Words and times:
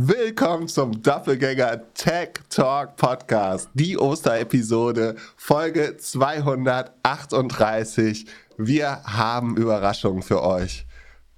Willkommen 0.00 0.66
zum 0.66 1.02
Doppelgänger 1.02 1.92
Tech 1.94 2.30
Talk 2.50 2.96
Podcast, 2.96 3.68
die 3.74 3.96
Osterepisode, 3.96 5.14
Folge 5.36 5.96
238. 5.96 8.26
Wir 8.56 9.04
haben 9.04 9.56
Überraschungen 9.56 10.24
für 10.24 10.42
euch. 10.42 10.84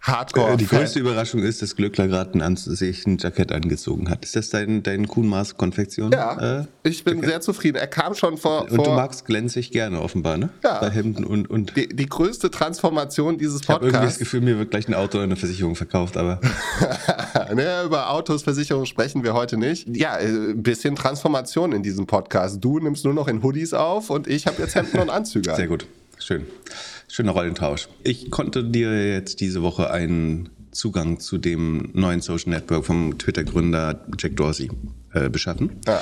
Hardcore. 0.06 0.52
Äh, 0.52 0.56
die 0.56 0.66
größte 0.66 1.00
Überraschung 1.00 1.42
ist, 1.42 1.62
dass 1.62 1.76
Glückler 1.76 2.06
gerade 2.06 2.42
ein, 2.42 2.56
sich 2.56 3.06
ein 3.06 3.18
Jackett 3.18 3.52
angezogen 3.52 4.08
hat. 4.08 4.24
Ist 4.24 4.36
das 4.36 4.50
dein, 4.50 4.82
dein 4.82 5.08
Kuhnmaß 5.08 5.56
Konfektion? 5.56 6.12
Ja, 6.12 6.60
äh, 6.60 6.66
ich 6.84 7.04
bin 7.04 7.16
Jackett? 7.16 7.30
sehr 7.30 7.40
zufrieden. 7.40 7.76
Er 7.76 7.86
kam 7.86 8.14
schon 8.14 8.36
vor. 8.36 8.62
Und 8.62 8.76
vor, 8.76 8.84
du 8.84 8.90
magst 8.92 9.26
glänzig 9.26 9.70
gerne 9.70 10.00
offenbar, 10.00 10.36
ne? 10.36 10.50
Ja. 10.62 10.78
Bei 10.80 10.90
Hemden 10.90 11.24
und. 11.24 11.50
und 11.50 11.76
die, 11.76 11.88
die 11.88 12.06
größte 12.06 12.50
Transformation 12.50 13.38
dieses 13.38 13.60
Podcasts. 13.62 13.86
Ich 13.86 13.94
habe 13.94 13.96
irgendwie 13.96 14.06
das 14.06 14.18
Gefühl, 14.18 14.40
mir 14.42 14.58
wird 14.58 14.70
gleich 14.70 14.88
ein 14.88 14.94
Auto 14.94 15.18
oder 15.18 15.24
eine 15.24 15.36
Versicherung 15.36 15.74
verkauft, 15.74 16.16
aber. 16.16 16.40
naja, 17.54 17.84
über 17.84 18.10
Autos, 18.10 18.42
Versicherungen 18.42 18.86
sprechen 18.86 19.24
wir 19.24 19.34
heute 19.34 19.56
nicht. 19.56 19.88
Ja, 19.96 20.18
äh, 20.18 20.26
ein 20.26 20.62
bisschen 20.62 20.94
Transformation 20.94 21.72
in 21.72 21.82
diesem 21.82 22.06
Podcast. 22.06 22.62
Du 22.62 22.78
nimmst 22.78 23.04
nur 23.04 23.14
noch 23.14 23.28
in 23.28 23.42
Hoodies 23.42 23.74
auf 23.74 24.10
und 24.10 24.28
ich 24.28 24.46
habe 24.46 24.62
jetzt 24.62 24.74
Hemden 24.74 24.98
und 25.00 25.10
Anzüge. 25.10 25.54
Sehr 25.54 25.66
gut. 25.66 25.86
Schön. 26.18 26.46
Schöner 27.08 27.32
Rollentausch. 27.32 27.88
Ich 28.02 28.30
konnte 28.30 28.64
dir 28.64 29.12
jetzt 29.12 29.40
diese 29.40 29.62
Woche 29.62 29.90
einen 29.90 30.50
Zugang 30.72 31.20
zu 31.20 31.38
dem 31.38 31.90
neuen 31.94 32.20
Social 32.20 32.50
Network 32.50 32.84
vom 32.84 33.18
Twitter-Gründer 33.18 34.06
Jack 34.18 34.36
Dorsey 34.36 34.70
äh, 35.14 35.30
beschaffen. 35.30 35.80
Ja. 35.86 36.00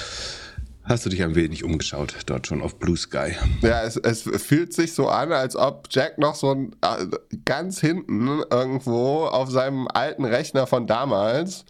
Hast 0.83 1.07
du 1.07 1.11
dich 1.11 1.23
ein 1.23 1.35
wenig 1.35 1.65
umgeschaut 1.65 2.15
dort 2.27 2.47
schon 2.47 2.61
auf 2.61 2.79
Blue 2.79 2.97
Sky? 2.97 3.33
Ja, 3.63 3.83
es, 3.85 3.97
es 3.97 4.23
fühlt 4.23 4.75
sich 4.75 4.93
so 4.93 5.09
an, 5.09 5.33
als 5.33 5.57
ob 5.57 5.89
Jack 5.91 6.19
noch 6.19 6.35
so 6.35 6.51
ein, 6.51 6.77
äh, 6.83 7.07
ganz 7.47 7.81
hinten 7.81 8.43
irgendwo 8.51 9.25
auf 9.25 9.51
seinem 9.51 9.89
alten 9.89 10.27
Rechner 10.27 10.67
von 10.67 10.87
damals 10.87 11.65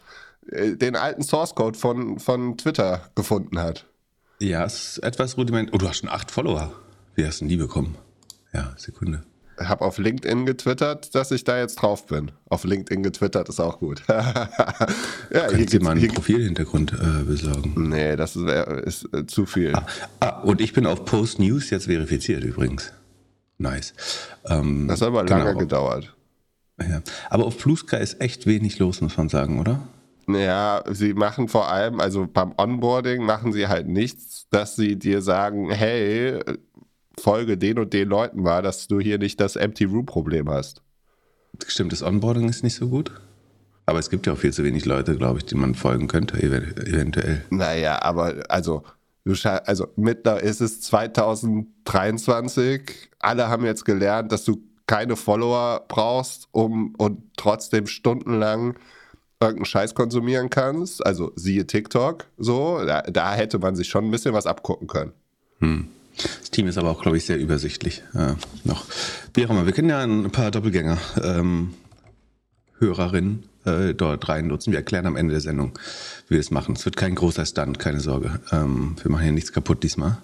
äh, 0.51 0.75
den 0.75 0.97
alten 0.97 1.23
Source 1.23 1.55
Code 1.55 1.79
von, 1.79 2.19
von 2.19 2.57
Twitter 2.57 3.09
gefunden 3.15 3.57
hat. 3.59 3.85
Ja, 4.39 4.65
es 4.65 4.97
ist 4.97 5.03
etwas 5.03 5.37
rudiment. 5.37 5.69
Oh, 5.71 5.77
du 5.77 5.87
hast 5.87 5.99
schon 5.99 6.09
acht 6.09 6.29
Follower. 6.29 6.73
Wie 7.15 7.25
hast 7.25 7.39
du 7.39 7.45
denn 7.45 7.49
die 7.49 7.57
bekommen? 7.57 7.95
Ja, 8.55 8.73
Sekunde. 8.77 9.21
Ich 9.59 9.67
habe 9.67 9.83
auf 9.83 9.97
LinkedIn 9.97 10.45
getwittert, 10.45 11.13
dass 11.13 11.31
ich 11.31 11.43
da 11.43 11.57
jetzt 11.57 11.75
drauf 11.75 12.07
bin. 12.07 12.31
Auf 12.49 12.63
LinkedIn 12.63 13.03
getwittert 13.03 13.49
ist 13.49 13.59
auch 13.59 13.79
gut. 13.79 14.01
ja, 14.09 14.49
Kannst 15.29 15.73
du 15.73 15.79
mal 15.79 15.91
einen 15.91 16.07
Profilhintergrund 16.07 16.93
äh, 16.93 17.23
besorgen? 17.23 17.89
Nee, 17.89 18.15
das 18.15 18.35
ist, 18.35 18.47
ist 18.47 19.13
äh, 19.13 19.25
zu 19.27 19.45
viel. 19.45 19.73
Ah, 19.75 19.85
ah, 20.21 20.41
und 20.41 20.61
ich 20.61 20.73
bin 20.73 20.85
auf 20.85 21.03
Post 21.03 21.39
News 21.39 21.69
jetzt 21.69 21.85
verifiziert 21.85 22.43
übrigens. 22.43 22.93
Nice. 23.57 23.93
Ähm, 24.45 24.87
das 24.87 25.01
hat 25.01 25.09
aber 25.09 25.25
lange 25.25 25.45
genau. 25.45 25.59
gedauert. 25.59 26.15
Ja. 26.79 27.01
Aber 27.29 27.45
auf 27.45 27.57
Blue 27.57 27.77
Sky 27.77 27.97
ist 27.97 28.19
echt 28.21 28.45
wenig 28.45 28.79
los, 28.79 29.01
muss 29.01 29.17
man 29.17 29.29
sagen, 29.29 29.59
oder? 29.59 29.87
Ja, 30.27 30.83
sie 30.89 31.13
machen 31.13 31.47
vor 31.47 31.69
allem, 31.69 31.99
also 31.99 32.27
beim 32.27 32.53
Onboarding 32.57 33.23
machen 33.23 33.53
sie 33.53 33.67
halt 33.67 33.87
nichts, 33.87 34.47
dass 34.49 34.75
sie 34.75 34.97
dir 34.97 35.21
sagen, 35.21 35.69
hey, 35.69 36.41
Folge 37.19 37.57
den 37.57 37.79
und 37.79 37.93
den 37.93 38.09
Leuten 38.09 38.43
war, 38.43 38.61
dass 38.61 38.87
du 38.87 38.99
hier 38.99 39.17
nicht 39.17 39.39
das 39.39 39.55
Empty 39.55 39.85
Room 39.85 40.05
Problem 40.05 40.49
hast. 40.49 40.81
Stimmt, 41.67 41.93
das 41.93 42.03
Onboarding 42.03 42.49
ist 42.49 42.63
nicht 42.63 42.75
so 42.75 42.89
gut. 42.89 43.13
Aber 43.85 43.99
es 43.99 44.09
gibt 44.09 44.27
ja 44.27 44.33
auch 44.33 44.37
viel 44.37 44.51
zu 44.51 44.63
wenig 44.63 44.85
Leute, 44.85 45.15
glaube 45.15 45.37
ich, 45.39 45.45
die 45.45 45.55
man 45.55 45.75
folgen 45.75 46.07
könnte, 46.07 46.41
eventuell. 46.41 47.45
Naja, 47.49 48.01
aber 48.01 48.43
also, 48.49 48.83
also 49.43 49.87
mit 49.95 50.25
da 50.25 50.37
ist 50.37 50.61
es 50.61 50.81
2023. 50.81 53.11
Alle 53.19 53.47
haben 53.47 53.63
jetzt 53.63 53.85
gelernt, 53.85 54.31
dass 54.31 54.43
du 54.43 54.63
keine 54.87 55.15
Follower 55.15 55.85
brauchst, 55.87 56.47
um 56.51 56.95
und 56.97 57.21
trotzdem 57.37 57.85
stundenlang 57.87 58.75
irgendeinen 59.39 59.65
Scheiß 59.65 59.95
konsumieren 59.95 60.49
kannst. 60.49 61.05
Also 61.05 61.31
siehe 61.35 61.67
TikTok, 61.67 62.25
so. 62.37 62.83
Da, 62.85 63.01
da 63.01 63.33
hätte 63.33 63.59
man 63.59 63.75
sich 63.75 63.87
schon 63.87 64.05
ein 64.05 64.11
bisschen 64.11 64.33
was 64.33 64.47
abgucken 64.47 64.87
können. 64.87 65.13
Hm. 65.59 65.89
Das 66.17 66.51
Team 66.51 66.67
ist 66.67 66.77
aber 66.77 66.89
auch, 66.89 67.01
glaube 67.01 67.17
ich, 67.17 67.25
sehr 67.25 67.37
übersichtlich 67.37 68.03
äh, 68.13 68.33
noch. 68.63 68.85
Wie 69.33 69.45
auch 69.45 69.49
immer, 69.49 69.65
wir 69.65 69.73
können 69.73 69.89
ja 69.89 70.01
ein 70.01 70.31
paar 70.31 70.51
Doppelgänger 70.51 70.97
ähm, 71.21 71.73
Hörerinnen 72.79 73.43
äh, 73.65 73.93
dort 73.93 74.27
rein 74.29 74.47
nutzen. 74.47 74.71
Wir 74.71 74.79
erklären 74.79 75.05
am 75.05 75.15
Ende 75.15 75.33
der 75.33 75.41
Sendung, 75.41 75.77
wie 76.27 76.35
wir 76.35 76.39
es 76.39 76.51
machen. 76.51 76.75
Es 76.75 76.85
wird 76.85 76.95
kein 76.95 77.15
großer 77.15 77.45
Stunt, 77.45 77.79
keine 77.79 77.99
Sorge. 77.99 78.39
Ähm, 78.51 78.95
wir 79.01 79.11
machen 79.11 79.23
hier 79.23 79.31
nichts 79.31 79.51
kaputt 79.51 79.83
diesmal. 79.83 80.17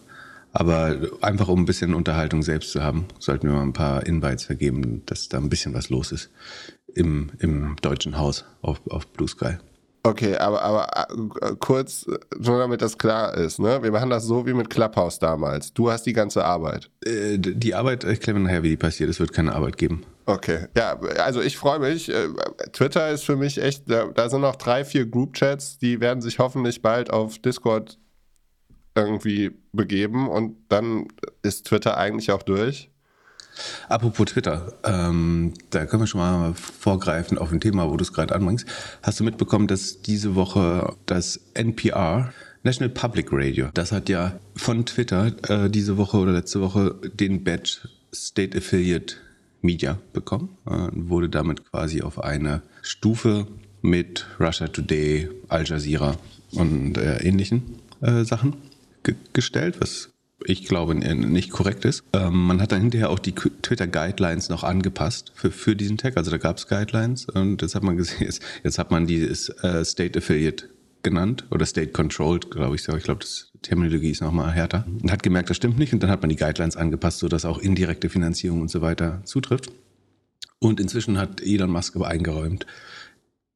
Aber 0.54 0.98
einfach 1.22 1.48
um 1.48 1.62
ein 1.62 1.66
bisschen 1.66 1.94
Unterhaltung 1.94 2.44
selbst 2.44 2.72
zu 2.72 2.84
haben, 2.84 3.06
sollten 3.20 3.48
wir 3.48 3.56
mal 3.56 3.64
ein 3.64 3.74
paar 3.74 4.06
Invites 4.06 4.44
vergeben, 4.44 5.02
dass 5.06 5.30
da 5.30 5.38
ein 5.38 5.50
bisschen 5.50 5.74
was 5.74 5.90
los 5.90 6.12
ist 6.12 6.30
im, 6.94 7.32
im 7.40 7.78
deutschen 7.82 8.18
Haus 8.18 8.44
auf, 8.62 8.82
auf 8.90 9.08
Blue 9.08 9.30
Sky. 9.30 9.58
Okay, 10.04 10.36
aber, 10.36 10.64
aber 10.64 10.88
äh, 11.42 11.56
kurz, 11.60 12.08
nur 12.40 12.58
damit 12.58 12.82
das 12.82 12.98
klar 12.98 13.36
ist, 13.36 13.60
ne? 13.60 13.84
Wir 13.84 13.92
machen 13.92 14.10
das 14.10 14.24
so 14.24 14.48
wie 14.48 14.54
mit 14.54 14.70
Clubhouse 14.70 15.20
damals. 15.20 15.74
Du 15.74 15.92
hast 15.92 16.04
die 16.04 16.14
ganze 16.14 16.44
Arbeit. 16.44 16.90
Äh, 17.06 17.38
die 17.38 17.76
Arbeit, 17.76 18.04
ich 18.04 18.20
kläre 18.20 18.40
nachher, 18.40 18.64
wie 18.64 18.70
die 18.70 18.78
passiert. 18.78 19.12
Es 19.12 19.20
wird 19.20 19.32
keine 19.32 19.54
Arbeit 19.54 19.78
geben. 19.78 20.04
Okay, 20.26 20.68
ja, 20.76 21.00
also 21.24 21.42
ich 21.42 21.58
freue 21.58 21.80
mich. 21.80 22.10
Äh, 22.10 22.30
Twitter 22.74 23.10
ist 23.12 23.24
für 23.24 23.36
mich 23.36 23.62
echt, 23.62 23.90
da, 23.90 24.06
da 24.08 24.30
sind 24.30 24.42
noch 24.42 24.56
drei, 24.56 24.86
vier 24.86 25.06
Group-Chats, 25.06 25.78
die 25.78 26.00
werden 26.00 26.22
sich 26.22 26.40
hoffentlich 26.40 26.82
bald 26.82 27.12
auf 27.12 27.38
Discord 27.40 28.00
irgendwie 28.96 29.52
begeben 29.72 30.30
und 30.30 30.58
dann 30.70 31.08
ist 31.44 31.68
Twitter 31.68 31.98
eigentlich 31.98 32.32
auch 32.32 32.44
durch. 32.44 32.91
Apropos 33.90 34.28
Twitter, 34.28 34.74
ähm, 34.84 35.54
da 35.70 35.86
können 35.86 36.04
wir 36.04 36.08
schon 36.08 36.22
mal 36.22 36.54
vorgreifen 36.54 37.38
auf 37.38 37.52
ein 37.52 37.60
Thema, 37.60 37.90
wo 37.90 37.98
du 37.98 38.04
es 38.04 38.14
gerade 38.14 38.36
anbringst. 38.36 38.66
Hast 39.04 39.20
du 39.20 39.24
mitbekommen, 39.24 39.68
dass 39.68 40.02
diese 40.02 40.36
Woche 40.36 40.96
das 41.06 41.40
NPR, 41.54 42.34
National 42.64 42.90
Public 42.90 43.30
Radio, 43.32 43.70
das 43.74 43.92
hat 43.92 44.10
ja 44.10 44.40
von 44.56 44.86
Twitter 44.86 45.32
äh, 45.50 45.70
diese 45.70 45.98
Woche 45.98 46.18
oder 46.18 46.32
letzte 46.32 46.62
Woche 46.62 46.96
den 47.14 47.44
Badge 47.44 47.90
State 48.14 48.58
Affiliate 48.58 49.16
Media 49.62 49.98
bekommen, 50.14 50.58
äh, 50.66 50.90
wurde 50.94 51.30
damit 51.30 51.70
quasi 51.70 52.02
auf 52.02 52.24
eine 52.24 52.62
Stufe 52.82 53.48
mit 53.82 54.28
Russia 54.40 54.68
Today, 54.68 55.30
Al 55.48 55.66
Jazeera 55.66 56.18
und 56.54 56.98
äh, 56.98 57.18
ähnlichen 57.24 57.78
äh, 58.02 58.24
Sachen 58.24 58.56
gestellt, 59.34 59.78
was 59.80 60.10
ich 60.46 60.66
glaube, 60.66 60.96
nicht 60.96 61.52
korrekt 61.52 61.86
ist. 61.86 62.04
Ähm, 62.14 62.46
man 62.46 62.62
hat 62.62 62.72
dann 62.72 62.82
hinterher 62.82 63.10
auch 63.10 63.20
die 63.20 63.34
Twitter-Guidelines 63.34 64.50
noch 64.50 64.64
angepasst 64.64 65.32
für, 65.36 65.52
für 65.52 65.76
diesen 65.76 65.98
Tag. 65.98 66.18
Also 66.18 66.32
da 66.32 66.38
gab 66.38 66.58
es 66.58 66.68
Guidelines 66.68 67.26
und 67.26 67.62
jetzt 67.62 67.76
hat 67.76 67.84
man 67.84 67.98
gesehen, 67.98 68.18
jetzt, 68.26 68.42
jetzt 68.64 68.78
hat 68.80 68.92
man 68.92 69.08
die 69.08 69.22
äh, 69.22 69.86
State 69.86 70.18
Affiliate 70.18 70.70
genannt 71.04 71.46
oder 71.52 71.66
State 71.66 71.92
Controlled, 71.92 72.52
glaube 72.52 72.76
ich. 72.76 72.88
Ich 72.88 73.04
glaube, 73.04 73.26
die 73.26 73.60
Terminologie 73.62 74.12
ist 74.12 74.22
nochmal 74.22 74.52
härter. 74.52 74.86
Und 75.02 75.12
hat 75.12 75.24
gemerkt, 75.24 75.50
das 75.50 75.58
stimmt 75.58 75.78
nicht 75.78 75.94
und 75.94 76.04
dann 76.04 76.10
hat 76.10 76.22
man 76.22 76.30
die 76.30 76.36
Guidelines 76.36 76.78
angepasst, 76.78 77.20
sodass 77.20 77.46
auch 77.46 77.58
indirekte 77.58 78.10
Finanzierung 78.10 78.62
und 78.62 78.70
so 78.70 78.82
weiter 78.82 79.22
zutrifft. 79.26 79.72
Und 80.60 80.80
inzwischen 80.80 81.18
hat 81.18 81.42
Elon 81.42 81.72
Musk 81.72 81.96
aber 81.96 82.08
eingeräumt, 82.08 82.68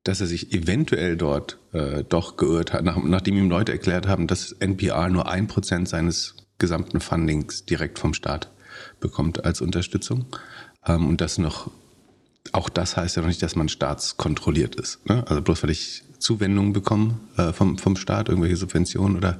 dass 0.04 0.22
er 0.22 0.28
sich 0.28 0.54
eventuell 0.54 1.18
dort 1.18 1.60
äh, 1.72 2.04
doch 2.04 2.38
geirrt 2.38 2.74
hat, 2.74 2.84
nach, 2.84 3.02
nachdem 3.04 3.38
ihm 3.38 3.50
Leute 3.50 3.72
erklärt 3.72 4.08
haben, 4.08 4.28
dass 4.28 4.52
NPR 4.54 5.10
nur 5.10 5.28
ein 5.28 5.48
Prozent 5.48 5.88
seines 5.88 6.36
gesamten 6.58 7.00
Fundings 7.00 7.66
direkt 7.66 8.00
vom 8.00 8.14
Staat 8.14 8.50
bekommt 9.00 9.46
als 9.46 9.62
Unterstützung. 9.62 10.26
Ähm, 10.86 11.08
und 11.08 11.22
das 11.22 11.38
noch, 11.38 11.72
auch 12.52 12.70
das 12.70 12.98
heißt 12.98 13.16
ja 13.16 13.22
noch 13.22 13.30
nicht, 13.30 13.42
dass 13.42 13.56
man 13.56 13.70
staatskontrolliert 13.70 14.76
ist. 14.76 15.06
Ne? 15.08 15.24
Also 15.28 15.42
bloß 15.42 15.64
weil 15.64 15.72
ich 15.72 16.04
Zuwendungen 16.20 16.74
bekomme 16.74 17.20
äh, 17.38 17.54
vom, 17.54 17.78
vom 17.78 17.96
Staat, 17.96 18.30
irgendwelche 18.30 18.56
Subventionen 18.56 19.18
oder 19.18 19.40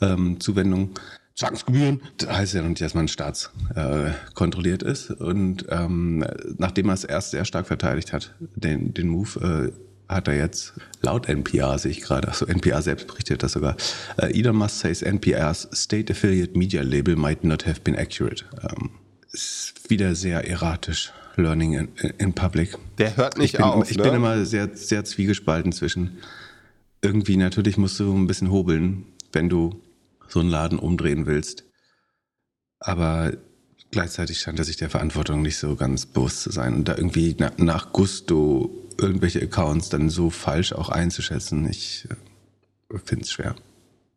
ähm, 0.00 0.40
Zuwendungen, 0.40 0.90
Zwangsgebühren, 1.34 2.00
das 2.16 2.30
heißt 2.30 2.54
ja 2.54 2.62
noch 2.62 2.70
nicht, 2.70 2.80
dass 2.80 2.94
man 2.94 3.08
staatskontrolliert 3.08 4.82
äh, 4.82 4.90
ist. 4.90 5.10
Und 5.10 5.66
ähm, 5.68 6.24
nachdem 6.56 6.88
er 6.88 6.94
es 6.94 7.04
erst 7.04 7.32
sehr 7.32 7.44
stark 7.44 7.66
verteidigt 7.66 8.14
hat, 8.14 8.34
den, 8.40 8.94
den 8.94 9.08
Move, 9.08 9.72
äh, 9.74 9.85
hat 10.08 10.28
er 10.28 10.36
jetzt 10.36 10.74
laut 11.02 11.28
NPR, 11.28 11.78
sehe 11.78 11.90
ich 11.90 12.00
gerade, 12.00 12.28
also 12.28 12.46
NPR 12.46 12.82
selbst 12.82 13.06
berichtet 13.06 13.42
das 13.42 13.52
sogar, 13.52 13.76
uh, 14.20 14.26
Elon 14.26 14.56
Musk 14.56 14.80
says 14.80 15.02
NPR's 15.02 15.68
State 15.72 16.12
Affiliate 16.12 16.56
Media 16.56 16.82
Label 16.82 17.16
might 17.16 17.44
not 17.44 17.66
have 17.66 17.80
been 17.80 17.96
accurate. 17.96 18.44
Um, 18.62 18.90
ist 19.32 19.74
wieder 19.88 20.14
sehr 20.14 20.48
erratisch. 20.48 21.12
Learning 21.36 21.74
in, 21.74 21.88
in 22.16 22.32
public. 22.32 22.76
Der 22.96 23.16
hört 23.16 23.36
nicht 23.36 23.54
ich 23.54 23.58
bin, 23.58 23.64
auf. 23.64 23.90
Ich 23.90 23.98
ne? 23.98 24.04
bin 24.04 24.14
immer 24.14 24.46
sehr, 24.46 24.74
sehr 24.74 25.04
zwiegespalten 25.04 25.72
zwischen 25.72 26.18
irgendwie, 27.02 27.36
natürlich 27.36 27.76
musst 27.76 28.00
du 28.00 28.16
ein 28.16 28.26
bisschen 28.26 28.50
hobeln, 28.50 29.04
wenn 29.32 29.48
du 29.48 29.82
so 30.28 30.40
einen 30.40 30.48
Laden 30.48 30.78
umdrehen 30.78 31.26
willst. 31.26 31.64
Aber 32.80 33.32
gleichzeitig 33.90 34.40
scheint 34.40 34.58
er 34.58 34.64
sich 34.64 34.76
der 34.76 34.90
Verantwortung 34.90 35.42
nicht 35.42 35.58
so 35.58 35.76
ganz 35.76 36.06
bewusst 36.06 36.42
zu 36.42 36.50
sein 36.50 36.74
und 36.74 36.88
da 36.88 36.96
irgendwie 36.96 37.36
nach, 37.38 37.56
nach 37.58 37.92
Gusto 37.92 38.85
irgendwelche 38.98 39.42
Accounts 39.42 39.88
dann 39.88 40.08
so 40.10 40.30
falsch 40.30 40.72
auch 40.72 40.88
einzuschätzen. 40.88 41.68
Ich 41.68 42.06
äh, 42.10 42.98
finde 43.04 43.24
es 43.24 43.30
schwer. 43.30 43.56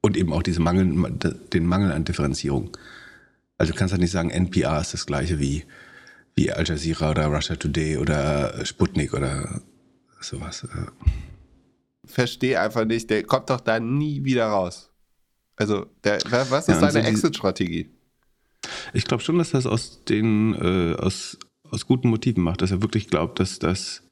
Und 0.02 0.16
eben 0.16 0.34
auch 0.34 0.44
diese 0.44 0.62
Mangel, 0.62 1.12
den 1.54 1.66
Mangel 1.66 1.92
an 1.92 2.06
Differenzierung. 2.06 2.76
Also 3.58 3.74
du 3.74 3.78
kannst 3.78 3.92
halt 3.92 4.02
nicht 4.02 4.12
sagen, 4.12 4.30
NPR 4.30 4.80
ist 4.80 4.94
das 4.94 5.06
gleiche 5.06 5.40
wie, 5.40 5.66
wie 6.36 6.52
Al 6.52 6.66
Jazeera 6.66 7.12
oder 7.12 7.28
Russia 7.28 7.56
Today 7.56 7.98
oder 7.98 8.66
Sputnik 8.66 9.14
oder 9.14 9.62
sowas. 10.22 10.66
verstehe 12.06 12.60
einfach 12.60 12.86
nicht, 12.86 13.10
der 13.10 13.24
kommt 13.24 13.50
doch 13.50 13.60
da 13.60 13.80
nie 13.80 14.24
wieder 14.24 14.48
raus. 14.48 14.90
Also, 15.58 15.88
der, 16.06 16.20
was 16.30 16.70
ist 16.70 16.82
ja, 16.82 16.90
seine 16.90 17.06
so 17.06 17.12
Exit-Strategie? 17.12 17.90
Ich 18.94 19.04
glaube 19.04 19.22
schon, 19.24 19.38
dass 19.38 19.52
das 19.52 19.66
aus 19.66 20.04
den 20.06 20.56
äh, 20.56 20.96
aus, 20.96 21.38
aus 21.70 21.86
guten 21.86 22.10
Motiven 22.10 22.44
macht, 22.44 22.62
dass 22.62 22.72
er 22.72 22.82
wirklich 22.82 23.10
glaubt, 23.10 23.42
dass 23.42 23.60
das 23.60 24.04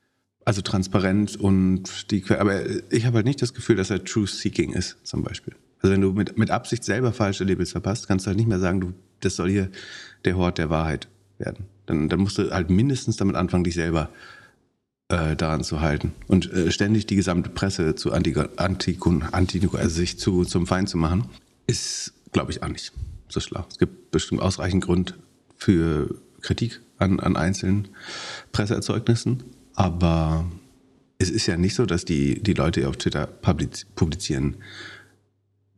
also 0.48 0.62
transparent 0.62 1.36
und 1.36 2.10
die 2.10 2.24
aber 2.30 2.62
ich 2.90 3.06
habe 3.06 3.18
halt 3.18 3.26
nicht 3.26 3.42
das 3.42 3.54
Gefühl, 3.54 3.76
dass 3.76 3.90
er 3.90 4.06
Truth 4.06 4.30
Seeking 4.30 4.72
ist, 4.72 4.96
zum 5.04 5.22
Beispiel. 5.22 5.54
Also 5.82 5.94
wenn 5.94 6.00
du 6.00 6.14
mit, 6.14 6.38
mit 6.38 6.52
Absicht 6.52 6.86
selber 6.86 7.12
falsche 7.12 7.44
Labels 7.44 7.74
verpasst, 7.74 8.08
kannst 8.08 8.26
du 8.26 8.28
halt 8.28 8.38
nicht 8.38 8.48
mehr 8.48 8.60
sagen, 8.60 8.80
du, 8.80 8.94
das 9.20 9.36
soll 9.36 9.50
hier 9.50 9.70
der 10.24 10.38
Hort 10.38 10.58
der 10.58 10.70
Wahrheit 10.70 11.10
werden. 11.38 11.66
Dann, 11.86 12.08
dann 12.08 12.22
musst 12.22 12.38
du 12.38 12.50
halt 12.50 12.70
mindestens 12.70 13.18
damit 13.18 13.36
anfangen, 13.36 13.66
dich 13.66 13.74
selber 13.74 14.10
äh, 15.10 15.36
daran 15.36 15.66
zu 15.66 15.82
halten 15.82 16.14
und 16.28 16.50
äh, 16.54 16.72
ständig 16.72 17.08
die 17.08 17.18
gesamte 17.18 17.50
Presse 17.50 17.96
zu 17.96 18.14
anti, 18.14 18.34
anti, 18.56 18.98
anti 19.32 19.70
also 19.74 19.90
sich 19.90 20.18
zu, 20.18 20.46
zum 20.46 20.66
Feind 20.66 20.88
zu 20.88 20.98
machen, 20.98 21.26
ist, 21.68 22.14
glaube 22.32 22.52
ich, 22.52 22.64
auch 22.64 22.70
nicht 22.70 22.94
so 23.28 23.42
schlau. 23.42 23.66
Es 23.70 23.80
gibt 23.80 24.12
bestimmt 24.12 24.42
ausreichend 24.42 24.86
Grund 24.86 25.16
für 25.58 26.16
Kritik 26.40 26.80
an, 27.00 27.20
an 27.20 27.36
einzelnen 27.36 27.90
Presseerzeugnissen, 28.54 29.44
aber 29.78 30.44
es 31.20 31.30
ist 31.30 31.46
ja 31.46 31.56
nicht 31.56 31.76
so, 31.76 31.86
dass 31.86 32.04
die, 32.04 32.42
die 32.42 32.54
Leute, 32.54 32.90
auf 32.90 32.98
Twitter 32.98 33.28
publizieren, 33.28 34.58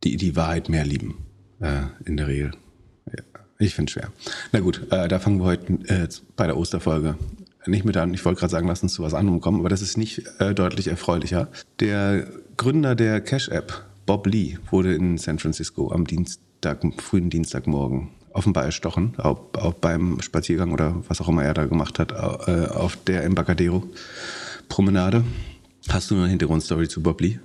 die 0.04 0.18
die 0.18 0.36
Wahrheit 0.36 0.69
mehr 0.69 0.86
lieben, 0.86 1.18
äh, 1.60 1.81
in 2.06 2.18
der 2.18 2.28
Regel. 2.28 2.51
Ja, 3.06 3.24
ich 3.60 3.75
finde 3.75 3.90
es 3.90 3.94
schwer. 3.94 4.12
Na 4.54 4.62
gut, 4.62 4.88
äh, 4.90 5.07
da 5.07 5.19
fangen 5.19 5.40
wir 5.40 5.46
heute 5.46 5.74
äh, 5.88 6.07
bei 6.36 6.48
der 6.48 6.57
Osterfolge 6.57 7.16
nicht 7.66 7.84
mit 7.84 7.98
an. 7.98 8.13
Ich 8.13 8.24
wollte 8.24 8.40
gerade 8.40 8.51
sagen, 8.51 8.68
lass 8.68 8.81
uns 8.81 8.94
zu 8.94 9.04
was 9.04 9.13
anderem 9.13 9.42
kommen, 9.42 9.60
aber 9.60 9.69
das 9.69 9.81
ist 9.81 9.98
nicht 9.98 10.24
äh, 10.40 10.56
deutlich 10.56 10.88
erfreulicher. 10.88 11.50
Der 11.81 12.25
Gründer 12.56 12.96
der 12.96 13.19
Cash-App, 13.19 13.86
Bob 14.06 14.28
Lee, 14.28 14.57
wurde 14.72 14.96
in 14.96 15.18
San 15.18 15.40
Francisco 15.40 15.92
am 15.92 16.07
Dienstag, 16.07 16.81
frühen 17.01 17.30
Dienstagmorgen 17.30 18.10
offenbar 18.33 18.65
erstochen, 18.65 19.15
auch, 19.17 19.41
auch 19.53 19.73
beim 19.73 20.21
Spaziergang 20.21 20.71
oder 20.71 20.95
was 21.07 21.21
auch 21.21 21.27
immer 21.27 21.43
er 21.43 21.53
da 21.53 21.65
gemacht 21.65 21.99
hat, 21.99 22.11
äh, 22.11 22.67
auf 22.67 22.97
der 23.05 23.23
Embarcadero-Promenade. 23.23 25.23
Hast 25.89 26.11
du 26.11 26.15
eine 26.15 26.27
Hintergrundstory 26.27 26.87
zu 26.87 27.01
Bob 27.01 27.21
Lee? 27.21 27.39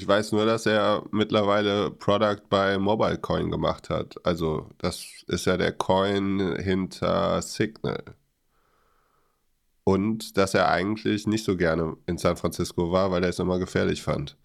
Ich 0.00 0.06
weiß 0.06 0.32
nur, 0.32 0.46
dass 0.46 0.66
er 0.66 1.02
mittlerweile 1.10 1.90
Product 1.90 2.42
bei 2.48 2.78
Mobile 2.78 3.18
Coin 3.18 3.50
gemacht 3.50 3.90
hat. 3.90 4.14
Also 4.24 4.68
das 4.78 5.04
ist 5.26 5.46
ja 5.46 5.56
der 5.56 5.72
Coin 5.72 6.56
hinter 6.56 7.42
Signal. 7.42 8.04
Und 9.82 10.36
dass 10.36 10.54
er 10.54 10.68
eigentlich 10.68 11.26
nicht 11.26 11.44
so 11.44 11.56
gerne 11.56 11.96
in 12.06 12.18
San 12.18 12.36
Francisco 12.36 12.92
war, 12.92 13.10
weil 13.10 13.24
er 13.24 13.30
es 13.30 13.38
immer 13.38 13.58
gefährlich 13.58 14.02
fand. 14.02 14.36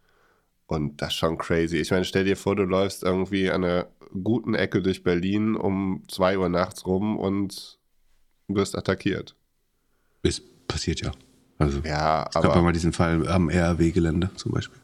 Und 0.66 1.02
das 1.02 1.10
ist 1.10 1.16
schon 1.16 1.38
crazy. 1.38 1.78
Ich 1.78 1.92
meine, 1.92 2.06
stell 2.06 2.24
dir 2.24 2.38
vor, 2.38 2.56
du 2.56 2.64
läufst 2.64 3.04
irgendwie 3.04 3.52
an 3.52 3.64
einer 3.64 3.88
guten 4.24 4.54
Ecke 4.54 4.82
durch 4.82 5.04
Berlin 5.04 5.56
um 5.56 6.04
2 6.08 6.38
Uhr 6.38 6.50
nachts 6.50 6.86
rum 6.86 7.18
und 7.18 7.80
wirst 8.48 8.78
attackiert. 8.78 9.36
Es 10.22 10.42
passiert 10.68 11.02
ja. 11.02 11.12
Also, 11.58 11.80
ja, 11.86 12.26
es 12.28 12.34
gab 12.34 12.56
ja 12.56 12.62
mal 12.62 12.74
diesen 12.74 12.94
Fall 12.94 13.28
am 13.28 13.50
RAW-Gelände 13.50 14.32
zum 14.36 14.52
Beispiel. 14.52 14.80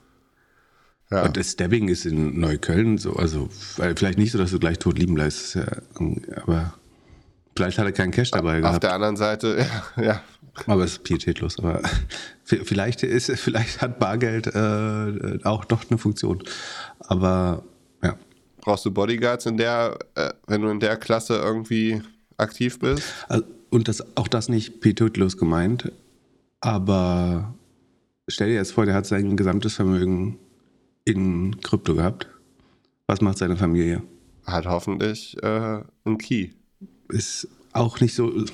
Ja. 1.11 1.25
Und 1.25 1.37
das 1.37 1.51
Stabbing 1.51 1.87
ist 1.87 2.05
in 2.05 2.39
Neukölln 2.39 2.97
so, 2.97 3.13
also 3.13 3.49
vielleicht 3.51 4.19
nicht 4.19 4.31
so, 4.31 4.37
dass 4.37 4.51
du 4.51 4.59
gleich 4.59 4.77
tot 4.77 4.99
liegen 4.99 5.15
bleibst, 5.15 5.55
ja, 5.55 5.65
aber 6.43 6.73
vielleicht 7.55 7.79
hat 7.79 7.85
er 7.85 7.91
keinen 7.91 8.11
Cash 8.11 8.31
dabei 8.31 8.57
Auf 8.57 8.61
gehabt. 8.61 8.75
Auf 8.75 8.79
der 8.79 8.93
anderen 8.93 9.17
Seite, 9.17 9.65
ja, 9.97 10.03
ja. 10.03 10.23
Aber 10.67 10.83
es 10.83 10.93
ist 10.93 11.03
pietätlos. 11.03 11.57
Aber 11.59 11.81
vielleicht 12.43 13.03
ist, 13.03 13.31
vielleicht 13.39 13.81
hat 13.81 13.99
Bargeld 13.99 14.47
äh, 14.47 15.39
auch 15.43 15.65
doch 15.65 15.89
eine 15.89 15.97
Funktion. 15.97 16.43
Aber. 16.99 17.63
Brauchst 18.61 18.85
du 18.85 18.91
Bodyguards 18.91 19.45
in 19.45 19.57
der, 19.57 19.97
äh, 20.15 20.31
wenn 20.47 20.61
du 20.61 20.69
in 20.69 20.79
der 20.79 20.97
Klasse 20.97 21.35
irgendwie 21.35 22.01
aktiv 22.37 22.79
bist? 22.79 23.03
Und 23.69 23.87
das, 23.87 24.17
auch 24.17 24.27
das 24.27 24.49
nicht 24.49 24.81
pietätlos 24.81 25.37
gemeint. 25.37 25.91
Aber 26.61 27.53
stell 28.27 28.49
dir 28.49 28.55
jetzt 28.55 28.73
vor, 28.73 28.85
der 28.85 28.95
hat 28.95 29.05
sein 29.05 29.37
gesamtes 29.37 29.75
Vermögen 29.75 30.37
in 31.05 31.59
Krypto 31.61 31.95
gehabt. 31.95 32.27
Was 33.07 33.21
macht 33.21 33.37
seine 33.37 33.57
Familie? 33.57 34.03
Hat 34.45 34.65
hoffentlich 34.65 35.37
äh, 35.41 35.81
einen 36.03 36.17
Key. 36.17 36.49
Ist 37.09 37.47
auch 37.73 37.99
nicht 37.99 38.15
so. 38.15 38.45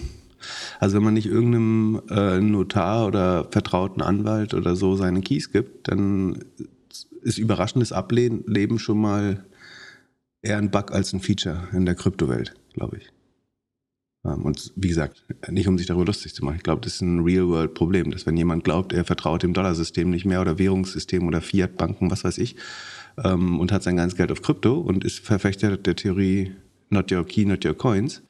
Also 0.80 0.98
wenn 0.98 1.04
man 1.04 1.16
nicht 1.16 1.26
irgendeinem 1.26 2.02
äh, 2.10 2.40
Notar 2.40 3.08
oder 3.08 3.46
vertrauten 3.52 4.02
Anwalt 4.02 4.54
oder 4.54 4.76
so 4.76 4.96
seine 4.96 5.22
Keys 5.22 5.52
gibt, 5.52 5.88
dann 5.88 6.46
ist 7.22 7.40
überraschendes 7.40 7.92
Ableben 7.92 8.78
schon 8.78 9.02
mal 9.02 9.44
eher 10.46 10.58
ein 10.58 10.72
Bug 10.72 10.92
als 10.92 11.12
ein 11.14 11.20
Feature 11.20 11.68
in 11.74 11.86
der 11.86 11.96
Kryptowelt, 11.96 12.54
glaube 12.74 12.98
ich. 12.98 13.10
Ähm, 14.24 14.44
und 14.44 14.72
wie 14.76 14.90
gesagt, 14.90 15.24
nicht 15.50 15.68
um 15.68 15.78
sich 15.78 15.88
darüber 15.88 16.06
lustig 16.06 16.34
zu 16.34 16.46
machen. 16.46 16.58
Ich 16.58 16.64
glaube, 16.64 16.82
das 16.82 16.96
ist 16.96 17.02
ein 17.02 17.22
Real-World-Problem, 17.22 18.12
dass 18.12 18.26
wenn 18.26 18.38
jemand 18.38 18.64
glaubt, 18.64 18.94
er 18.94 19.06
vertraut 19.06 19.44
dem 19.44 19.54
Dollarsystem 19.54 20.10
nicht 20.10 20.26
mehr 20.26 20.42
oder 20.42 20.58
Währungssystem 20.58 21.28
oder 21.28 21.42
Fiat-Banken, 21.42 22.12
was 22.12 22.24
weiß 22.24 22.38
ich, 22.38 22.56
ähm, 23.24 23.60
und 23.60 23.72
hat 23.72 23.84
sein 23.84 23.98
ganzes 23.98 24.18
Geld 24.18 24.32
auf 24.32 24.42
Krypto 24.42 24.80
und 24.80 25.04
ist 25.04 25.20
Verfechter 25.20 25.78
der 25.78 25.96
Theorie 25.96 26.56
Not 26.90 27.12
Your 27.12 27.26
Key, 27.26 27.46
Not 27.46 27.66
Your 27.66 27.76
Coins, 27.76 28.22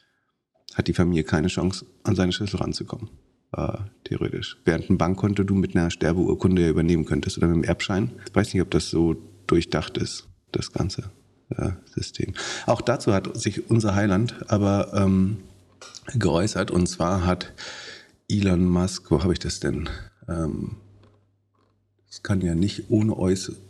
hat 0.73 0.88
die 0.88 0.94
Familie 0.94 1.23
keine 1.23 1.47
Chance, 1.47 1.85
an 2.03 2.15
seine 2.15 2.31
Schlüssel 2.31 2.57
ranzukommen. 2.57 3.09
Äh, 3.56 3.77
theoretisch. 4.03 4.57
Während 4.65 4.89
ein 4.89 4.97
Bankkonto 4.97 5.44
du 5.44 5.56
mit 5.56 5.75
einer 5.75 5.89
Sterbeurkunde 5.89 6.67
übernehmen 6.67 7.06
könntest 7.06 7.38
oder 7.38 7.47
mit 7.47 7.56
einem 7.56 7.63
Erbschein. 7.63 8.12
Ich 8.27 8.35
weiß 8.35 8.53
nicht, 8.53 8.62
ob 8.62 8.71
das 8.71 8.89
so 8.89 9.15
durchdacht 9.47 9.97
ist, 9.97 10.27
das 10.51 10.71
ganze 10.73 11.12
äh, 11.50 11.71
System. 11.94 12.33
Auch 12.65 12.81
dazu 12.81 13.13
hat 13.13 13.36
sich 13.38 13.69
unser 13.69 13.95
Heiland 13.95 14.36
aber 14.50 14.92
ähm, 14.94 15.38
geäußert. 16.13 16.71
Und 16.71 16.88
zwar 16.88 17.25
hat 17.25 17.53
Elon 18.30 18.65
Musk, 18.65 19.12
wo 19.12 19.24
habe 19.24 19.33
ich 19.33 19.39
das 19.39 19.59
denn? 19.59 19.89
Ähm, 20.27 20.77
das 22.07 22.24
kann 22.24 22.42
ja 22.42 22.56
nicht 22.56 22.89
ohne 22.89 23.15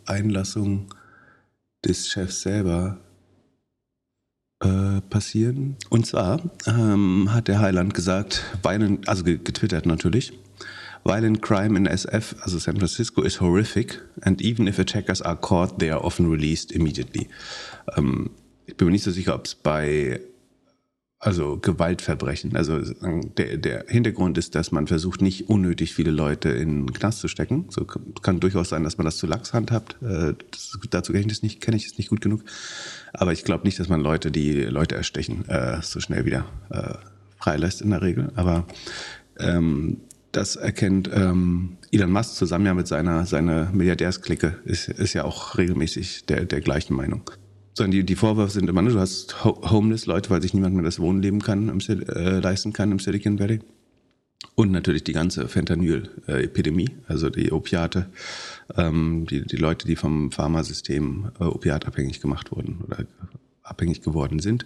Einlassung 0.05 0.93
des 1.83 2.07
Chefs 2.07 2.41
selber 2.41 2.97
äh, 4.61 5.01
passieren. 5.09 5.75
Und 5.89 6.05
zwar 6.05 6.41
ähm, 6.65 7.33
hat 7.33 7.47
der 7.47 7.59
Heiland 7.59 7.93
gesagt, 7.93 8.43
violent, 8.63 9.07
also 9.07 9.23
getwittert 9.23 9.85
natürlich, 9.85 10.33
violent 11.05 11.41
crime 11.41 11.77
in 11.77 11.87
SF, 11.87 12.35
also 12.41 12.57
San 12.57 12.77
Francisco, 12.77 13.21
is 13.21 13.39
horrific 13.39 14.01
and 14.23 14.41
even 14.41 14.67
if 14.67 14.79
attackers 14.79 15.21
are 15.21 15.37
caught, 15.37 15.79
they 15.79 15.91
are 15.91 16.03
often 16.03 16.29
released 16.29 16.71
immediately. 16.71 17.29
Ähm, 17.95 18.31
ich 18.65 18.75
bin 18.75 18.87
mir 18.87 18.93
nicht 18.93 19.03
so 19.03 19.11
sicher, 19.11 19.35
ob 19.35 19.45
es 19.45 19.55
bei 19.55 20.19
also 21.19 21.57
Gewaltverbrechen. 21.57 22.55
Also 22.55 22.79
der, 23.37 23.57
der 23.57 23.85
Hintergrund 23.87 24.37
ist, 24.37 24.53
dass 24.53 24.71
man 24.71 24.85
versucht, 24.85 25.21
nicht 25.21 25.49
unnötig 25.49 25.93
viele 25.93 26.11
Leute 26.11 26.49
in 26.49 26.85
den 26.85 26.93
Knast 26.93 27.19
zu 27.19 27.27
stecken. 27.27 27.65
So 27.69 27.85
kann 27.85 28.39
durchaus 28.39 28.69
sein, 28.69 28.83
dass 28.83 28.97
man 28.97 29.05
das 29.05 29.17
zu 29.17 29.25
lax 29.25 29.53
handhabt. 29.53 29.95
Äh, 30.03 30.33
das, 30.51 30.77
dazu 30.89 31.13
kenne 31.13 31.25
ich 31.25 31.31
das 31.31 31.41
nicht, 31.41 31.61
kenne 31.61 31.77
ich 31.77 31.85
es 31.85 31.97
nicht 31.97 32.09
gut 32.09 32.21
genug. 32.21 32.43
Aber 33.13 33.33
ich 33.33 33.43
glaube 33.43 33.65
nicht, 33.65 33.79
dass 33.79 33.89
man 33.89 34.01
Leute, 34.01 34.31
die 34.31 34.61
Leute 34.63 34.95
erstechen, 34.95 35.47
äh, 35.49 35.81
so 35.81 35.99
schnell 35.99 36.25
wieder 36.25 36.45
äh, 36.69 36.93
freilässt 37.39 37.81
in 37.81 37.89
der 37.89 38.01
Regel. 38.01 38.31
Aber 38.35 38.67
ähm, 39.39 39.97
das 40.35 40.55
erkennt 40.55 41.09
ähm, 41.13 41.77
Elon 41.91 42.11
Musk 42.11 42.35
zusammen 42.35 42.65
ja 42.65 42.73
mit 42.73 42.87
seiner, 42.87 43.25
seiner 43.25 43.71
Milliardärsklicke, 43.71 44.59
ist, 44.65 44.89
ist 44.89 45.13
ja 45.13 45.23
auch 45.23 45.57
regelmäßig 45.57 46.25
der, 46.25 46.45
der 46.45 46.61
gleichen 46.61 46.95
Meinung 46.95 47.29
sondern 47.75 47.91
die, 47.91 48.05
die 48.05 48.15
Vorwürfe 48.15 48.53
sind 48.53 48.69
immer, 48.69 48.81
du 48.83 48.99
hast 48.99 49.43
homeless 49.43 50.05
Leute, 50.05 50.29
weil 50.29 50.41
sich 50.41 50.53
niemand 50.53 50.75
mehr 50.75 50.83
das 50.85 50.99
Wohnen 50.99 51.41
kann, 51.41 51.67
im, 51.67 51.79
äh, 51.79 52.39
leisten 52.39 52.71
kann 52.71 52.91
im 52.91 52.99
Silicon 52.99 53.37
Valley. 53.37 53.59
Und 54.55 54.71
natürlich 54.71 55.03
die 55.03 55.11
ganze 55.11 55.49
Fentanyl-Epidemie, 55.49 56.91
also 57.07 57.29
die 57.29 57.51
Opiate, 57.51 58.07
ähm, 58.77 59.27
die, 59.29 59.45
die 59.45 59.57
Leute, 59.57 59.85
die 59.85 59.97
vom 59.97 60.31
Pharmasystem 60.31 61.31
äh, 61.39 61.43
opiatabhängig 61.43 62.21
gemacht 62.21 62.51
wurden 62.51 62.79
oder 62.87 63.05
abhängig 63.63 64.01
geworden 64.01 64.39
sind. 64.39 64.65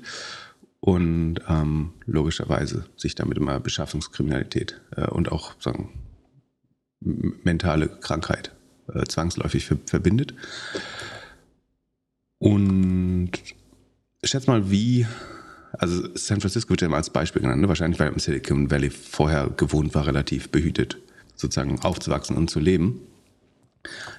Und 0.82 1.42
ähm, 1.48 1.94
logischerweise 2.06 2.86
sich 2.96 3.16
damit 3.16 3.38
immer 3.38 3.60
Beschaffungskriminalität 3.60 4.80
äh, 4.96 5.08
und 5.08 5.32
auch 5.32 5.60
sagen, 5.60 5.90
mentale 7.02 7.88
Krankheit 7.88 8.52
äh, 8.94 9.04
zwangsläufig 9.06 9.66
verbindet. 9.86 10.34
Und 12.40 13.32
schätz 14.24 14.48
mal, 14.48 14.72
wie, 14.72 15.06
also 15.74 16.16
San 16.16 16.40
Francisco 16.40 16.70
wird 16.70 16.82
ja 16.82 16.88
immer 16.88 16.98
als 16.98 17.10
Beispiel 17.10 17.42
genannt, 17.42 17.62
ne? 17.62 17.68
wahrscheinlich 17.68 18.00
weil 18.00 18.08
er 18.08 18.14
im 18.14 18.20
Silicon 18.20 18.72
Valley 18.72 18.90
vorher 18.90 19.50
gewohnt 19.50 19.94
war, 19.96 20.08
relativ 20.08 20.50
behütet 20.50 20.98
sozusagen 21.36 21.80
aufzuwachsen 21.82 22.38
und 22.38 22.50
zu 22.50 22.60
leben. 22.60 23.02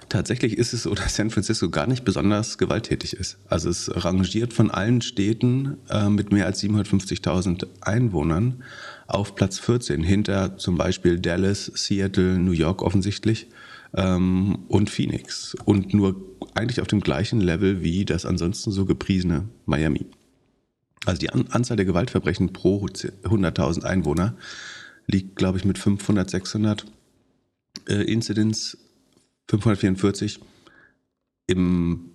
Tatsächlich 0.09 0.59
ist 0.59 0.73
es 0.73 0.85
so, 0.85 0.95
dass 0.95 1.17
San 1.17 1.31
Francisco 1.31 1.71
gar 1.71 1.87
nicht 1.87 2.05
besonders 2.05 2.59
gewalttätig 2.59 3.15
ist. 3.15 3.39
Also 3.49 3.69
es 3.69 3.91
rangiert 4.05 4.53
von 4.53 4.71
allen 4.71 5.03
Städten 5.03 5.77
äh, 5.89 6.09
mit 6.09 6.33
mehr 6.33 6.47
als 6.47 6.63
750.000 6.63 7.67
Einwohnern 7.81 8.63
auf 9.07 9.35
Platz 9.35 9.59
14, 9.59 10.03
hinter 10.03 10.57
zum 10.57 10.77
Beispiel 10.77 11.19
Dallas, 11.19 11.71
Seattle, 11.75 12.39
New 12.39 12.53
York 12.53 12.83
offensichtlich 12.83 13.49
ähm, 13.95 14.61
und 14.69 14.89
Phoenix 14.89 15.57
und 15.65 15.95
nur 15.95 16.17
eigentlich 16.55 16.81
auf 16.81 16.87
dem 16.87 17.01
gleichen 17.01 17.41
Level 17.41 17.83
wie 17.83 18.05
das 18.05 18.25
ansonsten 18.25 18.71
so 18.71 18.85
gepriesene 18.85 19.49
Miami. 19.67 20.07
Also 21.07 21.19
die 21.19 21.31
An 21.31 21.47
Anzahl 21.51 21.77
der 21.77 21.87
Gewaltverbrechen 21.87 22.53
pro 22.53 22.85
100.000 22.85 23.85
Einwohner 23.85 24.37
liegt, 25.07 25.37
glaube 25.37 25.59
ich, 25.59 25.65
mit 25.65 25.79
500, 25.79 26.29
600 26.29 26.85
äh, 27.89 27.95
Incidents, 28.03 28.77
544 29.49 30.41
im 31.47 32.11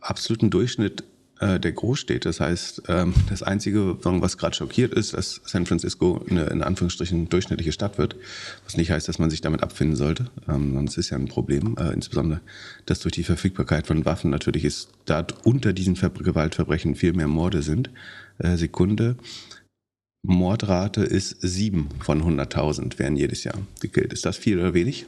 absoluten 0.00 0.50
Durchschnitt 0.50 1.04
äh, 1.40 1.58
der 1.58 1.72
Großstädte. 1.72 2.28
Das 2.28 2.40
heißt, 2.40 2.82
ähm, 2.88 3.14
das 3.28 3.42
Einzige, 3.42 3.96
was 4.04 4.36
gerade 4.36 4.54
schockiert 4.54 4.92
ist, 4.92 5.14
dass 5.14 5.40
San 5.44 5.66
Francisco 5.66 6.24
eine 6.28 6.44
in 6.46 6.62
Anführungsstrichen 6.62 7.28
durchschnittliche 7.28 7.72
Stadt 7.72 7.98
wird, 7.98 8.16
was 8.64 8.76
nicht 8.76 8.90
heißt, 8.90 9.08
dass 9.08 9.18
man 9.18 9.30
sich 9.30 9.40
damit 9.40 9.62
abfinden 9.62 9.96
sollte. 9.96 10.26
Ähm, 10.48 10.74
sonst 10.74 10.98
ist 10.98 11.10
ja 11.10 11.16
ein 11.16 11.28
Problem, 11.28 11.76
äh, 11.78 11.92
insbesondere, 11.92 12.40
dass 12.86 13.00
durch 13.00 13.12
die 13.12 13.24
Verfügbarkeit 13.24 13.86
von 13.86 14.04
Waffen 14.04 14.30
natürlich 14.30 14.64
ist, 14.64 14.90
da 15.06 15.26
unter 15.44 15.72
diesen 15.72 15.96
Ver 15.96 16.10
Gewaltverbrechen 16.10 16.94
viel 16.94 17.14
mehr 17.14 17.28
Morde 17.28 17.62
sind. 17.62 17.90
Äh, 18.38 18.56
Sekunde. 18.56 19.16
Mordrate 20.22 21.02
ist 21.02 21.38
sieben 21.40 21.88
von 22.00 22.22
100.000 22.22 22.98
werden 22.98 23.16
jedes 23.16 23.44
Jahr 23.44 23.56
gekillt. 23.80 24.12
Ist 24.12 24.26
das 24.26 24.36
viel 24.36 24.58
oder 24.58 24.74
wenig? 24.74 25.06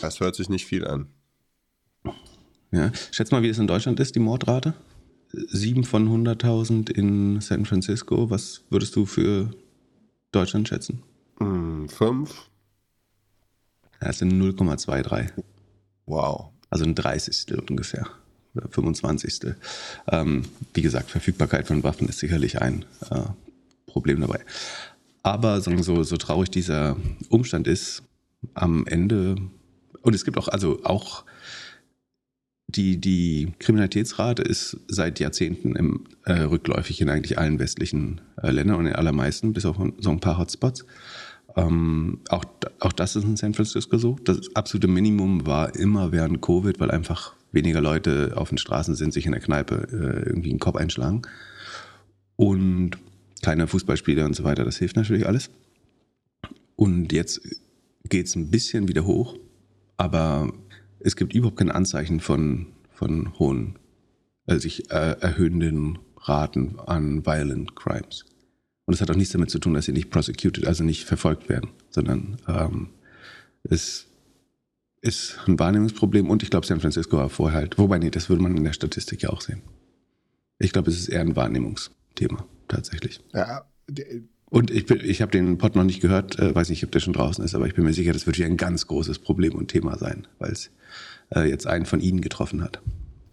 Das 0.00 0.20
hört 0.20 0.34
sich 0.34 0.48
nicht 0.48 0.66
viel 0.66 0.86
an. 0.86 1.08
Ja. 2.70 2.90
Schätz 3.12 3.30
mal, 3.30 3.42
wie 3.42 3.48
es 3.48 3.58
in 3.58 3.66
Deutschland 3.66 4.00
ist, 4.00 4.14
die 4.14 4.20
Mordrate? 4.20 4.74
7 5.32 5.84
von 5.84 6.08
100.000 6.08 6.90
in 6.90 7.40
San 7.40 7.64
Francisco. 7.64 8.30
Was 8.30 8.62
würdest 8.70 8.94
du 8.96 9.06
für 9.06 9.50
Deutschland 10.32 10.68
schätzen? 10.68 11.02
5. 11.38 11.90
Hm, 11.98 12.26
das 14.00 14.18
sind 14.18 14.32
0,23. 14.32 15.30
Wow. 16.06 16.50
Also 16.70 16.84
ein 16.84 16.94
30. 16.94 17.70
ungefähr. 17.70 18.06
Oder 18.54 18.68
25. 18.68 19.54
Ähm, 20.08 20.44
wie 20.74 20.82
gesagt, 20.82 21.10
Verfügbarkeit 21.10 21.66
von 21.66 21.82
Waffen 21.82 22.08
ist 22.08 22.18
sicherlich 22.18 22.60
ein 22.60 22.84
äh, 23.10 23.22
Problem 23.86 24.20
dabei. 24.20 24.40
Aber 25.22 25.60
so, 25.60 26.02
so 26.02 26.16
traurig 26.16 26.50
dieser 26.50 26.96
Umstand 27.30 27.66
ist, 27.66 28.02
am 28.52 28.86
Ende, 28.86 29.36
und 30.04 30.14
es 30.14 30.24
gibt 30.24 30.36
auch, 30.36 30.48
also 30.48 30.84
auch 30.84 31.24
die, 32.68 32.98
die 33.00 33.52
Kriminalitätsrate 33.58 34.42
ist 34.42 34.76
seit 34.86 35.18
Jahrzehnten 35.18 35.76
im, 35.76 36.04
äh, 36.24 36.40
rückläufig 36.40 37.00
in 37.00 37.08
eigentlich 37.08 37.38
allen 37.38 37.58
westlichen 37.58 38.20
äh, 38.42 38.50
Ländern 38.50 38.76
und 38.76 38.86
in 38.86 38.94
allermeisten, 38.94 39.54
bis 39.54 39.64
auf 39.64 39.76
so 39.98 40.10
ein 40.10 40.20
paar 40.20 40.36
Hotspots. 40.38 40.84
Ähm, 41.56 42.20
auch, 42.28 42.44
auch 42.80 42.92
das 42.92 43.16
ist 43.16 43.24
in 43.24 43.36
San 43.36 43.54
Francisco 43.54 43.96
so. 43.96 44.16
Das 44.24 44.54
absolute 44.54 44.88
Minimum 44.88 45.46
war 45.46 45.74
immer 45.74 46.12
während 46.12 46.42
Covid, 46.42 46.80
weil 46.80 46.90
einfach 46.90 47.34
weniger 47.52 47.80
Leute 47.80 48.32
auf 48.36 48.50
den 48.50 48.58
Straßen 48.58 48.96
sind, 48.96 49.14
sich 49.14 49.24
in 49.24 49.32
der 49.32 49.40
Kneipe 49.40 49.88
äh, 49.90 50.28
irgendwie 50.28 50.50
einen 50.50 50.58
Kopf 50.58 50.76
einschlagen. 50.76 51.22
Und 52.36 52.98
keine 53.42 53.68
Fußballspiele 53.68 54.24
und 54.24 54.36
so 54.36 54.44
weiter. 54.44 54.64
Das 54.64 54.76
hilft 54.76 54.96
natürlich 54.96 55.26
alles. 55.26 55.48
Und 56.76 57.12
jetzt 57.12 57.40
geht 58.08 58.26
es 58.26 58.36
ein 58.36 58.50
bisschen 58.50 58.88
wieder 58.88 59.06
hoch, 59.06 59.36
aber 59.96 60.52
es 61.00 61.16
gibt 61.16 61.34
überhaupt 61.34 61.58
kein 61.58 61.70
Anzeichen 61.70 62.20
von, 62.20 62.66
von 62.90 63.38
hohen, 63.38 63.78
äh, 64.46 64.58
sich 64.58 64.90
äh, 64.90 65.16
erhöhenden 65.20 65.98
Raten 66.16 66.78
an 66.78 67.24
violent 67.26 67.76
crimes. 67.76 68.24
Und 68.86 68.94
es 68.94 69.00
hat 69.00 69.10
auch 69.10 69.16
nichts 69.16 69.32
damit 69.32 69.50
zu 69.50 69.58
tun, 69.58 69.74
dass 69.74 69.86
sie 69.86 69.92
nicht 69.92 70.10
prosecuted, 70.10 70.66
also 70.66 70.84
nicht 70.84 71.04
verfolgt 71.04 71.48
werden, 71.48 71.70
sondern 71.90 72.36
ähm, 72.48 72.90
es 73.62 74.06
ist 75.00 75.38
ein 75.46 75.58
Wahrnehmungsproblem 75.58 76.30
und 76.30 76.42
ich 76.42 76.50
glaube, 76.50 76.66
San 76.66 76.80
Francisco 76.80 77.16
war 77.16 77.28
vorher 77.28 77.60
halt, 77.60 77.78
wobei 77.78 77.98
nee, 77.98 78.10
das 78.10 78.28
würde 78.28 78.42
man 78.42 78.56
in 78.56 78.64
der 78.64 78.72
Statistik 78.72 79.22
ja 79.22 79.30
auch 79.30 79.40
sehen. 79.40 79.62
Ich 80.58 80.72
glaube, 80.72 80.90
es 80.90 80.98
ist 80.98 81.08
eher 81.08 81.20
ein 81.20 81.36
Wahrnehmungsthema, 81.36 82.46
tatsächlich. 82.68 83.20
Ja, 83.32 83.66
und 84.54 84.70
ich, 84.70 84.88
ich 84.88 85.20
habe 85.20 85.32
den 85.32 85.58
Pod 85.58 85.74
noch 85.74 85.82
nicht 85.82 86.00
gehört, 86.00 86.38
äh, 86.38 86.54
weiß 86.54 86.68
nicht, 86.68 86.84
ob 86.84 86.92
der 86.92 87.00
schon 87.00 87.12
draußen 87.12 87.44
ist, 87.44 87.56
aber 87.56 87.66
ich 87.66 87.74
bin 87.74 87.82
mir 87.82 87.92
sicher, 87.92 88.12
das 88.12 88.24
wird 88.24 88.36
hier 88.36 88.46
ein 88.46 88.56
ganz 88.56 88.86
großes 88.86 89.18
Problem 89.18 89.56
und 89.56 89.66
Thema 89.66 89.98
sein, 89.98 90.28
weil 90.38 90.52
es 90.52 90.70
äh, 91.34 91.48
jetzt 91.48 91.66
einen 91.66 91.86
von 91.86 91.98
Ihnen 91.98 92.20
getroffen 92.20 92.62
hat. 92.62 92.80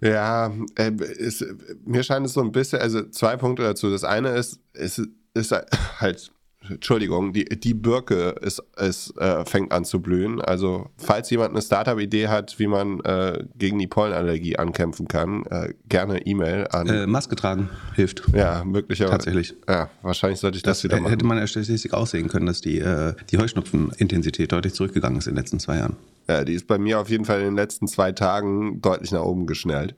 Ja, 0.02 0.52
äh, 0.80 0.92
ist, 1.20 1.46
mir 1.86 2.02
scheint 2.02 2.26
es 2.26 2.34
so 2.34 2.42
ein 2.42 2.52
bisschen, 2.52 2.80
also 2.80 3.08
zwei 3.10 3.38
Punkte 3.38 3.62
dazu. 3.62 3.92
Das 3.92 4.04
eine 4.04 4.30
ist, 4.30 4.62
es 4.74 5.00
ist 5.36 5.54
halt 6.00 6.32
Entschuldigung, 6.70 7.34
die, 7.34 7.46
die 7.46 7.74
Birke 7.74 8.36
ist, 8.42 8.62
ist, 8.78 9.18
äh, 9.18 9.44
fängt 9.46 9.72
an 9.72 9.84
zu 9.84 10.00
blühen. 10.00 10.40
Also, 10.42 10.90
falls 10.98 11.30
jemand 11.32 11.52
eine 11.52 11.62
Startup-Idee 11.62 12.28
hat, 12.28 12.60
wie 12.60 12.68
man 12.68 13.00
äh, 13.02 13.44
gegen 13.56 13.80
die 13.80 13.88
Pollenallergie 13.88 14.58
ankämpfen 14.58 15.08
kann, 15.08 15.44
äh, 15.48 15.74
gerne 15.90 16.26
E-Mail 16.26 16.68
an. 16.68 16.88
Äh, 16.88 17.08
Maske 17.08 17.36
tragen 17.36 17.70
hilft. 17.96 18.24
Ja, 18.34 18.64
möglicherweise. 18.64 19.18
Tatsächlich. 19.18 19.56
Ja, 19.68 19.90
wahrscheinlich 20.04 20.40
sollte 20.40 20.58
ich 20.58 20.64
das, 20.64 20.78
das 20.78 20.84
wieder 20.84 21.00
machen. 21.00 21.10
Hätte 21.10 21.26
man 21.26 21.38
in 21.38 21.42
der 21.42 21.48
Statistik 21.48 21.94
aussehen 21.94 22.28
können, 22.28 22.46
dass 22.46 22.62
die, 22.62 22.80
äh, 22.80 23.16
die 23.32 23.40
Heuschnupfenintensität 23.40 24.52
deutlich 24.52 24.76
zurückgegangen 24.76 25.18
ist 25.18 25.28
in 25.28 25.34
den 25.34 25.42
letzten 25.42 25.60
zwei 25.60 25.78
Jahren. 25.78 25.98
Ja, 26.28 26.44
die 26.44 26.54
ist 26.54 26.68
bei 26.68 26.78
mir 26.78 27.00
auf 27.00 27.10
jeden 27.10 27.26
Fall 27.26 27.40
in 27.40 27.46
den 27.46 27.56
letzten 27.56 27.88
zwei 27.88 28.12
Tagen 28.12 28.82
deutlich 28.82 29.12
nach 29.12 29.24
oben 29.24 29.48
geschnellt. 29.48 29.96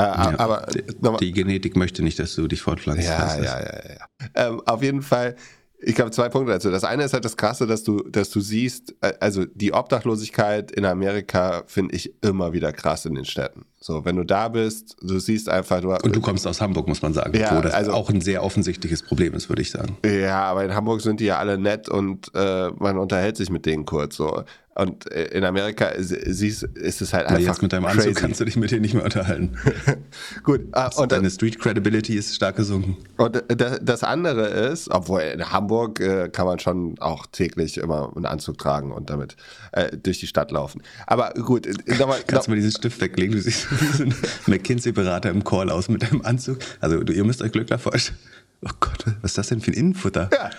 Äh, 0.00 0.02
ja, 0.02 0.34
aber 0.38 0.66
die, 0.72 0.82
die, 1.20 1.32
Genetik 1.32 1.76
möchte 1.76 2.02
nicht, 2.02 2.18
dass 2.18 2.34
du 2.34 2.48
dich 2.48 2.62
fortpflanzt. 2.62 3.06
Ja, 3.06 3.36
ja, 3.36 3.60
ja, 3.60 3.60
ja. 3.60 4.48
Ähm, 4.48 4.62
auf 4.64 4.82
jeden 4.82 5.02
Fall 5.02 5.36
ich 5.82 5.94
glaube, 5.94 6.10
zwei 6.10 6.28
Punkte 6.28 6.52
dazu. 6.52 6.70
Das 6.70 6.84
eine 6.84 7.04
ist 7.04 7.12
halt 7.12 7.24
das 7.24 7.36
Krasse, 7.36 7.66
dass 7.66 7.82
du, 7.82 8.02
dass 8.02 8.30
du 8.30 8.40
siehst, 8.40 8.94
äh, 9.00 9.14
also 9.20 9.44
die 9.46 9.72
Obdachlosigkeit 9.72 10.70
in 10.70 10.84
Amerika 10.84 11.62
finde 11.66 11.94
ich 11.94 12.14
immer 12.22 12.52
wieder 12.52 12.72
krass 12.72 13.06
in 13.06 13.14
den 13.14 13.24
Städten. 13.24 13.64
So, 13.80 14.04
wenn 14.04 14.16
du 14.16 14.24
da 14.24 14.48
bist, 14.48 14.96
du 15.00 15.18
siehst 15.18 15.48
einfach. 15.48 15.80
Du, 15.80 15.90
und 15.90 16.14
du 16.14 16.20
kommst 16.20 16.46
aus 16.46 16.60
Hamburg, 16.60 16.86
muss 16.86 17.00
man 17.00 17.14
sagen, 17.14 17.36
ja, 17.38 17.56
wo 17.56 17.62
das 17.62 17.72
also, 17.72 17.92
auch 17.92 18.10
ein 18.10 18.20
sehr 18.20 18.44
offensichtliches 18.44 19.02
Problem 19.02 19.32
ist, 19.32 19.48
würde 19.48 19.62
ich 19.62 19.70
sagen. 19.70 19.96
Ja, 20.04 20.42
aber 20.44 20.64
in 20.64 20.74
Hamburg 20.74 21.00
sind 21.00 21.20
die 21.20 21.24
ja 21.24 21.38
alle 21.38 21.56
nett 21.56 21.88
und 21.88 22.30
äh, 22.34 22.70
man 22.78 22.98
unterhält 22.98 23.38
sich 23.38 23.48
mit 23.48 23.64
denen 23.64 23.86
kurz. 23.86 24.16
So. 24.16 24.44
Und 24.76 25.10
äh, 25.10 25.24
in 25.24 25.44
Amerika 25.44 25.90
siehst, 25.98 26.62
ist 26.62 27.02
es 27.02 27.12
halt 27.12 27.26
einfach. 27.26 27.40
Jetzt 27.40 27.60
mit 27.60 27.72
deinem 27.72 27.86
Anzug 27.86 28.04
crazy. 28.04 28.14
kannst 28.14 28.40
du 28.40 28.44
dich 28.44 28.56
mit 28.56 28.70
denen 28.70 28.82
nicht 28.82 28.94
mehr 28.94 29.04
unterhalten. 29.04 29.56
Gut. 30.44 30.60
Ah, 30.72 30.90
und 30.96 31.10
deine 31.10 31.28
Street 31.28 31.58
Credibility 31.58 32.14
ist 32.14 32.36
stark 32.36 32.56
gesunken. 32.56 32.96
Und 33.16 33.42
das 33.48 34.04
andere 34.04 34.46
ist, 34.46 34.88
obwohl 34.88 35.22
in 35.22 35.50
Hamburg 35.50 35.98
äh, 35.98 36.28
kann 36.28 36.46
man 36.46 36.60
schon 36.60 36.98
auch 37.00 37.26
täglich 37.26 37.78
immer 37.78 38.12
einen 38.14 38.26
Anzug 38.26 38.58
tragen 38.58 38.92
und 38.92 39.10
damit 39.10 39.36
äh, 39.72 39.96
durch 39.96 40.20
die 40.20 40.28
Stadt 40.28 40.52
laufen. 40.52 40.82
Aber 41.06 41.34
gut. 41.34 41.66
Äh, 41.66 41.74
nochmal, 41.98 42.20
kannst 42.24 42.46
du 42.46 42.52
mal 42.52 42.56
diesen 42.56 42.70
Stift 42.70 43.00
weglegen? 43.00 43.34
Du 43.34 43.42
siehst 43.42 43.68
wie 43.72 43.96
so 43.96 44.04
ein 44.04 44.14
McKinsey-Berater 44.46 45.30
im 45.30 45.42
Call 45.42 45.68
aus 45.70 45.88
mit 45.88 46.04
deinem 46.04 46.22
Anzug. 46.22 46.58
Also 46.78 47.02
ihr 47.02 47.24
müsst 47.24 47.42
euch 47.42 47.50
Glück 47.50 47.68
vorstellen. 47.80 48.18
Oh 48.62 48.70
Gott, 48.78 49.04
was 49.22 49.32
ist 49.32 49.38
das 49.38 49.48
denn 49.48 49.60
für 49.60 49.72
ein 49.72 49.74
Innenfutter? 49.74 50.30
Ja. 50.32 50.50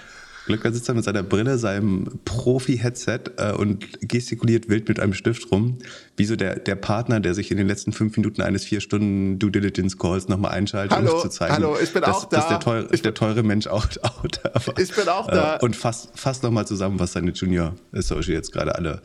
Glöckner 0.46 0.72
sitzt 0.72 0.90
da 0.90 0.94
mit 0.94 1.04
seiner 1.04 1.24
Brille, 1.24 1.58
seinem 1.58 2.20
Profi-Headset 2.26 3.20
äh, 3.38 3.52
und 3.54 3.88
gestikuliert 4.02 4.70
wild 4.70 4.88
mit 4.90 5.00
einem 5.00 5.14
Stift 5.14 5.52
rum, 5.52 5.78
wie 6.18 6.26
so 6.26 6.36
der, 6.36 6.60
der 6.60 6.76
Partner, 6.76 7.20
der 7.20 7.34
sich 7.34 7.52
in 7.52 7.58
den 7.58 7.68
letzten 7.68 7.94
fünf 7.94 8.18
Minuten 8.18 8.42
eines 8.42 8.66
vier 8.66 8.82
Stunden 8.82 9.38
Due 9.38 9.52
Diligence 9.52 9.98
Calls 9.98 10.28
nochmal 10.28 10.52
einschaltet, 10.52 10.98
hallo, 10.98 11.16
um 11.16 11.22
zu 11.22 11.30
zeigen, 11.30 11.54
hallo, 11.54 11.78
ich 11.82 11.94
bin 11.94 12.02
dass, 12.02 12.16
auch 12.16 12.26
da. 12.26 12.38
dass 12.38 12.48
der 12.48 12.60
teure, 12.60 12.88
ich 12.92 13.02
der 13.02 13.14
teure 13.14 13.44
Mensch 13.44 13.68
auch, 13.68 13.86
auch 14.02 14.26
da 14.28 14.52
war. 14.66 14.80
Ich 14.80 14.96
bin 14.96 15.08
auch 15.08 15.28
da. 15.28 15.58
Äh, 15.58 15.60
und 15.64 15.76
fasst, 15.76 16.10
fasst 16.16 16.44
nochmal 16.44 16.66
zusammen, 16.66 17.00
was 17.00 17.14
seine 17.14 17.32
Junior 17.32 17.76
Associates 17.94 18.52
gerade 18.52 18.76
alle 18.76 19.02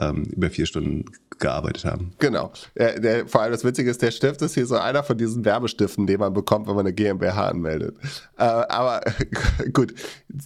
ähm, 0.00 0.24
über 0.24 0.50
vier 0.50 0.66
Stunden 0.66 1.06
gearbeitet 1.38 1.84
haben. 1.84 2.12
Genau. 2.18 2.52
Der, 2.76 2.98
der, 3.00 3.28
vor 3.28 3.42
allem 3.42 3.52
das 3.52 3.64
Witzige 3.64 3.90
ist, 3.90 4.02
der 4.02 4.10
Stift 4.10 4.42
ist 4.42 4.54
hier 4.54 4.66
so 4.66 4.76
einer 4.76 5.02
von 5.02 5.18
diesen 5.18 5.44
Werbestiften, 5.44 6.06
den 6.06 6.20
man 6.20 6.32
bekommt, 6.32 6.66
wenn 6.66 6.74
man 6.74 6.86
eine 6.86 6.94
GmbH 6.94 7.48
anmeldet. 7.48 7.96
Äh, 8.38 8.44
aber 8.44 9.00
gut, 9.72 9.94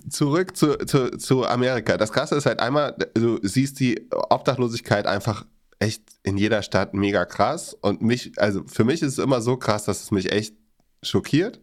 zurück 0.08 0.56
zu, 0.56 0.78
zu, 0.78 1.10
zu 1.18 1.46
Amerika. 1.46 1.96
Das 1.96 2.12
Krasse 2.12 2.36
ist 2.36 2.46
halt 2.46 2.60
einmal, 2.60 2.96
du 3.14 3.38
siehst 3.42 3.80
die 3.80 4.08
Obdachlosigkeit 4.10 5.06
einfach 5.06 5.44
echt 5.78 6.02
in 6.22 6.36
jeder 6.36 6.62
Stadt 6.62 6.94
mega 6.94 7.24
krass. 7.24 7.74
Und 7.80 8.02
mich, 8.02 8.32
also 8.36 8.62
für 8.66 8.84
mich 8.84 9.02
ist 9.02 9.14
es 9.14 9.18
immer 9.18 9.40
so 9.40 9.56
krass, 9.56 9.84
dass 9.84 10.02
es 10.02 10.10
mich 10.10 10.30
echt 10.30 10.54
schockiert. 11.02 11.60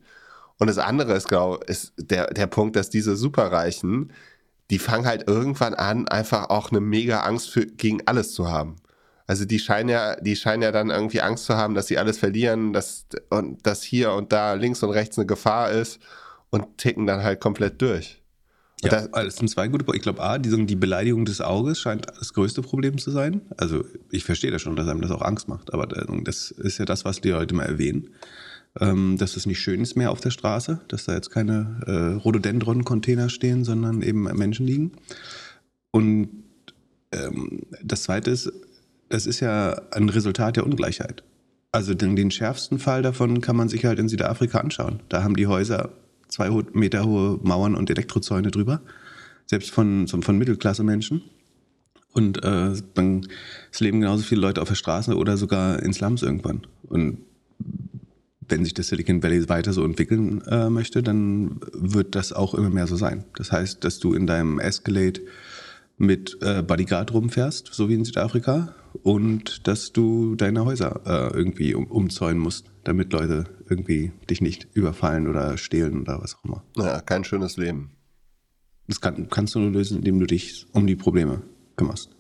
Und 0.60 0.67
das 0.67 0.79
andere 0.79 1.13
ist, 1.13 1.27
glaube 1.27 1.60
ich, 1.63 1.70
ist 1.70 1.94
der, 1.98 2.34
der 2.34 2.48
Punkt, 2.48 2.75
dass 2.75 2.89
diese 2.89 3.15
Superreichen, 3.15 4.12
die 4.70 4.80
fangen 4.80 5.06
halt 5.06 5.28
irgendwann 5.28 5.74
an, 5.74 6.08
einfach 6.08 6.50
auch 6.50 6.72
eine 6.72 6.82
mega 6.82 7.22
Angst 7.22 7.50
für, 7.50 7.66
gegen 7.66 8.02
alles 8.06 8.34
zu 8.34 8.50
haben. 8.50 8.76
Also 9.26 9.46
die 9.46 9.60
scheinen 9.60 9.90
ja, 9.90 10.16
die 10.16 10.36
scheinen 10.36 10.64
ja 10.64 10.72
dann 10.72 10.90
irgendwie 10.90 11.22
Angst 11.22 11.46
zu 11.46 11.56
haben, 11.56 11.74
dass 11.74 11.88
sie 11.88 11.98
alles 11.98 12.18
verlieren, 12.18 12.74
dass, 12.74 13.08
und 13.30 13.66
dass 13.66 13.84
hier 13.84 14.14
und 14.14 14.32
da 14.32 14.54
links 14.54 14.84
und 14.84 14.92
rechts 14.92 15.18
eine 15.18 15.26
Gefahr 15.26 15.72
ist 15.72 16.00
und 16.50 16.78
ticken 16.78 17.06
dann 17.06 17.24
halt 17.24 17.42
komplett 17.42 17.82
durch. 17.82 18.22
Ja, 18.84 18.90
das, 18.90 19.10
das 19.12 19.36
sind 19.38 19.50
zwei 19.50 19.68
gute 19.68 19.84
Punkte. 19.84 19.98
Ich 19.98 20.04
glaube, 20.04 20.22
A, 20.22 20.38
die, 20.38 20.66
die 20.66 20.76
Beleidigung 20.76 21.26
des 21.26 21.42
Auges 21.42 21.80
scheint 21.80 22.08
das 22.08 22.34
größte 22.34 22.62
Problem 22.62 22.98
zu 22.98 23.12
sein. 23.12 23.42
Also 23.58 23.84
ich 24.12 24.24
verstehe 24.24 24.52
das 24.52 24.62
schon, 24.62 24.76
dass 24.76 24.88
einem 24.88 25.02
das 25.02 25.12
auch 25.12 25.22
Angst 25.22 25.48
macht, 25.48 25.74
aber 25.74 25.88
das 25.88 26.52
ist 26.52 26.78
ja 26.78 26.86
das, 26.86 27.04
was 27.04 27.20
die 27.20 27.30
Leute 27.30 27.56
mal 27.56 27.66
erwähnen 27.66 28.10
ähm, 28.80 29.18
dass 29.18 29.36
es 29.36 29.46
nicht 29.46 29.60
schön 29.60 29.82
ist 29.82 29.96
mehr 29.96 30.12
auf 30.12 30.22
der 30.22 30.32
Straße, 30.32 30.82
dass 30.88 31.06
da 31.06 31.14
jetzt 31.14 31.30
keine 31.30 31.82
äh, 31.86 32.22
Rhododendron-Container 32.22 33.30
stehen, 33.30 33.64
sondern 33.64 34.02
eben 34.02 34.24
Menschen 34.24 34.66
liegen. 34.66 34.92
Und 35.92 36.30
ähm, 37.12 37.62
das 37.84 38.04
Zweite 38.04 38.32
ist, 38.32 38.52
das 39.10 39.26
ist 39.26 39.40
ja 39.40 39.82
ein 39.92 40.10
Resultat 40.10 40.58
der 40.58 40.66
Ungleichheit. 40.66 41.24
Also 41.72 41.94
den, 41.94 42.16
den 42.16 42.32
schärfsten 42.32 42.80
Fall 42.80 43.02
davon 43.02 43.42
kann 43.42 43.56
man 43.56 43.70
sich 43.70 43.86
halt 43.86 44.00
in 44.00 44.10
Südafrika 44.10 44.60
anschauen. 44.60 45.02
Da 45.10 45.24
haben 45.24 45.36
die 45.36 45.48
Häuser 45.48 45.92
zwei 46.28 46.50
Meter 46.74 47.06
hohe 47.06 47.40
Mauern 47.44 47.76
und 47.76 47.90
Elektrozäune 47.90 48.52
drüber, 48.52 48.82
selbst 49.46 49.72
von, 49.72 50.08
von 50.08 50.38
Mittelklasse-Menschen. 50.38 51.22
Und 52.14 52.44
äh, 52.44 52.74
dann, 52.96 53.28
leben 53.80 54.02
genauso 54.02 54.24
viele 54.24 54.42
Leute 54.42 54.62
auf 54.62 54.70
der 54.70 54.76
Straße 54.76 55.16
oder 55.16 55.38
sogar 55.38 55.84
in 55.84 55.94
Slums 55.94 56.24
irgendwann. 56.24 56.66
Und 56.84 57.20
wenn 58.50 58.63
sich 58.63 58.74
das 58.74 58.88
Silicon 58.88 59.22
Valley 59.24 59.48
weiter 59.50 59.74
so 59.74 59.84
entwickeln 59.84 60.42
äh, 60.48 60.70
möchte, 60.70 61.04
dann 61.04 61.60
wird 61.74 62.16
das 62.16 62.34
auch 62.34 62.54
immer 62.54 62.70
mehr 62.70 62.88
so 62.88 62.96
sein. 62.96 63.25
Das 63.36 63.51
heißt, 63.51 63.84
dass 63.84 64.00
du 64.00 64.13
in 64.13 64.27
deinem 64.27 64.60
Escalade 64.60 65.22
mit 65.98 66.38
äh, 66.42 66.62
Bodyguard 66.62 67.13
rumfährst, 67.13 67.70
so 67.74 67.89
wie 67.89 67.96
in 67.96 68.06
Südafrika, 68.06 68.75
und 69.04 69.68
dass 69.68 69.92
du 69.94 70.36
deine 70.36 70.66
Häuser 70.66 71.01
äh, 71.06 71.36
irgendwie 71.36 71.74
um, 71.74 71.88
umzäunen 71.88 72.42
musst, 72.42 72.72
damit 72.84 73.12
Leute 73.12 73.46
irgendwie 73.68 74.12
dich 74.30 74.42
nicht 74.42 74.68
überfallen 74.74 75.27
oder 75.27 75.58
stehlen 75.58 76.01
oder 76.01 76.22
was 76.22 76.36
auch 76.36 76.46
immer. 76.46 76.63
Ja, 76.77 77.01
kein 77.01 77.24
schönes 77.24 77.58
Leben. 77.58 77.92
Das 78.88 79.01
kann, 79.01 79.27
kannst 79.30 79.56
du 79.56 79.60
nur 79.60 79.72
lösen, 79.72 79.98
indem 79.98 80.20
du 80.20 80.25
dich 80.25 80.68
um 80.72 80.88
die 80.88 80.96
Probleme 80.96 81.42
kümmerst. 81.75 82.16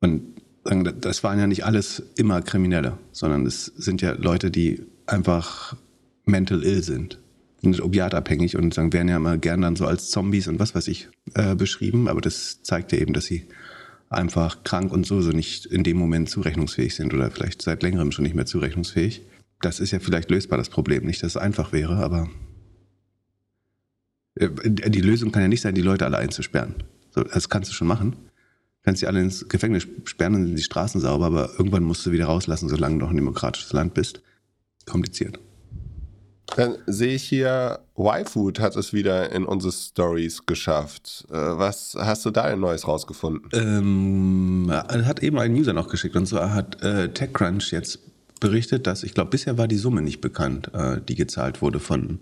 Und 0.00 0.40
das 0.64 1.22
waren 1.24 1.38
ja 1.38 1.46
nicht 1.46 1.64
alles 1.64 2.02
immer 2.16 2.40
Kriminelle, 2.42 2.98
sondern 3.12 3.46
es 3.46 3.66
sind 3.66 4.02
ja 4.02 4.12
Leute, 4.12 4.50
die 4.50 4.82
einfach 5.10 5.76
mental 6.24 6.62
ill 6.62 6.82
sind, 6.82 7.18
sind 7.62 7.80
opiatabhängig 7.80 8.56
und 8.56 8.72
sagen, 8.72 8.92
werden 8.92 9.08
ja 9.08 9.16
immer 9.16 9.36
gern 9.38 9.62
dann 9.62 9.76
so 9.76 9.86
als 9.86 10.10
Zombies 10.10 10.48
und 10.48 10.58
was 10.58 10.74
weiß 10.74 10.88
ich 10.88 11.08
äh, 11.34 11.54
beschrieben, 11.54 12.08
aber 12.08 12.20
das 12.20 12.62
zeigt 12.62 12.92
ja 12.92 12.98
eben, 12.98 13.12
dass 13.12 13.26
sie 13.26 13.46
einfach 14.08 14.64
krank 14.64 14.92
und 14.92 15.06
so, 15.06 15.20
so 15.20 15.30
nicht 15.30 15.66
in 15.66 15.84
dem 15.84 15.96
Moment 15.96 16.28
zurechnungsfähig 16.30 16.94
sind 16.94 17.14
oder 17.14 17.30
vielleicht 17.30 17.62
seit 17.62 17.82
längerem 17.82 18.12
schon 18.12 18.24
nicht 18.24 18.34
mehr 18.34 18.46
zurechnungsfähig. 18.46 19.22
Das 19.60 19.78
ist 19.78 19.90
ja 19.90 20.00
vielleicht 20.00 20.30
lösbar, 20.30 20.58
das 20.58 20.70
Problem. 20.70 21.04
Nicht, 21.04 21.22
dass 21.22 21.32
es 21.32 21.36
einfach 21.36 21.72
wäre, 21.72 21.96
aber 21.96 22.28
äh, 24.36 24.48
die 24.48 25.00
Lösung 25.00 25.32
kann 25.32 25.42
ja 25.42 25.48
nicht 25.48 25.60
sein, 25.60 25.74
die 25.74 25.82
Leute 25.82 26.06
alle 26.06 26.18
einzusperren. 26.18 26.76
Das 27.12 27.48
kannst 27.48 27.70
du 27.70 27.74
schon 27.74 27.88
machen. 27.88 28.16
Kannst 28.82 29.00
sie 29.00 29.06
alle 29.06 29.20
ins 29.20 29.48
Gefängnis 29.48 29.86
sperren, 30.04 30.46
sind 30.46 30.56
die 30.56 30.62
Straßen 30.62 31.00
sauber, 31.00 31.26
aber 31.26 31.50
irgendwann 31.58 31.82
musst 31.84 32.06
du 32.06 32.12
wieder 32.12 32.26
rauslassen, 32.26 32.68
solange 32.68 32.94
du 32.94 33.00
noch 33.00 33.10
ein 33.10 33.16
demokratisches 33.16 33.72
Land 33.72 33.92
bist. 33.92 34.22
Kompliziert. 34.86 35.38
Dann 36.56 36.76
sehe 36.86 37.14
ich 37.14 37.22
hier, 37.22 37.80
Y-Food 37.96 38.58
hat 38.58 38.74
es 38.76 38.92
wieder 38.92 39.30
in 39.30 39.44
unsere 39.44 39.72
Stories 39.72 40.46
geschafft. 40.46 41.26
Äh, 41.30 41.34
was 41.34 41.96
hast 41.96 42.24
du 42.24 42.30
da 42.30 42.48
denn 42.48 42.60
Neues 42.60 42.88
rausgefunden? 42.88 43.48
Ähm, 43.52 44.70
hat 44.70 45.22
eben 45.22 45.38
ein 45.38 45.54
User 45.54 45.72
noch 45.72 45.88
geschickt 45.88 46.16
und 46.16 46.26
zwar 46.26 46.52
hat 46.52 46.82
äh, 46.82 47.12
TechCrunch 47.12 47.70
jetzt 47.70 48.00
berichtet, 48.40 48.86
dass 48.86 49.04
ich 49.04 49.14
glaube, 49.14 49.30
bisher 49.30 49.58
war 49.58 49.68
die 49.68 49.76
Summe 49.76 50.02
nicht 50.02 50.20
bekannt, 50.20 50.70
äh, 50.74 51.00
die 51.06 51.14
gezahlt 51.14 51.62
wurde 51.62 51.78
von 51.78 52.20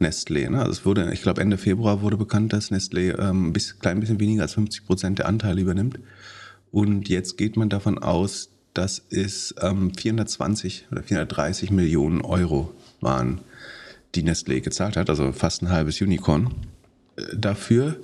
Nestlé. 0.00 0.48
Ne? 0.48 0.60
Also 0.60 0.70
es 0.70 0.86
wurde, 0.86 1.12
ich 1.12 1.22
glaube, 1.22 1.40
Ende 1.40 1.58
Februar 1.58 2.00
wurde 2.00 2.16
bekannt, 2.16 2.52
dass 2.52 2.70
Nestlé 2.70 3.18
ähm, 3.18 3.48
ein 3.48 3.52
bisschen, 3.52 3.78
klein 3.80 4.00
bisschen 4.00 4.20
weniger 4.20 4.42
als 4.42 4.54
50 4.54 4.86
Prozent 4.86 5.18
der 5.18 5.26
Anteile 5.26 5.60
übernimmt. 5.60 5.98
Und 6.70 7.08
jetzt 7.08 7.36
geht 7.36 7.56
man 7.56 7.68
davon 7.68 7.98
aus, 7.98 8.50
dass 8.76 9.02
es 9.10 9.54
ähm, 9.60 9.92
420 9.94 10.86
oder 10.92 11.02
430 11.02 11.70
Millionen 11.70 12.20
Euro 12.20 12.72
waren 13.00 13.40
die 14.14 14.22
Nestlé 14.22 14.60
gezahlt 14.60 14.96
hat, 14.96 15.10
also 15.10 15.32
fast 15.32 15.62
ein 15.62 15.70
halbes 15.70 16.00
Unicorn 16.00 16.54
äh, 17.16 17.22
dafür. 17.36 17.96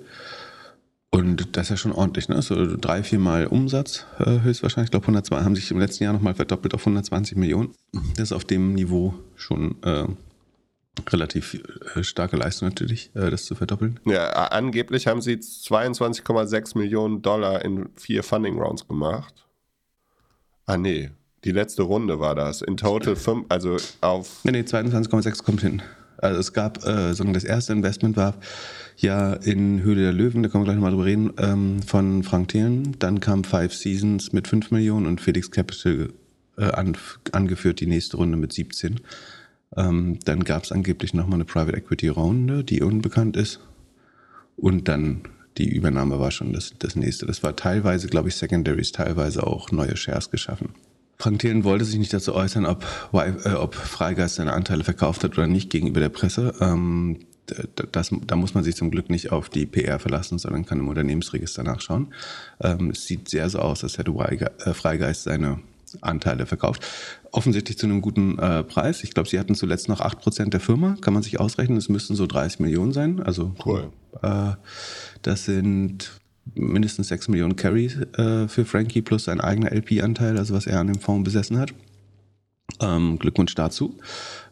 Und 1.10 1.56
das 1.56 1.64
ist 1.64 1.70
ja 1.70 1.76
schon 1.76 1.92
ordentlich, 1.92 2.30
ne? 2.30 2.40
So 2.40 2.76
drei, 2.76 3.02
vier 3.02 3.18
Mal 3.18 3.46
Umsatz 3.46 4.06
äh, 4.18 4.40
höchstwahrscheinlich. 4.40 4.86
Ich 4.86 4.92
glaube, 4.92 5.04
102 5.04 5.42
haben 5.42 5.54
sich 5.54 5.70
im 5.70 5.78
letzten 5.78 6.04
Jahr 6.04 6.14
nochmal 6.14 6.34
verdoppelt 6.34 6.72
auf 6.72 6.80
120 6.80 7.36
Millionen. 7.36 7.74
Das 8.16 8.30
ist 8.30 8.32
auf 8.32 8.46
dem 8.46 8.72
Niveau 8.72 9.12
schon 9.36 9.76
äh, 9.82 10.06
relativ 11.10 11.62
äh, 11.94 12.02
starke 12.02 12.38
Leistung 12.38 12.68
natürlich, 12.68 13.10
äh, 13.14 13.28
das 13.28 13.44
zu 13.44 13.54
verdoppeln. 13.54 14.00
Ja, 14.06 14.30
angeblich 14.30 15.06
haben 15.06 15.20
sie 15.20 15.34
22,6 15.34 16.78
Millionen 16.78 17.20
Dollar 17.20 17.62
in 17.62 17.90
vier 17.96 18.22
Funding 18.22 18.58
Rounds 18.58 18.88
gemacht. 18.88 19.46
Ah, 20.72 20.78
nee. 20.78 21.10
Die 21.44 21.52
letzte 21.52 21.82
Runde 21.82 22.18
war 22.18 22.34
das. 22.34 22.62
In 22.62 22.78
total 22.78 23.14
fünf, 23.14 23.44
also 23.50 23.76
auf. 24.00 24.40
Nee, 24.44 24.52
nee, 24.52 24.60
22,6 24.60 25.42
kommt 25.42 25.60
hin. 25.60 25.82
Also 26.16 26.40
es 26.40 26.52
gab, 26.54 26.86
äh, 26.86 27.12
sondern 27.12 27.34
das 27.34 27.44
erste 27.44 27.74
Investment 27.74 28.16
war 28.16 28.34
ja 28.96 29.34
in 29.34 29.82
Höhle 29.82 30.02
der 30.02 30.12
Löwen, 30.12 30.42
da 30.42 30.48
können 30.48 30.62
wir 30.62 30.66
gleich 30.66 30.76
nochmal 30.76 30.92
drüber 30.92 31.04
reden, 31.04 31.32
ähm, 31.38 31.82
von 31.82 32.22
Frank 32.22 32.48
Thelen. 32.48 32.96
Dann 33.00 33.20
kam 33.20 33.44
Five 33.44 33.74
Seasons 33.74 34.32
mit 34.32 34.48
5 34.48 34.70
Millionen 34.70 35.06
und 35.06 35.20
Felix 35.20 35.50
Capital 35.50 36.10
äh, 36.56 36.64
an, 36.64 36.96
angeführt 37.32 37.80
die 37.80 37.86
nächste 37.86 38.16
Runde 38.16 38.38
mit 38.38 38.52
17. 38.52 39.00
Ähm, 39.76 40.20
dann 40.24 40.44
gab 40.44 40.64
es 40.64 40.72
angeblich 40.72 41.12
nochmal 41.12 41.34
eine 41.34 41.44
Private 41.44 41.76
Equity 41.76 42.08
Runde, 42.08 42.64
die 42.64 42.82
unbekannt 42.82 43.36
ist. 43.36 43.60
Und 44.56 44.88
dann 44.88 45.22
die 45.58 45.68
Übernahme 45.68 46.18
war 46.18 46.30
schon 46.30 46.52
das, 46.52 46.72
das 46.78 46.96
nächste. 46.96 47.26
Das 47.26 47.42
war 47.42 47.56
teilweise, 47.56 48.08
glaube 48.08 48.28
ich, 48.28 48.36
Secondaries, 48.36 48.92
teilweise 48.92 49.46
auch 49.46 49.70
neue 49.70 49.96
Shares 49.96 50.30
geschaffen. 50.30 50.70
Frank 51.18 51.38
Thelen 51.38 51.62
wollte 51.64 51.84
sich 51.84 51.98
nicht 51.98 52.12
dazu 52.12 52.34
äußern, 52.34 52.66
ob, 52.66 52.84
äh, 53.12 53.50
ob 53.50 53.74
Freigeist 53.74 54.36
seine 54.36 54.54
Anteile 54.54 54.82
verkauft 54.82 55.22
hat 55.22 55.32
oder 55.32 55.46
nicht 55.46 55.70
gegenüber 55.70 56.00
der 56.00 56.08
Presse. 56.08 56.54
Ähm, 56.60 57.20
das, 57.92 58.10
da 58.26 58.36
muss 58.36 58.54
man 58.54 58.64
sich 58.64 58.76
zum 58.76 58.90
Glück 58.90 59.10
nicht 59.10 59.30
auf 59.30 59.48
die 59.48 59.66
PR 59.66 59.98
verlassen, 59.98 60.38
sondern 60.38 60.64
kann 60.64 60.78
im 60.78 60.88
Unternehmensregister 60.88 61.62
nachschauen. 61.62 62.12
Ähm, 62.60 62.90
es 62.90 63.06
sieht 63.06 63.28
sehr 63.28 63.48
so 63.50 63.58
aus, 63.58 63.84
als 63.84 63.98
hätte 63.98 64.12
äh, 64.12 64.74
Freigeist 64.74 65.24
seine 65.24 65.60
Anteile 66.00 66.46
verkauft. 66.46 66.86
Offensichtlich 67.30 67.78
zu 67.78 67.86
einem 67.86 68.00
guten 68.00 68.38
äh, 68.38 68.62
Preis. 68.62 69.04
Ich 69.04 69.12
glaube, 69.14 69.28
sie 69.28 69.38
hatten 69.38 69.54
zuletzt 69.54 69.88
noch 69.88 70.00
8% 70.00 70.50
der 70.50 70.60
Firma. 70.60 70.96
Kann 71.00 71.14
man 71.14 71.22
sich 71.22 71.40
ausrechnen, 71.40 71.78
es 71.78 71.88
müssten 71.88 72.14
so 72.14 72.26
30 72.26 72.60
Millionen 72.60 72.92
sein. 72.92 73.20
Also 73.22 73.54
cool. 73.64 73.90
Äh, 74.22 74.52
das 75.22 75.44
sind 75.44 76.20
mindestens 76.54 77.08
6 77.08 77.28
Millionen 77.28 77.56
Carry 77.56 77.86
äh, 77.86 78.48
für 78.48 78.64
Frankie 78.64 79.02
plus 79.02 79.24
sein 79.24 79.40
eigener 79.40 79.72
LP-Anteil, 79.72 80.38
also 80.38 80.54
was 80.54 80.66
er 80.66 80.80
an 80.80 80.88
dem 80.88 80.98
Fonds 80.98 81.24
besessen 81.24 81.58
hat. 81.58 81.72
Ähm, 82.80 83.18
Glückwunsch 83.18 83.54
dazu. 83.54 83.98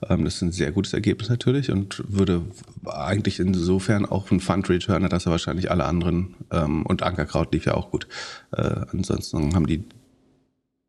Ähm, 0.08 0.24
das 0.24 0.36
ist 0.36 0.42
ein 0.42 0.52
sehr 0.52 0.72
gutes 0.72 0.92
Ergebnis 0.92 1.28
natürlich 1.28 1.70
und 1.70 2.02
würde 2.06 2.42
eigentlich 2.84 3.40
insofern 3.40 4.06
auch 4.06 4.30
ein 4.30 4.40
Fund-Returner, 4.40 5.08
dass 5.08 5.26
er 5.26 5.32
wahrscheinlich 5.32 5.70
alle 5.70 5.84
anderen 5.84 6.34
ähm, 6.50 6.84
und 6.86 7.02
Ankerkraut 7.02 7.52
lief 7.52 7.64
ja 7.66 7.74
auch 7.74 7.90
gut. 7.90 8.06
Äh, 8.52 8.82
ansonsten 8.92 9.54
haben 9.54 9.66
die 9.66 9.84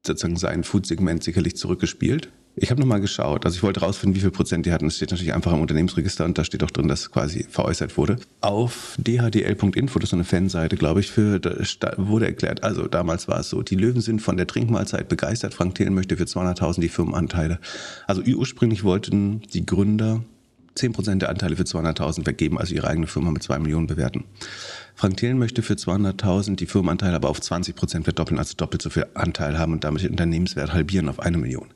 sozusagen 0.05 0.35
sein 0.35 0.63
Food-Segment 0.63 1.23
sicherlich 1.23 1.55
zurückgespielt. 1.55 2.31
Ich 2.55 2.69
habe 2.69 2.81
nochmal 2.81 2.99
geschaut, 2.99 3.45
also 3.45 3.55
ich 3.55 3.63
wollte 3.63 3.79
rausfinden, 3.79 4.15
wie 4.15 4.19
viel 4.19 4.31
Prozent 4.31 4.65
die 4.65 4.73
hatten. 4.73 4.85
Das 4.85 4.97
steht 4.97 5.11
natürlich 5.11 5.33
einfach 5.33 5.53
im 5.53 5.61
Unternehmensregister 5.61 6.25
und 6.25 6.37
da 6.37 6.43
steht 6.43 6.63
auch 6.63 6.71
drin, 6.71 6.89
dass 6.89 7.09
quasi 7.09 7.45
veräußert 7.49 7.95
wurde. 7.95 8.17
Auf 8.41 8.97
dhdl.info, 8.97 9.99
das 9.99 10.07
ist 10.07 10.09
so 10.09 10.17
eine 10.17 10.25
Fanseite, 10.25 10.75
glaube 10.75 10.99
ich, 10.99 11.11
für, 11.11 11.39
wurde 11.97 12.25
erklärt, 12.25 12.63
also 12.63 12.87
damals 12.87 13.29
war 13.29 13.39
es 13.39 13.49
so, 13.49 13.61
die 13.61 13.75
Löwen 13.75 14.01
sind 14.01 14.21
von 14.21 14.35
der 14.35 14.47
Trinkmahlzeit 14.47 15.07
begeistert. 15.07 15.53
Frank 15.53 15.75
Thelen 15.75 15.93
möchte 15.93 16.17
für 16.17 16.25
200.000 16.25 16.81
die 16.81 16.89
Firmenanteile. 16.89 17.59
Also 18.05 18.21
ursprünglich 18.21 18.83
wollten 18.83 19.41
die 19.53 19.65
Gründer 19.65 20.21
10% 20.77 21.19
der 21.19 21.29
Anteile 21.29 21.55
für 21.55 21.63
200.000 21.63 22.23
vergeben, 22.23 22.57
also 22.57 22.73
ihre 22.73 22.87
eigene 22.87 23.07
Firma 23.07 23.31
mit 23.31 23.43
2 23.43 23.59
Millionen 23.59 23.87
bewerten. 23.87 24.25
Frank 24.95 25.17
Thelen 25.17 25.39
möchte 25.39 25.63
für 25.63 25.73
200.000 25.73 26.57
die 26.57 26.65
Firmenanteile 26.65 27.15
aber 27.15 27.29
auf 27.29 27.41
20 27.41 27.75
Prozent 27.75 28.03
verdoppeln, 28.03 28.37
also 28.37 28.53
doppelt 28.55 28.81
so 28.81 28.89
viel 28.89 29.07
Anteil 29.13 29.57
haben 29.57 29.73
und 29.73 29.83
damit 29.83 30.03
den 30.03 30.11
Unternehmenswert 30.11 30.73
halbieren 30.73 31.09
auf 31.09 31.19
eine 31.19 31.37
Million. 31.37 31.69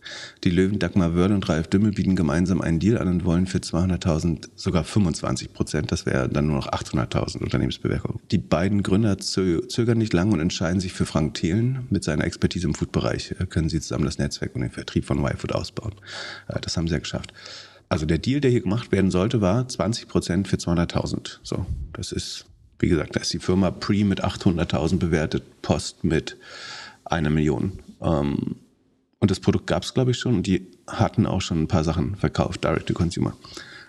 Die 0.43 0.49
Löwen 0.49 0.79
Dagmar 0.79 1.15
Wörl 1.15 1.31
und 1.31 1.47
Ralf 1.49 1.67
Dümmel 1.67 1.91
bieten 1.91 2.15
gemeinsam 2.15 2.61
einen 2.61 2.79
Deal 2.79 2.97
an 2.97 3.07
und 3.07 3.25
wollen 3.25 3.47
für 3.47 3.57
200.000 3.57 4.49
sogar 4.55 4.83
25 4.83 5.53
Prozent, 5.53 5.91
das 5.91 6.05
wäre 6.05 6.29
dann 6.29 6.47
nur 6.47 6.57
noch 6.57 6.71
800.000 6.71 7.39
Unternehmensbewertung. 7.39 8.19
Die 8.31 8.37
beiden 8.37 8.83
Gründer 8.83 9.17
zögern 9.17 9.97
nicht 9.97 10.13
lange 10.13 10.33
und 10.33 10.39
entscheiden 10.39 10.79
sich 10.79 10.93
für 10.93 11.05
Frank 11.05 11.33
Thelen. 11.35 11.87
Mit 11.89 12.03
seiner 12.03 12.25
Expertise 12.25 12.67
im 12.67 12.75
Foodbereich 12.75 13.35
äh, 13.39 13.45
können 13.45 13.69
sie 13.69 13.81
zusammen 13.81 14.05
das 14.05 14.19
Netzwerk 14.19 14.55
und 14.55 14.61
den 14.61 14.71
Vertrieb 14.71 15.05
von 15.05 15.23
YFood 15.23 15.53
ausbauen. 15.53 15.95
Äh, 16.47 16.59
das 16.61 16.77
haben 16.77 16.87
sie 16.87 16.93
ja 16.93 16.99
geschafft. 16.99 17.33
Also 17.89 18.05
der 18.05 18.17
Deal, 18.17 18.41
der 18.41 18.51
hier 18.51 18.61
gemacht 18.61 18.91
werden 18.91 19.11
sollte, 19.11 19.41
war 19.41 19.67
20 19.67 20.07
Prozent 20.07 20.47
für 20.47 20.57
200.000. 20.57 21.39
So, 21.43 21.65
das 21.93 22.11
ist 22.11 22.45
wie 22.79 22.89
gesagt, 22.89 23.15
da 23.15 23.21
ist 23.21 23.33
die 23.33 23.39
Firma 23.39 23.71
Pre 23.71 24.03
mit 24.03 24.23
800.000 24.23 24.97
bewertet, 24.97 25.43
Post 25.61 26.03
mit 26.03 26.37
einer 27.05 27.29
Million. 27.29 27.79
Ähm, 28.01 28.57
und 29.19 29.31
das 29.31 29.39
Produkt 29.39 29.67
gab 29.67 29.83
es, 29.83 29.93
glaube 29.93 30.11
ich, 30.11 30.19
schon. 30.19 30.35
Und 30.35 30.47
die 30.47 30.67
hatten 30.87 31.25
auch 31.25 31.41
schon 31.41 31.63
ein 31.63 31.67
paar 31.67 31.83
Sachen 31.83 32.15
verkauft, 32.15 32.63
Direct 32.63 32.87
to 32.87 32.93
Consumer, 32.93 33.35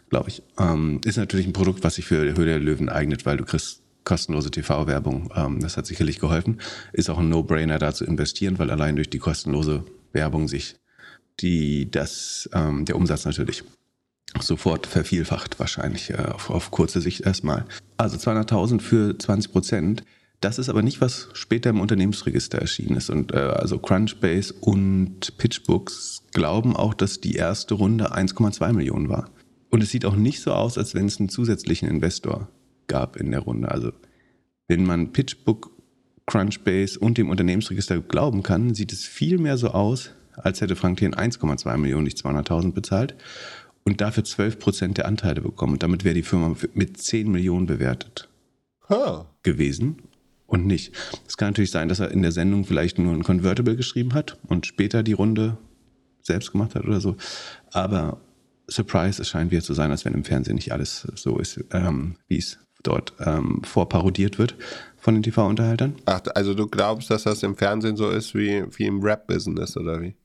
glaube 0.08 0.28
ich. 0.28 0.42
Ähm, 0.58 1.00
ist 1.04 1.16
natürlich 1.16 1.46
ein 1.46 1.52
Produkt, 1.52 1.82
was 1.84 1.96
sich 1.96 2.06
für 2.06 2.20
Höhle 2.20 2.46
der 2.46 2.60
Löwen 2.60 2.88
eignet, 2.88 3.26
weil 3.26 3.36
du 3.36 3.44
kriegst 3.44 3.82
kostenlose 4.04 4.50
TV-Werbung. 4.50 5.32
Ähm, 5.34 5.60
das 5.60 5.76
hat 5.76 5.86
sicherlich 5.86 6.20
geholfen. 6.20 6.60
Ist 6.92 7.10
auch 7.10 7.18
ein 7.18 7.28
No-Brainer, 7.28 7.78
da 7.78 7.92
zu 7.92 8.04
investieren, 8.04 8.58
weil 8.58 8.70
allein 8.70 8.96
durch 8.96 9.10
die 9.10 9.18
kostenlose 9.18 9.84
Werbung 10.12 10.46
sich 10.46 10.76
die, 11.40 11.90
das, 11.90 12.48
ähm, 12.54 12.84
der 12.84 12.96
Umsatz 12.96 13.24
natürlich 13.24 13.64
sofort 14.40 14.86
vervielfacht 14.86 15.58
wahrscheinlich 15.58 16.10
äh, 16.10 16.16
auf, 16.16 16.50
auf 16.50 16.70
kurze 16.70 17.00
Sicht 17.00 17.22
erstmal. 17.22 17.64
Also 17.96 18.16
200.000 18.16 18.80
für 18.80 19.18
20 19.18 19.52
Prozent. 19.52 20.04
Das 20.40 20.58
ist 20.58 20.68
aber 20.68 20.82
nicht, 20.82 21.00
was 21.00 21.28
später 21.32 21.70
im 21.70 21.80
Unternehmensregister 21.80 22.58
erschienen 22.58 22.96
ist. 22.96 23.10
Und 23.10 23.32
äh, 23.32 23.38
also 23.38 23.78
Crunchbase 23.78 24.54
und 24.60 25.36
PitchBooks 25.38 26.22
glauben 26.32 26.76
auch, 26.76 26.94
dass 26.94 27.20
die 27.20 27.34
erste 27.34 27.74
Runde 27.74 28.14
1,2 28.14 28.72
Millionen 28.72 29.08
war. 29.08 29.30
Und 29.70 29.82
es 29.82 29.90
sieht 29.90 30.04
auch 30.04 30.16
nicht 30.16 30.42
so 30.42 30.52
aus, 30.52 30.78
als 30.78 30.94
wenn 30.94 31.06
es 31.06 31.18
einen 31.18 31.28
zusätzlichen 31.28 31.88
Investor 31.88 32.48
gab 32.86 33.16
in 33.16 33.30
der 33.30 33.40
Runde. 33.40 33.70
Also 33.70 33.92
wenn 34.68 34.84
man 34.84 35.12
PitchBook, 35.12 35.70
Crunchbase 36.26 36.98
und 36.98 37.18
dem 37.18 37.30
Unternehmensregister 37.30 38.00
glauben 38.00 38.42
kann, 38.42 38.74
sieht 38.74 38.92
es 38.92 39.04
viel 39.04 39.38
mehr 39.38 39.56
so 39.56 39.68
aus, 39.68 40.10
als 40.36 40.60
hätte 40.60 40.76
Frank 40.76 40.98
Thien 40.98 41.14
1,2 41.14 41.76
Millionen, 41.76 42.04
nicht 42.04 42.18
200.000 42.18 42.72
bezahlt 42.72 43.14
und 43.86 44.00
dafür 44.00 44.24
12 44.24 44.58
Prozent 44.58 44.98
der 44.98 45.06
Anteile 45.06 45.40
bekommen. 45.40 45.74
Und 45.74 45.82
damit 45.82 46.04
wäre 46.04 46.14
die 46.14 46.24
Firma 46.24 46.54
mit 46.74 47.00
10 47.00 47.30
Millionen 47.30 47.66
bewertet 47.66 48.28
huh. 48.88 49.24
gewesen 49.42 50.02
und 50.46 50.66
nicht. 50.66 50.92
Es 51.26 51.36
kann 51.36 51.50
natürlich 51.50 51.70
sein, 51.70 51.88
dass 51.88 52.00
er 52.00 52.10
in 52.10 52.20
der 52.20 52.32
Sendung 52.32 52.64
vielleicht 52.64 52.98
nur 52.98 53.14
ein 53.14 53.22
Convertible 53.22 53.76
geschrieben 53.76 54.12
hat 54.12 54.38
und 54.48 54.66
später 54.66 55.04
die 55.04 55.12
Runde 55.12 55.56
selbst 56.20 56.50
gemacht 56.50 56.74
hat 56.74 56.84
oder 56.84 57.00
so. 57.00 57.16
Aber 57.70 58.20
Surprise, 58.68 59.22
es 59.22 59.28
scheint 59.28 59.52
wieder 59.52 59.62
zu 59.62 59.72
sein, 59.72 59.92
als 59.92 60.04
wenn 60.04 60.14
im 60.14 60.24
Fernsehen 60.24 60.56
nicht 60.56 60.72
alles 60.72 61.06
so 61.14 61.38
ist, 61.38 61.64
ähm, 61.70 62.16
wie 62.26 62.38
es 62.38 62.58
dort 62.82 63.14
ähm, 63.20 63.62
vorparodiert 63.62 64.40
wird 64.40 64.56
von 64.96 65.14
den 65.14 65.22
TV-Unterhaltern. 65.22 65.94
Ach, 66.06 66.22
also 66.34 66.54
du 66.54 66.66
glaubst, 66.66 67.08
dass 67.10 67.22
das 67.22 67.44
im 67.44 67.56
Fernsehen 67.56 67.96
so 67.96 68.10
ist 68.10 68.34
wie, 68.34 68.64
wie 68.76 68.86
im 68.86 69.00
Rap-Business 69.00 69.76
oder 69.76 70.02
wie? 70.02 70.16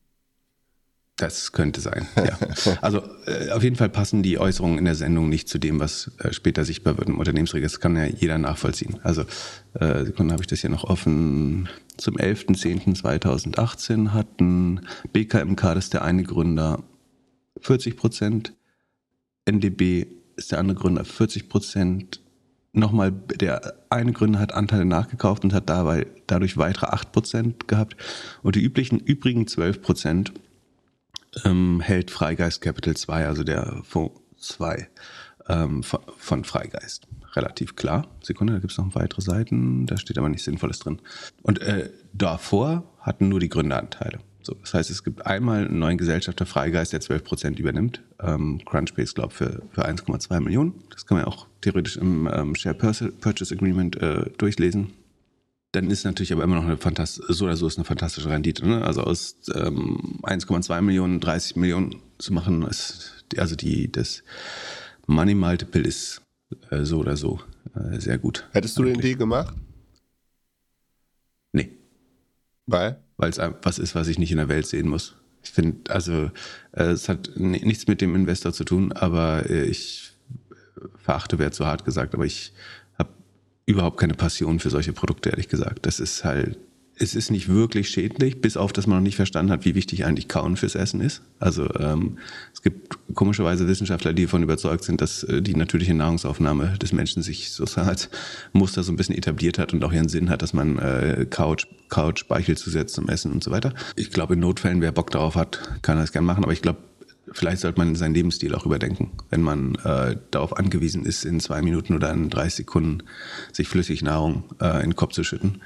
Das 1.22 1.52
könnte 1.52 1.82
sein, 1.82 2.08
ja. 2.18 2.36
Also 2.82 3.04
äh, 3.28 3.52
auf 3.52 3.62
jeden 3.62 3.76
Fall 3.76 3.90
passen 3.90 4.24
die 4.24 4.40
Äußerungen 4.40 4.80
in 4.80 4.86
der 4.86 4.96
Sendung 4.96 5.30
nicht 5.30 5.48
zu 5.48 5.60
dem, 5.60 5.80
was 5.80 6.10
äh, 6.18 6.34
später 6.34 6.66
sichtbar 6.66 6.98
wird 6.98 7.10
im 7.10 7.20
Unternehmensregister. 7.20 7.76
Das 7.76 7.80
kann 7.80 7.96
ja 7.96 8.06
jeder 8.06 8.40
nachvollziehen. 8.40 9.00
Also 9.04 9.22
äh, 9.76 10.06
Sekunde 10.06 10.34
habe 10.34 10.42
ich 10.42 10.48
das 10.48 10.62
hier 10.62 10.72
noch 10.72 10.84
offen. 10.84 11.70
Zum 11.98 12.18
11.10.2018 12.18 14.14
hatten 14.14 14.82
BKMK, 15.14 15.62
das 15.76 15.84
ist 15.86 15.94
der 15.94 16.04
eine 16.04 16.24
Gründer, 16.24 16.82
40 17.60 17.98
Prozent. 17.98 18.54
NDB 19.46 20.08
ist 20.38 20.52
der 20.52 20.58
andere 20.58 20.80
Gründer, 20.80 21.06
40 21.06 21.50
Prozent. 21.50 22.20
Nochmal, 22.74 23.12
der 23.12 23.76
eine 23.92 24.12
Gründer 24.12 24.40
hat 24.40 24.54
Anteile 24.54 24.86
nachgekauft 24.86 25.44
und 25.44 25.54
hat 25.54 25.70
dabei 25.70 26.08
dadurch 26.26 26.58
weitere 26.58 26.88
8 26.88 27.12
Prozent 27.12 27.68
gehabt. 27.68 27.96
Und 28.42 28.56
die 28.56 28.64
üblichen, 28.64 29.00
übrigen 29.00 29.46
12 29.46 29.84
Prozent 29.84 30.34
ähm, 31.46 31.82
hält 31.82 32.12
Freigeist 32.12 32.62
Capital 32.62 32.96
2, 32.96 33.26
also 33.26 33.44
der 33.44 33.82
Fonds 33.84 34.20
2 34.38 34.88
ähm, 35.50 35.84
von 35.84 36.44
Freigeist. 36.44 37.08
Relativ 37.34 37.76
klar. 37.76 38.08
Sekunde, 38.22 38.54
da 38.54 38.60
gibt 38.60 38.72
es 38.72 38.78
noch 38.78 38.94
weitere 38.96 39.22
Seiten, 39.22 39.86
da 39.86 39.98
steht 39.98 40.18
aber 40.18 40.30
nichts 40.30 40.46
Sinnvolles 40.46 40.80
drin. 40.80 41.00
Und 41.42 41.62
äh, 41.62 41.90
davor 42.14 42.84
hatten 43.00 43.30
nur 43.30 43.40
die 43.40 43.50
Gründeranteile. 43.50 44.20
So, 44.44 44.56
das 44.56 44.74
heißt, 44.74 44.90
es 44.90 45.04
gibt 45.04 45.26
einmal 45.26 45.66
einen 45.66 45.80
neuen 45.80 45.98
Gesellschafter 45.98 46.46
Freigeist, 46.46 46.94
der 46.94 47.02
12% 47.02 47.60
übernimmt. 47.60 48.02
Ähm, 48.20 48.60
Crunchbase, 48.66 49.14
glaube 49.14 49.34
für, 49.34 49.62
für 49.72 49.88
1,2 49.88 50.40
Millionen. 50.40 50.84
Das 50.90 51.06
kann 51.06 51.18
man 51.18 51.26
auch 51.26 51.48
theoretisch 51.62 51.98
im 51.98 52.28
ähm, 52.34 52.56
Share 52.56 52.76
Purchase 52.76 53.56
Agreement 53.56 54.02
äh, 54.02 54.30
durchlesen 54.38 54.94
dann 55.72 55.90
ist 55.90 56.04
natürlich 56.04 56.34
aber 56.34 56.44
immer 56.44 56.56
noch 56.56 56.66
eine 56.66 56.78
fantastische, 56.78 57.34
so 57.34 57.46
oder 57.46 57.56
so 57.56 57.68
ist 57.68 57.78
eine 57.78 57.86
fantastische 57.86 58.30
Rendite. 58.30 58.68
Ne? 58.68 58.84
Also 58.84 59.02
aus 59.04 59.38
ähm, 59.54 60.20
1,2 60.24 60.82
Millionen 60.82 61.20
30 61.20 61.56
Millionen 61.56 62.02
zu 62.18 62.34
machen, 62.34 62.64
ist 62.64 63.26
also 63.38 63.56
die 63.56 63.92
das 63.92 64.24
Money 65.08 65.34
Multiple 65.34 65.82
ist 65.82 66.22
äh, 66.70 66.84
so 66.84 67.00
oder 67.00 67.16
so 67.16 67.40
äh, 67.76 68.00
sehr 68.00 68.18
gut. 68.18 68.48
Hättest 68.52 68.78
du 68.78 68.84
eigentlich. 68.84 68.98
den 68.98 69.02
Deal 69.02 69.18
gemacht? 69.18 69.56
Nee. 71.54 71.72
Weil? 72.66 73.00
Weil 73.18 73.30
es 73.30 73.40
was 73.62 73.80
ist, 73.80 73.96
was 73.96 74.08
ich 74.08 74.20
nicht 74.20 74.32
in 74.32 74.38
der 74.38 74.50
Welt 74.50 74.68
sehen 74.68 74.90
muss. 74.90 75.16
Ich 75.44 75.52
finde, 75.52 75.92
also 75.92 76.32
äh, 76.74 76.84
es 76.84 77.08
hat 77.08 77.32
nichts 77.36 77.88
mit 77.88 78.02
dem 78.02 78.14
Investor 78.16 78.52
zu 78.54 78.66
tun, 78.66 78.92
aber 78.92 79.50
äh, 79.50 79.64
ich 79.64 80.12
verachte, 80.98 81.40
wäre 81.40 81.52
zu 81.52 81.66
hart 81.66 81.86
gesagt, 81.86 82.14
aber 82.14 82.26
ich 82.26 82.54
überhaupt 83.72 83.98
keine 83.98 84.14
Passion 84.14 84.60
für 84.60 84.70
solche 84.70 84.94
Produkte, 84.94 85.30
ehrlich 85.30 85.50
gesagt. 85.50 85.86
Das 85.86 86.00
ist 86.00 86.24
halt, 86.24 86.58
es 86.96 87.16
ist 87.16 87.32
nicht 87.32 87.50
wirklich 87.50 87.90
schädlich, 87.90 88.42
bis 88.42 88.58
auf, 88.58 88.74
dass 88.74 88.86
man 88.86 88.98
noch 88.98 89.04
nicht 89.04 89.16
verstanden 89.16 89.52
hat, 89.52 89.66
wie 89.66 89.74
wichtig 89.74 90.06
eigentlich 90.06 90.28
Kauen 90.28 90.56
fürs 90.56 90.76
Essen 90.76 91.02
ist. 91.02 91.22
Also 91.40 91.68
ähm, 91.80 92.18
es 92.54 92.62
gibt 92.62 93.00
komischerweise 93.16 93.68
Wissenschaftler, 93.68 94.14
die 94.14 94.26
davon 94.26 94.44
überzeugt 94.44 94.84
sind, 94.84 95.02
dass 95.02 95.24
äh, 95.24 95.42
die 95.42 95.56
natürliche 95.56 95.94
Nahrungsaufnahme 95.94 96.78
des 96.78 96.94
Menschen 96.94 97.24
sich 97.24 97.52
sozusagen 97.52 97.90
als 97.90 98.10
Muster 98.54 98.84
so 98.84 98.92
ein 98.92 98.98
bisschen 98.98 99.18
etabliert 99.18 99.58
hat 99.58 99.74
und 99.74 99.84
auch 99.84 99.94
ihren 99.94 100.10
Sinn 100.10 100.30
hat, 100.30 100.44
dass 100.44 100.54
man 100.54 100.78
äh, 100.78 101.26
Couch, 101.30 101.66
Couch, 101.90 102.20
Speichel 102.20 102.56
zusetzt 102.56 102.94
zum 102.94 103.10
Essen 103.10 103.32
und 103.32 103.44
so 103.44 103.50
weiter. 103.50 103.74
Ich 103.96 104.12
glaube, 104.12 104.36
in 104.36 104.40
Notfällen, 104.40 104.82
wer 104.82 104.92
Bock 104.92 105.10
darauf 105.10 105.36
hat, 105.36 105.60
kann 105.82 105.98
das 105.98 106.12
gerne 106.12 106.28
machen, 106.28 106.44
aber 106.44 106.54
ich 106.54 106.62
glaube, 106.62 106.80
vielleicht 107.32 107.62
sollte 107.62 107.80
man 107.80 107.96
seinen 107.96 108.14
Lebensstil 108.14 108.56
auch 108.56 108.66
überdenken, 108.66 109.12
wenn 109.30 109.42
man 109.42 109.76
äh, 109.84 110.18
darauf 110.32 110.58
angewiesen 110.58 111.06
ist, 111.06 111.26
in 111.26 111.40
zwei 111.40 111.62
Minuten 111.62 111.96
oder 111.96 112.12
in 112.12 112.30
30 112.30 112.56
Sekunden 112.56 113.04
sich 113.52 113.68
flüssig 113.68 114.02
Nahrung 114.02 114.44
äh, 114.60 114.84
in 114.84 114.92
den 114.92 114.96
Kopf 114.96 115.14
zu 115.14 115.24
schütten. 115.24 115.62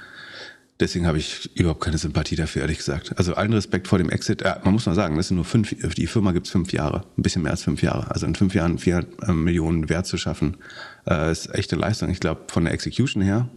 Deswegen 0.78 1.06
habe 1.06 1.16
ich 1.16 1.56
überhaupt 1.56 1.82
keine 1.82 1.96
Sympathie 1.96 2.36
dafür, 2.36 2.62
ehrlich 2.62 2.76
gesagt. 2.78 3.16
Also 3.16 3.34
allen 3.34 3.52
Respekt 3.54 3.88
vor 3.88 3.96
dem 3.96 4.10
Exit. 4.10 4.42
Ja, 4.42 4.60
man 4.62 4.74
muss 4.74 4.84
mal 4.84 4.94
sagen, 4.94 5.16
das 5.16 5.28
sind 5.28 5.36
nur 5.36 5.46
fünf, 5.46 5.74
die 5.94 6.06
Firma 6.06 6.32
gibt 6.32 6.46
es 6.46 6.52
fünf 6.52 6.70
Jahre, 6.70 7.04
ein 7.16 7.22
bisschen 7.22 7.42
mehr 7.42 7.52
als 7.52 7.62
fünf 7.62 7.82
Jahre. 7.82 8.10
Also 8.10 8.26
in 8.26 8.34
fünf 8.34 8.54
Jahren 8.54 8.78
vier 8.78 9.06
äh, 9.22 9.32
Millionen 9.32 9.88
Wert 9.88 10.06
zu 10.06 10.18
schaffen, 10.18 10.58
äh, 11.08 11.32
ist 11.32 11.54
echte 11.54 11.76
Leistung. 11.76 12.10
Ich 12.10 12.20
glaube, 12.20 12.42
von 12.48 12.64
der 12.64 12.74
Execution 12.74 13.22
her, 13.22 13.48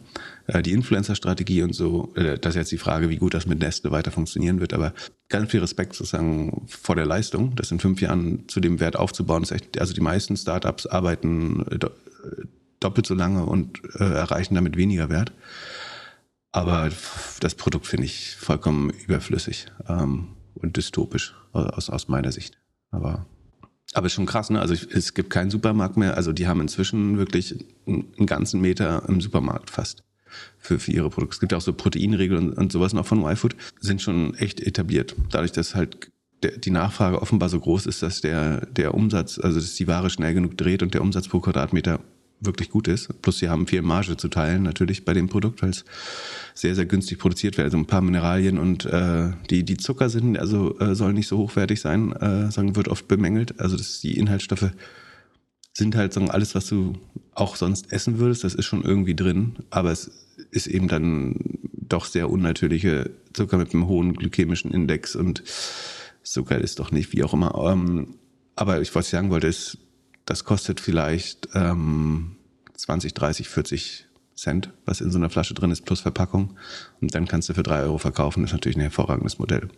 äh, 0.47 0.61
die 0.61 0.71
Influencer-Strategie 0.71 1.61
und 1.63 1.73
so, 1.73 2.13
äh, 2.15 2.39
das 2.39 2.51
ist 2.51 2.59
jetzt 2.59 2.71
die 2.71 2.77
Frage, 2.77 3.09
wie 3.09 3.17
gut 3.17 3.33
das 3.33 3.47
mit 3.47 3.59
Nestle 3.59 3.91
weiter 3.91 4.11
funktionieren 4.11 4.61
wird. 4.61 4.73
Aber 4.73 4.93
ganz 5.29 5.51
viel 5.51 5.59
Respekt 5.59 5.93
sozusagen 5.95 6.65
vor 6.67 6.95
der 6.95 7.05
Leistung, 7.05 7.55
das 7.55 7.71
in 7.71 7.79
fünf 7.79 8.01
Jahren 8.01 8.47
zu 8.47 8.59
dem 8.59 8.79
Wert 8.79 8.97
aufzubauen. 8.97 9.43
Ist 9.43 9.51
echt, 9.51 9.79
also 9.79 9.93
die 9.93 10.01
meisten 10.01 10.35
Startups 10.35 10.87
arbeiten 10.87 11.65
äh, 11.69 11.79
doppelt 12.79 13.05
so 13.05 13.13
lange 13.13 13.45
und 13.45 13.81
äh, 13.95 14.03
erreichen 14.03 14.55
damit 14.55 14.75
weniger 14.75 15.09
Wert. 15.09 15.31
Aber 16.51 16.89
das 17.39 17.55
Produkt 17.55 17.85
finde 17.85 18.05
ich 18.05 18.35
vollkommen 18.35 18.89
überflüssig 18.89 19.67
ähm, 19.87 20.29
und 20.55 20.77
dystopisch 20.77 21.35
aus, 21.51 21.89
aus 21.89 22.07
meiner 22.07 22.31
Sicht. 22.31 22.57
Aber, 22.89 23.27
aber 23.93 24.07
ist 24.07 24.13
schon 24.13 24.25
krass, 24.25 24.49
ne? 24.49 24.59
Also 24.59 24.73
es 24.73 25.13
gibt 25.13 25.29
keinen 25.29 25.51
Supermarkt 25.51 25.95
mehr. 25.95 26.17
Also 26.17 26.33
die 26.33 26.47
haben 26.47 26.61
inzwischen 26.61 27.19
wirklich 27.19 27.65
einen 27.85 28.25
ganzen 28.25 28.61
Meter 28.61 29.03
im 29.07 29.21
Supermarkt 29.21 29.69
fast 29.69 30.03
für, 30.57 30.79
für 30.79 30.91
ihre 30.91 31.09
Produkte. 31.09 31.35
Es 31.35 31.39
gibt 31.39 31.51
ja 31.51 31.57
auch 31.57 31.63
so 31.63 31.73
Proteinregeln 31.73 32.49
und, 32.49 32.57
und 32.57 32.71
sowas 32.71 32.93
noch 32.93 33.05
von 33.05 33.23
YFood, 33.23 33.55
sind 33.79 34.01
schon 34.01 34.35
echt 34.35 34.59
etabliert. 34.59 35.15
Dadurch, 35.31 35.51
dass 35.51 35.75
halt 35.75 36.11
der, 36.43 36.57
die 36.57 36.71
Nachfrage 36.71 37.21
offenbar 37.21 37.49
so 37.49 37.59
groß 37.59 37.85
ist, 37.85 38.01
dass 38.01 38.21
der, 38.21 38.65
der 38.67 38.93
Umsatz, 38.93 39.39
also 39.39 39.59
dass 39.59 39.75
die 39.75 39.87
Ware 39.87 40.09
schnell 40.09 40.33
genug 40.33 40.57
dreht 40.57 40.83
und 40.83 40.93
der 40.93 41.01
Umsatz 41.01 41.27
pro 41.27 41.39
Quadratmeter 41.39 41.99
wirklich 42.41 42.69
gut 42.69 42.87
ist. 42.87 43.21
Plus 43.21 43.39
sie 43.39 43.49
haben 43.49 43.67
viel 43.67 43.81
Marge 43.81 44.15
zu 44.15 44.29
teilen 44.29 44.63
natürlich 44.63 45.03
bei 45.03 45.13
dem 45.13 45.27
Produkt, 45.27 45.61
weil 45.61 45.71
es 45.71 45.83
sehr, 46.53 46.75
sehr 46.75 46.85
günstig 46.85 47.19
produziert 47.19 47.57
wird. 47.57 47.65
Also 47.65 47.77
ein 47.77 47.85
paar 47.85 48.01
Mineralien 48.01 48.57
und 48.57 48.85
äh, 48.85 49.31
die, 49.49 49.63
die 49.63 49.77
Zucker 49.77 50.09
sind, 50.09 50.39
also 50.39 50.79
äh, 50.79 50.95
sollen 50.95 51.15
nicht 51.15 51.27
so 51.27 51.37
hochwertig 51.37 51.81
sein, 51.81 52.13
äh, 52.13 52.51
sagen, 52.51 52.75
wird 52.75 52.87
oft 52.87 53.07
bemängelt. 53.07 53.59
Also 53.59 53.75
das, 53.75 53.99
die 53.99 54.17
Inhaltsstoffe 54.17 54.71
sind 55.79 55.95
halt 55.95 56.13
sagen, 56.13 56.29
alles, 56.29 56.53
was 56.53 56.67
du 56.67 56.93
auch 57.33 57.55
sonst 57.55 57.91
essen 57.91 58.19
würdest, 58.19 58.43
das 58.43 58.53
ist 58.53 58.65
schon 58.65 58.83
irgendwie 58.83 59.15
drin, 59.15 59.55
aber 59.71 59.91
es 59.91 60.11
ist 60.51 60.67
eben 60.67 60.87
dann 60.87 61.35
doch 61.73 62.05
sehr 62.05 62.29
unnatürliche 62.29 63.09
Zucker 63.33 63.57
mit 63.57 63.73
einem 63.73 63.87
hohen 63.87 64.13
glykämischen 64.13 64.71
Index 64.71 65.15
und 65.15 65.43
Zucker 66.21 66.59
ist 66.59 66.79
doch 66.79 66.91
nicht, 66.91 67.11
wie 67.13 67.23
auch 67.23 67.33
immer. 67.33 67.55
Ähm, 67.71 68.15
aber 68.55 68.81
ich, 68.81 68.93
was 68.93 69.05
ich 69.05 69.11
sagen 69.11 69.31
wollte, 69.31 69.47
ist, 69.47 69.79
das 70.25 70.43
kostet 70.43 70.79
vielleicht 70.79 71.49
ähm, 71.55 72.35
20, 72.75 73.13
30, 73.13 73.49
40 73.49 74.05
Cent, 74.35 74.71
was 74.85 75.01
in 75.01 75.11
so 75.11 75.17
einer 75.17 75.29
Flasche 75.29 75.53
drin 75.53 75.71
ist, 75.71 75.85
plus 75.85 76.01
Verpackung. 76.01 76.55
Und 77.01 77.15
dann 77.15 77.27
kannst 77.27 77.49
du 77.49 77.53
für 77.53 77.63
drei 77.63 77.81
Euro 77.81 77.97
verkaufen. 77.97 78.41
Das 78.41 78.51
ist 78.51 78.53
natürlich 78.53 78.77
ein 78.77 78.81
hervorragendes 78.81 79.39
Modell. 79.39 79.69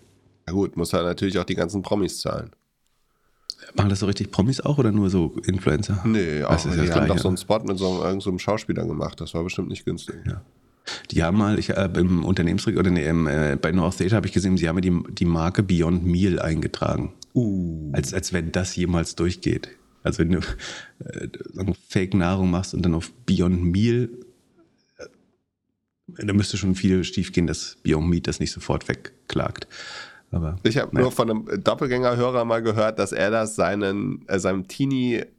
Ja 0.48 0.54
gut, 0.54 0.76
muss 0.76 0.94
er 0.94 1.04
natürlich 1.04 1.40
auch 1.40 1.46
die 1.46 1.56
ganzen 1.56 1.82
Promis 1.82 2.20
zahlen. 2.20 2.52
Machen 3.76 3.90
das 3.90 4.00
so 4.00 4.06
richtig 4.06 4.32
Promis 4.32 4.60
auch 4.60 4.78
oder 4.78 4.92
nur 4.92 5.10
so 5.10 5.36
Influencer? 5.46 6.02
Nee, 6.06 6.44
auch, 6.44 6.58
die 6.58 6.92
haben 6.92 7.08
doch 7.08 7.18
so 7.18 7.28
einen 7.28 7.38
Spot 7.38 7.60
mit 7.60 7.78
so 7.78 8.02
einem, 8.02 8.22
so 8.22 8.30
einem 8.30 8.40
Schauspieler 8.40 8.86
gemacht. 8.86 9.22
Das 9.22 9.34
war 9.34 9.44
bestimmt 9.44 9.70
nicht 9.70 9.86
günstig. 9.86 10.16
Ja. 10.26 10.42
Die 11.12 11.24
haben 11.24 11.38
mal, 11.38 11.60
ich, 11.60 11.70
äh, 11.70 11.90
im 11.96 12.24
Unternehmensregister, 12.26 12.80
oder 12.80 12.92
nee, 12.92 13.06
äh, 13.06 13.56
bei 13.56 13.72
North 13.72 14.00
Data 14.00 14.16
habe 14.16 14.28
ich 14.28 14.34
gesehen, 14.34 14.58
sie 14.58 14.68
haben 14.68 14.82
die, 14.82 14.98
die 15.14 15.26
Marke 15.26 15.64
Beyond 15.64 16.06
Meal 16.06 16.40
eingetragen. 16.40 17.14
Uh. 17.34 17.92
Als, 17.94 18.14
als 18.14 18.34
wenn 18.34 18.52
das 18.52 18.76
jemals 18.76 19.16
durchgeht. 19.16 19.70
Also 20.04 20.20
wenn 20.20 20.32
du 20.32 20.40
äh, 20.40 21.74
Fake-Nahrung 21.88 22.50
machst 22.50 22.74
und 22.74 22.82
dann 22.82 22.96
auf 22.96 23.12
Beyond 23.26 23.64
Meal, 23.64 24.10
äh, 24.98 26.26
da 26.26 26.34
müsste 26.34 26.58
schon 26.58 26.76
viel 26.76 27.04
schief 27.04 27.32
gehen, 27.32 27.48
dass 27.48 27.78
Beyond 27.84 28.10
Meat 28.10 28.28
das 28.28 28.40
nicht 28.40 28.52
sofort 28.52 28.88
wegklagt. 28.88 29.68
Aber, 30.32 30.56
ich 30.64 30.78
habe 30.78 30.96
nur 30.98 31.12
von 31.12 31.30
einem 31.30 31.64
Doppelgänger-Hörer 31.64 32.46
mal 32.46 32.62
gehört, 32.62 33.00
dass 33.00 33.12
er 33.12 33.32
das 33.32 33.56
seinen, 33.56 34.26
äh, 34.28 34.40
seinem 34.40 34.68
Teenie-Kind 34.68 35.30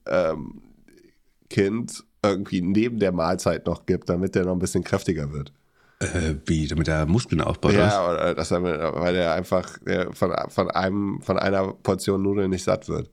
ähm, 1.57 2.07
irgendwie 2.23 2.61
neben 2.61 2.99
der 2.99 3.13
Mahlzeit 3.13 3.67
noch 3.67 3.87
gibt, 3.87 4.11
damit 4.11 4.35
der 4.35 4.45
noch 4.45 4.53
ein 4.53 4.59
bisschen 4.59 4.85
kräftiger 4.85 5.33
wird. 5.33 5.53
Äh, 6.01 6.35
wie, 6.47 6.67
damit 6.69 6.89
er 6.89 7.07
Muskeln 7.07 7.41
aufbaut? 7.41 7.73
Ja, 7.73 8.11
oder 8.11 8.35
dass 8.35 8.51
er, 8.51 8.63
weil 8.63 9.17
er 9.17 9.35
einfach 9.35 9.79
von, 10.13 10.35
von, 10.49 10.71
einem, 10.71 11.21
von 11.23 11.39
einer 11.39 11.73
Portion 11.73 12.23
Nudeln 12.23 12.51
nicht 12.51 12.65
satt 12.65 12.89
wird. 12.89 13.11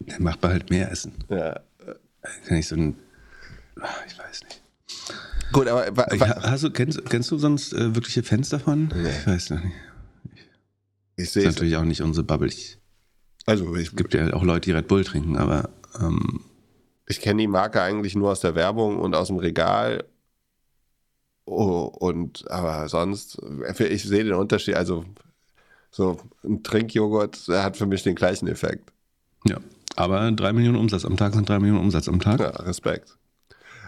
Dann 0.00 0.22
macht 0.22 0.42
man 0.42 0.52
halt 0.52 0.70
mehr 0.70 0.90
essen. 0.90 1.12
Ja. 1.28 1.60
Kann 2.46 2.56
ich 2.56 2.68
so 2.68 2.76
ein, 2.76 2.96
ich 4.06 4.18
weiß 4.18 4.44
nicht. 4.44 4.62
Gut, 5.52 5.66
aber 5.68 5.86
hast 6.42 6.64
du, 6.64 6.70
kennst, 6.70 7.04
kennst 7.06 7.30
du 7.30 7.38
sonst 7.38 7.72
äh, 7.72 7.94
wirkliche 7.94 8.22
Fans 8.22 8.48
davon? 8.48 8.92
Nee. 8.94 9.08
Ich 9.08 9.26
weiß 9.26 9.50
noch 9.50 9.64
nicht. 9.64 9.74
Ich 11.18 11.30
sehe 11.30 11.42
Das 11.42 11.50
ist 11.50 11.56
natürlich 11.56 11.76
auch 11.76 11.84
nicht 11.84 12.00
unsere 12.00 12.24
Bubble. 12.24 12.48
Ich, 12.48 12.78
Also 13.44 13.74
ich, 13.74 13.88
es 13.88 13.96
gibt 13.96 14.14
ja 14.14 14.32
auch 14.32 14.44
Leute, 14.44 14.70
die 14.70 14.72
Red 14.72 14.88
Bull 14.88 15.04
trinken, 15.04 15.36
aber 15.36 15.68
ähm, 16.00 16.40
ich 17.06 17.20
kenne 17.20 17.42
die 17.42 17.48
Marke 17.48 17.82
eigentlich 17.82 18.14
nur 18.14 18.30
aus 18.30 18.40
der 18.40 18.54
Werbung 18.54 18.98
und 18.98 19.14
aus 19.14 19.26
dem 19.28 19.38
Regal. 19.38 20.04
Oh, 21.44 21.84
und 21.84 22.48
aber 22.50 22.88
sonst, 22.88 23.38
ich 23.78 24.04
sehe 24.04 24.24
den 24.24 24.34
Unterschied. 24.34 24.76
Also 24.76 25.04
so 25.90 26.18
ein 26.44 26.62
Trinkjoghurt 26.62 27.48
hat 27.48 27.76
für 27.76 27.86
mich 27.86 28.02
den 28.02 28.14
gleichen 28.14 28.46
Effekt. 28.48 28.92
ja. 29.44 29.58
Aber 29.96 30.30
drei 30.30 30.52
Millionen 30.52 30.76
Umsatz 30.76 31.04
am 31.04 31.16
Tag 31.16 31.34
sind 31.34 31.48
drei 31.48 31.58
Millionen 31.58 31.80
Umsatz 31.80 32.06
am 32.06 32.20
Tag. 32.20 32.38
Ja, 32.38 32.50
Respekt. 32.50 33.18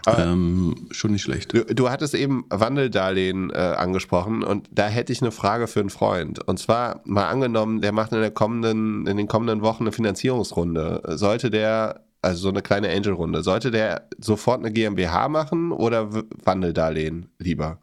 Ähm, 0.07 0.87
schon 0.91 1.11
nicht 1.11 1.21
schlecht. 1.21 1.53
Du, 1.53 1.63
du 1.63 1.89
hattest 1.89 2.15
eben 2.15 2.45
Wandeldarlehen 2.49 3.51
äh, 3.51 3.57
angesprochen 3.57 4.43
und 4.43 4.67
da 4.71 4.87
hätte 4.87 5.13
ich 5.13 5.21
eine 5.21 5.31
Frage 5.31 5.67
für 5.67 5.79
einen 5.79 5.89
Freund. 5.89 6.45
Und 6.47 6.57
zwar 6.57 7.01
mal 7.05 7.27
angenommen, 7.27 7.81
der 7.81 7.91
macht 7.91 8.11
in 8.11 8.21
der 8.21 8.31
kommenden, 8.31 9.05
in 9.07 9.17
den 9.17 9.27
kommenden 9.27 9.61
Wochen 9.61 9.83
eine 9.83 9.91
Finanzierungsrunde. 9.91 11.03
Sollte 11.17 11.49
der, 11.49 12.01
also 12.21 12.41
so 12.41 12.49
eine 12.49 12.61
kleine 12.61 12.89
Angel-Runde, 12.89 13.43
sollte 13.43 13.71
der 13.71 14.07
sofort 14.19 14.59
eine 14.59 14.71
GmbH 14.71 15.29
machen 15.29 15.71
oder 15.71 16.09
Wandeldarlehen 16.43 17.29
lieber? 17.37 17.77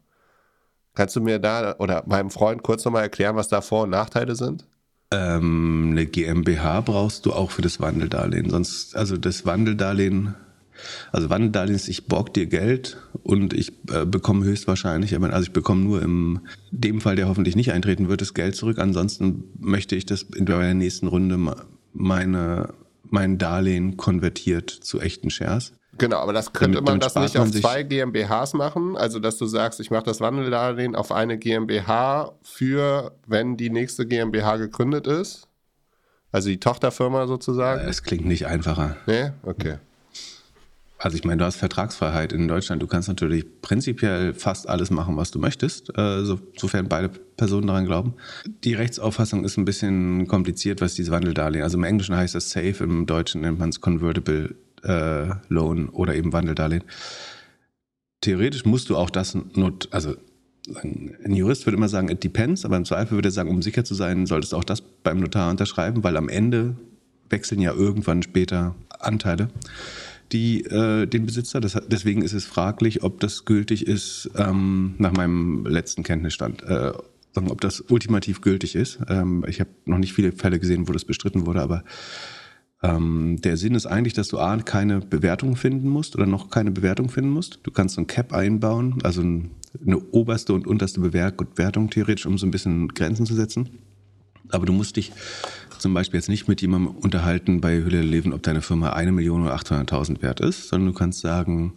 Kannst 0.95 1.15
du 1.15 1.21
mir 1.21 1.39
da 1.39 1.75
oder 1.79 2.03
meinem 2.07 2.29
Freund 2.29 2.63
kurz 2.63 2.83
nochmal 2.83 3.03
erklären, 3.03 3.35
was 3.35 3.47
da 3.47 3.61
Vor- 3.61 3.83
und 3.83 3.91
Nachteile 3.91 4.35
sind? 4.35 4.65
Ähm, 5.11 5.89
eine 5.91 6.05
GmbH 6.05 6.81
brauchst 6.81 7.25
du 7.25 7.33
auch 7.33 7.51
für 7.51 7.61
das 7.61 7.79
Wandeldarlehen. 7.79 8.49
Sonst, 8.49 8.95
also 8.95 9.17
das 9.17 9.45
Wandeldarlehen, 9.45 10.35
also 11.11 11.29
Wandeldarlehen 11.29 11.75
ist, 11.75 11.87
ich 11.87 12.07
borg 12.07 12.33
dir 12.33 12.45
Geld 12.45 12.97
und 13.23 13.53
ich 13.53 13.71
äh, 13.91 14.05
bekomme 14.05 14.45
höchstwahrscheinlich, 14.45 15.15
also 15.19 15.43
ich 15.43 15.51
bekomme 15.53 15.81
nur 15.83 16.01
im 16.01 16.41
dem 16.71 17.01
Fall, 17.01 17.15
der 17.15 17.27
hoffentlich 17.27 17.55
nicht 17.55 17.71
eintreten 17.71 18.09
wird, 18.09 18.21
das 18.21 18.33
Geld 18.33 18.55
zurück. 18.55 18.79
Ansonsten 18.79 19.43
möchte 19.59 19.95
ich 19.95 20.05
das 20.05 20.23
in 20.23 20.45
der 20.45 20.73
nächsten 20.73 21.07
Runde 21.07 21.37
meine, 21.93 22.73
mein 23.03 23.37
Darlehen 23.37 23.97
konvertiert 23.97 24.69
zu 24.69 24.99
echten 24.99 25.29
Shares. 25.29 25.73
Genau, 25.97 26.17
aber 26.19 26.31
das 26.33 26.53
könnte 26.53 26.77
Damit- 26.77 26.89
man 26.91 26.99
damit 26.99 27.15
das 27.15 27.15
nicht 27.21 27.33
man 27.35 27.49
auf 27.49 27.53
zwei 27.53 27.83
GmbHs 27.83 28.53
machen. 28.53 28.95
Also, 28.95 29.19
dass 29.19 29.37
du 29.37 29.45
sagst, 29.47 29.79
ich 29.81 29.91
mache 29.91 30.03
das 30.03 30.21
Wandeldarlehen 30.21 30.95
auf 30.95 31.11
eine 31.11 31.37
GmbH 31.37 32.31
für, 32.41 33.11
wenn 33.27 33.57
die 33.57 33.69
nächste 33.69 34.05
GmbH 34.05 34.57
gegründet 34.57 35.07
ist. 35.07 35.47
Also 36.31 36.49
die 36.49 36.59
Tochterfirma 36.59 37.25
sozusagen. 37.27 37.81
Es 37.87 38.03
klingt 38.03 38.25
nicht 38.25 38.45
einfacher. 38.45 38.95
Nee? 39.07 39.31
Okay. 39.43 39.77
Also 41.01 41.15
ich 41.15 41.23
meine, 41.23 41.37
du 41.37 41.45
hast 41.45 41.55
Vertragsfreiheit 41.55 42.33
in 42.33 42.49
Deutschland. 42.49 42.81
Du 42.81 42.87
kannst 42.87 43.07
natürlich 43.07 43.45
prinzipiell 43.61 44.33
fast 44.33 44.67
alles 44.67 44.91
machen, 44.91 45.15
was 45.15 45.31
du 45.31 45.39
möchtest, 45.39 45.97
äh, 45.97 46.25
so, 46.25 46.39
sofern 46.57 46.89
beide 46.89 47.07
Personen 47.07 47.67
daran 47.67 47.85
glauben. 47.85 48.15
Die 48.65 48.73
Rechtsauffassung 48.73 49.45
ist 49.45 49.57
ein 49.57 49.63
bisschen 49.63 50.27
kompliziert, 50.27 50.81
was 50.81 50.95
diese 50.95 51.11
Wandeldarlehen. 51.11 51.63
Also 51.63 51.77
im 51.77 51.85
Englischen 51.85 52.17
heißt 52.17 52.35
das 52.35 52.49
Safe, 52.49 52.83
im 52.83 53.05
Deutschen 53.05 53.41
nennt 53.41 53.59
man 53.59 53.69
es 53.69 53.79
Convertible 53.79 54.55
äh, 54.83 55.27
Loan 55.47 55.87
oder 55.87 56.15
eben 56.15 56.33
Wandeldarlehen. 56.33 56.83
Theoretisch 58.19 58.65
musst 58.65 58.89
du 58.89 58.97
auch 58.97 59.09
das 59.09 59.37
not, 59.53 59.87
also 59.91 60.15
ein 60.83 61.33
Jurist 61.33 61.65
würde 61.65 61.77
immer 61.77 61.87
sagen, 61.87 62.09
it 62.09 62.25
depends, 62.25 62.65
aber 62.65 62.75
im 62.75 62.83
Zweifel 62.83 63.11
würde 63.11 63.29
er 63.29 63.31
sagen, 63.31 63.49
um 63.49 63.61
sicher 63.61 63.85
zu 63.85 63.95
sein, 63.95 64.25
solltest 64.25 64.51
du 64.51 64.57
auch 64.57 64.65
das 64.65 64.81
beim 64.81 65.21
Notar 65.21 65.49
unterschreiben, 65.49 66.03
weil 66.03 66.17
am 66.17 66.27
Ende 66.27 66.75
wechseln 67.29 67.61
ja 67.61 67.73
irgendwann 67.73 68.21
später 68.21 68.75
Anteile 68.99 69.49
die 70.31 70.63
äh, 70.65 71.05
den 71.07 71.25
Besitzer. 71.25 71.59
Das, 71.59 71.77
deswegen 71.87 72.21
ist 72.21 72.33
es 72.33 72.45
fraglich, 72.45 73.03
ob 73.03 73.19
das 73.19 73.45
gültig 73.45 73.87
ist, 73.87 74.29
ähm, 74.35 74.95
nach 74.97 75.11
meinem 75.11 75.65
letzten 75.65 76.03
Kenntnisstand, 76.03 76.63
äh, 76.63 76.91
ob 77.35 77.61
das 77.61 77.81
ultimativ 77.89 78.41
gültig 78.41 78.75
ist. 78.75 78.99
Ähm, 79.07 79.45
ich 79.47 79.59
habe 79.59 79.69
noch 79.85 79.97
nicht 79.97 80.13
viele 80.13 80.31
Fälle 80.31 80.59
gesehen, 80.59 80.87
wo 80.87 80.91
das 80.91 81.05
bestritten 81.05 81.45
wurde, 81.45 81.61
aber 81.61 81.83
ähm, 82.81 83.37
der 83.41 83.57
Sinn 83.57 83.75
ist 83.75 83.85
eigentlich, 83.85 84.13
dass 84.13 84.29
du 84.29 84.39
A, 84.39 84.57
keine 84.57 84.99
Bewertung 84.99 85.55
finden 85.55 85.89
musst 85.89 86.15
oder 86.15 86.25
noch 86.25 86.49
keine 86.49 86.71
Bewertung 86.71 87.09
finden 87.09 87.31
musst. 87.31 87.59
Du 87.63 87.71
kannst 87.71 87.95
so 87.95 88.01
ein 88.01 88.07
Cap 88.07 88.33
einbauen, 88.33 88.99
also 89.03 89.21
ein, 89.21 89.51
eine 89.85 89.99
oberste 89.99 90.53
und 90.53 90.65
unterste 90.65 91.01
Bewer- 91.01 91.31
Bewertung 91.31 91.89
theoretisch, 91.89 92.25
um 92.25 92.37
so 92.37 92.47
ein 92.47 92.51
bisschen 92.51 92.87
Grenzen 92.89 93.25
zu 93.25 93.35
setzen. 93.35 93.69
Aber 94.51 94.65
du 94.65 94.73
musst 94.73 94.95
dich 94.95 95.11
zum 95.79 95.93
Beispiel 95.93 96.19
jetzt 96.19 96.29
nicht 96.29 96.47
mit 96.47 96.61
jemandem 96.61 96.95
unterhalten 96.95 97.61
bei 97.61 97.77
Hülle 97.77 98.01
Leben, 98.01 98.33
ob 98.33 98.43
deine 98.43 98.61
Firma 98.61 98.91
eine 98.93 99.11
Million 99.11 99.43
oder 99.43 99.55
800.000 99.55 100.21
wert 100.21 100.39
ist, 100.39 100.69
sondern 100.69 100.93
du 100.93 100.97
kannst 100.97 101.21
sagen, 101.21 101.73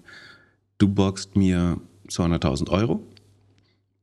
du 0.78 0.88
borgst 0.88 1.36
mir 1.36 1.80
200.000 2.08 2.70
Euro. 2.70 3.06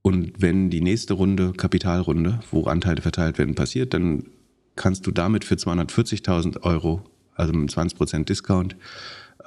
Und 0.02 0.42
wenn 0.42 0.70
die 0.70 0.82
nächste 0.82 1.14
Runde, 1.14 1.54
Kapitalrunde, 1.54 2.40
wo 2.52 2.64
Anteile 2.64 3.02
verteilt 3.02 3.38
werden, 3.38 3.56
passiert, 3.56 3.94
dann 3.94 4.26
kannst 4.76 5.06
du 5.06 5.12
damit 5.12 5.44
für 5.44 5.56
240.000 5.56 6.62
Euro, 6.64 7.04
also 7.36 7.54
mit 7.54 7.70
20% 7.70 8.24
Discount, 8.24 8.78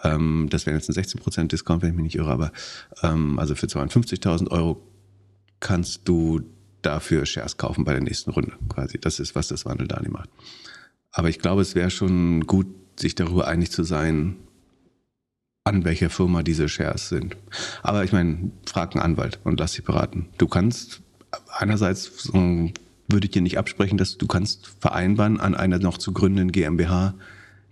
ähm, 0.04 0.48
das 0.50 0.66
wäre 0.66 0.76
jetzt 0.76 0.90
ein 0.90 0.94
16% 0.94 1.48
Discount, 1.48 1.82
wenn 1.82 1.90
ich 1.90 1.96
mich 1.96 2.04
nicht 2.04 2.16
irre, 2.16 2.30
aber 2.30 2.52
ähm, 3.02 3.38
also 3.38 3.54
für 3.54 3.66
250.000 3.66 4.50
Euro 4.50 4.82
kannst 5.60 6.08
du 6.08 6.40
dafür 6.82 7.26
Shares 7.26 7.56
kaufen 7.56 7.84
bei 7.84 7.92
der 7.92 8.02
nächsten 8.02 8.30
Runde 8.30 8.52
quasi. 8.68 8.98
Das 8.98 9.20
ist, 9.20 9.34
was 9.34 9.48
das 9.48 9.64
Wandeldarlehen 9.64 10.12
macht. 10.12 10.30
Aber 11.12 11.28
ich 11.28 11.38
glaube, 11.38 11.62
es 11.62 11.74
wäre 11.74 11.90
schon 11.90 12.46
gut, 12.46 12.66
sich 12.98 13.14
darüber 13.14 13.46
einig 13.48 13.70
zu 13.70 13.84
sein, 13.84 14.36
an 15.64 15.84
welcher 15.84 16.10
Firma 16.10 16.42
diese 16.42 16.68
Shares 16.68 17.08
sind. 17.08 17.36
Aber 17.82 18.04
ich 18.04 18.12
meine, 18.12 18.50
frag 18.66 18.94
einen 18.94 19.02
Anwalt 19.02 19.40
und 19.44 19.60
lass 19.60 19.72
dich 19.72 19.84
beraten. 19.84 20.28
Du 20.38 20.46
kannst 20.46 21.02
einerseits 21.48 22.24
so, 22.24 22.70
würde 23.08 23.24
ich 23.24 23.30
dir 23.30 23.42
nicht 23.42 23.58
absprechen, 23.58 23.98
dass 23.98 24.18
du 24.18 24.26
kannst 24.26 24.72
vereinbaren, 24.80 25.40
an 25.40 25.54
einer 25.54 25.78
noch 25.78 25.98
zu 25.98 26.12
gründenden 26.12 26.52
GmbH 26.52 27.14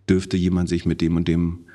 dürfte 0.09 0.37
jemand 0.37 0.69
sich 0.69 0.87
mit 0.87 1.01
dem 1.01 1.17
und 1.17 1.29
dem 1.29 1.67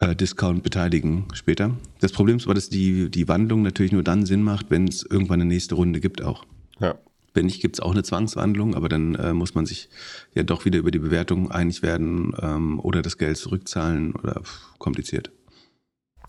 äh, 0.00 0.16
Discount 0.16 0.62
beteiligen 0.62 1.26
später. 1.32 1.76
Das 2.00 2.12
Problem 2.12 2.38
ist 2.38 2.46
aber, 2.46 2.54
dass 2.54 2.68
die, 2.68 3.10
die 3.10 3.28
Wandlung 3.28 3.62
natürlich 3.62 3.92
nur 3.92 4.02
dann 4.02 4.26
Sinn 4.26 4.42
macht, 4.42 4.66
wenn 4.70 4.88
es 4.88 5.02
irgendwann 5.02 5.40
eine 5.40 5.48
nächste 5.48 5.76
Runde 5.76 6.00
gibt 6.00 6.22
auch. 6.22 6.44
Ja. 6.80 6.96
Wenn 7.32 7.46
nicht, 7.46 7.62
gibt 7.62 7.76
es 7.76 7.80
auch 7.80 7.92
eine 7.92 8.02
Zwangswandlung, 8.02 8.74
aber 8.74 8.88
dann 8.88 9.14
äh, 9.14 9.32
muss 9.32 9.54
man 9.54 9.64
sich 9.64 9.88
ja 10.34 10.42
doch 10.42 10.64
wieder 10.64 10.80
über 10.80 10.90
die 10.90 10.98
Bewertung 10.98 11.50
einig 11.50 11.82
werden 11.82 12.34
ähm, 12.40 12.80
oder 12.80 13.02
das 13.02 13.18
Geld 13.18 13.36
zurückzahlen 13.36 14.16
oder 14.16 14.40
pff, 14.42 14.78
kompliziert. 14.78 15.30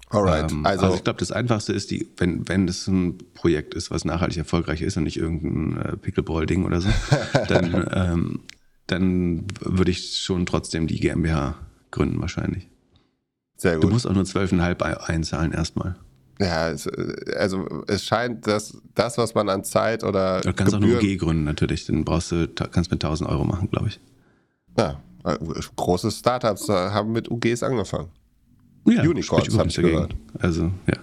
Alright. 0.10 0.51
Ähm, 0.51 0.65
also, 0.65 0.86
also 0.86 0.97
ich 0.97 1.03
glaube, 1.03 1.19
das 1.19 1.31
Einfachste 1.31 1.73
ist, 1.73 1.89
die, 1.89 2.07
wenn, 2.17 2.47
wenn 2.47 2.67
das 2.67 2.88
ein 2.88 3.17
Projekt 3.34 3.73
ist, 3.73 3.89
was 3.89 4.05
nachhaltig 4.05 4.38
erfolgreich 4.38 4.81
ist 4.81 4.97
und 4.97 5.03
nicht 5.03 5.17
irgendein 5.17 5.81
äh, 5.81 5.97
Pickleball-Ding 5.97 6.65
oder 6.65 6.81
so, 6.81 6.89
dann, 7.47 7.89
ähm, 7.93 8.39
dann 8.88 9.45
würde 9.62 9.91
ich 9.91 10.17
schon 10.17 10.45
trotzdem 10.45 10.86
die 10.86 10.99
GmbH 10.99 11.57
gründen 11.89 12.19
wahrscheinlich. 12.19 12.67
Sehr 13.62 13.76
Du 13.76 13.82
gut. 13.82 13.91
musst 13.91 14.08
auch 14.08 14.13
nur 14.13 14.24
12,5 14.24 14.82
ein- 14.82 14.97
einzahlen 14.97 15.52
erstmal. 15.52 15.95
Ja, 16.39 16.69
es, 16.69 16.88
also 17.38 17.84
es 17.88 18.04
scheint, 18.04 18.47
dass 18.47 18.76
das, 18.95 19.17
was 19.19 19.36
man 19.36 19.47
an 19.50 19.63
Zeit 19.63 20.04
oder 20.04 20.41
Du 20.41 20.52
kannst 20.54 20.74
auch 20.74 20.80
eine 20.82 20.88
Gebühren, 20.88 21.06
UG 21.13 21.17
gründen 21.19 21.43
natürlich, 21.43 21.86
dann 21.86 22.04
brauchst 22.04 22.32
du, 22.32 22.47
kannst 22.47 22.89
mit 22.89 23.04
1000 23.04 23.30
Euro 23.30 23.43
machen, 23.45 23.69
glaube 23.69 23.89
ich. 23.89 24.00
ja, 24.78 25.00
äh, 25.24 25.38
große 25.76 26.10
Startups 26.10 26.67
äh, 26.69 26.74
haben 26.74 27.12
mit 27.12 27.30
UGs 27.30 27.62
angefangen. 27.62 28.10
Ja, 28.88 29.04
Unicorns, 29.04 29.26
spricht 29.28 29.47
überhaupt 29.50 29.60
hab 29.60 29.65
nichts 29.67 29.78
ich 29.78 29.84
gehört. 29.86 30.15
Also, 30.39 30.71
ja. 30.88 30.97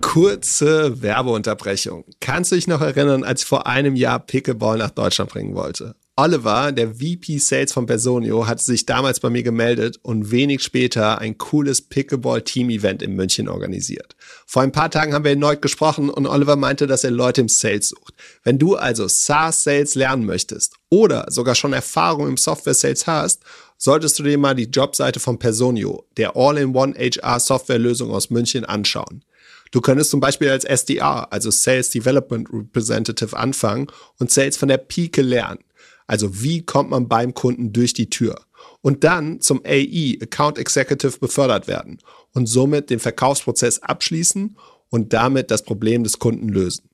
Kurze 0.00 1.00
Werbeunterbrechung. 1.02 2.04
Kannst 2.20 2.52
du 2.52 2.56
dich 2.56 2.66
noch 2.66 2.80
erinnern, 2.82 3.24
als 3.24 3.42
ich 3.42 3.48
vor 3.48 3.66
einem 3.66 3.96
Jahr 3.96 4.18
Pickleball 4.20 4.78
nach 4.78 4.90
Deutschland 4.90 5.30
bringen 5.30 5.54
wollte? 5.54 5.96
Oliver, 6.16 6.70
der 6.70 6.94
VP 6.94 7.38
Sales 7.38 7.72
von 7.72 7.86
Personio, 7.86 8.46
hatte 8.46 8.62
sich 8.62 8.86
damals 8.86 9.18
bei 9.18 9.30
mir 9.30 9.42
gemeldet 9.42 9.98
und 10.02 10.30
wenig 10.30 10.62
später 10.62 11.18
ein 11.18 11.38
cooles 11.38 11.82
Pickleball-Team-Event 11.82 13.02
in 13.02 13.16
München 13.16 13.48
organisiert. 13.48 14.14
Vor 14.46 14.62
ein 14.62 14.70
paar 14.70 14.92
Tagen 14.92 15.12
haben 15.12 15.24
wir 15.24 15.32
erneut 15.32 15.60
gesprochen 15.60 16.10
und 16.10 16.28
Oliver 16.28 16.54
meinte, 16.54 16.86
dass 16.86 17.02
er 17.02 17.10
Leute 17.10 17.40
im 17.40 17.48
Sales 17.48 17.88
sucht. 17.88 18.14
Wenn 18.44 18.60
du 18.60 18.76
also 18.76 19.08
SaaS-Sales 19.08 19.96
lernen 19.96 20.24
möchtest 20.24 20.76
oder 20.88 21.26
sogar 21.30 21.56
schon 21.56 21.72
Erfahrung 21.72 22.28
im 22.28 22.36
Software-Sales 22.36 23.08
hast, 23.08 23.42
solltest 23.76 24.16
du 24.16 24.22
dir 24.22 24.38
mal 24.38 24.54
die 24.54 24.70
Jobseite 24.70 25.18
von 25.18 25.40
Personio, 25.40 26.06
der 26.16 26.36
All-in-One 26.36 26.94
HR-Software-Lösung 26.94 28.12
aus 28.12 28.30
München, 28.30 28.64
anschauen. 28.64 29.24
Du 29.72 29.80
könntest 29.80 30.10
zum 30.10 30.20
Beispiel 30.20 30.50
als 30.50 30.64
SDR, 30.64 31.32
also 31.32 31.50
Sales 31.50 31.90
Development 31.90 32.48
Representative, 32.52 33.36
anfangen 33.36 33.88
und 34.20 34.30
Sales 34.30 34.56
von 34.56 34.68
der 34.68 34.78
Pike 34.78 35.20
lernen. 35.20 35.58
Also 36.06 36.42
wie 36.42 36.62
kommt 36.62 36.90
man 36.90 37.08
beim 37.08 37.34
Kunden 37.34 37.72
durch 37.72 37.94
die 37.94 38.10
Tür? 38.10 38.36
Und 38.82 39.04
dann 39.04 39.40
zum 39.40 39.62
AE, 39.64 40.18
Account 40.22 40.58
Executive, 40.58 41.18
befördert 41.18 41.66
werden 41.66 41.98
und 42.32 42.46
somit 42.46 42.90
den 42.90 42.98
Verkaufsprozess 42.98 43.82
abschließen 43.82 44.56
und 44.90 45.12
damit 45.12 45.50
das 45.50 45.62
Problem 45.62 46.04
des 46.04 46.18
Kunden 46.18 46.48
lösen. 46.48 46.88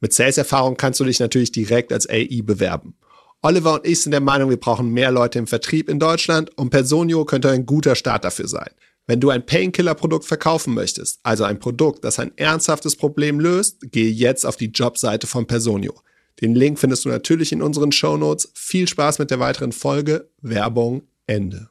Mit 0.00 0.12
Sales-Erfahrung 0.12 0.76
kannst 0.76 1.00
du 1.00 1.04
dich 1.04 1.20
natürlich 1.20 1.52
direkt 1.52 1.92
als 1.92 2.08
AI 2.08 2.42
bewerben. 2.42 2.96
Oliver 3.42 3.74
und 3.74 3.86
ich 3.86 4.00
sind 4.00 4.12
der 4.12 4.20
Meinung, 4.20 4.50
wir 4.50 4.56
brauchen 4.58 4.90
mehr 4.90 5.10
Leute 5.10 5.38
im 5.38 5.46
Vertrieb 5.46 5.88
in 5.88 5.98
Deutschland 5.98 6.56
und 6.58 6.70
Personio 6.70 7.24
könnte 7.24 7.50
ein 7.50 7.66
guter 7.66 7.94
Start 7.94 8.24
dafür 8.24 8.48
sein. 8.48 8.70
Wenn 9.06 9.20
du 9.20 9.30
ein 9.30 9.46
Painkiller-Produkt 9.46 10.24
verkaufen 10.24 10.74
möchtest, 10.74 11.20
also 11.22 11.44
ein 11.44 11.60
Produkt, 11.60 12.04
das 12.04 12.18
ein 12.18 12.32
ernsthaftes 12.36 12.96
Problem 12.96 13.38
löst, 13.38 13.92
gehe 13.92 14.10
jetzt 14.10 14.44
auf 14.44 14.56
die 14.56 14.70
Jobseite 14.70 15.26
von 15.28 15.46
Personio. 15.46 15.94
Den 16.40 16.54
Link 16.54 16.78
findest 16.78 17.04
du 17.04 17.08
natürlich 17.08 17.52
in 17.52 17.62
unseren 17.62 17.92
Show 17.92 18.16
Notes. 18.16 18.50
Viel 18.54 18.88
Spaß 18.88 19.18
mit 19.18 19.30
der 19.30 19.40
weiteren 19.40 19.72
Folge. 19.72 20.28
Werbung 20.42 21.02
Ende. 21.26 21.68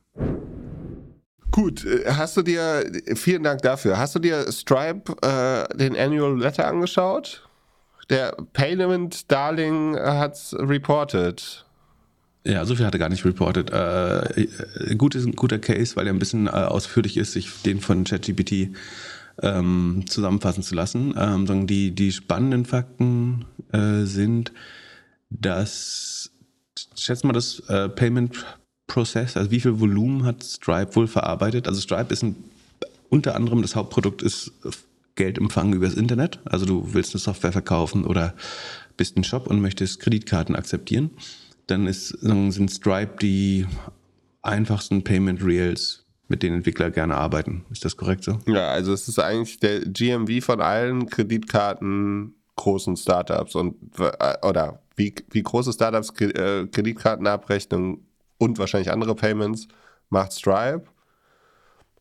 Gut, 1.51 1.85
äh, 1.85 2.05
hast 2.11 2.35
du 2.35 2.41
dir, 2.41 2.83
vielen 3.15 3.43
Dank 3.43 3.61
dafür, 3.61 3.97
hast 3.97 4.15
du 4.15 4.19
dir 4.19 4.51
Stripe, 4.51 5.15
äh, 5.21 5.77
den 5.77 5.95
Annual 5.95 6.37
Letter 6.37 6.67
angeschaut? 6.67 7.47
Der 8.09 8.35
Payment 8.53 9.31
Darling 9.31 9.95
hat's 9.95 10.55
reported. 10.59 11.65
Ja, 12.43 12.63
so 12.65 12.75
viel 12.75 12.85
hat 12.85 12.93
er 12.93 12.99
gar 12.99 13.09
nicht 13.09 13.25
reported. 13.25 13.71
Äh, 13.71 14.41
äh, 14.41 14.95
gut 14.95 15.15
ist 15.15 15.25
ein 15.25 15.31
guter 15.31 15.57
Case, 15.57 15.95
weil 15.95 16.05
er 16.05 16.13
ein 16.13 16.19
bisschen 16.19 16.45
äh, 16.45 16.51
ausführlich 16.51 17.17
ist, 17.17 17.33
sich 17.33 17.49
den 17.63 17.81
von 17.81 18.03
ChatGPT 18.03 18.75
ähm, 19.41 20.03
zusammenfassen 20.07 20.63
zu 20.63 20.75
lassen. 20.75 21.13
Ähm, 21.17 21.67
die, 21.67 21.91
die 21.91 22.11
spannenden 22.11 22.65
Fakten 22.65 23.45
äh, 23.71 24.03
sind, 24.03 24.51
dass, 25.29 26.31
schätzt 26.95 27.23
mal 27.23 27.33
das 27.33 27.59
äh, 27.67 27.89
Payment 27.89 28.45
Process, 28.87 29.35
also 29.35 29.49
wie 29.49 29.59
viel 29.59 29.79
Volumen 29.79 30.25
hat 30.25 30.43
Stripe 30.43 30.95
wohl 30.95 31.07
verarbeitet? 31.07 31.67
Also 31.67 31.81
Stripe 31.81 32.13
ist 32.13 32.23
ein, 32.23 32.35
unter 33.09 33.35
anderem 33.35 33.61
das 33.61 33.75
Hauptprodukt 33.75 34.21
ist 34.21 34.51
Geldempfang 35.15 35.73
übers 35.73 35.95
Internet. 35.95 36.39
Also 36.45 36.65
du 36.65 36.93
willst 36.93 37.13
eine 37.13 37.21
Software 37.21 37.51
verkaufen 37.51 38.05
oder 38.05 38.35
bist 38.95 39.17
ein 39.17 39.23
Shop 39.23 39.47
und 39.47 39.59
möchtest 39.59 39.99
Kreditkarten 40.01 40.55
akzeptieren 40.55 41.09
dann 41.67 41.87
ist, 41.87 42.09
sind 42.09 42.69
Stripe 42.69 43.17
die 43.21 43.65
einfachsten 44.41 45.03
Payment 45.03 45.39
Rails, 45.43 46.04
mit 46.27 46.43
denen 46.43 46.57
Entwickler 46.57 46.91
gerne 46.91 47.15
arbeiten. 47.15 47.65
Ist 47.71 47.85
das 47.85 47.97
korrekt 47.97 48.23
so? 48.23 48.39
Ja, 48.47 48.69
also 48.69 48.93
es 48.93 49.07
ist 49.07 49.19
eigentlich 49.19 49.59
der 49.59 49.81
GMV 49.81 50.43
von 50.43 50.61
allen 50.61 51.07
Kreditkarten 51.07 52.35
großen 52.55 52.95
Startups 52.95 53.55
und 53.55 53.75
äh, 53.99 54.47
oder 54.47 54.81
wie, 54.95 55.13
wie 55.31 55.43
große 55.43 55.73
Startups 55.73 56.09
äh, 56.21 56.67
Kreditkartenabrechnung 56.67 58.05
und 58.37 58.57
wahrscheinlich 58.59 58.91
andere 58.91 59.15
Payments 59.15 59.67
macht 60.09 60.33
Stripe. 60.33 60.83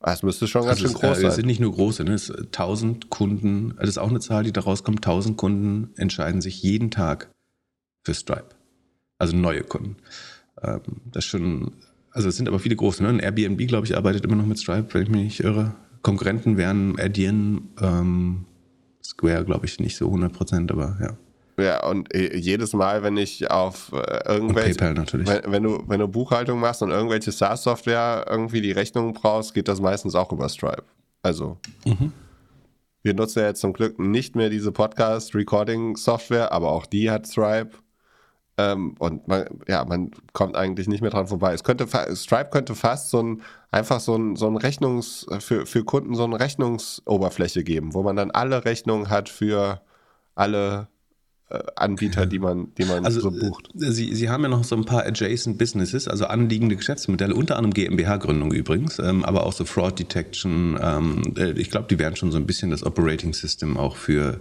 Das 0.00 0.22
müsste 0.22 0.46
schon 0.46 0.62
ganz 0.62 0.80
also 0.80 0.88
schön 0.88 1.00
groß 1.00 1.16
es, 1.16 1.20
sein. 1.22 1.30
Es 1.30 1.36
sind 1.36 1.46
nicht 1.46 1.60
nur 1.60 1.72
große, 1.72 2.04
ne? 2.04 2.12
es 2.12 2.30
1000 2.30 3.10
Kunden, 3.10 3.74
das 3.78 3.88
ist 3.88 3.98
auch 3.98 4.10
eine 4.10 4.20
Zahl, 4.20 4.44
die 4.44 4.52
da 4.52 4.60
rauskommt. 4.60 4.98
1000 4.98 5.36
Kunden 5.36 5.92
entscheiden 5.96 6.40
sich 6.40 6.62
jeden 6.62 6.90
Tag 6.90 7.30
für 8.04 8.14
Stripe 8.14 8.54
also 9.18 9.36
neue 9.36 9.62
Kunden. 9.62 9.96
Ähm, 10.62 10.82
das 11.06 11.24
schon, 11.24 11.72
also 12.14 12.28
es 12.28 12.36
sind 12.36 12.48
aber 12.48 12.60
viele 12.60 12.76
große. 12.76 13.02
Ne? 13.02 13.08
Ein 13.10 13.18
Airbnb, 13.18 13.66
glaube 13.66 13.86
ich, 13.86 13.96
arbeitet 13.96 14.24
immer 14.24 14.36
noch 14.36 14.46
mit 14.46 14.58
Stripe, 14.58 14.86
wenn 14.92 15.02
ich 15.02 15.08
mich 15.08 15.22
nicht 15.22 15.40
irre. 15.40 15.74
Konkurrenten 16.02 16.56
wären 16.56 16.98
Adyen, 16.98 17.70
ähm, 17.82 18.46
Square, 19.02 19.44
glaube 19.44 19.66
ich, 19.66 19.80
nicht 19.80 19.96
so 19.96 20.06
100 20.06 20.32
Prozent, 20.32 20.70
aber 20.70 20.96
ja. 21.00 21.16
Ja, 21.56 21.86
und 21.86 22.12
äh, 22.14 22.36
jedes 22.36 22.72
Mal, 22.72 23.02
wenn 23.02 23.16
ich 23.16 23.50
auf 23.50 23.92
äh, 23.92 24.32
irgendwelche. 24.32 24.70
Und 24.70 24.76
PayPal 24.76 24.94
natürlich. 24.94 25.28
Wenn, 25.28 25.52
wenn, 25.52 25.62
du, 25.62 25.84
wenn 25.86 26.00
du 26.00 26.08
Buchhaltung 26.08 26.60
machst 26.60 26.82
und 26.82 26.90
irgendwelche 26.90 27.30
SaaS-Software 27.32 28.26
irgendwie 28.28 28.60
die 28.60 28.72
Rechnung 28.72 29.12
brauchst, 29.12 29.54
geht 29.54 29.68
das 29.68 29.80
meistens 29.80 30.14
auch 30.14 30.32
über 30.32 30.48
Stripe. 30.48 30.84
Also. 31.22 31.58
Mhm. 31.84 32.12
Wir 33.02 33.14
nutzen 33.14 33.40
ja 33.40 33.48
jetzt 33.48 33.60
zum 33.60 33.72
Glück 33.72 33.98
nicht 33.98 34.34
mehr 34.34 34.50
diese 34.50 34.72
Podcast-Recording-Software, 34.72 36.52
aber 36.52 36.72
auch 36.72 36.86
die 36.86 37.10
hat 37.10 37.26
Stripe. 37.26 37.70
Ähm, 38.56 38.94
und 38.98 39.26
man, 39.26 39.46
ja, 39.66 39.84
man 39.84 40.12
kommt 40.32 40.56
eigentlich 40.56 40.86
nicht 40.86 41.00
mehr 41.00 41.10
dran 41.10 41.26
vorbei. 41.26 41.52
Es 41.52 41.64
könnte, 41.64 41.86
Stripe 42.14 42.50
könnte 42.50 42.74
fast 42.74 43.10
so 43.10 43.22
ein, 43.22 43.42
einfach 43.70 44.00
so 44.00 44.14
ein, 44.14 44.36
so 44.36 44.46
ein 44.46 44.56
Rechnungs, 44.56 45.26
für, 45.40 45.66
für 45.66 45.84
Kunden 45.84 46.14
so 46.14 46.24
eine 46.24 46.38
Rechnungsoberfläche 46.38 47.64
geben, 47.64 47.94
wo 47.94 48.02
man 48.02 48.16
dann 48.16 48.30
alle 48.30 48.64
Rechnungen 48.64 49.10
hat 49.10 49.28
für 49.28 49.80
alle 50.36 50.88
äh, 51.50 51.58
Anbieter, 51.76 52.26
die 52.26 52.38
man, 52.38 52.72
die 52.76 52.84
man 52.84 53.04
also, 53.04 53.20
so 53.20 53.30
bucht. 53.30 53.68
Äh, 53.74 53.90
Sie, 53.90 54.14
Sie 54.14 54.30
haben 54.30 54.42
ja 54.44 54.48
noch 54.48 54.64
so 54.64 54.76
ein 54.76 54.84
paar 54.84 55.04
adjacent 55.04 55.58
Businesses, 55.58 56.08
also 56.08 56.26
anliegende 56.26 56.76
Geschäftsmodelle, 56.76 57.34
unter 57.34 57.56
anderem 57.56 57.74
GmbH-Gründung 57.74 58.52
übrigens, 58.52 58.98
ähm, 58.98 59.24
aber 59.24 59.44
auch 59.44 59.52
so 59.52 59.64
Fraud 59.64 59.98
Detection. 59.98 60.78
Ähm, 60.80 61.22
äh, 61.36 61.50
ich 61.52 61.70
glaube, 61.70 61.86
die 61.90 61.98
werden 61.98 62.16
schon 62.16 62.32
so 62.32 62.38
ein 62.38 62.46
bisschen 62.46 62.70
das 62.70 62.84
Operating 62.84 63.34
System 63.34 63.76
auch 63.76 63.96
für 63.96 64.40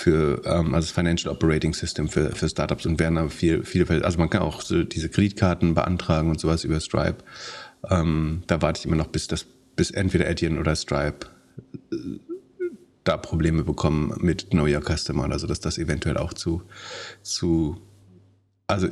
für 0.00 0.40
ähm, 0.46 0.74
also 0.74 0.86
das 0.86 0.92
Financial 0.92 1.30
Operating 1.30 1.74
System 1.74 2.08
für, 2.08 2.34
für 2.34 2.48
Startups 2.48 2.86
und 2.86 2.98
werden 2.98 3.18
aber 3.18 3.28
viel, 3.28 3.64
viele 3.64 3.84
Fälle, 3.84 4.02
also 4.02 4.16
man 4.16 4.30
kann 4.30 4.40
auch 4.40 4.62
so 4.62 4.82
diese 4.82 5.10
Kreditkarten 5.10 5.74
beantragen 5.74 6.30
und 6.30 6.40
sowas 6.40 6.64
über 6.64 6.80
Stripe. 6.80 7.18
Ähm, 7.90 8.42
da 8.46 8.62
warte 8.62 8.78
ich 8.78 8.86
immer 8.86 8.96
noch, 8.96 9.08
bis 9.08 9.26
das, 9.26 9.44
bis 9.76 9.90
entweder 9.90 10.26
Adyen 10.26 10.58
oder 10.58 10.74
Stripe 10.74 11.26
äh, 11.92 11.96
da 13.04 13.18
Probleme 13.18 13.62
bekommen 13.62 14.14
mit 14.20 14.48
Know 14.48 14.64
Your 14.64 14.80
Customer, 14.80 15.30
also 15.30 15.46
dass 15.46 15.60
das 15.60 15.76
eventuell 15.76 16.16
auch 16.16 16.32
zu, 16.32 16.62
zu 17.20 17.76
also 18.68 18.88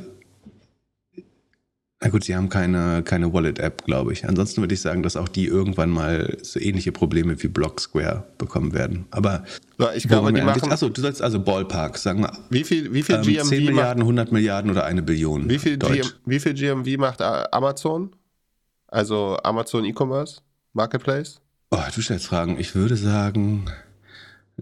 na 2.01 2.09
gut, 2.09 2.23
sie 2.23 2.33
haben 2.33 2.47
keine, 2.47 3.03
keine 3.03 3.33
Wallet-App, 3.33 3.83
glaube 3.83 4.13
ich. 4.13 4.25
Ansonsten 4.25 4.61
würde 4.61 4.73
ich 4.73 4.79
sagen, 4.79 5.03
dass 5.03 5.17
auch 5.17 5.27
die 5.27 5.45
irgendwann 5.45 5.89
mal 5.89 6.37
so 6.41 6.57
ähnliche 6.57 6.93
Probleme 6.93 7.41
wie 7.43 7.49
Block 7.49 7.81
Square 7.81 8.23
bekommen 8.37 8.73
werden. 8.73 9.05
Aber 9.11 9.43
ja, 9.77 9.91
ich 9.93 10.07
glaube, 10.07 10.31
die 10.31 10.41
machen. 10.41 10.71
Achso, 10.71 10.87
du 10.87 11.01
sagst 11.01 11.21
also 11.21 11.41
Ballpark, 11.41 11.97
sagen 11.97 12.21
wir. 12.21 12.31
Wie 12.49 12.63
viel, 12.63 12.93
wie 12.93 13.03
viel 13.03 13.15
ähm, 13.15 13.23
GMV 13.23 13.49
10 13.49 13.65
Milliarden, 13.65 14.03
100 14.03 14.31
Milliarden 14.31 14.71
oder 14.71 14.85
eine 14.85 15.01
Billion? 15.01 15.49
Wie 15.49 15.59
viel, 15.59 15.77
GM, 15.77 16.07
wie 16.25 16.39
viel 16.39 16.53
GMV 16.53 16.97
macht 16.97 17.21
Amazon? 17.21 18.15
Also 18.87 19.37
Amazon 19.43 19.83
E-Commerce 19.83 20.41
Marketplace? 20.71 21.41
Oh, 21.71 21.79
du 21.93 22.01
stellst 22.01 22.27
Fragen. 22.27 22.57
Ich 22.59 22.75
würde 22.75 22.95
sagen, 22.95 23.65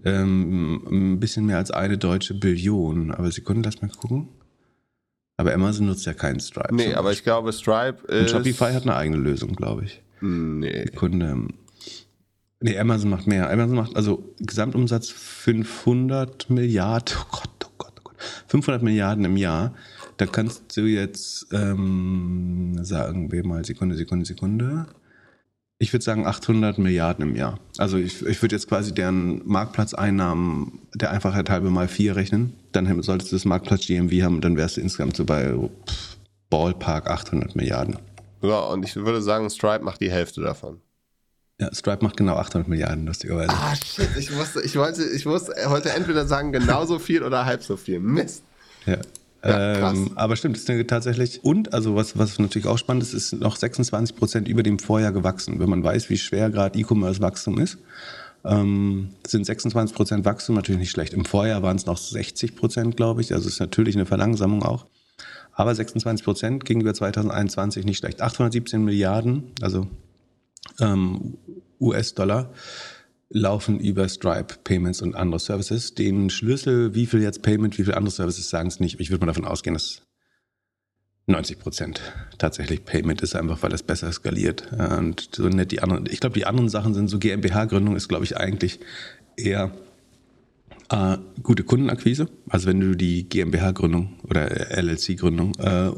ähm, 0.03 0.87
ein 0.89 1.19
bisschen 1.19 1.45
mehr 1.45 1.57
als 1.57 1.69
eine 1.69 1.99
deutsche 1.99 2.33
Billion. 2.33 3.11
Aber 3.11 3.29
Sekunden, 3.31 3.61
lass 3.61 3.79
mal 3.81 3.89
gucken. 3.89 4.29
Aber 5.37 5.53
Amazon 5.53 5.85
nutzt 5.85 6.05
ja 6.05 6.13
keinen 6.13 6.39
Stripe. 6.39 6.73
Nee, 6.73 6.95
aber 6.95 7.11
ich 7.11 7.23
glaube, 7.23 7.53
Stripe 7.53 8.05
ist. 8.07 8.33
Und 8.33 8.43
Shopify 8.43 8.73
hat 8.73 8.83
eine 8.83 8.95
eigene 8.95 9.17
Lösung, 9.17 9.53
glaube 9.53 9.85
ich. 9.85 10.01
Nee. 10.19 10.85
Kunde. 10.95 11.47
Nee, 12.59 12.79
Amazon 12.79 13.11
macht 13.11 13.27
mehr. 13.27 13.49
Amazon 13.51 13.75
macht 13.75 13.95
also 13.95 14.33
Gesamtumsatz 14.39 15.09
500 15.09 16.49
Milliarden. 16.49 17.17
Oh 17.21 17.25
Gott, 17.31 17.65
oh 17.65 17.71
Gott, 17.77 17.93
oh 17.99 18.01
Gott. 18.03 18.15
500 18.47 18.81
Milliarden 18.81 19.25
im 19.25 19.37
Jahr. 19.37 19.75
Da 20.17 20.25
kannst 20.25 20.75
du 20.75 20.81
jetzt 20.81 21.47
ähm, 21.53 22.79
sagen 22.81 23.31
wir 23.31 23.45
mal 23.45 23.63
Sekunde, 23.63 23.95
Sekunde, 23.95 24.25
Sekunde. 24.25 24.87
Ich 25.77 25.93
würde 25.93 26.03
sagen 26.03 26.25
800 26.25 26.79
Milliarden 26.79 27.29
im 27.29 27.35
Jahr. 27.35 27.59
Also 27.77 27.97
ich, 27.97 28.25
ich 28.25 28.41
würde 28.41 28.55
jetzt 28.55 28.67
quasi 28.67 28.95
deren 28.95 29.47
Marktplatzeinnahmen 29.47 30.79
der 30.95 31.11
Einfachheit 31.11 31.51
halber 31.51 31.69
mal 31.69 31.87
vier 31.87 32.15
rechnen. 32.15 32.53
Dann 32.77 33.01
solltest 33.01 33.31
du 33.31 33.35
das 33.35 33.45
Marktplatz 33.45 33.87
GMV 33.87 34.23
haben 34.23 34.35
und 34.35 34.45
dann 34.45 34.55
wärst 34.55 34.77
du 34.77 34.81
insgesamt 34.81 35.17
so 35.17 35.25
bei 35.25 35.51
pff, 35.51 36.17
Ballpark 36.49 37.09
800 37.09 37.55
Milliarden. 37.55 37.97
Ja, 38.41 38.59
und 38.59 38.85
ich 38.85 38.95
würde 38.95 39.21
sagen, 39.21 39.49
Stripe 39.49 39.83
macht 39.83 39.99
die 39.99 40.11
Hälfte 40.11 40.41
davon. 40.41 40.79
Ja, 41.59 41.73
Stripe 41.73 42.03
macht 42.03 42.17
genau 42.17 42.35
800 42.35 42.67
Milliarden, 42.67 43.07
lustigerweise. 43.07 43.49
Ah, 43.49 43.75
shit, 43.75 44.09
ich 44.17 44.35
wusste, 44.37 44.61
ich 44.61 44.75
wollte, 44.75 45.03
ich 45.03 45.25
wusste 45.25 45.53
heute 45.65 45.89
entweder 45.89 46.27
sagen 46.27 46.51
genauso 46.51 46.99
viel 46.99 47.23
oder 47.23 47.45
halb 47.45 47.63
so 47.63 47.77
viel. 47.77 47.99
Mist. 47.99 48.43
Ja. 48.85 48.97
Ja, 49.43 49.91
ähm, 49.91 50.11
aber 50.15 50.35
stimmt, 50.35 50.57
ist 50.57 50.87
tatsächlich. 50.87 51.43
Und, 51.43 51.73
also 51.73 51.95
was, 51.95 52.17
was 52.17 52.37
natürlich 52.39 52.67
auch 52.67 52.77
spannend 52.77 53.03
ist, 53.03 53.13
ist 53.13 53.33
noch 53.33 53.55
26 53.55 54.15
Prozent 54.15 54.47
über 54.47 54.63
dem 54.63 54.79
Vorjahr 54.79 55.11
gewachsen. 55.11 55.59
Wenn 55.59 55.69
man 55.69 55.83
weiß, 55.83 56.09
wie 56.09 56.17
schwer 56.17 56.49
gerade 56.49 56.77
E-Commerce-Wachstum 56.77 57.59
ist, 57.59 57.77
ähm, 58.47 59.09
sind 59.25 59.45
26 59.45 59.95
Prozent 59.95 60.25
Wachstum 60.25 60.55
natürlich 60.55 60.79
nicht 60.79 60.91
schlecht. 60.91 61.13
Im 61.13 61.25
Vorjahr 61.25 61.61
waren 61.61 61.77
es 61.77 61.85
noch 61.85 61.97
60 61.97 62.55
Prozent, 62.55 62.97
glaube 62.97 63.21
ich. 63.21 63.33
Also 63.33 63.47
ist 63.47 63.59
natürlich 63.59 63.95
eine 63.95 64.05
Verlangsamung 64.05 64.63
auch. 64.63 64.87
Aber 65.51 65.73
26 65.73 66.23
Prozent 66.23 66.65
gegenüber 66.65 66.93
2021 66.93 67.85
nicht 67.85 67.97
schlecht. 67.97 68.21
817 68.21 68.83
Milliarden, 68.83 69.51
also 69.61 69.87
ähm, 70.79 71.37
US-Dollar 71.79 72.53
laufen 73.29 73.79
über 73.79 74.07
Stripe 74.07 74.55
Payments 74.63 75.01
und 75.01 75.15
andere 75.15 75.39
Services. 75.39 75.95
Den 75.95 76.29
Schlüssel, 76.29 76.95
wie 76.95 77.05
viel 77.05 77.21
jetzt 77.21 77.41
Payment, 77.41 77.77
wie 77.77 77.83
viel 77.83 77.93
andere 77.93 78.11
Services, 78.11 78.49
sagen 78.49 78.69
es 78.69 78.79
nicht. 78.79 78.99
Ich 78.99 79.09
würde 79.09 79.25
mal 79.25 79.31
davon 79.31 79.45
ausgehen, 79.45 79.73
dass 79.73 80.03
90 81.27 81.59
Prozent 81.59 82.01
tatsächlich 82.37 82.85
Payment 82.85 83.21
ist, 83.21 83.35
einfach 83.35 83.61
weil 83.61 83.73
es 83.73 83.83
besser 83.83 84.11
skaliert. 84.11 84.71
Und 84.71 85.29
so 85.35 85.47
nett 85.49 85.71
die 85.71 85.81
anderen, 85.81 86.05
ich 86.09 86.19
glaube, 86.19 86.33
die 86.33 86.45
anderen 86.45 86.69
Sachen 86.69 86.93
sind 86.93 87.09
so 87.09 87.19
GmbH-Gründung 87.19 87.95
ist, 87.95 88.07
glaube 88.07 88.23
ich, 88.23 88.37
eigentlich 88.37 88.79
eher 89.35 89.71
äh, 90.89 91.17
gute 91.43 91.63
Kundenakquise. 91.63 92.29
Also 92.49 92.67
wenn 92.67 92.79
du 92.79 92.95
die 92.95 93.27
GmbH-Gründung 93.27 94.19
oder 94.23 94.49
LLC-Gründung 94.77 95.53
äh, 95.59 95.91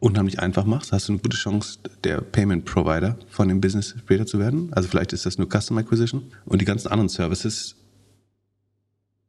unheimlich 0.00 0.38
einfach 0.38 0.64
machst, 0.64 0.92
hast 0.92 1.08
du 1.08 1.12
eine 1.12 1.22
gute 1.22 1.36
Chance, 1.36 1.80
der 2.04 2.20
Payment 2.20 2.64
Provider 2.64 3.18
von 3.28 3.48
dem 3.48 3.60
Business 3.60 3.96
später 3.98 4.26
zu 4.26 4.38
werden. 4.38 4.72
Also 4.72 4.88
vielleicht 4.88 5.12
ist 5.12 5.26
das 5.26 5.38
nur 5.38 5.48
Custom 5.48 5.78
Acquisition 5.78 6.32
und 6.44 6.60
die 6.60 6.64
ganzen 6.64 6.88
anderen 6.88 7.08
Services 7.08 7.74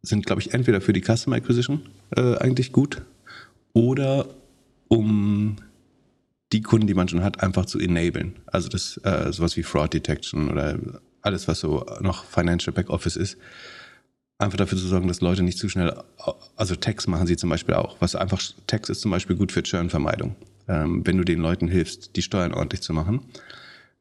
sind, 0.03 0.25
glaube 0.27 0.41
ich, 0.41 0.53
entweder 0.53 0.79
für 0.79 0.93
die 0.93 1.01
Customer 1.01 1.37
Acquisition 1.37 1.81
äh, 2.15 2.37
eigentlich 2.37 2.71
gut 2.71 3.01
oder 3.73 4.27
um 4.89 5.55
die 6.51 6.61
Kunden, 6.61 6.87
die 6.87 6.93
man 6.93 7.07
schon 7.07 7.23
hat, 7.23 7.41
einfach 7.41 7.65
zu 7.65 7.79
enablen. 7.79 8.35
Also 8.47 8.67
das 8.67 8.97
äh, 9.03 9.31
sowas 9.31 9.55
wie 9.55 9.63
Fraud 9.63 9.93
Detection 9.93 10.49
oder 10.49 10.77
alles, 11.21 11.47
was 11.47 11.59
so 11.59 11.85
noch 12.01 12.25
Financial 12.25 12.73
Backoffice 12.73 13.15
ist, 13.15 13.37
einfach 14.39 14.57
dafür 14.57 14.77
zu 14.77 14.87
sorgen, 14.87 15.07
dass 15.07 15.21
Leute 15.21 15.43
nicht 15.43 15.57
zu 15.57 15.69
schnell, 15.69 15.93
also 16.55 16.75
Tax 16.75 17.07
machen 17.07 17.27
sie 17.27 17.37
zum 17.37 17.49
Beispiel 17.49 17.75
auch. 17.75 17.97
Was 17.99 18.15
einfach 18.15 18.41
Tax 18.67 18.89
ist 18.89 19.01
zum 19.01 19.11
Beispiel 19.11 19.35
gut 19.35 19.51
für 19.51 19.63
Churnvermeidung. 19.63 20.35
Ähm, 20.67 21.05
wenn 21.05 21.17
du 21.17 21.23
den 21.23 21.39
Leuten 21.39 21.67
hilfst, 21.67 22.15
die 22.15 22.21
Steuern 22.21 22.53
ordentlich 22.53 22.81
zu 22.81 22.93
machen, 22.93 23.21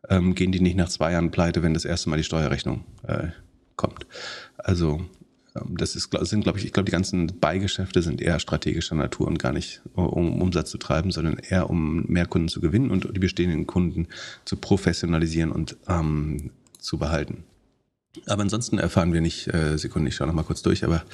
ähm, 0.09 0.35
gehen 0.35 0.53
die 0.53 0.61
nicht 0.61 0.77
nach 0.77 0.89
zwei 0.89 1.13
Jahren 1.13 1.31
pleite, 1.31 1.63
wenn 1.63 1.75
das 1.75 1.85
erste 1.85 2.09
Mal 2.09 2.17
die 2.17 2.25
Steuerrechnung 2.25 2.85
äh, 3.03 3.29
kommt. 3.77 4.07
Also 4.57 5.05
das 5.69 5.97
ist, 5.97 6.11
sind, 6.23 6.43
glaube 6.43 6.59
ich, 6.59 6.65
ich 6.65 6.73
glaube, 6.73 6.87
die 6.87 6.93
ganzen 6.93 7.39
Beigeschäfte 7.39 8.03
sind 8.03 8.21
eher 8.21 8.39
strategischer 8.39 8.95
Natur 8.95 9.27
und 9.27 9.39
gar 9.39 9.53
nicht, 9.53 9.83
um 9.95 10.41
Umsatz 10.41 10.71
zu 10.71 10.79
treiben, 10.79 11.11
sondern 11.11 11.39
eher 11.39 11.71
um 11.71 12.05
mehr 12.07 12.27
Kunden 12.27 12.49
zu 12.49 12.61
gewinnen 12.61 12.91
und 12.91 13.09
die 13.15 13.21
bestehenden 13.21 13.67
Kunden 13.67 14.09
zu 14.45 14.57
professionalisieren 14.57 15.53
und 15.53 15.77
ähm, 15.89 16.51
zu 16.79 16.99
behalten. 16.99 17.45
Aber 18.27 18.43
ansonsten 18.43 18.79
erfahren 18.79 19.13
wir 19.13 19.21
nicht, 19.21 19.53
äh, 19.53 19.77
Sekunden, 19.77 20.09
ich 20.09 20.17
schaue 20.17 20.27
nochmal 20.27 20.45
kurz 20.45 20.63
durch, 20.63 20.85
aber 20.85 21.05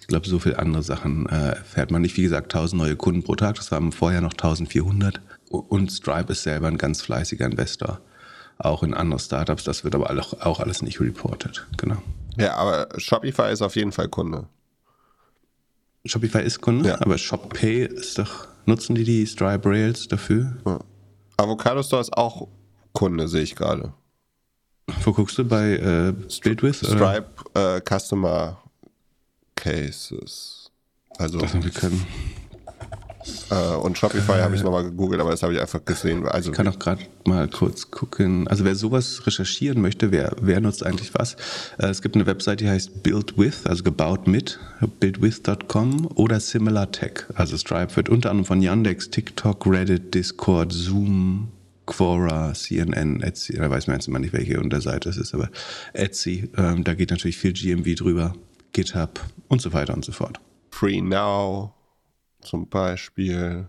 ich 0.00 0.06
glaube, 0.06 0.28
so 0.28 0.38
viele 0.38 0.58
andere 0.58 0.82
Sachen 0.82 1.26
äh, 1.26 1.50
erfährt 1.50 1.90
man 1.90 2.02
nicht. 2.02 2.16
Wie 2.16 2.22
gesagt, 2.22 2.54
1000 2.54 2.80
neue 2.80 2.96
Kunden 2.96 3.22
pro 3.22 3.36
Tag, 3.36 3.56
das 3.56 3.70
waren 3.70 3.92
vorher 3.92 4.20
noch 4.20 4.32
1400. 4.32 5.20
Und 5.50 5.92
Stripe 5.92 6.32
ist 6.32 6.42
selber 6.42 6.68
ein 6.68 6.78
ganz 6.78 7.02
fleißiger 7.02 7.46
Investor, 7.46 8.00
auch 8.58 8.82
in 8.82 8.94
andere 8.94 9.20
Startups. 9.20 9.64
Das 9.64 9.84
wird 9.84 9.94
aber 9.94 10.10
auch 10.40 10.60
alles 10.60 10.82
nicht 10.82 11.00
reported, 11.00 11.66
genau. 11.76 12.02
Ja, 12.38 12.54
aber 12.54 12.88
Shopify 12.98 13.52
ist 13.52 13.62
auf 13.62 13.76
jeden 13.76 13.92
Fall 13.92 14.08
Kunde. 14.08 14.46
Shopify 16.04 16.42
ist 16.42 16.60
Kunde, 16.60 16.90
ja. 16.90 17.00
aber 17.00 17.18
ShopPay 17.18 17.84
ist 17.84 18.18
doch, 18.18 18.46
nutzen 18.66 18.94
die 18.94 19.04
die 19.04 19.26
Stripe 19.26 19.68
Rails 19.68 20.08
dafür? 20.08 20.56
Ja. 20.64 20.78
Avocado 21.36 21.82
Store 21.82 22.00
ist 22.00 22.16
auch 22.16 22.48
Kunde, 22.92 23.28
sehe 23.28 23.42
ich 23.42 23.56
gerade. 23.56 23.92
Wo 25.04 25.12
guckst 25.12 25.36
du 25.36 25.44
bei 25.44 25.76
äh, 25.76 26.14
Buildwith? 26.42 26.76
Stripe 26.76 27.28
äh, 27.54 27.80
Customer 27.80 28.62
Cases. 29.54 30.70
Also. 31.18 31.38
Das 31.38 31.54
wir 31.54 31.70
können. 31.70 32.06
Äh, 33.50 33.76
und 33.76 33.96
Shopify 33.98 34.40
habe 34.40 34.54
ich 34.54 34.62
nochmal 34.62 34.84
gegoogelt, 34.84 35.20
aber 35.20 35.30
das 35.30 35.42
habe 35.42 35.54
ich 35.54 35.60
einfach 35.60 35.84
gesehen. 35.84 36.26
Also 36.26 36.50
ich 36.50 36.56
kann 36.56 36.68
auch 36.68 36.78
gerade 36.78 37.02
mal 37.24 37.48
kurz 37.48 37.90
gucken. 37.90 38.48
Also 38.48 38.64
wer 38.64 38.74
sowas 38.74 39.26
recherchieren 39.26 39.80
möchte, 39.80 40.12
wer, 40.12 40.34
wer 40.40 40.60
nutzt 40.60 40.84
eigentlich 40.84 41.14
was? 41.14 41.34
Äh, 41.78 41.86
es 41.86 42.02
gibt 42.02 42.14
eine 42.14 42.26
Website, 42.26 42.60
die 42.60 42.68
heißt 42.68 43.02
BuildWith, 43.02 43.66
also 43.66 43.82
gebaut 43.82 44.26
mit, 44.26 44.58
buildwith.com 45.00 46.06
oder 46.14 46.40
Similar 46.40 46.90
Tech. 46.92 47.24
Also 47.34 47.56
Stripe 47.56 47.94
wird 47.96 48.08
unter 48.08 48.30
anderem 48.30 48.46
von 48.46 48.62
Yandex, 48.62 49.10
TikTok, 49.10 49.66
Reddit, 49.66 50.14
Discord, 50.14 50.72
Zoom, 50.72 51.48
Quora, 51.86 52.52
CNN, 52.52 53.22
Etsy, 53.22 53.54
da 53.54 53.70
weiß 53.70 53.86
man 53.86 53.96
jetzt 53.96 54.08
immer 54.08 54.18
nicht, 54.18 54.34
welche 54.34 54.60
Unterseite 54.60 55.08
es 55.08 55.16
ist, 55.16 55.32
aber 55.32 55.48
Etsy, 55.94 56.50
ähm, 56.58 56.84
da 56.84 56.92
geht 56.92 57.10
natürlich 57.10 57.38
viel 57.38 57.54
GMV 57.54 57.94
drüber, 57.96 58.34
GitHub 58.72 59.20
und 59.48 59.62
so 59.62 59.72
weiter 59.72 59.94
und 59.94 60.04
so 60.04 60.12
fort. 60.12 60.38
Free 60.70 61.00
Now 61.00 61.77
zum 62.40 62.68
Beispiel. 62.68 63.68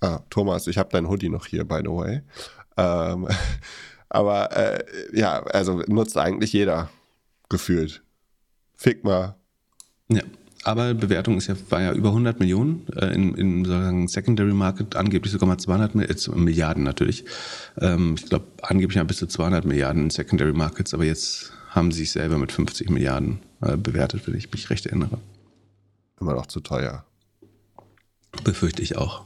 Ah, 0.00 0.20
Thomas, 0.30 0.66
ich 0.66 0.78
habe 0.78 0.90
dein 0.92 1.08
Hoodie 1.08 1.28
noch 1.28 1.46
hier, 1.46 1.64
by 1.64 1.80
the 1.82 1.90
way. 1.90 2.22
Ähm, 2.76 3.28
aber 4.08 4.56
äh, 4.56 4.84
ja, 5.12 5.42
also 5.42 5.82
nutzt 5.86 6.16
eigentlich 6.16 6.52
jeder 6.52 6.90
gefühlt. 7.48 8.02
Figma. 8.74 9.36
Ja. 10.08 10.22
Aber 10.64 10.94
Bewertung 10.94 11.36
ist 11.36 11.46
ja, 11.46 11.54
war 11.70 11.80
ja 11.80 11.92
über 11.92 12.08
100 12.08 12.40
Millionen, 12.40 12.88
äh, 12.96 13.14
in, 13.14 13.34
in 13.36 13.64
sozusagen 13.64 14.08
Secondary 14.08 14.52
Market 14.52 14.96
angeblich 14.96 15.32
sogar 15.32 15.48
mal 15.48 15.58
200 15.58 15.94
jetzt 16.08 16.34
Milliarden 16.34 16.82
natürlich. 16.82 17.24
Ähm, 17.78 18.16
ich 18.18 18.26
glaube, 18.26 18.46
angeblich 18.62 18.96
ja 18.96 19.04
bis 19.04 19.18
zu 19.18 19.28
200 19.28 19.64
Milliarden 19.64 20.04
in 20.04 20.10
Secondary 20.10 20.52
Markets, 20.52 20.92
aber 20.92 21.04
jetzt 21.04 21.52
haben 21.68 21.92
sie 21.92 22.00
sich 22.00 22.10
selber 22.10 22.36
mit 22.36 22.50
50 22.50 22.90
Milliarden 22.90 23.38
äh, 23.60 23.76
bewertet, 23.76 24.26
wenn 24.26 24.34
ich 24.34 24.50
mich 24.50 24.68
recht 24.68 24.86
erinnere. 24.86 25.18
Immer 26.20 26.34
noch 26.34 26.46
zu 26.46 26.58
teuer. 26.58 27.04
Befürchte 28.44 28.82
ich 28.82 28.96
auch. 28.96 29.24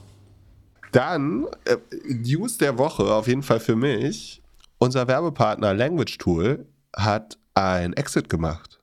Dann 0.92 1.46
äh, 1.64 1.76
News 2.09 2.59
der 2.59 2.78
Woche, 2.78 3.14
auf 3.14 3.28
jeden 3.28 3.42
Fall 3.42 3.61
für 3.61 3.76
mich. 3.76 4.42
Unser 4.78 5.07
Werbepartner 5.07 5.74
Language 5.74 6.18
Tool 6.18 6.66
hat 6.96 7.38
ein 7.55 7.92
Exit 7.92 8.28
gemacht. 8.28 8.80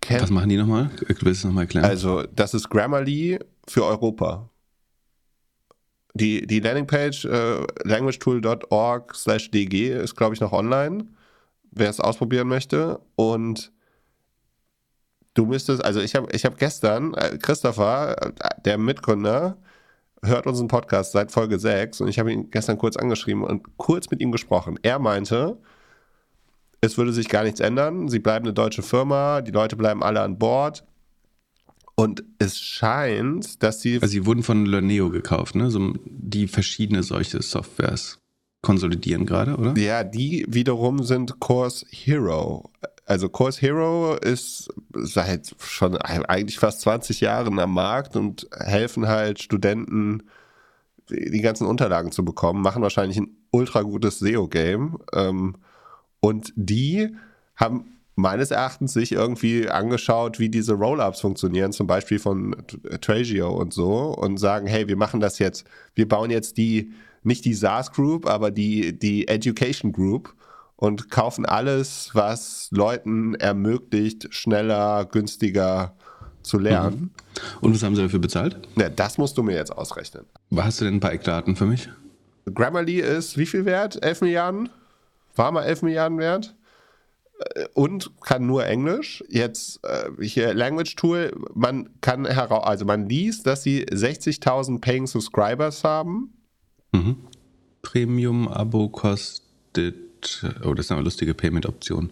Ken 0.00 0.20
Was 0.20 0.30
machen 0.30 0.48
die 0.48 0.56
nochmal? 0.56 0.90
Willst 1.06 1.22
du 1.22 1.28
es 1.28 1.44
nochmal 1.44 1.64
erklären? 1.64 1.84
Also, 1.84 2.24
das 2.34 2.54
ist 2.54 2.68
Grammarly 2.68 3.38
für 3.66 3.84
Europa. 3.84 4.50
Die, 6.14 6.46
die 6.46 6.60
Landingpage 6.60 7.24
äh, 7.24 7.66
languagetool.org 7.84 9.14
slash 9.14 9.50
dg 9.50 9.90
ist, 9.90 10.14
glaube 10.14 10.34
ich, 10.34 10.40
noch 10.40 10.52
online, 10.52 11.06
wer 11.72 11.90
es 11.90 12.00
ausprobieren 12.00 12.48
möchte. 12.48 13.00
Und 13.16 13.72
du 15.34 15.46
müsstest, 15.46 15.84
also 15.84 16.00
ich 16.00 16.14
habe 16.14 16.28
ich 16.32 16.44
hab 16.44 16.58
gestern, 16.58 17.14
äh, 17.14 17.38
Christopher, 17.38 18.16
äh, 18.20 18.32
der 18.64 18.78
Mitgründer, 18.78 19.58
hört 20.22 20.46
unseren 20.46 20.68
Podcast 20.68 21.12
seit 21.12 21.30
Folge 21.30 21.58
6 21.58 22.00
und 22.00 22.08
ich 22.08 22.18
habe 22.18 22.32
ihn 22.32 22.50
gestern 22.50 22.78
kurz 22.78 22.96
angeschrieben 22.96 23.44
und 23.44 23.76
kurz 23.76 24.10
mit 24.10 24.20
ihm 24.20 24.32
gesprochen. 24.32 24.78
Er 24.82 24.98
meinte, 24.98 25.58
es 26.80 26.96
würde 26.96 27.12
sich 27.12 27.28
gar 27.28 27.44
nichts 27.44 27.60
ändern. 27.60 28.08
Sie 28.08 28.18
bleiben 28.18 28.46
eine 28.46 28.54
deutsche 28.54 28.82
Firma, 28.82 29.40
die 29.40 29.50
Leute 29.50 29.76
bleiben 29.76 30.02
alle 30.02 30.22
an 30.22 30.38
Bord. 30.38 30.84
Und 31.96 32.24
es 32.38 32.58
scheint, 32.58 33.62
dass 33.62 33.80
sie. 33.80 33.94
Also 34.02 34.08
sie 34.08 34.26
wurden 34.26 34.42
von 34.42 34.66
Learneo 34.66 35.10
gekauft, 35.10 35.54
ne? 35.54 35.70
So, 35.70 35.94
die 36.04 36.48
verschiedene 36.48 37.04
solche 37.04 37.40
Softwares 37.40 38.18
konsolidieren 38.62 39.26
gerade, 39.26 39.56
oder? 39.56 39.78
Ja, 39.78 40.02
die 40.02 40.44
wiederum 40.48 41.04
sind 41.04 41.38
Course 41.38 41.86
Hero. 41.90 42.70
Also 43.06 43.28
Course 43.28 43.60
Hero 43.60 44.14
ist 44.14 44.72
seit 44.94 45.54
schon 45.58 45.96
eigentlich 45.96 46.58
fast 46.58 46.80
20 46.80 47.20
Jahren 47.20 47.58
am 47.58 47.74
Markt 47.74 48.16
und 48.16 48.48
helfen 48.58 49.06
halt 49.08 49.42
Studenten, 49.42 50.22
die 51.10 51.42
ganzen 51.42 51.66
Unterlagen 51.66 52.12
zu 52.12 52.24
bekommen, 52.24 52.62
machen 52.62 52.82
wahrscheinlich 52.82 53.18
ein 53.18 53.36
ultra 53.50 53.82
gutes 53.82 54.20
SEO-Game. 54.20 54.98
Ähm, 55.12 55.56
und 56.20 56.52
die 56.56 57.14
haben 57.56 57.94
meines 58.16 58.50
Erachtens 58.50 58.94
sich 58.94 59.12
irgendwie 59.12 59.68
angeschaut, 59.68 60.38
wie 60.38 60.48
diese 60.48 60.74
Roll-ups 60.74 61.20
funktionieren, 61.20 61.72
zum 61.72 61.86
Beispiel 61.86 62.18
von 62.18 62.56
Tragio 63.00 63.52
und 63.52 63.74
so, 63.74 64.14
und 64.16 64.38
sagen, 64.38 64.66
hey, 64.66 64.88
wir 64.88 64.96
machen 64.96 65.20
das 65.20 65.38
jetzt, 65.38 65.66
wir 65.94 66.08
bauen 66.08 66.30
jetzt 66.30 66.56
die, 66.56 66.92
nicht 67.22 67.44
die 67.44 67.54
SaaS 67.54 67.92
Group, 67.92 68.26
aber 68.26 68.50
die, 68.50 68.98
die 68.98 69.28
Education 69.28 69.92
Group 69.92 70.34
und 70.76 71.10
kaufen 71.10 71.46
alles, 71.46 72.10
was 72.14 72.68
Leuten 72.70 73.34
ermöglicht, 73.34 74.28
schneller, 74.34 75.04
günstiger 75.04 75.96
zu 76.42 76.58
lernen. 76.58 77.00
Mhm. 77.00 77.10
Und 77.60 77.74
was 77.74 77.82
haben 77.82 77.96
sie 77.96 78.02
dafür 78.02 78.18
bezahlt? 78.18 78.58
Ja, 78.76 78.88
das 78.88 79.18
musst 79.18 79.38
du 79.38 79.42
mir 79.42 79.54
jetzt 79.54 79.70
ausrechnen. 79.70 80.26
Hast 80.54 80.80
du 80.80 80.84
denn 80.84 80.94
ein 80.94 81.00
paar 81.00 81.12
Eckdaten 81.12 81.56
für 81.56 81.66
mich? 81.66 81.88
Grammarly 82.52 83.00
ist 83.00 83.38
wie 83.38 83.46
viel 83.46 83.64
wert? 83.64 84.02
11 84.04 84.20
Milliarden? 84.20 84.68
war 85.36 85.52
mal 85.52 85.64
11 85.64 85.82
Milliarden 85.82 86.18
wert 86.18 86.54
äh, 87.54 87.66
und 87.74 88.12
kann 88.22 88.46
nur 88.46 88.66
Englisch. 88.66 89.24
Jetzt 89.28 89.80
äh, 89.84 90.10
hier 90.24 90.54
Language 90.54 90.96
Tool, 90.96 91.32
man 91.54 91.90
kann 92.00 92.24
heraus, 92.26 92.64
also 92.64 92.84
man 92.84 93.08
liest, 93.08 93.46
dass 93.46 93.62
sie 93.62 93.84
60.000 93.84 94.80
Paying 94.80 95.06
Subscribers 95.06 95.84
haben. 95.84 96.34
Mhm. 96.92 97.16
Premium-Abo 97.82 98.88
kostet, 98.88 99.96
oh, 100.64 100.74
das 100.74 100.86
ist 100.86 100.92
eine 100.92 101.02
lustige 101.02 101.34
Payment-Option. 101.34 102.10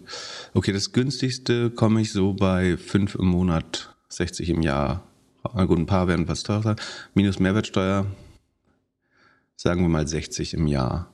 Okay, 0.53 0.71
das 0.71 0.91
günstigste 0.91 1.69
komme 1.69 2.01
ich 2.01 2.11
so 2.11 2.33
bei 2.33 2.77
5 2.77 3.15
im 3.15 3.27
Monat, 3.27 3.95
60 4.09 4.49
im 4.49 4.61
Jahr. 4.61 5.03
Gut, 5.43 5.77
ein 5.77 5.85
paar 5.85 6.07
werden 6.07 6.27
was 6.27 6.43
teurer. 6.43 6.75
Minus 7.13 7.39
Mehrwertsteuer, 7.39 8.05
sagen 9.55 9.81
wir 9.81 9.89
mal 9.89 10.07
60 10.07 10.53
im 10.53 10.67
Jahr. 10.67 11.09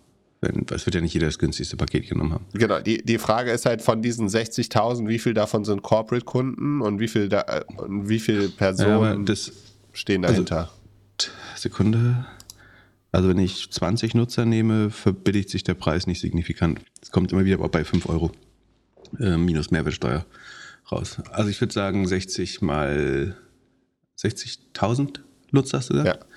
Es 0.72 0.86
wird 0.86 0.95
ja 0.95 1.02
nicht 1.02 1.14
jeder 1.14 1.26
das 1.26 1.38
günstigste 1.38 1.76
Paket 1.76 2.08
genommen 2.08 2.34
haben. 2.34 2.45
Genau, 2.54 2.80
die, 2.80 3.04
die 3.04 3.18
Frage 3.18 3.52
ist 3.52 3.66
halt 3.66 3.82
von 3.82 4.02
diesen 4.02 4.30
60.000, 4.30 5.08
wie 5.10 5.20
viel 5.20 5.34
davon 5.34 5.66
sind 5.66 5.82
Corporate-Kunden 5.82 6.82
und 6.82 7.00
wie 7.00 7.10
viel, 7.10 7.28
da, 7.28 7.64
und 7.76 8.08
wie 8.08 8.20
viele 8.20 8.47
Personen 8.47 9.20
ja, 9.20 9.26
das, 9.26 9.52
stehen 9.91 10.24
also 10.24 10.43
dahinter? 10.43 10.70
Also, 11.20 11.32
Sekunde. 11.56 12.26
Also 13.12 13.30
wenn 13.30 13.39
ich 13.39 13.72
20 13.72 14.14
Nutzer 14.14 14.45
nehme, 14.45 14.91
verbilligt 14.91 15.49
sich 15.49 15.64
der 15.64 15.74
Preis 15.74 16.05
nicht 16.05 16.20
signifikant. 16.20 16.80
Es 17.01 17.12
kommt 17.12 17.32
immer 17.32 17.45
wieder 17.45 17.57
bei 17.57 17.84
5 17.84 18.07
Euro 18.07 18.32
äh, 19.20 19.38
minus 19.38 19.72
Mehrwertsteuer 19.72 20.26
raus. 20.91 21.18
Also 21.32 21.49
ich 21.49 21.60
würde 21.60 21.74
sagen 21.74 22.07
60 22.07 22.62
mal 22.62 23.36
60.000 24.20 25.20
Nutzer, 25.51 25.80
hast 25.80 25.89
du 25.89 25.93
gesagt? 25.93 26.22
Ja. 26.22 26.28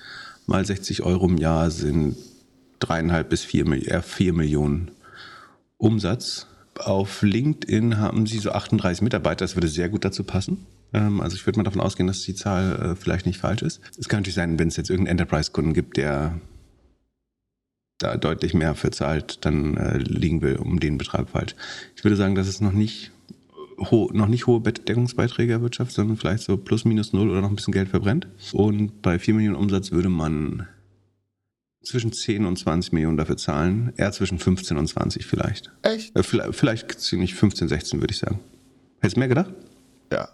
Mal 0.47 0.65
60 0.65 1.03
Euro 1.03 1.27
im 1.27 1.37
Jahr 1.37 1.69
sind 1.69 2.15
dreieinhalb 2.79 3.29
bis 3.29 3.43
vier, 3.43 3.65
äh, 3.67 4.01
vier 4.01 4.33
Millionen 4.33 4.91
Umsatz. 5.77 6.47
Auf 6.79 7.21
LinkedIn 7.21 7.99
haben 7.99 8.25
sie 8.25 8.39
so 8.39 8.51
38 8.51 9.03
Mitarbeiter, 9.03 9.45
das 9.45 9.55
würde 9.55 9.67
sehr 9.67 9.89
gut 9.89 10.03
dazu 10.03 10.23
passen. 10.23 10.65
Ähm, 10.91 11.21
also 11.21 11.35
ich 11.35 11.45
würde 11.45 11.59
mal 11.59 11.63
davon 11.63 11.81
ausgehen, 11.81 12.07
dass 12.07 12.21
die 12.21 12.35
Zahl 12.35 12.93
äh, 12.93 12.95
vielleicht 12.95 13.25
nicht 13.25 13.39
falsch 13.39 13.61
ist. 13.61 13.79
Es 13.97 14.09
kann 14.09 14.21
natürlich 14.21 14.35
sein, 14.35 14.57
wenn 14.57 14.67
es 14.67 14.77
jetzt 14.77 14.89
irgendeinen 14.89 15.19
Enterprise-Kunden 15.19 15.73
gibt, 15.73 15.97
der 15.97 16.39
da 17.97 18.17
deutlich 18.17 18.53
mehr 18.53 18.75
für 18.75 18.91
zahlt, 18.91 19.45
dann 19.45 19.77
äh, 19.77 19.97
liegen 19.97 20.41
wir 20.41 20.61
um 20.61 20.79
den 20.79 20.97
Betrag 20.97 21.29
falsch. 21.29 21.55
Ich 21.95 22.03
würde 22.03 22.15
sagen, 22.15 22.35
dass 22.35 22.47
es 22.47 22.61
noch 22.61 22.73
nicht 22.73 23.11
ho 23.79 24.09
noch 24.13 24.27
nicht 24.27 24.47
hohe 24.47 24.61
Deckungsbeiträge 24.61 25.53
erwirtschaftet, 25.53 25.95
sondern 25.95 26.17
vielleicht 26.17 26.43
so 26.43 26.57
plus 26.57 26.85
minus 26.85 27.13
null 27.13 27.29
oder 27.29 27.41
noch 27.41 27.49
ein 27.49 27.55
bisschen 27.55 27.73
Geld 27.73 27.89
verbrennt. 27.89 28.27
Und 28.51 29.01
bei 29.01 29.19
4 29.19 29.33
Millionen 29.33 29.55
Umsatz 29.55 29.91
würde 29.91 30.09
man 30.09 30.67
zwischen 31.83 32.13
10 32.13 32.45
und 32.45 32.57
20 32.57 32.93
Millionen 32.93 33.17
dafür 33.17 33.37
zahlen. 33.37 33.93
Eher 33.97 34.11
zwischen 34.11 34.39
15 34.39 34.77
und 34.77 34.87
20 34.87 35.25
vielleicht. 35.25 35.71
Echt? 35.81 36.15
Äh, 36.15 36.23
vielleicht, 36.23 36.55
vielleicht 36.55 36.99
ziemlich 36.99 37.35
15, 37.35 37.67
16 37.67 37.99
würde 37.99 38.13
ich 38.13 38.19
sagen. 38.19 38.39
Hättest 38.99 39.17
du 39.17 39.19
mehr 39.19 39.27
gedacht? 39.27 39.53
Ja. 40.11 40.29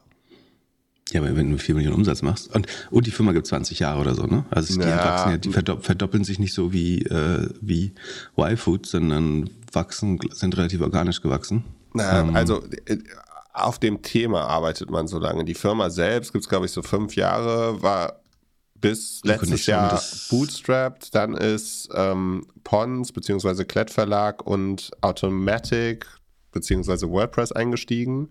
Ja, 1.12 1.22
aber 1.22 1.36
wenn 1.36 1.51
du 1.51 1.57
4 1.57 1.76
Millionen 1.76 1.95
Umsatz 1.95 2.22
machst 2.22 2.53
und, 2.55 2.68
und 2.91 3.07
die 3.07 3.12
Firma 3.12 3.32
gibt 3.32 3.47
20 3.47 3.80
Jahre 3.80 3.99
oder 4.01 4.14
so, 4.14 4.24
ne? 4.26 4.45
Also 4.51 4.74
die 4.80 4.88
Ja. 4.88 5.03
wachsen 5.03 5.32
ja, 5.32 5.38
die 5.38 5.51
verdopp 5.51 5.84
verdoppeln 5.84 6.24
sich 6.24 6.38
nicht 6.39 6.53
so 6.53 6.72
wie, 6.72 7.03
äh, 7.03 7.49
wie 7.62 7.93
Y-Food, 8.38 8.86
sondern 8.86 9.49
wachsen, 9.74 10.20
sind 10.32 10.55
relativ 10.57 10.82
organisch 10.82 11.22
gewachsen. 11.22 11.64
Na, 11.93 12.20
Ähm, 12.22 12.36
Also 12.36 12.64
äh, 12.86 12.97
auf 13.53 13.80
dem 13.80 14.01
Thema 14.01 14.41
arbeitet 14.45 14.89
man 14.91 15.07
so 15.07 15.18
lange. 15.20 15.43
Die 15.45 15.55
Firma 15.55 15.89
selbst 15.89 16.32
gibt 16.32 16.43
es, 16.45 16.49
glaube 16.49 16.66
ich, 16.68 16.72
so 16.72 16.82
fünf 16.82 17.16
Jahre, 17.16 17.82
war 17.82 18.20
bis 18.76 19.22
letztes 19.24 19.66
Jahr 19.66 20.01
bootstrapped. 20.30 21.14
Dann 21.14 21.34
ist 21.34 21.89
ähm, 21.93 22.45
Pons 22.64 23.12
bzw. 23.12 23.66
Klett 23.66 23.89
Verlag 23.91 24.45
und 24.45 24.91
Automatic 25.01 26.05
bzw. 26.51 27.07
WordPress 27.10 27.51
eingestiegen. 27.51 28.30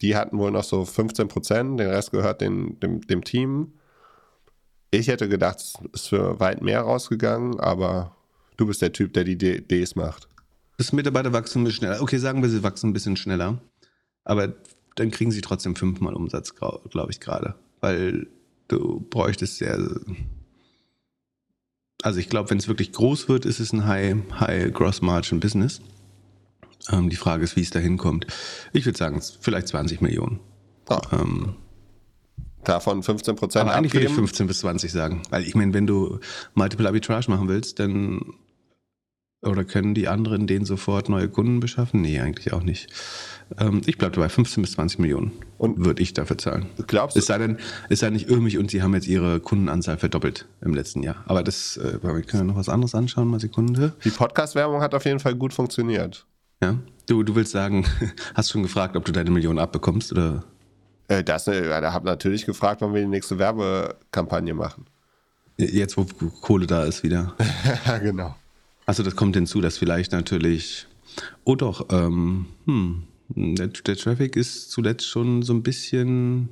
Die 0.00 0.16
hatten 0.16 0.38
wohl 0.38 0.50
noch 0.50 0.64
so 0.64 0.84
15 0.84 1.28
Prozent, 1.28 1.80
den 1.80 1.88
Rest 1.88 2.12
gehört 2.12 2.40
den, 2.40 2.78
dem, 2.80 3.00
dem 3.00 3.24
Team. 3.24 3.72
Ich 4.90 5.08
hätte 5.08 5.28
gedacht, 5.28 5.58
es 5.58 5.74
ist 5.92 6.08
für 6.08 6.40
weit 6.40 6.62
mehr 6.62 6.80
rausgegangen, 6.80 7.60
aber 7.60 8.16
du 8.56 8.66
bist 8.66 8.80
der 8.80 8.92
Typ, 8.92 9.12
der 9.12 9.24
die 9.24 9.36
Ds 9.36 9.96
macht. 9.96 10.28
Das 10.78 10.92
Mitarbeiterwachstum 10.92 11.66
ist 11.66 11.74
schneller. 11.74 12.00
Okay, 12.00 12.18
sagen 12.18 12.40
wir, 12.40 12.48
sie 12.48 12.62
wachsen 12.62 12.90
ein 12.90 12.92
bisschen 12.92 13.16
schneller. 13.16 13.60
Aber 14.24 14.54
dann 14.94 15.10
kriegen 15.10 15.32
sie 15.32 15.40
trotzdem 15.40 15.74
fünfmal 15.74 16.14
Umsatz, 16.14 16.54
glaube 16.54 17.10
ich, 17.10 17.20
gerade. 17.20 17.56
Weil 17.80 18.28
du 18.68 19.00
bräuchtest 19.10 19.60
ja. 19.60 19.76
Also 22.02 22.20
ich 22.20 22.28
glaube, 22.28 22.50
wenn 22.50 22.58
es 22.58 22.68
wirklich 22.68 22.92
groß 22.92 23.28
wird, 23.28 23.44
ist 23.44 23.58
es 23.58 23.72
ein 23.72 23.86
High, 23.86 24.16
High 24.38 24.72
Gross 24.72 25.02
Margin 25.02 25.40
Business. 25.40 25.80
Ähm, 26.90 27.08
die 27.10 27.16
Frage 27.16 27.44
ist, 27.44 27.56
wie 27.56 27.60
es 27.62 27.70
da 27.70 27.78
hinkommt. 27.78 28.26
Ich 28.72 28.86
würde 28.86 28.98
sagen, 28.98 29.20
vielleicht 29.40 29.68
20 29.68 30.00
Millionen. 30.00 30.40
Ah, 30.88 31.00
Ähm, 31.12 31.54
davon 32.64 33.02
15 33.02 33.36
Prozent 33.36 33.62
aber 33.66 33.74
eigentlich 33.76 33.92
würde 33.94 34.04
ich 34.06 34.10
abgeben. 34.12 34.26
15 34.26 34.46
bis 34.46 34.58
20 34.60 34.90
sagen. 34.92 35.22
Weil 35.30 35.42
ich 35.44 35.54
meine, 35.54 35.74
wenn 35.74 35.86
du 35.86 36.18
Multiple 36.54 36.86
Arbitrage 36.86 37.30
machen 37.30 37.48
willst, 37.48 37.78
dann 37.78 38.20
oder 39.40 39.64
können 39.64 39.94
die 39.94 40.08
anderen 40.08 40.48
denen 40.48 40.64
sofort 40.64 41.08
neue 41.08 41.28
Kunden 41.28 41.60
beschaffen? 41.60 42.00
Nee, 42.02 42.18
eigentlich 42.18 42.52
auch 42.52 42.64
nicht. 42.64 42.88
Ähm, 43.56 43.82
ich 43.86 43.96
bleibe 43.96 44.16
dabei, 44.16 44.28
15 44.28 44.62
bis 44.62 44.72
20 44.72 44.98
Millionen 44.98 45.30
Und- 45.58 45.84
würde 45.84 46.02
ich 46.02 46.12
dafür 46.12 46.36
zahlen. 46.38 46.66
Glaubst 46.88 47.14
du, 47.14 47.20
Es 47.20 47.26
sei 47.26 47.38
denn, 47.38 47.58
es 47.88 48.00
sei 48.00 48.10
nicht 48.10 48.28
irrmig 48.28 48.58
und 48.58 48.70
sie 48.72 48.82
haben 48.82 48.94
jetzt 48.94 49.06
ihre 49.06 49.38
Kundenanzahl 49.38 49.96
verdoppelt 49.96 50.46
im 50.60 50.74
letzten 50.74 51.04
Jahr. 51.04 51.22
Aber 51.26 51.44
das, 51.44 51.76
äh, 51.76 52.02
wir 52.02 52.20
können 52.22 52.42
ja 52.42 52.44
noch 52.52 52.56
was 52.56 52.68
anderes 52.68 52.96
anschauen, 52.96 53.28
mal 53.28 53.38
Sekunde. 53.38 53.92
Die 54.04 54.10
Podcast-Werbung 54.10 54.80
hat 54.80 54.92
auf 54.94 55.04
jeden 55.04 55.20
Fall 55.20 55.36
gut 55.36 55.54
funktioniert. 55.54 56.26
Ja? 56.62 56.78
Du, 57.06 57.22
du 57.22 57.34
willst 57.34 57.52
sagen, 57.52 57.86
hast 58.34 58.50
schon 58.50 58.62
gefragt, 58.62 58.96
ob 58.96 59.04
du 59.04 59.12
deine 59.12 59.30
Million 59.30 59.58
abbekommst 59.58 60.12
oder? 60.12 60.44
Äh, 61.08 61.24
Das, 61.24 61.46
äh, 61.48 61.66
ich 61.66 61.72
habe 61.72 62.06
natürlich 62.06 62.46
gefragt, 62.46 62.80
wann 62.80 62.94
wir 62.94 63.00
die 63.00 63.06
nächste 63.08 63.38
Werbekampagne 63.38 64.54
machen. 64.54 64.86
Jetzt, 65.56 65.96
wo 65.96 66.04
Kohle 66.40 66.66
da 66.66 66.84
ist 66.84 67.02
wieder. 67.02 67.34
ja, 67.86 67.98
genau. 67.98 68.36
Also 68.86 69.02
das 69.02 69.16
kommt 69.16 69.34
hinzu, 69.34 69.60
dass 69.60 69.76
vielleicht 69.76 70.12
natürlich. 70.12 70.86
Oh 71.44 71.56
doch, 71.56 71.86
ähm, 71.90 72.46
hm, 72.66 73.04
der, 73.28 73.68
der 73.68 73.96
Traffic 73.96 74.36
ist 74.36 74.70
zuletzt 74.70 75.06
schon 75.06 75.42
so 75.42 75.52
ein 75.52 75.62
bisschen 75.62 76.48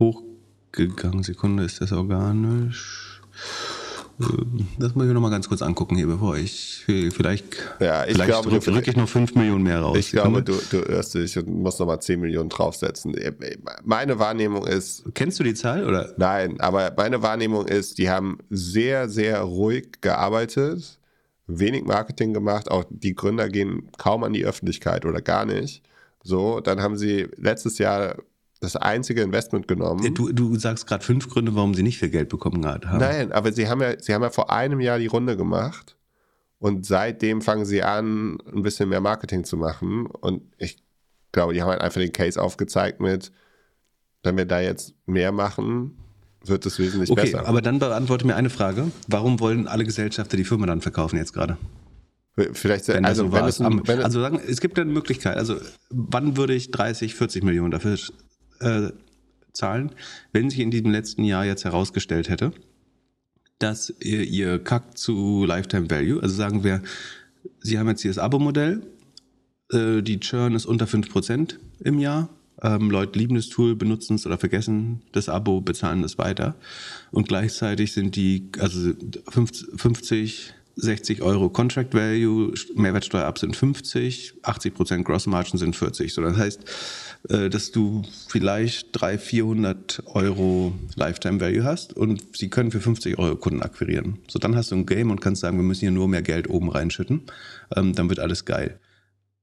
hochgegangen. 0.00 1.22
Sekunde, 1.22 1.62
ist 1.62 1.80
das 1.80 1.92
organisch? 1.92 3.22
Ähm, 4.20 4.66
Das 4.78 4.94
muss 4.94 5.04
ich 5.04 5.08
mir 5.08 5.14
noch 5.14 5.20
mal 5.20 5.30
ganz 5.30 5.48
kurz 5.48 5.62
angucken 5.62 5.96
hier, 5.96 6.06
bevor 6.06 6.36
ich 6.36 6.82
vielleicht, 6.86 7.44
Ja, 7.80 8.04
ich 8.04 8.12
vielleicht 8.14 8.28
glaube, 8.28 8.50
drück, 8.50 8.64
du- 8.64 8.70
drück 8.72 8.88
ich 8.88 8.96
noch 8.96 9.08
5 9.08 9.34
Millionen 9.34 9.62
mehr 9.62 9.80
raus. 9.80 9.96
Ich 9.98 10.10
glaube, 10.10 10.42
du, 10.42 10.58
du 10.70 10.78
irrst 10.78 11.14
dich 11.14 11.36
und 11.38 11.48
musst 11.48 11.78
nochmal 11.80 12.00
10 12.00 12.20
Millionen 12.20 12.48
draufsetzen. 12.48 13.14
Äh, 13.14 13.32
Meine 13.84 14.18
Wahrnehmung 14.18 14.66
ist, 14.66 15.04
Kennst 15.14 15.38
du 15.38 15.44
die 15.44 15.54
Zahl 15.54 15.86
oder? 15.86 16.12
nein, 16.16 16.60
aber 16.60 16.92
meine 16.96 17.22
Wahrnehmung 17.22 17.66
ist, 17.66 17.98
die 17.98 18.10
haben 18.10 18.38
sehr, 18.50 19.08
sehr 19.08 19.42
ruhig 19.42 20.00
gearbeitet, 20.00 20.98
wenig 21.46 21.84
Marketing 21.84 22.34
gemacht, 22.34 22.70
auch 22.70 22.84
die 22.90 23.14
Gründer 23.14 23.48
gehen 23.48 23.88
kaum 23.98 24.24
an 24.24 24.32
die 24.32 24.44
Öffentlichkeit 24.44 25.04
oder 25.06 25.22
gar 25.22 25.46
nicht. 25.46 25.82
So, 26.22 26.60
dann 26.60 26.80
haben 26.82 26.98
sie 26.98 27.28
letztes 27.36 27.78
Jahr 27.78 28.16
das 28.60 28.76
einzige 28.76 29.22
Investment 29.22 29.68
genommen. 29.68 30.14
Du, 30.14 30.32
du 30.32 30.56
sagst 30.56 30.86
gerade 30.86 31.04
fünf 31.04 31.28
Gründe, 31.28 31.54
warum 31.54 31.74
sie 31.74 31.82
nicht 31.82 31.98
viel 31.98 32.10
Geld 32.10 32.28
bekommen 32.28 32.66
haben. 32.66 32.98
Nein, 32.98 33.32
aber 33.32 33.52
sie 33.52 33.68
haben 33.68 33.80
ja, 33.80 33.98
sie 34.00 34.14
haben 34.14 34.22
ja 34.22 34.30
vor 34.30 34.50
einem 34.50 34.80
Jahr 34.80 34.98
die 34.98 35.06
Runde 35.06 35.36
gemacht 35.36 35.96
und 36.58 36.84
seitdem 36.84 37.40
fangen 37.40 37.64
sie 37.64 37.82
an, 37.82 38.38
ein 38.52 38.62
bisschen 38.62 38.88
mehr 38.88 39.00
Marketing 39.00 39.44
zu 39.44 39.56
machen. 39.56 40.06
Und 40.06 40.42
ich 40.58 40.78
glaube, 41.32 41.54
die 41.54 41.62
haben 41.62 41.70
halt 41.70 41.80
einfach 41.80 42.00
den 42.00 42.12
Case 42.12 42.40
aufgezeigt 42.40 43.00
mit, 43.00 43.30
wenn 44.22 44.36
wir 44.36 44.44
da 44.44 44.60
jetzt 44.60 44.94
mehr 45.06 45.30
machen, 45.30 45.96
wird 46.44 46.66
es 46.66 46.78
wesentlich 46.78 47.10
Okay, 47.10 47.22
besser. 47.22 47.46
aber 47.46 47.62
dann 47.62 47.78
beantworte 47.78 48.26
mir 48.26 48.34
eine 48.34 48.50
Frage. 48.50 48.90
Warum 49.06 49.38
wollen 49.40 49.68
alle 49.68 49.84
Gesellschafter 49.84 50.36
die 50.36 50.44
Firma 50.44 50.66
dann 50.66 50.80
verkaufen 50.80 51.16
jetzt 51.16 51.32
gerade? 51.32 51.56
Vielleicht, 52.52 52.86
Wenn 52.86 53.04
also, 53.04 53.26
so 53.26 53.32
wenn 53.32 53.44
es, 53.46 53.58
wenn, 53.58 54.02
also 54.02 54.20
sagen, 54.20 54.40
es 54.46 54.60
gibt 54.60 54.78
eine 54.78 54.90
Möglichkeit. 54.90 55.36
Also 55.36 55.56
wann 55.90 56.36
würde 56.36 56.54
ich 56.54 56.70
30, 56.70 57.16
40 57.16 57.42
Millionen 57.42 57.72
dafür 57.72 57.96
zahlen, 59.52 59.90
wenn 60.32 60.50
sich 60.50 60.60
in 60.60 60.70
diesem 60.70 60.90
letzten 60.90 61.24
Jahr 61.24 61.44
jetzt 61.44 61.64
herausgestellt 61.64 62.28
hätte, 62.28 62.52
dass 63.58 63.92
ihr, 64.00 64.22
ihr 64.22 64.58
Kack 64.58 64.96
zu 64.96 65.44
Lifetime 65.44 65.90
Value, 65.90 66.22
also 66.22 66.34
sagen 66.34 66.64
wir, 66.64 66.82
Sie 67.60 67.78
haben 67.78 67.88
jetzt 67.88 68.02
hier 68.02 68.10
das 68.10 68.18
Abo-Modell, 68.18 68.82
äh, 69.72 70.02
die 70.02 70.20
Churn 70.20 70.54
ist 70.54 70.66
unter 70.66 70.86
5% 70.86 71.56
im 71.80 71.98
Jahr. 71.98 72.28
Ähm, 72.60 72.90
Leute 72.90 73.18
lieben 73.18 73.36
das 73.36 73.48
Tool, 73.48 73.76
benutzen 73.76 74.14
es 74.14 74.26
oder 74.26 74.38
vergessen 74.38 75.02
das 75.12 75.28
Abo, 75.28 75.60
bezahlen 75.60 76.02
es 76.02 76.18
weiter. 76.18 76.56
Und 77.10 77.28
gleichzeitig 77.28 77.92
sind 77.92 78.16
die, 78.16 78.50
also 78.58 78.92
50, 79.28 79.68
50 79.80 80.54
60 80.80 81.22
Euro 81.22 81.48
Contract 81.48 81.92
Value, 81.92 82.54
Mehrwertsteuer 82.74 83.24
ab 83.24 83.38
sind 83.38 83.56
50, 83.56 84.34
80 84.42 84.74
Prozent 84.74 85.04
Gross 85.04 85.26
Margin 85.26 85.58
sind 85.58 85.76
40. 85.76 86.14
So, 86.14 86.22
das 86.22 86.36
heißt, 86.36 86.60
äh, 87.28 87.50
dass 87.50 87.72
du 87.72 88.02
vielleicht 88.28 88.88
300, 88.92 89.20
400 89.20 90.02
Euro 90.06 90.72
Lifetime 90.96 91.40
Value 91.40 91.64
hast 91.64 91.92
und 91.94 92.36
sie 92.36 92.48
können 92.48 92.70
für 92.70 92.80
50 92.80 93.18
Euro 93.18 93.36
Kunden 93.36 93.62
akquirieren. 93.62 94.18
So, 94.28 94.38
dann 94.38 94.56
hast 94.56 94.70
du 94.70 94.76
ein 94.76 94.86
Game 94.86 95.10
und 95.10 95.20
kannst 95.20 95.40
sagen, 95.40 95.56
wir 95.56 95.64
müssen 95.64 95.80
hier 95.80 95.90
nur 95.90 96.08
mehr 96.08 96.22
Geld 96.22 96.48
oben 96.48 96.70
reinschütten. 96.70 97.22
Ähm, 97.74 97.94
dann 97.94 98.08
wird 98.08 98.20
alles 98.20 98.44
geil. 98.44 98.78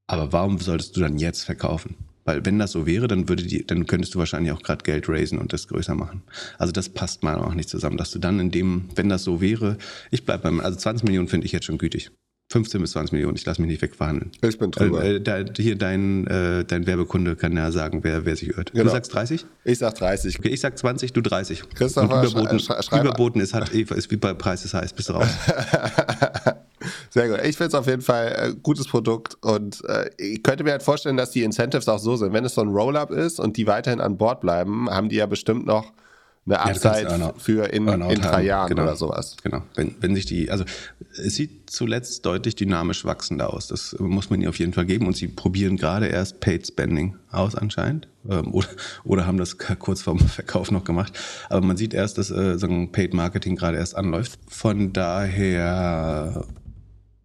Aber 0.07 0.31
warum 0.31 0.59
solltest 0.59 0.95
du 0.95 1.01
dann 1.01 1.17
jetzt 1.17 1.43
verkaufen? 1.43 1.95
Weil 2.25 2.43
wenn 2.45 2.57
das 2.57 2.71
so 2.71 2.85
wäre, 2.87 3.07
dann 3.07 3.29
würde 3.29 3.43
die, 3.43 3.65
dann 3.65 3.85
könntest 3.85 4.15
du 4.15 4.19
wahrscheinlich 4.19 4.51
auch 4.51 4.63
gerade 4.63 4.83
Geld 4.83 5.07
raisen 5.07 5.37
und 5.37 5.53
das 5.53 5.67
größer 5.67 5.93
machen. 5.93 6.23
Also 6.57 6.73
das 6.73 6.89
passt 6.89 7.21
mal 7.23 7.35
auch 7.35 7.53
nicht 7.53 7.69
zusammen, 7.69 7.97
dass 7.97 8.09
du 8.11 8.19
dann 8.19 8.39
in 8.39 8.49
dem, 8.51 8.89
wenn 8.95 9.09
das 9.09 9.23
so 9.23 9.41
wäre, 9.41 9.77
ich 10.11 10.25
bleib 10.25 10.41
beim, 10.41 10.59
also 10.59 10.75
20 10.77 11.03
Millionen 11.05 11.27
finde 11.27 11.45
ich 11.45 11.51
jetzt 11.51 11.65
schon 11.65 11.77
gütig. 11.77 12.09
15 12.51 12.79
bis 12.81 12.91
20 12.91 13.11
Millionen, 13.13 13.35
ich 13.35 13.45
lasse 13.45 13.59
mich 13.61 13.69
nicht 13.69 13.81
wegverhandeln. 13.81 14.31
ich 14.47 14.57
bin 14.59 14.69
drüber. 14.69 15.03
Äh, 15.03 15.15
äh, 15.15 15.21
da, 15.21 15.43
hier 15.57 15.75
dein, 15.77 16.27
äh, 16.27 16.63
dein 16.63 16.85
Werbekunde 16.85 17.35
kann 17.35 17.55
ja 17.57 17.71
sagen, 17.71 18.03
wer, 18.03 18.25
wer 18.25 18.35
sich 18.35 18.49
irrt. 18.55 18.71
Genau. 18.71 18.83
Du 18.85 18.89
sagst 18.91 19.13
30? 19.13 19.45
ich 19.63 19.77
sag 19.79 19.95
30. 19.95 20.37
Okay, 20.39 20.49
ich 20.49 20.59
sag 20.61 20.77
20, 20.77 21.11
du 21.13 21.21
30. 21.21 21.63
Christopher, 21.73 22.21
Und 22.21 22.31
überboten, 22.31 22.59
schrei- 22.59 22.81
schrei- 22.83 23.01
überboten 23.01 23.39
ist, 23.39 23.53
hat, 23.55 23.69
ist 23.69 24.11
wie 24.11 24.17
bei 24.17 24.33
Preis 24.35 24.61
des 24.61 24.73
Heiß, 24.75 24.93
bist 24.93 25.09
du 25.09 25.13
raus. 25.13 25.27
Sehr 27.09 27.29
gut. 27.29 27.39
Ich 27.43 27.57
finde 27.57 27.69
es 27.69 27.73
auf 27.75 27.87
jeden 27.87 28.01
Fall 28.01 28.35
ein 28.35 28.63
gutes 28.63 28.87
Produkt 28.87 29.37
und 29.41 29.83
äh, 29.85 30.09
ich 30.17 30.43
könnte 30.43 30.63
mir 30.63 30.71
halt 30.71 30.83
vorstellen, 30.83 31.17
dass 31.17 31.31
die 31.31 31.43
Incentives 31.43 31.87
auch 31.87 31.99
so 31.99 32.15
sind. 32.15 32.33
Wenn 32.33 32.45
es 32.45 32.55
so 32.55 32.61
ein 32.61 32.69
Roll-Up 32.69 33.11
ist 33.11 33.39
und 33.39 33.57
die 33.57 33.67
weiterhin 33.67 34.01
an 34.01 34.17
Bord 34.17 34.41
bleiben, 34.41 34.89
haben 34.89 35.09
die 35.09 35.17
ja 35.17 35.25
bestimmt 35.25 35.65
noch 35.65 35.91
eine 36.45 36.59
Upside 36.59 37.07
Earnout- 37.09 37.39
für 37.39 37.65
in, 37.73 37.87
in 37.87 38.21
drei 38.21 38.31
haben, 38.31 38.45
Jahren 38.45 38.69
genau. 38.69 38.83
oder 38.83 38.95
sowas. 38.95 39.35
Genau. 39.43 39.63
Wenn, 39.73 39.95
wenn 39.99 40.13
sich 40.13 40.25
die, 40.25 40.51
also 40.51 40.63
es 41.09 41.35
sieht 41.35 41.69
zuletzt 41.69 42.25
deutlich 42.25 42.55
dynamisch 42.55 43.03
wachsender 43.03 43.51
aus. 43.51 43.67
Das 43.67 43.95
muss 43.99 44.29
man 44.29 44.39
ihnen 44.39 44.49
auf 44.49 44.59
jeden 44.59 44.73
Fall 44.73 44.85
geben. 44.85 45.07
Und 45.07 45.17
sie 45.17 45.27
probieren 45.27 45.75
gerade 45.75 46.07
erst 46.07 46.39
Paid 46.41 46.67
Spending 46.67 47.15
aus 47.31 47.55
anscheinend. 47.55 48.07
Ähm, 48.29 48.53
oder, 48.53 48.67
oder 49.03 49.25
haben 49.25 49.37
das 49.37 49.57
kurz 49.57 50.03
vorm 50.03 50.19
Verkauf 50.27 50.69
noch 50.69 50.83
gemacht. 50.83 51.13
Aber 51.49 51.65
man 51.65 51.77
sieht 51.77 51.95
erst, 51.95 52.19
dass 52.19 52.29
äh, 52.29 52.59
so 52.59 52.67
ein 52.67 52.91
Paid 52.91 53.15
Marketing 53.15 53.55
gerade 53.55 53.77
erst 53.77 53.95
anläuft. 53.95 54.39
Von 54.47 54.93
daher, 54.93 56.45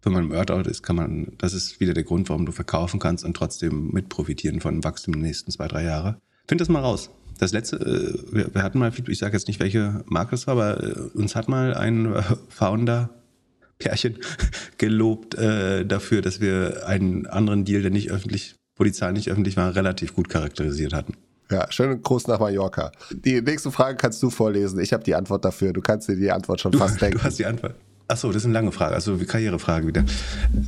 wenn 0.03 0.13
man 0.13 0.23
im 0.25 0.31
Earnout 0.31 0.69
ist, 0.69 0.83
kann 0.83 0.95
man, 0.95 1.33
das 1.37 1.53
ist 1.53 1.79
wieder 1.79 1.93
der 1.93 2.03
Grund, 2.03 2.29
warum 2.29 2.45
du 2.45 2.51
verkaufen 2.51 2.99
kannst 2.99 3.23
und 3.23 3.35
trotzdem 3.35 3.89
mit 3.91 4.09
profitieren 4.09 4.61
von 4.61 4.75
dem 4.75 4.83
Wachstum 4.83 5.13
in 5.13 5.19
den 5.19 5.27
nächsten 5.27 5.51
zwei, 5.51 5.67
drei 5.67 5.83
Jahre. 5.83 6.17
Find 6.47 6.59
das 6.61 6.69
mal 6.69 6.79
raus. 6.81 7.09
Das 7.39 7.51
letzte, 7.53 7.77
äh, 7.77 8.53
wir, 8.53 8.63
hatten 8.63 8.79
mal, 8.79 8.91
ich 9.07 9.17
sage 9.19 9.33
jetzt 9.33 9.47
nicht, 9.47 9.59
welche 9.59 10.03
Marke 10.07 10.35
es 10.35 10.47
war, 10.47 10.53
aber 10.53 10.83
äh, 10.83 10.99
uns 11.17 11.35
hat 11.35 11.47
mal 11.47 11.73
ein 11.73 12.13
äh, 12.13 12.21
Founder 12.49 13.09
Pärchen 13.79 14.17
gelobt 14.77 15.35
äh, 15.35 15.85
dafür, 15.85 16.21
dass 16.21 16.39
wir 16.39 16.87
einen 16.87 17.25
anderen 17.27 17.65
Deal, 17.65 17.81
der 17.81 17.91
nicht 17.91 18.11
öffentlich, 18.11 18.55
wo 18.75 18.83
die 18.83 18.91
Zahlen 18.91 19.13
nicht 19.13 19.29
öffentlich 19.31 19.57
waren, 19.57 19.73
relativ 19.73 20.13
gut 20.13 20.29
charakterisiert 20.29 20.93
hatten. 20.93 21.13
Ja, 21.49 21.69
schönen 21.69 22.01
Gruß 22.01 22.27
nach 22.27 22.39
Mallorca. 22.39 22.91
Die 23.11 23.41
nächste 23.41 23.71
Frage 23.71 23.97
kannst 23.97 24.23
du 24.23 24.29
vorlesen. 24.29 24.79
Ich 24.79 24.93
habe 24.93 25.03
die 25.03 25.15
Antwort 25.15 25.43
dafür. 25.43 25.73
Du 25.73 25.81
kannst 25.81 26.07
dir 26.07 26.15
die 26.15 26.31
Antwort 26.31 26.61
schon 26.61 26.71
Du, 26.71 26.77
fast 26.77 27.01
denken. 27.01 27.17
du 27.17 27.23
hast 27.23 27.39
die 27.39 27.45
Antwort. 27.45 27.75
Achso, 28.11 28.27
das 28.27 28.41
ist 28.41 28.45
eine 28.45 28.55
lange 28.55 28.73
Frage, 28.73 28.93
also 28.93 29.15
Karrierefrage 29.15 29.87
wieder. 29.87 30.03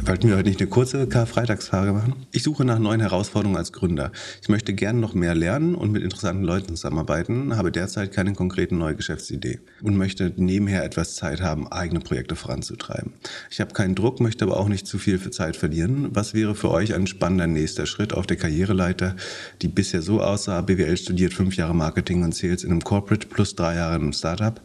Wollten 0.06 0.30
wir 0.30 0.38
heute 0.38 0.48
nicht 0.48 0.62
eine 0.62 0.70
kurze 0.70 1.10
Karfreitagsfrage 1.10 1.92
machen? 1.92 2.16
Ich 2.32 2.42
suche 2.42 2.64
nach 2.64 2.80
neuen 2.80 3.02
Herausforderungen 3.02 3.58
als 3.58 3.74
Gründer. 3.74 4.14
Ich 4.42 4.48
möchte 4.48 4.74
gerne 4.74 5.02
noch 5.02 5.14
mehr 5.14 5.36
lernen 5.36 5.76
und 5.76 5.92
mit 5.92 6.04
interessanten 6.04 6.46
Leuten 6.46 6.70
zusammenarbeiten, 6.78 7.58
habe 7.58 7.74
derzeit 7.74 8.14
keine 8.14 8.32
konkreten 8.32 8.78
neue 8.78 8.96
Geschäftsidee 8.96 9.60
und 9.82 9.98
möchte 9.98 10.32
nebenher 10.38 10.86
etwas 10.86 11.16
Zeit 11.16 11.42
haben, 11.42 11.70
eigene 11.70 12.00
Projekte 12.00 12.38
voranzutreiben. 12.38 13.12
Ich 13.52 13.60
habe 13.60 13.74
keinen 13.74 13.96
Druck, 13.96 14.22
möchte 14.22 14.46
aber 14.46 14.56
auch 14.56 14.70
nicht 14.70 14.88
zu 14.88 14.98
viel 14.98 15.20
für 15.20 15.32
Zeit 15.32 15.58
verlieren. 15.58 16.12
Was 16.14 16.34
wäre 16.34 16.56
für 16.56 16.72
euch 16.72 16.94
ein 16.94 17.08
spannender 17.08 17.48
nächster 17.48 17.88
Schritt 17.88 18.14
auf 18.14 18.26
der 18.26 18.38
Karriereleiter, 18.38 19.18
die 19.62 19.68
bisher 19.68 20.02
so 20.02 20.22
aussah, 20.22 20.62
BWL 20.62 20.96
studiert, 20.96 21.34
fünf 21.34 21.58
Jahre 21.58 21.76
Marketing 21.76 22.24
und 22.24 22.34
Sales 22.34 22.64
in 22.64 22.72
einem 22.72 22.86
Corporate 22.86 23.28
plus 23.28 23.54
drei 23.54 23.76
Jahre 23.76 23.98
in 23.98 24.04
einem 24.04 24.14
Startup? 24.14 24.62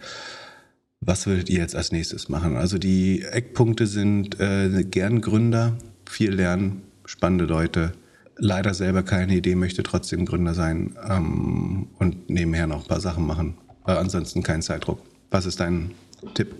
Was 1.08 1.26
würdet 1.26 1.48
ihr 1.48 1.60
jetzt 1.60 1.74
als 1.74 1.90
nächstes 1.90 2.28
machen? 2.28 2.58
Also 2.58 2.76
die 2.76 3.22
Eckpunkte 3.22 3.86
sind 3.86 4.38
äh, 4.40 4.84
gern 4.84 5.22
Gründer, 5.22 5.78
viel 6.04 6.34
lernen, 6.34 6.82
spannende 7.06 7.46
Leute. 7.46 7.92
Leider 8.36 8.74
selber 8.74 9.02
keine 9.02 9.34
Idee, 9.34 9.54
möchte 9.54 9.82
trotzdem 9.82 10.26
Gründer 10.26 10.52
sein 10.52 10.98
ähm, 11.08 11.88
und 11.98 12.28
nebenher 12.28 12.66
noch 12.66 12.82
ein 12.82 12.88
paar 12.88 13.00
Sachen 13.00 13.26
machen. 13.26 13.56
Äh, 13.86 13.92
ansonsten 13.92 14.42
kein 14.42 14.60
Zeitdruck. 14.60 15.00
Was 15.30 15.46
ist 15.46 15.60
dein 15.60 15.92
Tipp? 16.34 16.54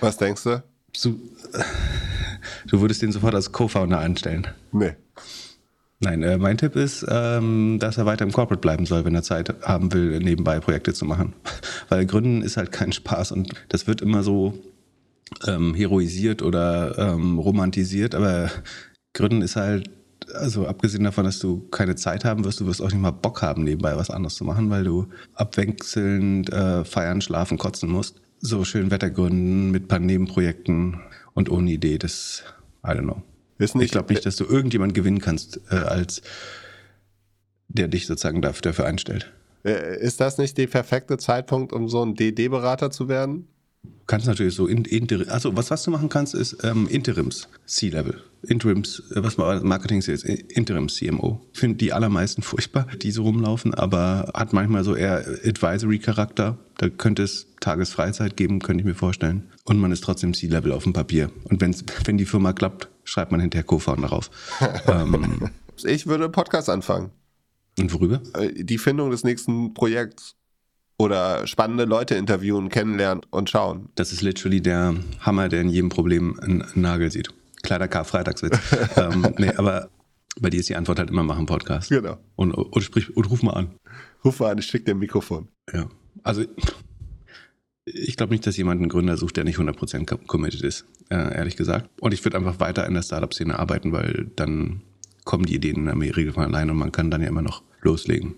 Was 0.00 0.16
denkst 0.16 0.42
du? 0.42 0.60
Du, 1.00 1.20
du 2.66 2.80
würdest 2.80 3.00
den 3.02 3.12
sofort 3.12 3.36
als 3.36 3.52
Co-Founder 3.52 4.00
anstellen. 4.00 4.48
Nee. 4.72 4.94
Nein, 6.00 6.22
äh, 6.22 6.38
mein 6.38 6.56
Tipp 6.56 6.76
ist, 6.76 7.04
ähm, 7.08 7.78
dass 7.80 7.98
er 7.98 8.06
weiter 8.06 8.24
im 8.24 8.30
Corporate 8.30 8.60
bleiben 8.60 8.86
soll, 8.86 9.04
wenn 9.04 9.16
er 9.16 9.24
Zeit 9.24 9.52
haben 9.62 9.92
will, 9.92 10.20
nebenbei 10.20 10.60
Projekte 10.60 10.94
zu 10.94 11.04
machen. 11.04 11.32
Weil 11.88 12.06
Gründen 12.06 12.42
ist 12.42 12.56
halt 12.56 12.70
kein 12.70 12.92
Spaß 12.92 13.32
und 13.32 13.52
das 13.68 13.88
wird 13.88 14.00
immer 14.00 14.22
so 14.22 14.54
ähm, 15.46 15.74
heroisiert 15.74 16.42
oder 16.42 16.96
ähm, 16.98 17.38
romantisiert, 17.38 18.14
aber 18.14 18.48
Gründen 19.12 19.42
ist 19.42 19.56
halt, 19.56 19.90
also 20.34 20.68
abgesehen 20.68 21.02
davon, 21.02 21.24
dass 21.24 21.40
du 21.40 21.68
keine 21.70 21.96
Zeit 21.96 22.24
haben 22.24 22.44
wirst, 22.44 22.60
du 22.60 22.66
wirst 22.66 22.80
auch 22.80 22.90
nicht 22.92 23.00
mal 23.00 23.10
Bock 23.10 23.42
haben, 23.42 23.64
nebenbei 23.64 23.96
was 23.96 24.10
anderes 24.10 24.36
zu 24.36 24.44
machen, 24.44 24.70
weil 24.70 24.84
du 24.84 25.08
abwechselnd 25.34 26.52
äh, 26.52 26.84
feiern, 26.84 27.20
schlafen, 27.20 27.58
kotzen 27.58 27.90
musst. 27.90 28.20
So 28.40 28.64
schön 28.64 28.92
Wettergründen 28.92 29.72
mit 29.72 29.88
paar 29.88 29.98
Nebenprojekten 29.98 31.00
und 31.34 31.50
ohne 31.50 31.72
Idee, 31.72 31.98
das, 31.98 32.44
I 32.86 32.90
don't 32.90 33.02
know. 33.02 33.22
Nicht, 33.58 33.74
Ich 33.76 33.90
glaube 33.90 34.12
nicht, 34.12 34.24
dass 34.24 34.36
du 34.36 34.44
irgendjemand 34.44 34.94
gewinnen 34.94 35.20
kannst, 35.20 35.60
äh, 35.70 35.76
als 35.76 36.22
der 37.68 37.88
dich 37.88 38.06
sozusagen 38.06 38.40
dafür, 38.42 38.62
dafür 38.62 38.86
einstellt. 38.86 39.32
äh, 39.64 40.00
ist 40.00 40.20
das 40.20 40.38
nicht 40.38 40.56
der 40.56 40.68
perfekte 40.68 41.18
Zeitpunkt, 41.18 41.72
um 41.72 41.88
so 41.88 42.02
ein 42.04 42.14
DD-Berater 42.14 42.90
zu 42.90 43.08
werden? 43.08 43.48
Du 43.82 43.90
kannst 44.06 44.26
natürlich 44.26 44.54
so 44.54 44.66
in, 44.66 44.84
Inter 44.84 45.30
also 45.30 45.56
was, 45.56 45.70
was 45.70 45.82
du 45.82 45.90
machen 45.90 46.08
kannst, 46.08 46.34
ist 46.34 46.64
ähm, 46.64 46.88
Interims 46.88 47.48
C-Level. 47.66 48.22
Interims, 48.42 49.02
äh, 49.14 49.22
was 49.22 49.36
man 49.36 49.62
Marketing 49.66 49.98
ist, 49.98 50.24
Interims 50.24 50.96
CMO. 50.96 51.40
Ich 51.52 51.60
finde 51.60 51.76
die 51.76 51.92
allermeisten 51.92 52.42
furchtbar, 52.50 52.86
die 53.02 53.10
so 53.10 53.22
rumlaufen, 53.22 53.74
aber 53.74 54.30
hat 54.34 54.52
manchmal 54.52 54.82
so 54.84 54.94
eher 54.94 55.24
Advisory-Charakter. 55.44 56.58
Da 56.78 56.88
könnte 56.88 57.22
es 57.22 57.48
Tagesfreizeit 57.60 58.36
geben, 58.36 58.60
könnte 58.60 58.82
ich 58.82 58.86
mir 58.86 58.94
vorstellen. 58.94 59.48
Und 59.64 59.78
man 59.78 59.92
ist 59.92 60.02
trotzdem 60.02 60.32
C-Level 60.32 60.72
auf 60.72 60.84
dem 60.84 60.92
Papier. 60.92 61.30
Und 61.44 61.60
wenn's, 61.60 61.84
wenn 62.04 62.18
die 62.18 62.26
Firma 62.26 62.52
klappt, 62.52 62.88
schreibt 63.08 63.32
man 63.32 63.40
hinterher 63.40 63.64
Co-Founder 63.64 64.08
rauf. 64.08 64.30
ähm, 64.86 65.50
Ich 65.84 66.06
würde 66.06 66.24
einen 66.24 66.32
Podcast 66.32 66.68
anfangen. 66.68 67.10
und 67.78 67.92
worüber? 67.92 68.20
Äh, 68.34 68.64
Die 68.64 68.78
Findung 68.78 69.10
des 69.10 69.24
nächsten 69.24 69.74
Projekts. 69.74 70.34
Oder 71.00 71.46
spannende 71.46 71.84
Leute 71.84 72.16
interviewen, 72.16 72.70
kennenlernen 72.70 73.24
und 73.30 73.48
schauen. 73.50 73.88
Das 73.94 74.12
ist 74.12 74.20
literally 74.20 74.60
der 74.60 74.96
Hammer, 75.20 75.48
der 75.48 75.60
in 75.60 75.68
jedem 75.68 75.90
Problem 75.90 76.38
einen 76.40 76.64
Nagel 76.74 77.12
sieht. 77.12 77.28
Kleiner 77.62 77.86
Karfreitagswitz. 77.86 78.58
ähm, 78.96 79.32
nee, 79.38 79.50
aber 79.56 79.90
bei 80.40 80.50
dir 80.50 80.58
ist 80.58 80.68
die 80.68 80.74
Antwort 80.74 80.98
halt 80.98 81.10
immer, 81.10 81.22
mach 81.22 81.36
einen 81.36 81.46
Podcast. 81.46 81.88
Genau. 81.90 82.18
Und, 82.34 82.52
und, 82.52 82.82
sprich, 82.82 83.16
und 83.16 83.30
ruf 83.30 83.44
mal 83.44 83.52
an. 83.52 83.76
Ruf 84.24 84.40
mal 84.40 84.50
an, 84.50 84.58
ich 84.58 84.66
schick 84.66 84.86
dir 84.86 84.92
ein 84.96 84.98
Mikrofon. 84.98 85.46
Ja. 85.72 85.88
Also, 86.24 86.42
ich 87.94 88.16
glaube 88.16 88.32
nicht, 88.32 88.46
dass 88.46 88.56
jemand 88.56 88.80
einen 88.80 88.88
Gründer 88.90 89.16
sucht, 89.16 89.36
der 89.36 89.44
nicht 89.44 89.58
100% 89.58 90.06
co- 90.06 90.18
committed 90.26 90.62
ist, 90.62 90.84
äh, 91.10 91.36
ehrlich 91.36 91.56
gesagt. 91.56 91.88
Und 92.00 92.14
ich 92.14 92.24
würde 92.24 92.36
einfach 92.36 92.60
weiter 92.60 92.86
in 92.86 92.94
der 92.94 93.02
Startup-Szene 93.02 93.58
arbeiten, 93.58 93.92
weil 93.92 94.30
dann 94.36 94.82
kommen 95.24 95.46
die 95.46 95.54
Ideen 95.54 95.86
in 95.88 96.00
der 96.00 96.16
Regel 96.16 96.32
von 96.32 96.44
alleine 96.44 96.72
und 96.72 96.78
man 96.78 96.92
kann 96.92 97.10
dann 97.10 97.22
ja 97.22 97.28
immer 97.28 97.42
noch 97.42 97.62
loslegen. 97.82 98.34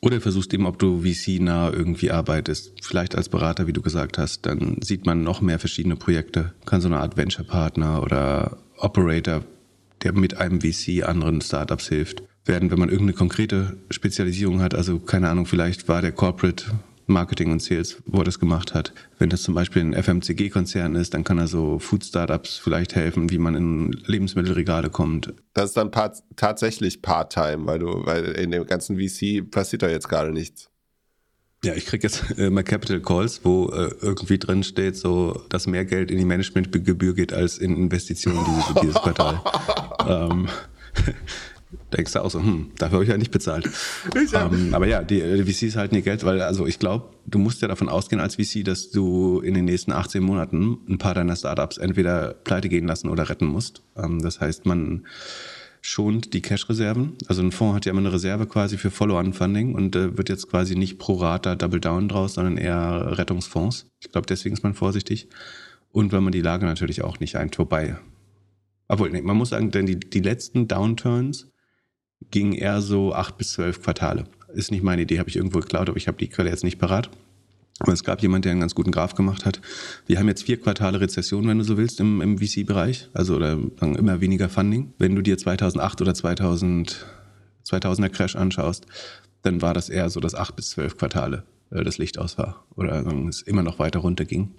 Oder 0.00 0.20
versuchst 0.20 0.54
eben, 0.54 0.66
ob 0.66 0.78
du 0.78 1.02
VC-nah 1.02 1.72
irgendwie 1.72 2.12
arbeitest, 2.12 2.84
vielleicht 2.84 3.16
als 3.16 3.28
Berater, 3.28 3.66
wie 3.66 3.72
du 3.72 3.82
gesagt 3.82 4.16
hast, 4.16 4.46
dann 4.46 4.76
sieht 4.80 5.06
man 5.06 5.24
noch 5.24 5.40
mehr 5.40 5.58
verschiedene 5.58 5.96
Projekte, 5.96 6.54
kann 6.66 6.80
so 6.80 6.86
eine 6.88 7.00
Art 7.00 7.16
Venture-Partner 7.16 8.02
oder 8.02 8.58
Operator, 8.76 9.44
der 10.04 10.12
mit 10.12 10.36
einem 10.36 10.60
VC 10.60 11.02
anderen 11.04 11.40
Startups 11.40 11.88
hilft, 11.88 12.22
werden, 12.44 12.70
wenn 12.70 12.78
man 12.78 12.90
irgendeine 12.90 13.16
konkrete 13.16 13.76
Spezialisierung 13.90 14.60
hat, 14.60 14.74
also 14.74 15.00
keine 15.00 15.28
Ahnung, 15.30 15.46
vielleicht 15.46 15.88
war 15.88 16.00
der 16.00 16.12
Corporate 16.12 16.66
Marketing 17.08 17.50
und 17.50 17.62
Sales, 17.62 18.02
wo 18.06 18.18
er 18.18 18.24
das 18.24 18.38
gemacht 18.38 18.74
hat. 18.74 18.92
Wenn 19.18 19.30
das 19.30 19.42
zum 19.42 19.54
Beispiel 19.54 19.82
ein 19.82 19.94
FMCG-Konzern 19.94 20.94
ist, 20.94 21.14
dann 21.14 21.24
kann 21.24 21.38
er 21.38 21.48
so 21.48 21.78
Food-Startups 21.78 22.58
vielleicht 22.58 22.94
helfen, 22.94 23.30
wie 23.30 23.38
man 23.38 23.54
in 23.54 23.92
Lebensmittelregale 24.06 24.90
kommt. 24.90 25.32
Das 25.54 25.66
ist 25.70 25.76
dann 25.76 25.90
part 25.90 26.22
tatsächlich 26.36 27.02
Part-Time, 27.02 27.66
weil 27.66 27.78
du, 27.78 28.06
weil 28.06 28.24
in 28.32 28.50
dem 28.50 28.66
ganzen 28.66 28.98
VC 28.98 29.50
passiert 29.50 29.82
da 29.82 29.88
jetzt 29.88 30.08
gerade 30.08 30.32
nichts. 30.32 30.70
Ja, 31.64 31.74
ich 31.74 31.86
krieg 31.86 32.04
jetzt 32.04 32.38
äh, 32.38 32.50
mal 32.50 32.62
Capital 32.62 33.00
Calls, 33.00 33.40
wo 33.42 33.68
äh, 33.70 33.90
irgendwie 34.00 34.38
drin 34.38 34.62
steht, 34.62 34.96
so, 34.96 35.42
dass 35.48 35.66
mehr 35.66 35.84
Geld 35.84 36.10
in 36.10 36.18
die 36.18 36.24
Managementgebühr 36.24 37.14
geht 37.14 37.32
als 37.32 37.58
in 37.58 37.76
Investitionen 37.76 38.44
dieses, 38.44 38.80
dieses 38.80 38.94
Quartal. 38.94 39.40
ähm, 40.08 40.48
denkst 41.96 42.12
du 42.12 42.22
auch 42.22 42.30
so, 42.30 42.40
hm, 42.40 42.70
dafür 42.78 42.96
habe 42.96 43.04
ich 43.04 43.10
ja 43.10 43.16
nicht 43.16 43.30
bezahlt. 43.30 43.68
ähm, 44.34 44.74
aber 44.74 44.86
ja, 44.86 45.02
die, 45.02 45.20
die 45.20 45.52
VCs 45.52 45.76
halten 45.76 45.94
ihr 45.94 46.02
Geld, 46.02 46.24
weil, 46.24 46.42
also 46.42 46.66
ich 46.66 46.78
glaube, 46.78 47.10
du 47.26 47.38
musst 47.38 47.62
ja 47.62 47.68
davon 47.68 47.88
ausgehen 47.88 48.20
als 48.20 48.36
VC, 48.36 48.64
dass 48.64 48.90
du 48.90 49.40
in 49.40 49.54
den 49.54 49.64
nächsten 49.64 49.92
18 49.92 50.22
Monaten 50.22 50.78
ein 50.88 50.98
paar 50.98 51.14
deiner 51.14 51.36
Startups 51.36 51.78
entweder 51.78 52.34
pleite 52.34 52.68
gehen 52.68 52.86
lassen 52.86 53.08
oder 53.08 53.28
retten 53.28 53.46
musst. 53.46 53.82
Ähm, 53.96 54.20
das 54.20 54.40
heißt, 54.40 54.66
man 54.66 55.06
schont 55.80 56.34
die 56.34 56.42
Cash-Reserven. 56.42 57.16
Also 57.26 57.42
ein 57.42 57.52
Fonds 57.52 57.76
hat 57.76 57.86
ja 57.86 57.92
immer 57.92 58.00
eine 58.00 58.12
Reserve 58.12 58.46
quasi 58.46 58.76
für 58.76 58.90
Follow-on-Funding 58.90 59.74
und 59.74 59.96
äh, 59.96 60.16
wird 60.16 60.28
jetzt 60.28 60.48
quasi 60.50 60.76
nicht 60.76 60.98
pro 60.98 61.14
Rata 61.14 61.54
Double 61.54 61.80
Down 61.80 62.08
draus, 62.08 62.34
sondern 62.34 62.56
eher 62.56 63.16
Rettungsfonds. 63.18 63.86
Ich 64.00 64.10
glaube, 64.10 64.26
deswegen 64.26 64.54
ist 64.54 64.62
man 64.62 64.74
vorsichtig. 64.74 65.28
Und 65.90 66.12
weil 66.12 66.20
man 66.20 66.32
die 66.32 66.42
Lage 66.42 66.66
natürlich 66.66 67.02
auch 67.02 67.20
nicht 67.20 67.36
eint. 67.36 67.58
Wobei, 67.58 67.96
obwohl, 68.88 69.10
nee, 69.10 69.22
man 69.22 69.36
muss 69.36 69.50
sagen, 69.50 69.70
denn 69.70 69.86
die, 69.86 69.98
die 69.98 70.20
letzten 70.20 70.68
Downturns 70.68 71.48
gingen 72.30 72.52
eher 72.52 72.80
so 72.80 73.14
acht 73.14 73.38
bis 73.38 73.52
zwölf 73.52 73.82
Quartale. 73.82 74.24
Ist 74.52 74.70
nicht 74.70 74.82
meine 74.82 75.02
Idee, 75.02 75.18
habe 75.18 75.28
ich 75.28 75.36
irgendwo 75.36 75.60
geklaut, 75.60 75.88
aber 75.88 75.98
ich 75.98 76.08
habe 76.08 76.18
die 76.18 76.28
Quelle 76.28 76.50
jetzt 76.50 76.64
nicht 76.64 76.78
parat. 76.78 77.10
Aber 77.80 77.92
es 77.92 78.02
gab 78.02 78.22
jemand, 78.22 78.44
der 78.44 78.52
einen 78.52 78.60
ganz 78.60 78.74
guten 78.74 78.90
Graph 78.90 79.14
gemacht 79.14 79.44
hat. 79.44 79.60
Wir 80.06 80.18
haben 80.18 80.26
jetzt 80.26 80.42
vier 80.42 80.60
Quartale 80.60 81.00
Rezession, 81.00 81.46
wenn 81.46 81.58
du 81.58 81.64
so 81.64 81.76
willst, 81.76 82.00
im, 82.00 82.20
im 82.20 82.38
VC-Bereich. 82.38 83.08
Also 83.12 83.36
oder 83.36 83.52
immer 83.80 84.20
weniger 84.20 84.48
Funding. 84.48 84.92
Wenn 84.98 85.14
du 85.14 85.22
dir 85.22 85.38
2008 85.38 86.00
oder 86.00 86.14
2000, 86.14 87.06
2000er 87.64 88.08
Crash 88.08 88.34
anschaust, 88.34 88.86
dann 89.42 89.62
war 89.62 89.74
das 89.74 89.88
eher 89.88 90.10
so, 90.10 90.18
dass 90.18 90.34
acht 90.34 90.56
bis 90.56 90.70
zwölf 90.70 90.96
Quartale 90.96 91.44
äh, 91.70 91.84
das 91.84 91.98
Licht 91.98 92.18
aus 92.18 92.36
war. 92.36 92.64
Oder 92.74 93.04
sagen, 93.04 93.28
es 93.28 93.42
immer 93.42 93.62
noch 93.62 93.78
weiter 93.78 94.00
runterging. 94.00 94.54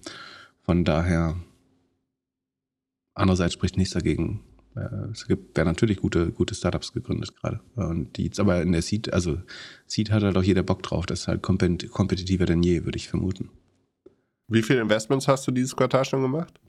Von 0.63 0.85
daher, 0.85 1.35
andererseits 3.15 3.53
spricht 3.53 3.75
nichts 3.75 3.93
dagegen. 3.93 4.39
Äh, 4.79 5.11
Es 5.11 5.27
gibt, 5.27 5.55
werden 5.57 5.67
natürlich 5.67 5.97
gute, 5.97 6.31
gute 6.31 6.55
Startups 6.55 6.93
gegründet 6.93 7.35
gerade. 7.35 7.59
Und 7.75 8.15
die 8.17 8.25
jetzt 8.25 8.39
aber 8.39 8.61
in 8.61 8.71
der 8.71 8.81
Seed, 8.81 9.11
also 9.13 9.37
Seed 9.87 10.11
hat 10.11 10.23
halt 10.23 10.37
auch 10.37 10.43
jeder 10.43 10.63
Bock 10.63 10.83
drauf. 10.83 11.05
Das 11.05 11.21
ist 11.21 11.27
halt 11.27 11.43
kompet- 11.43 11.87
kompetitiver 11.89 12.45
denn 12.45 12.63
je, 12.63 12.85
würde 12.85 12.97
ich 12.97 13.09
vermuten. 13.09 13.49
Wie 14.47 14.61
viele 14.63 14.81
Investments 14.81 15.27
hast 15.27 15.45
du 15.47 15.51
dieses 15.51 15.75
Quartal 15.75 16.05
schon 16.05 16.21
gemacht? 16.21 16.59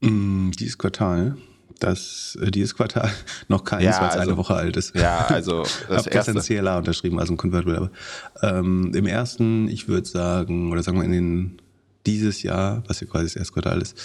Mm, 0.00 0.50
dieses 0.52 0.78
Quartal, 0.78 1.36
das, 1.80 2.36
äh, 2.40 2.50
dieses 2.50 2.74
Quartal 2.74 3.10
noch 3.48 3.64
keins, 3.64 3.84
Ja, 3.84 4.00
weil 4.00 4.08
es 4.08 4.14
also- 4.16 4.30
eine 4.30 4.36
Woche 4.36 4.54
alt 4.54 4.76
ist. 4.76 4.94
Ja, 4.94 5.26
also 5.26 5.62
Ich 5.64 5.70
das 5.88 6.06
erste. 6.06 6.34
CLA 6.40 6.78
unterschrieben, 6.78 7.18
also 7.18 7.32
ein 7.34 7.36
Convertible. 7.36 7.76
Aber 7.76 8.58
ähm, 8.58 8.92
im 8.94 9.06
ersten, 9.06 9.68
ich 9.68 9.88
würde 9.88 10.06
sagen, 10.08 10.70
oder 10.72 10.82
sagen 10.82 10.98
wir 10.98 11.04
in 11.04 11.12
den 11.12 11.62
dieses 12.04 12.42
Jahr, 12.42 12.82
was 12.88 13.00
ja 13.00 13.06
quasi 13.06 13.26
das 13.26 13.36
erste 13.36 13.52
Quartal 13.52 13.80
ist, 13.80 13.96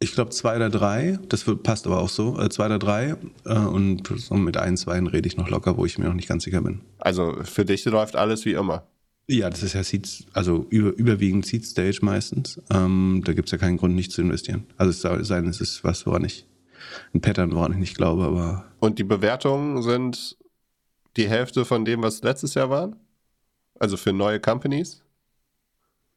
Ich 0.00 0.12
glaube 0.12 0.30
zwei 0.30 0.54
oder 0.56 0.70
drei, 0.70 1.18
das 1.28 1.44
passt 1.62 1.86
aber 1.86 1.98
auch 1.98 2.08
so, 2.08 2.38
äh, 2.38 2.48
zwei 2.50 2.66
oder 2.66 2.78
drei 2.78 3.16
äh, 3.44 3.58
und 3.58 4.30
mit 4.30 4.56
ein, 4.56 4.76
zwei 4.76 5.00
rede 5.00 5.26
ich 5.26 5.36
noch 5.36 5.48
locker, 5.48 5.76
wo 5.76 5.84
ich 5.86 5.98
mir 5.98 6.04
noch 6.04 6.14
nicht 6.14 6.28
ganz 6.28 6.44
sicher 6.44 6.62
bin. 6.62 6.82
Also 6.98 7.36
für 7.42 7.64
dich 7.64 7.84
läuft 7.84 8.14
alles 8.14 8.44
wie 8.44 8.52
immer. 8.52 8.86
Ja, 9.26 9.50
das 9.50 9.62
ist 9.62 9.74
ja 9.74 9.82
Seed, 9.82 10.26
also 10.32 10.66
über, 10.70 10.96
überwiegend 10.96 11.44
Seed 11.44 11.66
Stage 11.66 11.98
meistens. 12.00 12.62
Ähm, 12.70 13.22
da 13.24 13.32
gibt 13.34 13.48
es 13.48 13.52
ja 13.52 13.58
keinen 13.58 13.76
Grund, 13.76 13.94
nicht 13.94 14.12
zu 14.12 14.22
investieren. 14.22 14.64
Also 14.76 14.90
es 14.90 15.00
soll 15.02 15.24
sein, 15.24 15.46
es 15.48 15.60
ist 15.60 15.84
was, 15.84 16.06
woran 16.06 16.24
ich, 16.24 16.46
ein 17.12 17.20
Pattern, 17.20 17.52
woran 17.52 17.72
ich 17.72 17.78
nicht 17.78 17.96
glaube, 17.96 18.24
aber. 18.24 18.64
Und 18.78 18.98
die 18.98 19.04
Bewertungen 19.04 19.82
sind 19.82 20.38
die 21.16 21.28
Hälfte 21.28 21.64
von 21.64 21.84
dem, 21.84 22.02
was 22.02 22.22
letztes 22.22 22.54
Jahr 22.54 22.70
waren? 22.70 22.96
Also 23.78 23.96
für 23.96 24.12
neue 24.12 24.40
Companies? 24.40 25.02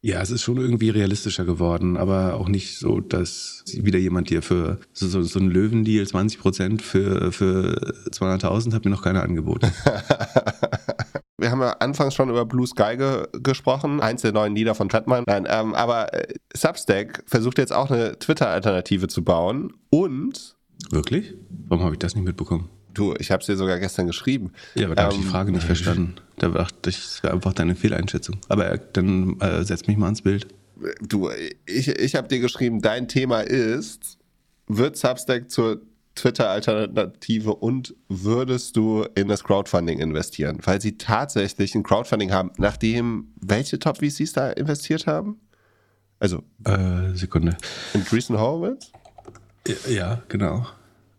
Ja, 0.03 0.19
es 0.19 0.31
ist 0.31 0.41
schon 0.41 0.57
irgendwie 0.57 0.89
realistischer 0.89 1.45
geworden, 1.45 1.95
aber 1.95 2.33
auch 2.33 2.47
nicht 2.47 2.79
so, 2.79 2.99
dass 2.99 3.63
wieder 3.71 3.99
jemand 3.99 4.29
hier 4.29 4.41
für 4.41 4.79
so, 4.93 5.07
so, 5.07 5.21
so 5.21 5.37
einen 5.39 5.51
Löwendeal 5.51 6.07
20 6.07 6.39
Prozent 6.39 6.81
für, 6.81 7.31
für 7.31 7.75
200.000 8.09 8.73
hat 8.73 8.83
mir 8.83 8.91
noch 8.91 9.03
keiner 9.03 9.21
angeboten. 9.21 9.71
Wir 11.37 11.49
haben 11.49 11.61
ja 11.61 11.71
anfangs 11.79 12.13
schon 12.13 12.29
über 12.29 12.45
Blue 12.45 12.67
Sky 12.67 12.97
ge 12.97 13.25
gesprochen, 13.41 13.99
eins 13.99 14.21
der 14.21 14.31
neuen 14.31 14.55
Lieder 14.55 14.75
von 14.75 14.89
Treadman. 14.89 15.23
Nein, 15.25 15.47
ähm, 15.49 15.73
aber 15.73 16.13
äh, 16.13 16.35
Substack 16.55 17.23
versucht 17.25 17.57
jetzt 17.57 17.73
auch 17.73 17.89
eine 17.89 18.17
Twitter-Alternative 18.19 19.07
zu 19.07 19.23
bauen 19.23 19.73
und. 19.89 20.55
Wirklich? 20.91 21.33
Warum 21.67 21.83
habe 21.83 21.95
ich 21.95 21.99
das 21.99 22.13
nicht 22.13 22.25
mitbekommen? 22.25 22.69
Du, 22.93 23.15
ich 23.17 23.31
habe 23.31 23.41
es 23.41 23.47
dir 23.47 23.55
sogar 23.55 23.79
gestern 23.79 24.05
geschrieben. 24.05 24.51
Ja, 24.75 24.85
aber 24.85 24.95
da 24.95 25.03
ähm, 25.03 25.05
habe 25.05 25.15
ich 25.15 25.21
die 25.21 25.25
ähm, 25.25 25.31
Frage 25.31 25.51
nicht 25.51 25.63
verstanden. 25.63 26.15
Da 26.41 26.49
dachte 26.49 26.89
ich, 26.89 26.95
das 26.95 27.21
wäre 27.21 27.33
einfach 27.33 27.53
deine 27.53 27.75
Fehleinschätzung. 27.75 28.39
Aber 28.49 28.75
dann 28.75 29.39
äh, 29.41 29.63
setz 29.63 29.85
mich 29.85 29.95
mal 29.95 30.07
ans 30.07 30.23
Bild. 30.23 30.47
Du, 30.99 31.29
ich, 31.67 31.87
ich 31.87 32.15
habe 32.15 32.27
dir 32.29 32.39
geschrieben, 32.39 32.81
dein 32.81 33.07
Thema 33.07 33.41
ist, 33.41 34.17
wird 34.65 34.97
Substack 34.97 35.51
zur 35.51 35.81
Twitter-Alternative 36.15 37.53
und 37.53 37.93
würdest 38.09 38.75
du 38.75 39.05
in 39.13 39.27
das 39.27 39.43
Crowdfunding 39.43 39.99
investieren? 39.99 40.57
Weil 40.63 40.81
sie 40.81 40.97
tatsächlich 40.97 41.75
ein 41.75 41.83
Crowdfunding 41.83 42.31
haben, 42.31 42.49
nachdem 42.57 43.27
welche 43.39 43.77
Top-VCs 43.77 44.33
da 44.33 44.49
investiert 44.49 45.05
haben? 45.05 45.39
Also. 46.19 46.41
Äh, 46.65 47.13
Sekunde. 47.13 47.55
In 47.93 48.03
Dreesen 48.03 48.39
Horowitz? 48.39 48.91
Ja, 49.67 49.91
ja, 49.91 50.23
genau. 50.27 50.65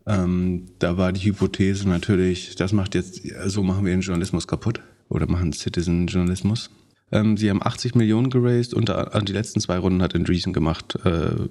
Ähm, 0.04 0.66
da 0.80 0.96
war 0.96 1.12
die 1.12 1.20
Hypothese 1.20 1.88
natürlich, 1.88 2.56
das 2.56 2.72
macht 2.72 2.96
jetzt, 2.96 3.22
so 3.46 3.62
machen 3.62 3.84
wir 3.84 3.92
den 3.92 4.00
Journalismus 4.00 4.48
kaputt 4.48 4.80
oder 5.12 5.30
machen 5.30 5.52
Citizen-Journalismus. 5.52 6.70
Ähm, 7.10 7.36
sie 7.36 7.50
haben 7.50 7.62
80 7.62 7.94
Millionen 7.94 8.30
geraced 8.30 8.74
und 8.74 8.90
an 8.90 9.24
die 9.24 9.32
letzten 9.32 9.60
zwei 9.60 9.78
Runden 9.78 10.02
hat 10.02 10.14
Andreessen 10.14 10.52
gemacht. 10.52 10.98
Äh, 11.04 11.48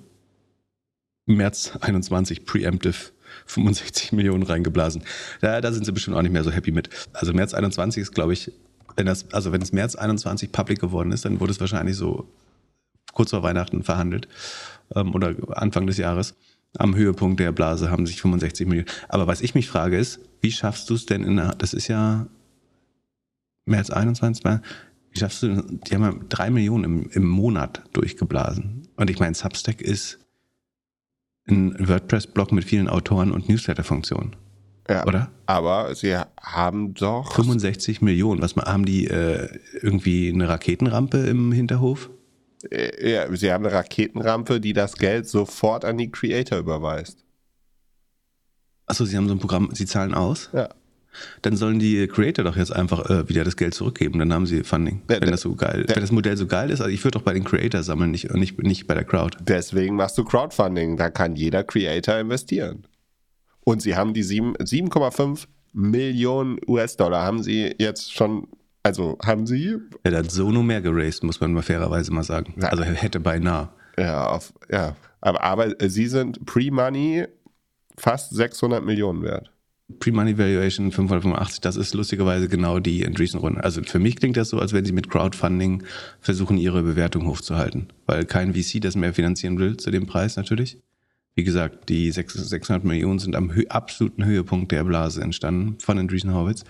März 1.26 1.78
21 1.80 2.46
Preemptive 2.46 3.12
65 3.46 4.12
Millionen 4.12 4.44
reingeblasen. 4.44 5.04
Da, 5.40 5.62
da 5.62 5.72
sind 5.72 5.86
sie 5.86 5.92
bestimmt 5.92 6.18
auch 6.18 6.22
nicht 6.22 6.32
mehr 6.32 6.44
so 6.44 6.52
happy 6.52 6.72
mit. 6.72 6.90
Also 7.14 7.34
März 7.34 7.54
21 7.54 8.02
ist, 8.02 8.14
glaube 8.14 8.34
ich, 8.34 8.52
wenn 8.96 9.06
das, 9.06 9.32
also 9.32 9.52
wenn 9.52 9.62
es 9.62 9.72
März 9.72 9.96
21 9.96 10.52
public 10.52 10.80
geworden 10.80 11.12
ist, 11.12 11.24
dann 11.26 11.40
wurde 11.40 11.52
es 11.52 11.60
wahrscheinlich 11.60 11.96
so 11.96 12.28
kurz 13.14 13.30
vor 13.30 13.44
Weihnachten 13.44 13.84
verhandelt 13.84 14.28
ähm, 14.96 15.14
oder 15.14 15.36
Anfang 15.58 15.88
des 15.88 15.98
Jahres 15.98 16.36
am 16.78 16.96
Höhepunkt 16.96 17.40
der 17.40 17.52
Blase 17.52 17.92
haben 17.92 18.06
sich 18.06 18.22
65 18.22 18.68
Millionen. 18.68 18.90
Aber 19.10 19.28
was 19.28 19.42
ich 19.42 19.56
mich 19.56 19.68
frage 19.68 19.98
ist, 19.98 20.20
wie 20.42 20.52
schaffst 20.52 20.90
du 20.90 20.96
es 20.96 21.06
denn 21.06 21.24
in 21.24 21.36
der, 21.36 21.54
das 21.56 21.74
ist 21.74 21.88
ja 21.88 22.28
März 23.66 23.90
21, 23.90 24.44
wie 25.12 25.20
schaffst 25.20 25.44
du, 25.44 25.62
die 25.62 25.96
haben 25.96 26.04
ja 26.04 26.14
drei 26.30 26.50
Millionen 26.50 26.84
im, 26.84 27.10
im 27.12 27.28
Monat 27.28 27.84
durchgeblasen. 27.94 28.88
Und 28.96 29.10
ich 29.10 29.20
meine, 29.20 29.36
Substack 29.36 29.82
ist 29.82 30.20
ein 31.48 31.88
WordPress-Blog 31.88 32.52
mit 32.52 32.64
vielen 32.64 32.88
Autoren 32.88 33.32
und 33.32 33.50
Newsletter-Funktionen. 33.50 34.36
Ja, 34.90 35.06
oder? 35.06 35.32
Aber 35.46 35.94
sie 35.96 36.16
haben 36.42 36.94
doch 36.94 37.34
65 37.34 38.02
Millionen. 38.02 38.42
Was 38.42 38.56
haben 38.56 38.86
die 38.86 39.08
äh, 39.08 39.48
irgendwie 39.82 40.30
eine 40.30 40.48
Raketenrampe 40.48 41.18
im 41.18 41.52
Hinterhof? 41.52 42.10
Äh, 42.70 43.12
ja, 43.12 43.36
sie 43.36 43.52
haben 43.52 43.66
eine 43.66 43.74
Raketenrampe, 43.74 44.60
die 44.60 44.74
das 44.74 44.96
Geld 44.96 45.28
sofort 45.28 45.86
an 45.86 45.98
die 45.98 46.12
Creator 46.12 46.58
überweist. 46.58 47.24
Achso, 48.86 49.06
sie 49.06 49.16
haben 49.16 49.28
so 49.28 49.36
ein 49.36 49.40
Programm, 49.40 49.70
sie 49.74 49.86
zahlen 49.86 50.14
aus? 50.14 50.50
Ja. 50.54 50.70
Dann 51.42 51.56
sollen 51.56 51.80
die 51.80 52.08
Creator 52.08 52.46
doch 52.46 52.56
jetzt 52.56 52.72
einfach 52.74 53.10
äh, 53.10 53.28
wieder 53.28 53.44
das 53.44 53.58
Geld 53.58 53.74
zurückgeben, 53.74 54.20
dann 54.20 54.34
haben 54.34 54.46
sie 54.46 54.64
Funding. 54.64 55.02
Der, 55.08 55.22
wenn 55.22 55.32
das 55.32 55.42
so 55.42 55.56
geil, 55.56 55.84
der, 55.84 55.96
wenn 55.96 56.04
das 56.04 56.12
Modell 56.12 56.38
so 56.38 56.48
geil 56.48 56.70
ist, 56.70 56.82
also 56.82 56.92
ich 56.92 57.04
würde 57.04 57.18
doch 57.20 57.26
bei 57.26 57.34
den 57.34 57.44
Creator 57.44 57.84
sammeln, 57.84 58.12
nicht, 58.12 58.34
nicht, 58.34 58.62
nicht 58.62 58.88
bei 58.88 58.94
der 58.94 59.04
Crowd. 59.04 59.38
Deswegen 59.42 59.96
machst 59.96 60.18
du 60.18 60.24
Crowdfunding, 60.24 60.98
da 60.98 61.10
kann 61.10 61.36
jeder 61.36 61.64
Creator 61.64 62.18
investieren. 62.18 62.86
Und 63.64 63.82
sie 63.82 63.96
haben 63.96 64.14
die 64.14 64.24
7,5 64.24 65.46
Millionen 65.74 66.60
US-Dollar 66.68 67.24
haben 67.24 67.44
sie 67.44 67.74
jetzt 67.78 68.14
schon 68.14 68.48
also 68.84 69.18
haben 69.24 69.46
sie. 69.46 69.78
Er 70.04 70.18
hat 70.18 70.32
Sono 70.32 70.64
mehr 70.64 70.82
geraced, 70.82 71.24
muss 71.24 71.40
man 71.40 71.54
mal 71.54 71.62
fairerweise 71.62 72.12
mal 72.12 72.24
sagen. 72.24 72.56
Ja. 72.60 72.70
Also 72.70 72.84
hätte 72.84 73.20
beinahe. 73.20 73.70
Ja, 73.98 74.28
auf, 74.28 74.54
ja. 74.72 74.96
Aber, 75.22 75.44
aber 75.44 75.90
sie 75.90 76.08
sind 76.08 76.46
Pre-Money 76.46 77.28
fast 77.98 78.34
600 78.34 78.84
Millionen 78.84 79.22
wert. 79.22 79.52
Pre-Money 79.92 80.38
Valuation 80.38 80.92
585, 80.92 81.62
das 81.62 81.76
ist 81.76 81.94
lustigerweise 81.94 82.48
genau 82.48 82.80
die 82.80 83.06
Andreessen-Runde. 83.06 83.64
Also 83.64 83.82
für 83.84 84.00
mich 84.00 84.16
klingt 84.16 84.38
das 84.38 84.50
so, 84.50 84.60
als 84.60 84.74
wenn 84.74 84.86
sie 84.86 84.92
mit 84.92 85.10
Crowdfunding 85.10 85.84
versuchen, 86.20 86.58
ihre 86.58 86.84
Bewertung 86.84 87.28
hochzuhalten. 87.28 87.88
Weil 88.06 88.26
kein 88.26 88.54
VC 88.54 88.82
das 88.82 88.96
mehr 88.96 89.14
finanzieren 89.14 89.60
will 89.60 89.78
zu 89.78 89.92
dem 89.92 90.08
Preis 90.08 90.36
natürlich. 90.36 90.78
Wie 91.36 91.44
gesagt, 91.44 91.90
die 91.90 92.12
600 92.12 92.84
Millionen 92.84 93.20
sind 93.20 93.36
am 93.36 93.52
absoluten 93.70 94.26
Höhepunkt 94.26 94.72
der 94.72 94.84
Blase 94.84 95.22
entstanden 95.22 95.78
von 95.80 95.98
Andreessen 95.98 96.34
Horowitz. 96.34 96.64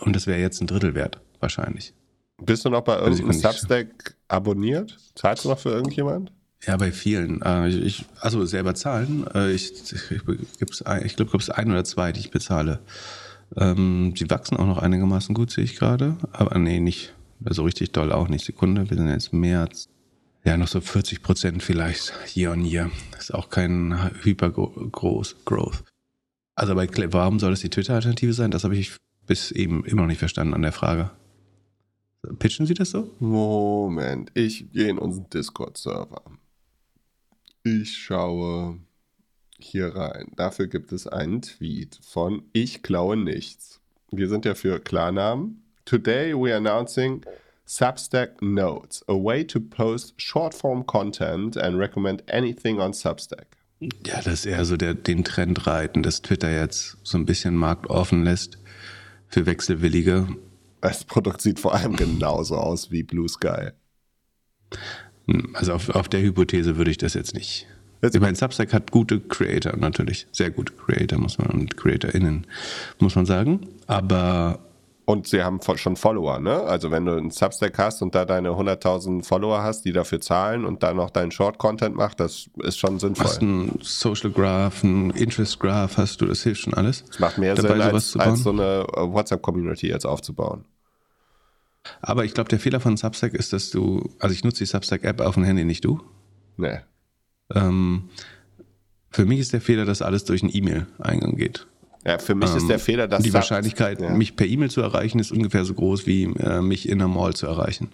Und 0.00 0.14
das 0.14 0.26
wäre 0.26 0.40
jetzt 0.40 0.60
ein 0.60 0.66
Drittel 0.66 0.94
wert 0.94 1.20
wahrscheinlich. 1.40 1.94
Bist 2.38 2.64
du 2.64 2.70
noch 2.70 2.82
bei 2.82 2.96
also 2.96 3.22
irgendeinem 3.22 3.40
Substack 3.40 4.16
abonniert? 4.28 4.98
Zahlst 5.14 5.44
du 5.44 5.48
noch 5.48 5.58
für 5.58 5.70
irgendjemand? 5.70 6.32
Ja, 6.64 6.76
bei 6.76 6.92
vielen. 6.92 7.42
Äh, 7.42 7.68
ich, 7.68 8.04
also 8.20 8.44
selber 8.44 8.74
zahlen. 8.74 9.26
Äh, 9.34 9.52
ich 9.52 9.72
ich, 9.92 10.10
ich 10.10 11.16
glaube, 11.16 11.38
es 11.38 11.50
ein 11.50 11.70
oder 11.70 11.84
zwei, 11.84 12.12
die 12.12 12.20
ich 12.20 12.30
bezahle. 12.30 12.80
Ähm, 13.56 14.14
sie 14.16 14.30
wachsen 14.30 14.56
auch 14.56 14.66
noch 14.66 14.78
einigermaßen 14.78 15.34
gut, 15.34 15.50
sehe 15.50 15.64
ich 15.64 15.76
gerade. 15.76 16.16
Aber 16.32 16.58
nee, 16.58 16.80
nicht 16.80 17.14
so 17.50 17.64
richtig 17.64 17.92
doll 17.92 18.12
auch 18.12 18.28
nicht. 18.28 18.44
Sekunde, 18.44 18.88
wir 18.88 18.96
sind 18.96 19.08
jetzt 19.08 19.32
März. 19.32 19.88
Ja, 20.44 20.56
noch 20.56 20.68
so 20.68 20.80
40 20.80 21.22
Prozent 21.22 21.62
vielleicht 21.62 22.12
year 22.34 22.52
on 22.52 22.64
year. 22.64 22.90
Ist 23.18 23.32
auch 23.32 23.48
kein 23.48 24.10
hyper 24.22 24.50
groß 24.50 25.36
Growth. 25.44 25.84
Also 26.54 26.74
bei 26.74 26.88
warum 27.12 27.38
soll 27.38 27.50
das 27.50 27.60
die 27.60 27.70
Twitter-Alternative 27.70 28.32
sein? 28.32 28.50
Das 28.50 28.64
habe 28.64 28.76
ich 28.76 28.96
bis 29.26 29.52
eben 29.52 29.84
immer 29.84 30.02
noch 30.02 30.08
nicht 30.08 30.18
verstanden 30.18 30.54
an 30.54 30.62
der 30.62 30.72
Frage. 30.72 31.10
Pitchen 32.38 32.66
Sie 32.66 32.74
das 32.74 32.90
so? 32.90 33.10
Moment, 33.18 34.30
ich 34.34 34.70
gehe 34.72 34.88
in 34.88 34.98
unseren 34.98 35.28
Discord-Server. 35.30 36.22
Ich 37.64 37.96
schaue 37.96 38.78
hier 39.58 39.94
rein. 39.94 40.32
Dafür 40.36 40.66
gibt 40.66 40.92
es 40.92 41.06
einen 41.06 41.42
Tweet 41.42 41.98
von 42.02 42.42
Ich 42.52 42.82
klaue 42.82 43.16
nichts. 43.16 43.80
Wir 44.10 44.28
sind 44.28 44.44
ja 44.44 44.54
für 44.54 44.80
Klarnamen. 44.80 45.62
Today 45.84 46.34
we 46.34 46.50
are 46.50 46.56
announcing 46.56 47.24
Substack 47.64 48.42
Notes, 48.42 49.04
a 49.08 49.14
way 49.14 49.44
to 49.46 49.60
post 49.60 50.20
short-form 50.20 50.86
content 50.86 51.56
and 51.56 51.78
recommend 51.78 52.22
anything 52.30 52.80
on 52.80 52.92
Substack. 52.92 53.56
Ja, 53.80 54.20
das 54.22 54.40
ist 54.40 54.46
eher 54.46 54.64
so 54.64 54.76
der, 54.76 54.94
den 54.94 55.24
Trend 55.24 55.66
reiten, 55.66 56.02
dass 56.02 56.22
Twitter 56.22 56.50
jetzt 56.52 56.98
so 57.02 57.18
ein 57.18 57.26
bisschen 57.26 57.56
Markt 57.56 57.88
offen 57.88 58.24
lässt 58.24 58.58
für 59.28 59.46
Wechselwillige 59.46 60.28
das 60.82 61.04
Produkt 61.04 61.40
sieht 61.40 61.60
vor 61.60 61.74
allem 61.74 61.96
genauso 61.96 62.56
aus 62.56 62.90
wie 62.90 63.04
Blue 63.04 63.28
Sky. 63.28 63.70
Also 65.54 65.74
auf, 65.74 65.88
auf 65.90 66.08
der 66.08 66.20
Hypothese 66.20 66.76
würde 66.76 66.90
ich 66.90 66.98
das 66.98 67.14
jetzt 67.14 67.34
nicht. 67.34 67.66
Ich 68.02 68.20
meine, 68.20 68.34
Substack 68.34 68.72
hat 68.72 68.90
gute 68.90 69.20
Creator 69.20 69.76
natürlich, 69.76 70.26
sehr 70.32 70.50
gute 70.50 70.72
Creator 70.72 71.18
muss 71.18 71.38
man 71.38 71.48
und 71.50 71.76
CreatorInnen 71.76 72.46
muss 72.98 73.14
man 73.14 73.26
sagen. 73.26 73.60
Aber 73.86 74.58
und 75.04 75.26
sie 75.26 75.42
haben 75.42 75.60
schon 75.76 75.96
Follower, 75.96 76.38
ne? 76.38 76.62
Also 76.62 76.90
wenn 76.90 77.04
du 77.04 77.12
einen 77.12 77.30
Substack 77.30 77.76
hast 77.78 78.02
und 78.02 78.14
da 78.14 78.24
deine 78.24 78.50
100.000 78.50 79.24
Follower 79.24 79.62
hast, 79.62 79.84
die 79.84 79.92
dafür 79.92 80.20
zahlen 80.20 80.64
und 80.64 80.82
dann 80.82 80.96
noch 80.96 81.10
deinen 81.10 81.32
Short-Content 81.32 81.96
macht, 81.96 82.20
das 82.20 82.48
ist 82.62 82.78
schon 82.78 82.98
sinnvoll. 82.98 83.26
Hast 83.26 83.42
einen 83.42 83.78
Social 83.82 84.30
Graph, 84.30 84.84
einen 84.84 85.10
Interest 85.10 85.58
Graph, 85.58 85.96
hast 85.96 86.20
du, 86.20 86.26
das 86.26 86.42
hilft 86.42 86.62
schon 86.62 86.74
alles. 86.74 87.04
Das 87.04 87.18
macht 87.18 87.38
mehr 87.38 87.56
Sinn, 87.56 87.80
als, 87.80 88.16
als 88.16 88.42
so 88.42 88.50
eine 88.50 88.86
WhatsApp-Community 88.86 89.88
jetzt 89.88 90.06
aufzubauen. 90.06 90.64
Aber 92.00 92.24
ich 92.24 92.34
glaube, 92.34 92.48
der 92.48 92.60
Fehler 92.60 92.80
von 92.80 92.96
Substack 92.96 93.34
ist, 93.34 93.52
dass 93.52 93.70
du, 93.70 94.10
also 94.18 94.34
ich 94.34 94.44
nutze 94.44 94.58
die 94.58 94.66
Substack-App 94.66 95.20
auf 95.20 95.34
dem 95.34 95.44
Handy, 95.44 95.64
nicht 95.64 95.84
du? 95.84 96.00
Nee. 96.56 96.78
Ähm, 97.54 98.08
für 99.10 99.26
mich 99.26 99.40
ist 99.40 99.52
der 99.52 99.60
Fehler, 99.60 99.84
dass 99.84 100.02
alles 100.02 100.24
durch 100.24 100.42
einen 100.42 100.54
E-Mail-Eingang 100.54 101.36
geht. 101.36 101.66
Ja, 102.04 102.18
für 102.18 102.34
mich 102.34 102.50
ähm, 102.50 102.56
ist 102.56 102.68
der 102.68 102.78
Fehler, 102.78 103.08
dass 103.08 103.22
die 103.22 103.32
Wahrscheinlichkeit, 103.32 104.00
ja. 104.00 104.10
mich 104.10 104.36
per 104.36 104.46
E-Mail 104.46 104.70
zu 104.70 104.80
erreichen, 104.80 105.18
ist 105.18 105.32
ungefähr 105.32 105.64
so 105.64 105.74
groß 105.74 106.06
wie 106.06 106.24
äh, 106.24 106.60
mich 106.60 106.88
in 106.88 107.00
einer 107.00 107.08
Mall 107.08 107.34
zu 107.34 107.46
erreichen. 107.46 107.88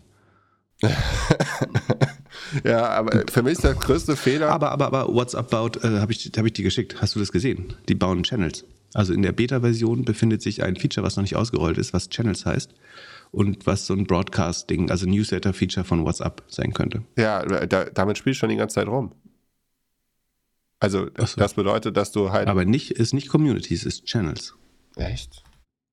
Ja, 2.64 2.88
aber 2.90 3.24
für 3.30 3.42
mich 3.42 3.54
ist 3.54 3.64
der 3.64 3.74
größte 3.74 4.16
Fehler. 4.16 4.50
Aber, 4.50 4.70
aber, 4.70 4.86
aber 4.86 5.14
WhatsApp 5.14 5.50
baut, 5.50 5.84
äh, 5.84 5.98
habe 5.98 6.12
ich, 6.12 6.30
hab 6.36 6.46
ich 6.46 6.52
dir 6.52 6.62
geschickt. 6.62 6.96
Hast 7.00 7.14
du 7.14 7.20
das 7.20 7.32
gesehen? 7.32 7.74
Die 7.88 7.94
bauen 7.94 8.22
Channels. 8.22 8.64
Also 8.94 9.12
in 9.12 9.22
der 9.22 9.32
Beta-Version 9.32 10.04
befindet 10.04 10.40
sich 10.40 10.62
ein 10.62 10.76
Feature, 10.76 11.04
was 11.04 11.16
noch 11.16 11.22
nicht 11.22 11.36
ausgerollt 11.36 11.76
ist, 11.78 11.92
was 11.92 12.08
Channels 12.08 12.46
heißt 12.46 12.72
und 13.30 13.66
was 13.66 13.86
so 13.86 13.94
ein 13.94 14.04
Broadcast-Ding, 14.04 14.90
also 14.90 15.06
Newsletter-Feature 15.06 15.84
von 15.84 16.04
WhatsApp 16.04 16.42
sein 16.48 16.72
könnte. 16.72 17.02
Ja, 17.16 17.44
da, 17.44 17.84
damit 17.84 18.18
spielst 18.18 18.38
du 18.38 18.40
schon 18.40 18.50
die 18.50 18.56
ganze 18.56 18.76
Zeit 18.76 18.88
rum. 18.88 19.12
Also 20.80 21.06
so. 21.16 21.36
das 21.36 21.54
bedeutet, 21.54 21.96
dass 21.96 22.12
du 22.12 22.30
halt. 22.30 22.48
Aber 22.48 22.64
nicht, 22.64 22.92
ist 22.92 23.12
nicht 23.12 23.28
Communities, 23.28 23.84
ist 23.84 24.04
Channels. 24.04 24.54
Echt? 24.96 25.42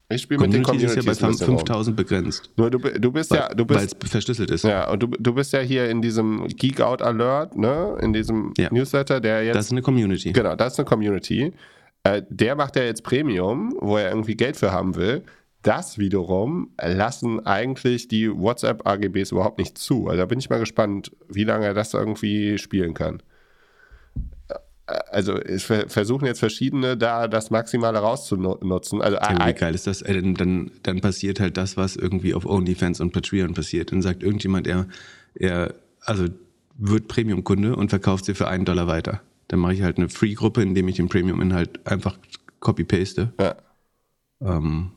Ich 0.10 0.22
spiele 0.22 0.42
mit 0.42 0.54
den 0.54 0.62
Communities. 0.62 0.98
ist 0.98 1.20
ja 1.20 1.28
bei 1.28 1.34
5000 1.34 1.98
begrenzt. 1.98 2.52
Nur 2.58 2.70
du, 2.70 2.78
du 2.78 3.12
bist 3.12 3.32
weil, 3.32 3.40
ja, 3.40 3.50
du 3.50 3.66
bist. 3.66 3.80
Weil 3.80 3.88
es 3.88 4.12
verschlüsselt 4.12 4.52
ist. 4.52 4.64
Ja, 4.64 4.92
und 4.92 5.02
du, 5.02 5.08
du 5.08 5.34
bist 5.34 5.52
ja 5.54 5.62
hier 5.62 5.90
in 5.90 6.04
diesem 6.04 6.48
Geek 6.48 6.80
Out 6.82 7.02
Alert, 7.02 7.58
ne? 7.58 7.98
In 8.02 8.14
diesem 8.14 8.54
ja. 8.58 8.72
Newsletter, 8.72 9.20
der 9.20 9.44
jetzt. 9.44 9.56
Das 9.56 9.66
ist 9.66 9.72
eine 9.72 9.82
Community. 9.82 10.32
Genau, 10.32 10.56
das 10.56 10.74
ist 10.74 10.80
eine 10.80 10.86
Community. 10.86 11.54
Äh, 12.04 12.22
der 12.30 12.56
macht 12.56 12.76
ja 12.76 12.84
jetzt 12.84 13.04
Premium, 13.04 13.76
wo 13.80 13.98
er 13.98 14.10
irgendwie 14.10 14.36
Geld 14.36 14.58
für 14.58 14.72
haben 14.72 14.96
will. 14.96 15.24
Das 15.66 15.98
wiederum 15.98 16.70
lassen 16.80 17.44
eigentlich 17.44 18.08
die 18.08 18.32
WhatsApp-AGBs 18.32 19.32
überhaupt 19.32 19.58
nicht 19.58 19.80
zu. 19.80 20.08
Also 20.08 20.20
da 20.20 20.26
bin 20.28 20.38
ich 20.38 20.48
mal 20.48 20.60
gespannt, 20.60 21.12
wie 21.28 21.44
lange 21.44 21.66
er 21.66 21.74
das 21.74 21.96
irgendwie 21.96 22.60
spielen 22.60 22.94
kann. 22.94 23.24
Also 24.86 25.40
versuchen 25.88 26.28
jetzt 26.28 26.38
verschiedene 26.38 26.96
da 26.96 27.28
das 27.28 27.50
Maximale 27.50 27.98
rauszunutzen. 27.98 29.02
Also, 29.02 29.18
ja, 29.18 29.48
wie 29.48 29.54
geil 29.54 29.74
ist 29.74 29.88
das? 29.88 30.04
Äh, 30.04 30.22
dann, 30.34 30.70
dann 30.84 31.02
passiert 31.02 31.40
halt 31.40 31.58
das, 31.58 31.78
was 31.78 31.96
irgendwie 31.96 32.36
auf 32.36 32.46
OnlyFans 32.46 33.02
und 33.02 33.12
Patreon 33.12 33.56
passiert. 33.56 33.92
Dann 33.92 34.04
sagt 34.04 34.22
irgendjemand, 34.22 34.68
er, 34.68 34.86
er 35.34 35.74
also 36.02 36.28
wird 36.78 37.08
Premium-Kunde 37.08 37.76
und 37.76 37.90
verkauft 37.90 38.26
sie 38.26 38.36
für 38.36 38.48
einen 38.48 38.66
Dollar 38.66 38.86
weiter. 38.86 39.22
Dann 39.48 39.62
mache 39.62 39.74
ich 39.74 39.82
halt 39.82 39.98
eine 39.98 40.10
Free-Gruppe, 40.10 40.62
indem 40.62 40.88
ich 40.90 40.98
den 40.98 41.10
Premium-Inhalt 41.10 41.88
einfach 41.88 42.20
copy-paste. 42.60 43.34
Ja. 43.40 43.56
Ähm, 44.42 44.92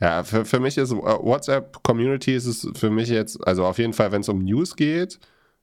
ja, 0.00 0.22
für, 0.22 0.44
für 0.44 0.60
mich 0.60 0.78
ist 0.78 0.92
äh, 0.92 0.94
WhatsApp-Community 0.94 2.34
ist 2.34 2.46
es 2.46 2.68
für 2.76 2.90
mich 2.90 3.08
jetzt, 3.08 3.44
also 3.46 3.64
auf 3.64 3.78
jeden 3.78 3.92
Fall, 3.92 4.12
wenn 4.12 4.20
es 4.20 4.28
um 4.28 4.44
News 4.44 4.76
geht, 4.76 5.18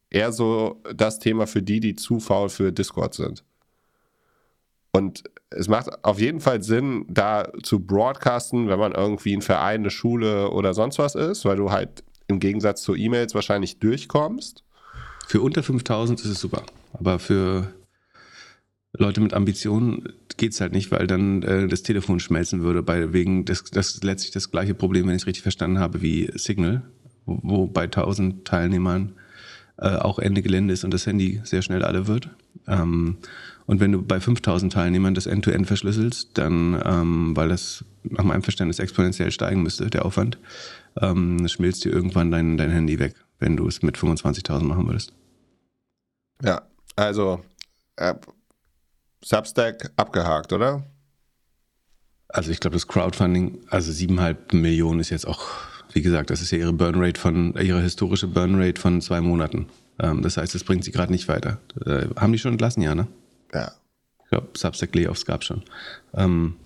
eher 0.10 0.32
so 0.32 0.82
das 0.94 1.20
Thema 1.20 1.48
für 1.48 1.62
die, 1.62 1.80
die 1.80 1.96
zu 1.96 2.20
faul 2.20 2.50
für 2.50 2.72
Discord 2.72 3.14
sind. 3.14 3.44
Und 4.92 5.24
es 5.50 5.68
macht 5.68 5.90
auf 6.04 6.20
jeden 6.20 6.40
Fall 6.40 6.64
Sinn, 6.64 7.06
da 7.10 7.52
zu 7.64 7.80
broadcasten, 7.80 8.68
wenn 8.68 8.80
man 8.80 8.94
irgendwie 8.94 9.36
ein 9.36 9.42
Verein, 9.42 9.82
eine 9.82 9.90
Schule 9.90 10.50
oder 10.52 10.74
sonst 10.74 11.00
was 11.00 11.16
ist, 11.16 11.46
weil 11.46 11.58
du 11.58 11.72
halt 11.72 12.04
im 12.28 12.40
Gegensatz 12.40 12.82
zu 12.82 12.96
E-Mails 12.96 13.36
wahrscheinlich 13.36 13.80
durchkommst. 13.80 14.64
Für 15.28 15.42
unter 15.42 15.64
5000 15.64 16.22
ist 16.22 16.26
es 16.26 16.40
super. 16.40 16.64
Aber 16.94 17.20
für 17.20 17.74
Leute 18.98 19.22
mit 19.22 19.34
Ambitionen 19.34 20.14
geht 20.38 20.54
es 20.54 20.62
halt 20.62 20.74
nicht, 20.74 20.92
weil 20.92 21.08
dann 21.08 21.42
äh, 21.44 21.68
das 21.68 21.84
Telefon 21.84 22.20
schmelzen 22.20 22.62
würde. 22.62 22.84
Bei, 22.84 23.14
wegen 23.14 23.46
das 23.46 23.62
ist 23.72 24.04
letztlich 24.04 24.32
das 24.32 24.52
gleiche 24.52 24.74
Problem, 24.74 25.08
wenn 25.08 25.16
ich 25.16 25.24
es 25.24 25.28
richtig 25.28 25.44
verstanden 25.44 25.80
habe, 25.80 26.02
wie 26.02 26.30
Signal, 26.36 26.84
wo, 27.26 27.40
wo 27.44 27.68
bei 27.68 27.84
1000 27.84 28.46
Teilnehmern 28.46 29.14
äh, 29.78 29.96
auch 29.96 30.20
Ende 30.20 30.42
Gelände 30.42 30.74
ist 30.74 30.84
und 30.84 30.94
das 30.94 31.06
Handy 31.06 31.42
sehr 31.44 31.62
schnell 31.62 31.84
alle 31.84 32.08
wird. 32.08 32.30
Ähm, 32.68 33.18
und 33.66 33.80
wenn 33.80 33.92
du 33.92 34.02
bei 34.02 34.20
5000 34.20 34.72
Teilnehmern 34.72 35.16
das 35.16 35.26
End-to-End 35.26 35.64
-End 35.64 35.68
verschlüsselst, 35.68 36.38
dann, 36.38 36.82
ähm, 36.86 37.36
weil 37.36 37.50
das 37.50 37.84
nach 38.04 38.24
meinem 38.24 38.44
Verständnis 38.44 38.80
exponentiell 38.80 39.32
steigen 39.32 39.64
müsste, 39.64 39.90
der 39.90 40.06
Aufwand, 40.06 40.38
ähm, 41.02 41.48
schmilzt 41.48 41.84
dir 41.84 41.92
irgendwann 41.92 42.32
dein, 42.32 42.58
dein 42.58 42.70
Handy 42.70 43.00
weg, 43.00 43.16
wenn 43.40 43.58
du 43.58 43.68
es 43.68 43.82
mit 43.82 43.98
25.000 43.98 44.64
machen 44.64 44.88
würdest. 44.88 45.14
Ja, 46.44 46.62
also 46.96 47.44
äh, 47.96 48.14
Substack 49.26 49.92
abgehakt, 49.96 50.54
oder? 50.54 50.86
Also 52.28 52.52
ich 52.52 52.60
glaube, 52.60 52.76
das 52.76 52.88
Crowdfunding, 52.88 53.66
also 53.72 53.92
siebeneinhalb 53.92 54.54
Millionen 54.54 55.00
ist 55.00 55.10
jetzt 55.10 55.26
auch, 55.26 55.48
wie 55.94 56.04
gesagt, 56.04 56.30
das 56.30 56.44
ist 56.44 56.52
ja 56.52 56.60
ihre 56.60 56.74
Burnrate 56.74 57.20
von, 57.20 57.56
ihre 57.56 57.82
historische 57.82 58.28
Burnrate 58.28 58.80
von 58.80 59.02
zwei 59.02 59.22
Monaten. 59.22 59.68
Ähm, 59.98 60.22
das 60.22 60.38
heißt, 60.38 60.54
das 60.54 60.64
bringt 60.64 60.84
sie 60.84 60.92
gerade 60.92 61.12
nicht 61.12 61.28
weiter. 61.28 61.58
Äh, 61.88 62.06
haben 62.16 62.34
die 62.34 62.38
schon 62.38 62.52
entlassen, 62.52 62.84
ja, 62.84 62.94
ne? 62.94 63.08
Ja. 63.52 63.72
Ich 64.26 64.30
glaube, 64.30 64.50
Substack 64.56 64.94
Layoffs 64.94 65.26
gab 65.26 65.42
es 65.42 65.48
schon. 65.48 65.64
Ähm, 66.14 66.58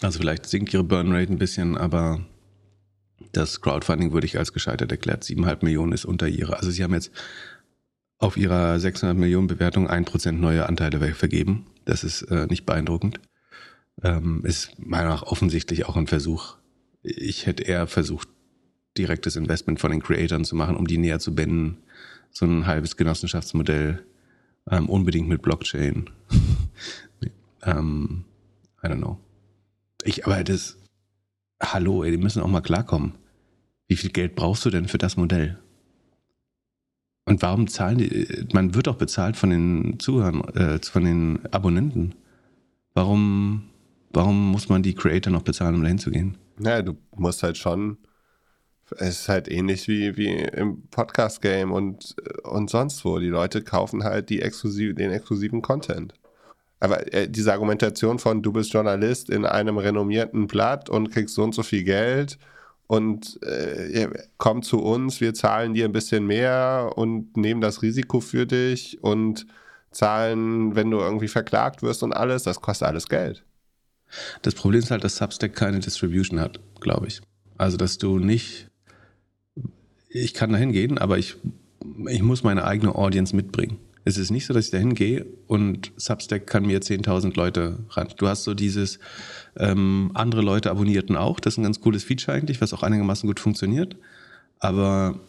also 0.00 0.18
vielleicht 0.18 0.46
sinkt 0.46 0.72
ihre 0.72 0.84
Burnrate 0.84 1.30
ein 1.30 1.38
bisschen, 1.38 1.76
aber 1.76 2.24
das 3.32 3.60
Crowdfunding 3.60 4.14
würde 4.14 4.26
ich 4.26 4.38
als 4.38 4.54
gescheitert 4.54 4.90
erklärt. 4.92 5.24
Siebeneinhalb 5.24 5.62
Millionen 5.62 5.92
ist 5.92 6.06
unter 6.06 6.26
ihre. 6.26 6.56
Also 6.56 6.70
sie 6.70 6.82
haben 6.82 6.94
jetzt 6.94 7.10
auf 8.20 8.36
ihrer 8.36 8.78
600 8.78 9.16
Millionen 9.16 9.48
Bewertung 9.48 9.88
1% 9.88 10.32
neue 10.32 10.68
Anteile 10.68 11.14
vergeben. 11.14 11.66
Das 11.86 12.04
ist 12.04 12.22
äh, 12.22 12.46
nicht 12.46 12.66
beeindruckend. 12.66 13.18
Ähm, 14.02 14.42
ist 14.44 14.78
meiner 14.78 15.04
Meinung 15.04 15.14
nach 15.14 15.22
offensichtlich 15.22 15.86
auch 15.86 15.96
ein 15.96 16.06
Versuch. 16.06 16.56
Ich 17.02 17.46
hätte 17.46 17.62
eher 17.62 17.86
versucht, 17.86 18.28
direktes 18.96 19.36
Investment 19.36 19.80
von 19.80 19.90
den 19.90 20.02
Creatoren 20.02 20.44
zu 20.44 20.54
machen, 20.54 20.76
um 20.76 20.86
die 20.86 20.98
näher 20.98 21.18
zu 21.18 21.34
binden. 21.34 21.78
So 22.30 22.44
ein 22.44 22.66
halbes 22.66 22.96
Genossenschaftsmodell, 22.96 24.04
ähm, 24.70 24.88
unbedingt 24.88 25.28
mit 25.28 25.40
Blockchain. 25.40 26.10
ähm, 27.62 28.24
I 28.84 28.86
don't 28.86 28.98
know. 28.98 29.18
Ich, 30.04 30.26
aber 30.26 30.44
das, 30.44 30.76
hallo, 31.62 32.04
ey, 32.04 32.10
die 32.10 32.18
müssen 32.18 32.42
auch 32.42 32.48
mal 32.48 32.60
klarkommen. 32.60 33.14
Wie 33.88 33.96
viel 33.96 34.10
Geld 34.10 34.34
brauchst 34.34 34.64
du 34.64 34.70
denn 34.70 34.88
für 34.88 34.98
das 34.98 35.16
Modell? 35.16 35.58
Und 37.24 37.42
warum 37.42 37.68
zahlen 37.68 37.98
die? 37.98 38.46
Man 38.52 38.74
wird 38.74 38.86
doch 38.86 38.96
bezahlt 38.96 39.36
von 39.36 39.50
den 39.50 39.98
Zuhörern, 39.98 40.40
äh, 40.54 40.78
von 40.82 41.04
den 41.04 41.40
Abonnenten. 41.52 42.14
Warum, 42.94 43.64
warum 44.10 44.50
muss 44.50 44.68
man 44.68 44.82
die 44.82 44.94
Creator 44.94 45.32
noch 45.32 45.42
bezahlen, 45.42 45.76
um 45.76 45.82
da 45.82 45.88
hinzugehen? 45.88 46.36
Naja, 46.58 46.82
du 46.82 46.96
musst 47.16 47.42
halt 47.42 47.56
schon. 47.56 47.98
Es 48.96 49.20
ist 49.20 49.28
halt 49.28 49.48
ähnlich 49.48 49.86
wie, 49.86 50.16
wie 50.16 50.30
im 50.30 50.88
Podcast-Game 50.88 51.70
und, 51.70 52.16
und 52.42 52.70
sonst 52.70 53.04
wo. 53.04 53.20
Die 53.20 53.28
Leute 53.28 53.62
kaufen 53.62 54.02
halt 54.02 54.30
die 54.30 54.42
exklusiv, 54.42 54.96
den 54.96 55.12
exklusiven 55.12 55.62
Content. 55.62 56.12
Aber 56.80 57.12
äh, 57.12 57.28
diese 57.28 57.52
Argumentation 57.52 58.18
von, 58.18 58.42
du 58.42 58.52
bist 58.52 58.72
Journalist 58.72 59.30
in 59.30 59.44
einem 59.44 59.78
renommierten 59.78 60.48
Blatt 60.48 60.90
und 60.90 61.10
kriegst 61.10 61.36
so 61.36 61.44
und 61.44 61.54
so 61.54 61.62
viel 61.62 61.84
Geld 61.84 62.38
und 62.90 63.40
äh, 63.44 64.08
komm 64.36 64.64
zu 64.64 64.82
uns, 64.82 65.20
wir 65.20 65.32
zahlen 65.32 65.74
dir 65.74 65.84
ein 65.84 65.92
bisschen 65.92 66.26
mehr 66.26 66.90
und 66.96 67.36
nehmen 67.36 67.60
das 67.60 67.82
Risiko 67.82 68.18
für 68.18 68.46
dich 68.46 68.98
und 69.00 69.46
zahlen, 69.92 70.74
wenn 70.74 70.90
du 70.90 70.98
irgendwie 70.98 71.28
verklagt 71.28 71.84
wirst 71.84 72.02
und 72.02 72.12
alles, 72.12 72.42
das 72.42 72.60
kostet 72.60 72.88
alles 72.88 73.08
Geld. 73.08 73.44
Das 74.42 74.56
Problem 74.56 74.80
ist 74.80 74.90
halt, 74.90 75.04
dass 75.04 75.18
Substack 75.18 75.54
keine 75.54 75.78
Distribution 75.78 76.40
hat, 76.40 76.58
glaube 76.80 77.06
ich. 77.06 77.20
Also, 77.56 77.76
dass 77.76 77.98
du 77.98 78.18
nicht, 78.18 78.68
ich 80.08 80.34
kann 80.34 80.50
da 80.50 80.58
hingehen, 80.58 80.98
aber 80.98 81.16
ich, 81.16 81.36
ich 82.08 82.22
muss 82.22 82.42
meine 82.42 82.64
eigene 82.64 82.96
Audience 82.96 83.36
mitbringen. 83.36 83.78
Es 84.04 84.16
ist 84.16 84.30
nicht 84.30 84.46
so, 84.46 84.54
dass 84.54 84.66
ich 84.66 84.70
da 84.70 84.78
hingehe 84.78 85.26
und 85.46 85.92
Substack 85.96 86.46
kann 86.46 86.66
mir 86.66 86.80
10.000 86.80 87.36
Leute 87.36 87.78
ran. 87.90 88.08
Du 88.16 88.28
hast 88.28 88.44
so 88.44 88.54
dieses, 88.54 88.98
ähm, 89.56 90.10
andere 90.14 90.42
Leute 90.42 90.70
abonnierten 90.70 91.16
auch. 91.16 91.38
Das 91.38 91.54
ist 91.54 91.58
ein 91.58 91.64
ganz 91.64 91.80
cooles 91.80 92.04
Feature 92.04 92.36
eigentlich, 92.36 92.60
was 92.60 92.72
auch 92.72 92.82
einigermaßen 92.82 93.26
gut 93.26 93.40
funktioniert. 93.40 93.96
Aber 94.58 95.20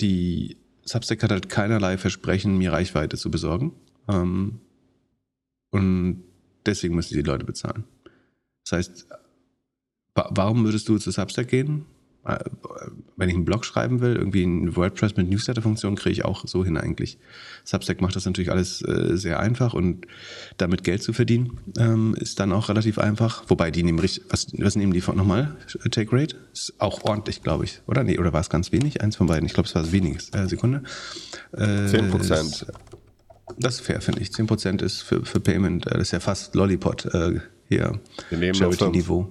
die 0.00 0.56
Substack 0.84 1.22
hat 1.22 1.30
halt 1.30 1.48
keinerlei 1.48 1.98
Versprechen, 1.98 2.56
mir 2.56 2.72
Reichweite 2.72 3.16
zu 3.16 3.30
besorgen. 3.30 3.72
Ähm, 4.08 4.60
und 5.70 6.24
deswegen 6.64 6.94
müssen 6.94 7.14
die 7.14 7.22
Leute 7.22 7.44
bezahlen. 7.44 7.84
Das 8.64 8.78
heißt, 8.78 9.08
warum 10.14 10.64
würdest 10.64 10.88
du 10.88 10.98
zu 10.98 11.10
Substack 11.10 11.48
gehen? 11.48 11.84
Äh, 12.28 12.38
wenn 13.16 13.28
ich 13.28 13.34
einen 13.34 13.44
Blog 13.44 13.64
schreiben 13.64 14.00
will, 14.00 14.14
irgendwie 14.16 14.44
ein 14.44 14.76
WordPress 14.76 15.16
mit 15.16 15.28
Newsletter-Funktion, 15.28 15.96
kriege 15.96 16.12
ich 16.12 16.24
auch 16.24 16.46
so 16.46 16.64
hin 16.64 16.76
eigentlich. 16.76 17.18
Substack 17.64 18.00
macht 18.00 18.14
das 18.16 18.26
natürlich 18.26 18.50
alles 18.50 18.82
äh, 18.82 19.16
sehr 19.16 19.40
einfach 19.40 19.74
und 19.74 20.06
damit 20.56 20.84
Geld 20.84 21.02
zu 21.02 21.12
verdienen 21.12 21.58
ähm, 21.78 22.14
ist 22.14 22.38
dann 22.38 22.52
auch 22.52 22.68
relativ 22.68 22.98
einfach. 22.98 23.44
Wobei 23.48 23.70
die 23.70 23.82
nehmen 23.82 23.98
richtig, 23.98 24.24
was, 24.28 24.46
was 24.58 24.76
nehmen 24.76 24.92
die 24.92 25.00
von 25.00 25.16
nochmal? 25.16 25.56
Take 25.90 26.12
Rate? 26.12 26.36
Ist 26.52 26.74
auch 26.78 27.02
ordentlich, 27.04 27.42
glaube 27.42 27.64
ich. 27.64 27.80
Oder 27.86 28.04
nee, 28.04 28.18
oder 28.18 28.32
war 28.32 28.40
es 28.40 28.50
ganz 28.50 28.72
wenig? 28.72 29.00
Eins 29.00 29.16
von 29.16 29.26
beiden. 29.26 29.46
Ich 29.46 29.54
glaube, 29.54 29.68
es 29.68 29.74
war 29.74 29.82
das 29.82 29.92
weniges. 29.92 30.30
Äh, 30.34 30.46
Sekunde. 30.46 30.82
Äh, 31.52 31.86
10 31.86 32.10
Prozent. 32.10 32.66
Das 33.58 33.76
ist 33.76 33.80
fair, 33.80 34.00
finde 34.00 34.20
ich. 34.20 34.32
10 34.32 34.46
Prozent 34.46 34.82
ist 34.82 35.02
für, 35.02 35.24
für 35.24 35.40
Payment, 35.40 35.86
äh, 35.86 35.94
das 35.94 36.02
ist 36.02 36.12
ja 36.12 36.20
fast 36.20 36.54
Lollipop 36.54 37.04
äh, 37.06 37.40
hier. 37.68 37.98
Wir 38.28 38.38
nehmen 38.38 38.54
Charity-Niveau. 38.54 39.28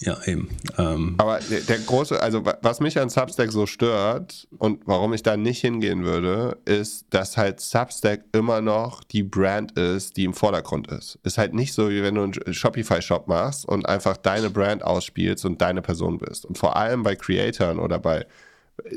Ja, 0.00 0.16
eben. 0.26 0.48
Ähm. 0.76 1.14
Aber 1.18 1.40
der, 1.50 1.60
der, 1.60 1.78
große, 1.78 2.20
also 2.22 2.44
was 2.62 2.80
mich 2.80 2.98
an 3.00 3.10
Substack 3.10 3.50
so 3.50 3.66
stört 3.66 4.46
und 4.58 4.80
warum 4.86 5.12
ich 5.12 5.22
da 5.22 5.36
nicht 5.36 5.60
hingehen 5.60 6.04
würde, 6.04 6.56
ist, 6.64 7.06
dass 7.10 7.36
halt 7.36 7.60
Substack 7.60 8.24
immer 8.32 8.60
noch 8.60 9.02
die 9.02 9.24
Brand 9.24 9.72
ist, 9.72 10.16
die 10.16 10.24
im 10.24 10.34
Vordergrund 10.34 10.88
ist. 10.88 11.18
Ist 11.24 11.38
halt 11.38 11.52
nicht 11.52 11.72
so, 11.72 11.90
wie 11.90 12.02
wenn 12.02 12.14
du 12.14 12.22
einen 12.22 12.54
Shopify-Shop 12.54 13.26
machst 13.26 13.66
und 13.66 13.88
einfach 13.88 14.16
deine 14.16 14.50
Brand 14.50 14.84
ausspielst 14.84 15.44
und 15.44 15.60
deine 15.60 15.82
Person 15.82 16.18
bist. 16.18 16.46
Und 16.46 16.58
vor 16.58 16.76
allem 16.76 17.02
bei 17.02 17.16
Creatoren 17.16 17.78
oder 17.80 17.98
bei, 17.98 18.24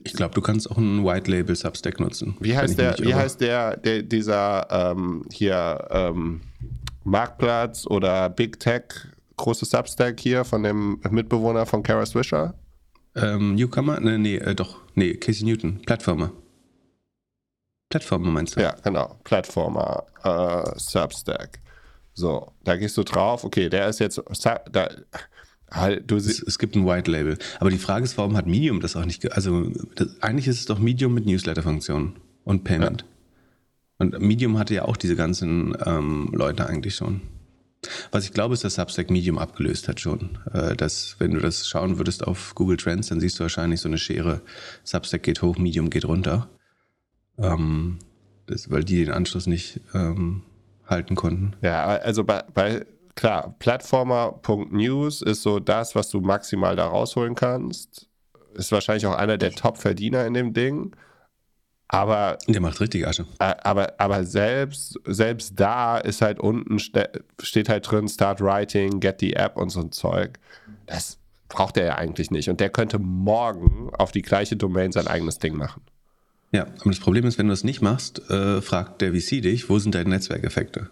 Ich 0.03 0.13
glaube, 0.13 0.35
du 0.35 0.41
kannst 0.41 0.69
auch 0.69 0.77
einen 0.77 1.03
White 1.03 1.31
Label 1.31 1.55
Substack 1.55 1.99
nutzen. 1.99 2.37
Wie 2.39 2.55
heißt 2.55 2.77
der, 2.77 2.99
wie 2.99 3.15
heißt 3.15 3.41
der, 3.41 3.77
der 3.77 4.03
dieser 4.03 4.67
ähm, 4.69 5.25
hier 5.31 5.87
ähm, 5.89 6.41
Marktplatz 7.03 7.87
oder 7.87 8.29
Big 8.29 8.59
Tech 8.59 8.83
große 9.41 9.65
Substack 9.65 10.19
hier 10.19 10.45
von 10.45 10.63
dem 10.63 10.99
Mitbewohner 11.09 11.65
von 11.65 11.83
Kara 11.83 12.05
Swisher? 12.05 12.53
Ähm, 13.15 13.55
Newcomer? 13.55 13.99
Nee, 13.99 14.17
nee, 14.17 14.35
äh, 14.35 14.55
doch. 14.55 14.77
Nee, 14.95 15.15
Casey 15.15 15.45
Newton. 15.45 15.81
Plattformer. 15.81 16.31
Plattformer 17.89 18.31
meinst 18.31 18.55
du? 18.55 18.61
Ja, 18.61 18.75
genau. 18.83 19.19
Plattformer 19.23 20.05
äh, 20.23 20.79
Substack. 20.79 21.59
So, 22.13 22.51
da 22.63 22.77
gehst 22.77 22.97
du 22.97 23.03
drauf. 23.03 23.43
Okay, 23.43 23.69
der 23.69 23.89
ist 23.89 23.99
jetzt. 23.99 24.21
Da, 24.71 24.89
halt, 25.69 26.09
du 26.09 26.15
es, 26.15 26.41
es, 26.41 26.59
gibt 26.59 26.75
ein 26.75 26.85
White 26.85 27.09
Label. 27.09 27.37
Aber 27.59 27.69
die 27.69 27.77
Frage 27.77 28.05
ist, 28.05 28.17
warum 28.17 28.37
hat 28.37 28.45
Medium 28.45 28.79
das 28.79 28.95
auch 28.95 29.05
nicht? 29.05 29.31
Also, 29.33 29.69
das, 29.95 30.21
eigentlich 30.21 30.47
ist 30.47 30.59
es 30.59 30.65
doch 30.65 30.79
Medium 30.79 31.13
mit 31.13 31.25
Newsletter-Funktion 31.25 32.15
und 32.43 32.63
Payment. 32.63 33.01
Ja. 33.01 33.07
Und 33.99 34.19
Medium 34.19 34.57
hatte 34.57 34.73
ja 34.73 34.85
auch 34.85 34.97
diese 34.97 35.15
ganzen 35.15 35.75
ähm, 35.85 36.29
Leute 36.33 36.65
eigentlich 36.67 36.95
schon. 36.95 37.21
Was 38.11 38.25
ich 38.25 38.34
glaube, 38.34 38.53
ist, 38.53 38.63
dass 38.63 38.75
Substack 38.75 39.09
Medium 39.09 39.38
abgelöst 39.38 39.88
hat 39.88 39.99
schon. 39.99 40.38
Äh, 40.53 40.75
dass, 40.75 41.15
wenn 41.19 41.32
du 41.32 41.39
das 41.39 41.67
schauen 41.67 41.97
würdest 41.97 42.25
auf 42.25 42.53
Google 42.55 42.77
Trends, 42.77 43.07
dann 43.07 43.19
siehst 43.19 43.39
du 43.39 43.43
wahrscheinlich 43.43 43.82
so 43.82 43.89
eine 43.89 43.97
Schere. 43.97 44.41
Substack 44.84 45.23
geht 45.23 45.41
hoch, 45.41 45.57
Medium 45.57 45.89
geht 45.89 46.05
runter. 46.05 46.49
Ähm, 47.38 47.99
das, 48.45 48.69
weil 48.69 48.84
die 48.84 49.03
den 49.03 49.13
Anschluss 49.13 49.47
nicht 49.47 49.79
ähm, 49.93 50.43
halten 50.86 51.15
konnten. 51.15 51.55
Ja, 51.61 51.86
also 51.86 52.23
bei, 52.23 52.43
bei 52.53 52.86
klar, 53.15 53.55
Plattformer.news 53.59 55.21
ist 55.21 55.41
so 55.41 55.59
das, 55.59 55.95
was 55.95 56.09
du 56.09 56.21
maximal 56.21 56.75
da 56.75 56.86
rausholen 56.86 57.36
kannst. 57.36 58.07
Ist 58.53 58.71
wahrscheinlich 58.71 59.05
auch 59.07 59.15
einer 59.15 59.38
der 59.38 59.51
Top-Verdiener 59.51 60.25
in 60.25 60.34
dem 60.34 60.53
Ding. 60.53 60.95
Aber. 61.93 62.37
Der 62.47 62.61
macht 62.61 62.79
richtig 62.79 63.05
Asche. 63.05 63.25
Aber, 63.37 63.93
aber 63.97 64.23
selbst, 64.23 64.97
selbst 65.05 65.59
da 65.59 65.97
ist 65.97 66.21
halt 66.21 66.39
unten, 66.39 66.79
steht 66.79 67.67
halt 67.67 67.91
drin, 67.91 68.07
Start 68.07 68.39
Writing, 68.39 69.01
Get 69.01 69.19
the 69.19 69.33
App 69.33 69.57
und 69.57 69.69
so 69.69 69.81
ein 69.81 69.91
Zeug. 69.91 70.39
Das 70.85 71.17
braucht 71.49 71.75
er 71.75 71.85
ja 71.85 71.95
eigentlich 71.95 72.31
nicht. 72.31 72.49
Und 72.49 72.61
der 72.61 72.69
könnte 72.69 72.97
morgen 72.97 73.89
auf 73.93 74.13
die 74.13 74.21
gleiche 74.21 74.55
Domain 74.55 74.93
sein 74.93 75.07
eigenes 75.07 75.39
Ding 75.39 75.57
machen. 75.57 75.81
Ja, 76.53 76.63
aber 76.63 76.91
das 76.91 76.99
Problem 76.99 77.25
ist, 77.25 77.37
wenn 77.37 77.47
du 77.47 77.51
das 77.51 77.65
nicht 77.65 77.81
machst, 77.81 78.29
äh, 78.29 78.61
fragt 78.61 79.01
der 79.01 79.13
VC 79.13 79.41
dich, 79.41 79.69
wo 79.69 79.77
sind 79.77 79.93
deine 79.93 80.09
Netzwerkeffekte? 80.11 80.89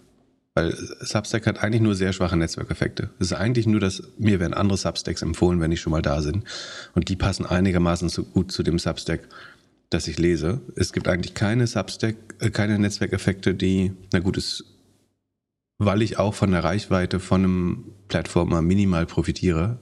Weil 0.54 0.76
Substack 1.00 1.48
hat 1.48 1.64
eigentlich 1.64 1.82
nur 1.82 1.96
sehr 1.96 2.12
schwache 2.12 2.36
Netzwerkeffekte. 2.36 3.10
Es 3.20 3.28
ist 3.28 3.34
eigentlich 3.34 3.68
nur, 3.68 3.80
dass 3.80 4.04
mir 4.18 4.42
werden 4.42 4.54
andere 4.54 4.78
Substacks 4.78 5.22
empfohlen, 5.22 5.62
wenn 5.62 5.72
die 5.72 5.78
schon 5.78 5.92
mal 5.92 6.02
da 6.02 6.22
sind. 6.22 6.44
Und 6.94 7.08
die 7.08 7.16
passen 7.16 7.46
einigermaßen 7.46 8.10
so 8.10 8.24
gut 8.24 8.52
zu 8.52 8.64
dem 8.64 8.80
Substack, 8.80 9.22
das 9.90 10.08
ich 10.08 10.18
lese. 10.18 10.62
Es 10.76 10.94
gibt 10.94 11.08
eigentlich 11.08 11.34
keine 11.34 11.68
Substack, 11.68 12.16
äh, 12.40 12.50
keine 12.50 12.80
Netzwerkeffekte, 12.80 13.56
die, 13.56 13.94
na 14.14 14.20
gut, 14.20 14.38
ist, 14.38 14.64
weil 15.78 16.02
ich 16.02 16.20
auch 16.20 16.34
von 16.34 16.52
der 16.52 16.64
Reichweite 16.64 17.20
von 17.20 17.44
einem 17.44 17.84
Plattformer 18.08 18.62
minimal 18.62 19.06
profitiere, 19.06 19.80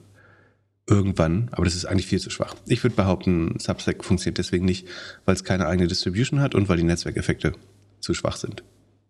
irgendwann, 0.86 1.48
aber 1.52 1.64
das 1.64 1.74
ist 1.74 1.84
eigentlich 1.84 2.06
viel 2.06 2.20
zu 2.20 2.30
schwach. 2.30 2.54
Ich 2.66 2.82
würde 2.82 2.96
behaupten, 2.96 3.58
Substack 3.58 4.04
funktioniert 4.04 4.38
deswegen 4.38 4.64
nicht, 4.64 4.88
weil 5.26 5.34
es 5.34 5.44
keine 5.44 5.66
eigene 5.66 5.88
Distribution 5.88 6.40
hat 6.40 6.54
und 6.54 6.68
weil 6.68 6.78
die 6.78 6.82
Netzwerkeffekte 6.82 7.52
zu 8.00 8.14
schwach 8.14 8.36
sind. 8.36 8.62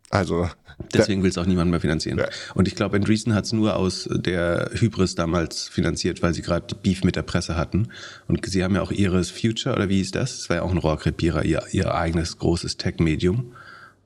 Also 0.09 0.49
deswegen 0.93 1.21
will 1.23 1.29
es 1.29 1.37
auch 1.37 1.45
niemand 1.45 1.69
mehr 1.69 1.79
finanzieren. 1.79 2.17
Ja. 2.17 2.27
Und 2.55 2.67
ich 2.67 2.75
glaube, 2.75 2.95
Andreessen 2.95 3.33
hat 3.33 3.45
es 3.45 3.53
nur 3.53 3.75
aus 3.75 4.09
der 4.11 4.71
Hybris 4.73 5.15
damals 5.15 5.67
finanziert, 5.67 6.21
weil 6.23 6.33
sie 6.33 6.41
gerade 6.41 6.75
Beef 6.75 7.03
mit 7.03 7.15
der 7.15 7.21
Presse 7.21 7.55
hatten. 7.55 7.89
Und 8.27 8.45
sie 8.45 8.63
haben 8.63 8.75
ja 8.75 8.81
auch 8.81 8.91
ihres 8.91 9.29
Future 9.29 9.75
oder 9.75 9.89
wie 9.89 9.97
hieß 9.97 10.11
das? 10.11 10.39
Das 10.39 10.49
war 10.49 10.57
ja 10.57 10.61
auch 10.63 10.71
ein 10.71 10.77
Rohrkrepierer, 10.77 11.45
ihr, 11.45 11.63
ihr 11.71 11.93
eigenes 11.93 12.37
großes 12.37 12.77
Tech-Medium. 12.77 13.53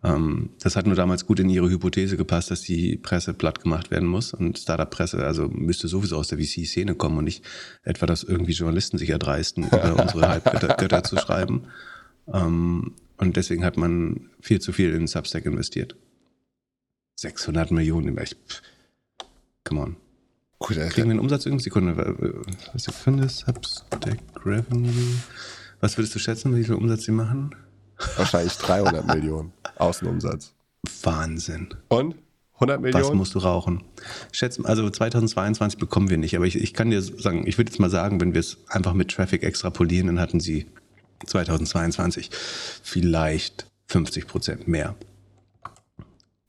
Ähm, 0.03 0.49
das 0.61 0.75
hat 0.75 0.85
nur 0.85 0.95
damals 0.95 1.25
gut 1.25 1.39
in 1.39 1.49
ihre 1.49 1.69
Hypothese 1.69 2.17
gepasst, 2.17 2.51
dass 2.51 2.61
die 2.61 2.97
Presse 2.97 3.33
platt 3.33 3.61
gemacht 3.61 3.89
werden 3.89 4.07
muss. 4.07 4.33
Und 4.33 4.59
Startup-Presse, 4.59 5.23
also 5.23 5.47
müsste 5.47 5.87
sowieso 5.87 6.17
aus 6.17 6.27
der 6.27 6.37
VC-Szene 6.37 6.95
kommen 6.95 7.17
und 7.17 7.23
nicht 7.23 7.45
etwa, 7.83 8.05
dass 8.05 8.23
irgendwie 8.23 8.51
Journalisten 8.51 8.97
sich 8.97 9.09
erdreisten, 9.09 9.67
über 9.67 9.95
unsere 10.01 10.27
Halbgötter 10.27 11.03
zu 11.03 11.17
schreiben. 11.17 11.63
Ähm, 12.31 12.93
und 13.23 13.37
deswegen 13.37 13.63
hat 13.63 13.77
man 13.77 14.29
viel 14.41 14.59
zu 14.59 14.73
viel 14.73 14.93
in 14.93 15.07
Substack 15.07 15.45
investiert. 15.45 15.95
600 17.15 17.71
Millionen, 17.71 18.17
echt. 18.17 18.61
Come 19.63 19.81
on. 19.81 19.95
Gut, 20.59 20.77
Kriegen 20.77 21.07
wir 21.07 21.11
einen 21.11 21.19
Umsatz 21.19 21.45
irgendeine 21.45 21.63
Sekunde? 21.63 22.43
Was 22.73 22.83
Sekunde? 22.83 23.29
Substack 23.29 24.19
Revenue. 24.45 24.91
Was 25.79 25.97
würdest 25.97 26.15
du 26.15 26.19
schätzen, 26.19 26.55
wie 26.55 26.63
viel 26.63 26.75
Umsatz 26.75 27.03
sie 27.03 27.11
machen? 27.11 27.55
Wahrscheinlich 28.17 28.53
300 28.57 29.07
Millionen 29.15 29.53
Außenumsatz. 29.77 30.53
Wahnsinn. 31.03 31.69
Und? 31.87 32.15
100 32.55 32.81
Millionen? 32.81 33.03
Was 33.05 33.13
musst 33.13 33.35
du 33.35 33.39
rauchen? 33.39 33.83
Schätzen, 34.31 34.65
also 34.65 34.89
2022 34.89 35.79
bekommen 35.79 36.09
wir 36.09 36.17
nicht, 36.17 36.35
aber 36.35 36.45
ich, 36.45 36.55
ich 36.55 36.73
kann 36.73 36.89
dir 36.89 37.01
sagen, 37.01 37.47
ich 37.47 37.57
würde 37.57 37.71
jetzt 37.71 37.79
mal 37.79 37.89
sagen, 37.89 38.19
wenn 38.19 38.33
wir 38.33 38.39
es 38.41 38.57
einfach 38.67 38.93
mit 38.93 39.11
Traffic 39.11 39.43
extrapolieren, 39.43 40.07
dann 40.07 40.19
hatten 40.19 40.39
sie 40.41 40.67
2022 41.25 42.29
vielleicht 42.83 43.67
50 43.87 44.27
Prozent 44.27 44.67
mehr. 44.67 44.95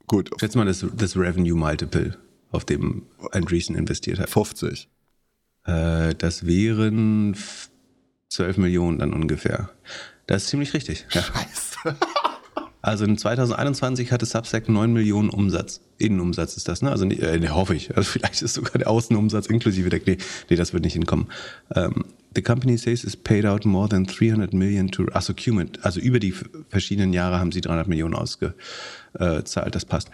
Gut. 0.06 0.30
Schätze 0.38 0.58
mal 0.58 0.66
das, 0.66 0.84
das 0.96 1.16
Revenue 1.16 1.56
Multiple, 1.56 2.16
auf 2.50 2.64
dem 2.64 3.06
Andreessen 3.32 3.76
investiert 3.76 4.18
hat. 4.18 4.30
50. 4.30 4.88
Äh, 5.66 6.14
das 6.14 6.46
wären 6.46 7.36
12 8.28 8.58
Millionen 8.58 8.98
dann 8.98 9.12
ungefähr. 9.12 9.70
Das 10.26 10.44
ist 10.44 10.48
ziemlich 10.50 10.74
richtig. 10.74 11.06
Ja. 11.12 11.22
Scheiße. 11.22 11.96
Also 12.84 13.06
in 13.06 13.16
2021 13.16 14.12
hatte 14.12 14.26
Substack 14.26 14.68
9 14.68 14.92
Millionen 14.92 15.30
Umsatz. 15.30 15.80
Innenumsatz 15.96 16.58
ist 16.58 16.68
das, 16.68 16.82
ne? 16.82 16.90
Also 16.90 17.06
äh, 17.06 17.48
hoffe 17.48 17.74
ich. 17.74 17.96
Also 17.96 18.10
vielleicht 18.12 18.42
ist 18.42 18.52
sogar 18.52 18.72
der 18.72 18.90
Außenumsatz 18.90 19.46
inklusive 19.46 19.88
der. 19.88 20.02
Nee, 20.04 20.18
nee 20.50 20.56
das 20.56 20.74
wird 20.74 20.84
nicht 20.84 20.92
hinkommen. 20.92 21.28
Ähm, 21.74 22.04
the 22.34 22.42
company 22.42 22.76
says 22.76 23.02
it's 23.02 23.16
paid 23.16 23.46
out 23.46 23.64
more 23.64 23.88
than 23.88 24.04
300 24.04 24.52
million 24.52 24.90
to. 24.90 25.06
Achso, 25.14 25.32
Cumit. 25.32 25.82
Also 25.82 25.98
über 25.98 26.20
die 26.20 26.34
verschiedenen 26.68 27.14
Jahre 27.14 27.40
haben 27.40 27.52
sie 27.52 27.62
300 27.62 27.88
Millionen 27.88 28.14
ausgezahlt. 28.14 29.74
Das 29.74 29.86
passt. 29.86 30.10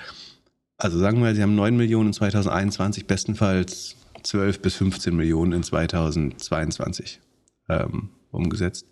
Also 0.77 0.97
sagen 1.01 1.21
wir, 1.25 1.35
sie 1.35 1.43
haben 1.43 1.57
9 1.57 1.77
Millionen 1.77 2.11
in 2.11 2.13
2021, 2.13 3.07
bestenfalls 3.09 3.97
12 4.23 4.63
bis 4.63 4.77
15 4.77 5.17
Millionen 5.17 5.55
in 5.55 5.63
2022 5.65 7.21
ähm, 7.69 8.11
umgesetzt. 8.31 8.87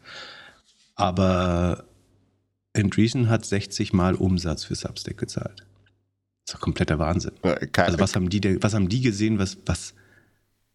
Aber 0.97 1.85
Andreessen 2.79 3.29
hat 3.29 3.45
60 3.45 3.93
Mal 3.93 4.15
Umsatz 4.15 4.65
für 4.65 4.75
Substack 4.75 5.19
gezahlt. 5.19 5.61
Das 6.45 6.55
ist 6.55 6.55
doch 6.55 6.61
kompletter 6.61 6.99
Wahnsinn. 6.99 7.33
Keine, 7.73 7.87
also 7.87 7.99
was 7.99 8.15
haben 8.15 8.31
die, 8.31 8.63
was 8.63 8.75
haben 8.75 8.89
die 8.89 9.01
gesehen, 9.01 9.39
was, 9.39 9.59
was, 9.67 9.95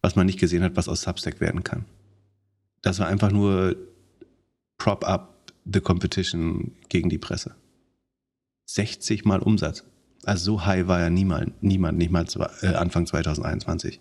was 0.02 0.14
man 0.16 0.26
nicht 0.26 0.38
gesehen 0.38 0.62
hat, 0.62 0.76
was 0.76 0.88
aus 0.88 1.02
Substack 1.02 1.40
werden 1.40 1.64
kann? 1.64 1.84
Das 2.82 2.98
war 2.98 3.08
einfach 3.08 3.32
nur 3.32 3.76
prop 4.78 5.04
up 5.04 5.52
the 5.64 5.80
competition 5.80 6.72
gegen 6.88 7.08
die 7.08 7.18
Presse. 7.18 7.54
60 8.66 9.24
Mal 9.24 9.40
Umsatz. 9.40 9.84
Also 10.24 10.44
so 10.44 10.66
high 10.66 10.86
war 10.86 11.00
ja 11.00 11.10
niemand, 11.10 11.62
niemand 11.62 11.98
nicht 11.98 12.10
mal 12.10 12.26
äh, 12.62 12.68
Anfang 12.68 13.06
2021. 13.06 14.00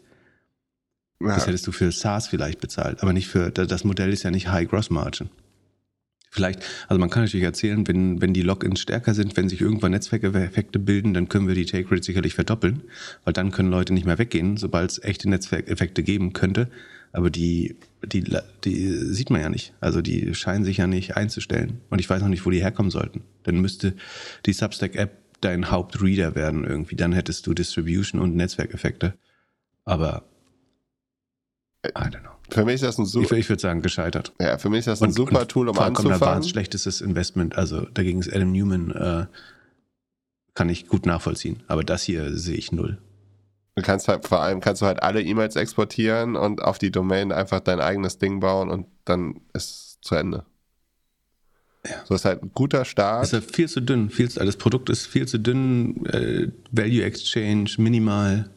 Ja. 1.22 1.36
Das 1.36 1.48
hättest 1.48 1.68
du 1.68 1.72
für 1.72 1.92
SaaS 1.92 2.28
vielleicht 2.28 2.60
bezahlt, 2.60 3.02
aber 3.02 3.14
nicht 3.14 3.28
für, 3.28 3.52
das 3.52 3.84
Modell 3.84 4.12
ist 4.12 4.24
ja 4.24 4.32
nicht 4.32 4.50
High 4.50 4.70
Gross 4.70 4.90
Margin. 4.90 5.30
Vielleicht, 6.34 6.64
also 6.88 7.00
man 7.00 7.12
kann 7.12 7.22
natürlich 7.22 7.44
erzählen, 7.44 7.88
wenn, 7.88 8.20
wenn 8.20 8.34
die 8.34 8.42
Logins 8.42 8.80
stärker 8.80 9.14
sind, 9.14 9.38
wenn 9.38 9.50
sich 9.50 9.62
irgendwann 9.62 9.92
Netzwerkeffekte 9.92 10.80
bilden, 10.80 11.14
dann 11.14 11.30
können 11.30 11.48
wir 11.48 11.54
die 11.54 11.68
Take 11.68 11.92
Rate 11.92 12.02
sicherlich 12.02 12.34
verdoppeln, 12.34 12.82
weil 13.24 13.34
dann 13.34 13.52
können 13.52 13.70
Leute 13.70 13.94
nicht 13.94 14.08
mehr 14.08 14.18
weggehen, 14.18 14.58
sobald 14.58 14.90
es 14.90 15.04
echte 15.04 15.30
Netzwerkeffekte 15.30 16.02
geben 16.02 16.34
könnte. 16.34 16.72
Aber 17.12 17.30
die, 17.30 17.76
die, 18.04 18.24
die 18.64 18.88
sieht 18.90 19.30
man 19.30 19.42
ja 19.42 19.50
nicht. 19.50 19.76
Also 19.80 20.02
die 20.02 20.34
scheinen 20.34 20.64
sich 20.66 20.78
ja 20.78 20.88
nicht 20.88 21.16
einzustellen. 21.16 21.82
Und 21.92 22.00
ich 22.00 22.10
weiß 22.10 22.24
noch 22.24 22.30
nicht, 22.30 22.48
wo 22.48 22.50
die 22.50 22.64
herkommen 22.64 22.90
sollten. 22.90 23.22
Dann 23.44 23.62
müsste 23.62 23.94
die 24.48 24.54
Substack-App 24.54 25.12
dein 25.40 25.70
Hauptreader 25.70 26.34
werden 26.34 26.64
irgendwie. 26.64 26.96
Dann 26.96 27.14
hättest 27.14 27.46
du 27.46 27.54
Distribution 27.54 28.20
und 28.20 28.36
Netzwerkeffekte. 28.36 29.14
Aber 29.86 30.24
I 31.86 31.90
don't 31.90 32.22
know. 32.22 32.32
Für 32.54 32.66
mich 32.66 32.76
ist 32.76 32.84
das 32.84 32.98
ein 32.98 33.06
super. 33.06 33.34
Ich, 33.34 33.42
ich 33.42 33.50
würde 33.50 33.62
sagen, 33.62 33.82
gescheitert. 33.82 34.34
Ja, 34.40 34.58
für 34.58 34.70
mich 34.70 34.80
ist 34.80 34.88
das 34.88 35.02
ein 35.02 35.10
und, 35.10 35.14
super 35.14 35.42
und 35.42 35.50
Tool, 35.50 35.70
um 35.70 35.78
anzufangen. 35.78 36.22
war 36.22 36.36
ein 36.36 36.44
schlechtestes 36.44 37.02
Investment. 37.02 37.58
Also 37.58 37.82
dagegen 37.94 38.20
ist 38.20 38.32
Adam 38.34 38.52
Newman, 38.52 38.92
äh, 38.92 39.26
kann 40.54 40.70
ich 40.70 40.88
gut 40.88 41.06
nachvollziehen. 41.06 41.64
Aber 41.68 41.84
das 41.84 42.04
hier 42.04 42.38
sehe 42.38 42.56
ich 42.56 42.72
null. 42.72 43.00
Du 43.76 43.82
kannst 43.82 44.08
halt, 44.08 44.28
vor 44.28 44.42
allem 44.42 44.60
kannst 44.60 44.84
du 44.84 44.86
halt 44.86 45.02
alle 45.02 45.22
E-Mails 45.22 45.56
exportieren 45.56 46.36
und 46.36 46.62
auf 46.62 46.78
die 46.78 46.92
Domain 46.92 47.32
einfach 47.32 47.60
dein 47.60 47.80
eigenes 47.80 48.20
Ding 48.20 48.40
bauen 48.40 48.70
und 48.70 48.86
dann 49.04 49.42
ist 49.54 49.72
es 49.72 49.98
zu 50.02 50.16
Ende. 50.16 50.46
Ja. 51.86 51.96
So 52.06 52.14
ist 52.14 52.26
halt 52.26 52.44
ein 52.44 52.52
guter 52.54 52.86
Start. 52.86 53.26
Ist 53.26 53.34
halt 53.34 53.52
viel 53.52 53.68
zu 53.68 53.82
dünn. 53.82 54.10
Viel 54.10 54.30
zu, 54.30 54.40
das 54.40 54.58
Produkt 54.58 54.90
ist 54.90 55.08
viel 55.08 55.28
zu 55.28 55.40
dünn. 55.40 56.06
Äh, 56.06 56.52
Value 56.72 57.04
Exchange, 57.04 57.72
minimal. 57.78 58.50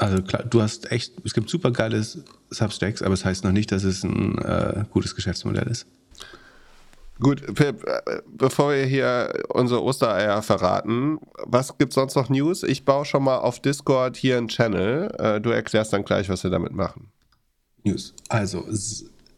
Also 0.00 0.22
klar, 0.22 0.44
du 0.44 0.62
hast 0.62 0.90
echt, 0.90 1.12
es 1.26 1.34
gibt 1.34 1.50
super 1.50 1.70
geile 1.72 2.02
Substacks, 2.48 3.02
aber 3.02 3.12
es 3.12 3.20
das 3.20 3.26
heißt 3.26 3.44
noch 3.44 3.52
nicht, 3.52 3.70
dass 3.70 3.84
es 3.84 4.02
ein 4.02 4.38
äh, 4.38 4.84
gutes 4.90 5.14
Geschäftsmodell 5.14 5.68
ist. 5.68 5.86
Gut, 7.20 7.54
Pip, 7.54 7.84
äh, 7.86 8.22
bevor 8.26 8.72
wir 8.72 8.86
hier 8.86 9.30
unsere 9.50 9.82
Ostereier 9.82 10.40
verraten, 10.40 11.18
was 11.44 11.76
gibt 11.76 11.92
sonst 11.92 12.14
noch 12.14 12.30
News? 12.30 12.62
Ich 12.62 12.86
baue 12.86 13.04
schon 13.04 13.24
mal 13.24 13.36
auf 13.36 13.60
Discord 13.60 14.16
hier 14.16 14.38
einen 14.38 14.48
Channel. 14.48 15.14
Äh, 15.18 15.40
du 15.42 15.50
erklärst 15.50 15.92
dann 15.92 16.02
gleich, 16.02 16.30
was 16.30 16.44
wir 16.44 16.50
damit 16.50 16.72
machen. 16.72 17.08
News. 17.84 18.14
Also 18.30 18.64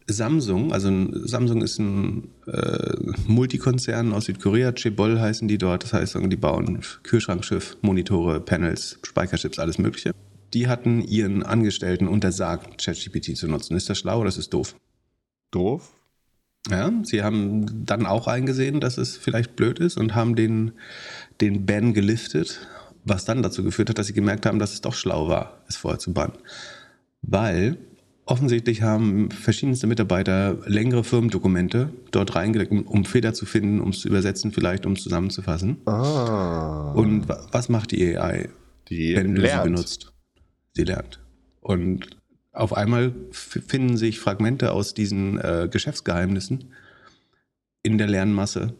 Samsung, 0.07 0.71
also 0.71 0.89
Samsung 1.25 1.61
ist 1.61 1.77
ein 1.77 2.29
äh, 2.47 2.95
Multikonzern 3.27 4.13
aus 4.13 4.25
Südkorea, 4.25 4.71
Chebol 4.71 5.19
heißen 5.19 5.49
die 5.49 5.57
dort, 5.57 5.83
das 5.83 5.91
heißt, 5.91 6.17
die 6.21 6.37
bauen 6.37 6.79
Kühlschrankschiff, 7.03 7.75
Monitore, 7.81 8.39
Panels, 8.39 8.99
Speicherchips, 9.03 9.59
alles 9.59 9.77
Mögliche. 9.77 10.13
Die 10.53 10.67
hatten 10.67 11.01
ihren 11.01 11.43
Angestellten 11.43 12.07
untersagt, 12.07 12.83
ChatGPT 12.83 13.35
zu 13.35 13.47
nutzen. 13.47 13.75
Ist 13.75 13.89
das 13.89 13.97
schlau 13.97 14.19
oder 14.19 14.29
ist 14.29 14.37
es 14.37 14.49
doof? 14.49 14.75
Doof? 15.51 15.91
Ja, 16.69 16.91
sie 17.03 17.23
haben 17.23 17.85
dann 17.85 18.05
auch 18.05 18.27
eingesehen, 18.27 18.79
dass 18.79 18.97
es 18.97 19.17
vielleicht 19.17 19.55
blöd 19.55 19.79
ist 19.79 19.97
und 19.97 20.15
haben 20.15 20.35
den, 20.35 20.71
den 21.41 21.65
Ban 21.65 21.93
geliftet, 21.93 22.67
was 23.03 23.25
dann 23.25 23.43
dazu 23.43 23.63
geführt 23.63 23.89
hat, 23.89 23.97
dass 23.97 24.07
sie 24.07 24.13
gemerkt 24.13 24.45
haben, 24.45 24.59
dass 24.59 24.73
es 24.73 24.81
doch 24.81 24.93
schlau 24.93 25.27
war, 25.27 25.61
es 25.67 25.75
vorher 25.75 25.99
zu 25.99 26.13
bannen. 26.13 26.37
Weil 27.21 27.77
offensichtlich 28.25 28.81
haben 28.81 29.29
verschiedenste 29.31 29.87
Mitarbeiter 29.87 30.57
längere 30.65 31.03
Firmendokumente 31.03 31.89
dort 32.11 32.35
reingelegt, 32.35 32.71
um, 32.71 32.83
um 32.83 33.03
Fehler 33.03 33.33
zu 33.33 33.45
finden, 33.45 33.81
um 33.81 33.89
es 33.89 33.99
zu 33.99 34.07
übersetzen, 34.07 34.53
vielleicht 34.53 34.85
um 34.85 34.93
es 34.93 35.03
zusammenzufassen. 35.03 35.81
Ah. 35.85 36.93
Und 36.93 37.27
was 37.27 37.67
macht 37.67 37.91
die 37.91 38.15
AI, 38.17 38.47
Die 38.87 39.15
wenn 39.17 39.35
du 39.35 39.41
lernt. 39.41 39.63
sie 39.63 39.69
benutzt? 39.69 40.12
Sie 40.75 40.83
lernt. 40.83 41.19
Und 41.61 42.17
auf 42.51 42.73
einmal 42.73 43.13
finden 43.31 43.97
sich 43.97 44.19
Fragmente 44.19 44.71
aus 44.71 44.93
diesen 44.93 45.39
äh, 45.39 45.67
Geschäftsgeheimnissen 45.71 46.71
in 47.83 47.97
der 47.97 48.07
Lernmasse 48.07 48.73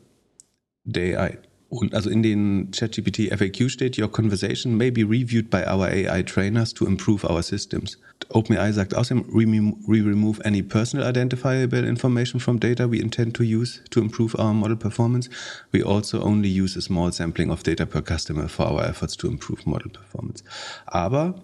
der 0.84 1.20
AI. 1.20 1.40
Und 1.70 1.96
also 1.96 2.12
in 2.12 2.22
den 2.22 2.70
ChatGPT 2.70 3.36
FAQ 3.36 3.68
steht, 3.68 3.98
Your 3.98 4.12
conversation 4.12 4.78
may 4.78 4.92
be 4.92 5.02
reviewed 5.02 5.50
by 5.50 5.64
our 5.66 5.88
AI 5.88 6.22
trainers 6.22 6.72
to 6.72 6.86
improve 6.86 7.28
our 7.28 7.42
systems. 7.42 7.98
OpenAI 8.30 8.72
sagt 8.74 8.94
außerdem, 8.94 9.26
we 9.34 10.04
remove 10.04 10.40
any 10.46 10.62
personal 10.62 11.08
identifiable 11.10 11.84
information 11.84 12.40
from 12.40 12.60
data 12.60 12.92
we 12.92 13.00
intend 13.00 13.36
to 13.36 13.44
use 13.44 13.82
to 13.90 14.00
improve 14.02 14.38
our 14.38 14.54
model 14.54 14.78
performance. 14.78 15.32
We 15.72 15.84
also 15.84 16.22
only 16.22 16.48
use 16.48 16.78
a 16.78 16.82
small 16.82 17.12
sampling 17.12 17.50
of 17.50 17.64
data 17.64 17.88
per 17.88 18.04
customer 18.04 18.48
for 18.48 18.68
our 18.68 18.84
efforts 18.86 19.18
to 19.18 19.28
improve 19.28 19.66
model 19.66 19.90
performance. 19.90 20.44
Aber 20.86 21.44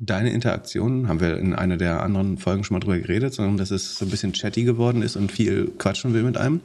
deine 0.00 0.30
Interaktionen, 0.30 1.08
haben 1.08 1.20
wir 1.20 1.38
in 1.38 1.54
einer 1.54 1.76
der 1.76 2.02
anderen 2.02 2.38
Folgen 2.38 2.64
schon 2.64 2.76
mal 2.76 2.80
drüber 2.80 2.98
geredet, 2.98 3.34
sondern 3.34 3.56
dass 3.56 3.70
es 3.70 3.96
so 3.96 4.04
ein 4.04 4.10
bisschen 4.10 4.32
chatty 4.32 4.64
geworden 4.64 5.02
ist 5.02 5.16
und 5.16 5.32
viel 5.32 5.70
quatschen 5.78 6.14
will 6.14 6.22
mit 6.22 6.36
einem 6.36 6.60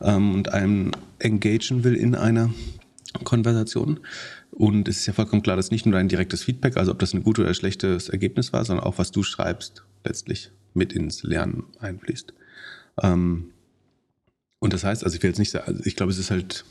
ähm, 0.00 0.34
und 0.34 0.52
einem 0.52 0.92
engagen 1.18 1.84
will 1.84 1.94
in 1.94 2.14
einer 2.14 2.50
Konversation. 3.24 4.00
Und 4.50 4.88
es 4.88 4.98
ist 4.98 5.06
ja 5.06 5.12
vollkommen 5.12 5.42
klar, 5.42 5.56
dass 5.56 5.70
nicht 5.70 5.86
nur 5.86 5.94
dein 5.94 6.08
direktes 6.08 6.42
Feedback, 6.44 6.76
also 6.76 6.92
ob 6.92 6.98
das 6.98 7.14
ein 7.14 7.22
gutes 7.22 7.44
oder 7.44 7.54
schlechtes 7.54 8.08
Ergebnis 8.08 8.52
war, 8.52 8.64
sondern 8.64 8.84
auch 8.84 8.98
was 8.98 9.10
du 9.10 9.22
schreibst, 9.22 9.84
letztlich 10.04 10.50
mit 10.74 10.92
ins 10.92 11.22
Lernen 11.22 11.64
einfließt. 11.80 12.34
Ähm, 13.02 13.50
und 14.58 14.72
das 14.72 14.84
heißt, 14.84 15.04
also 15.04 15.16
ich 15.16 15.22
will 15.22 15.30
jetzt 15.30 15.38
nicht 15.38 15.50
sagen, 15.50 15.66
also 15.66 15.82
ich 15.84 15.96
glaube, 15.96 16.12
es 16.12 16.18
ist 16.18 16.30
halt 16.30 16.64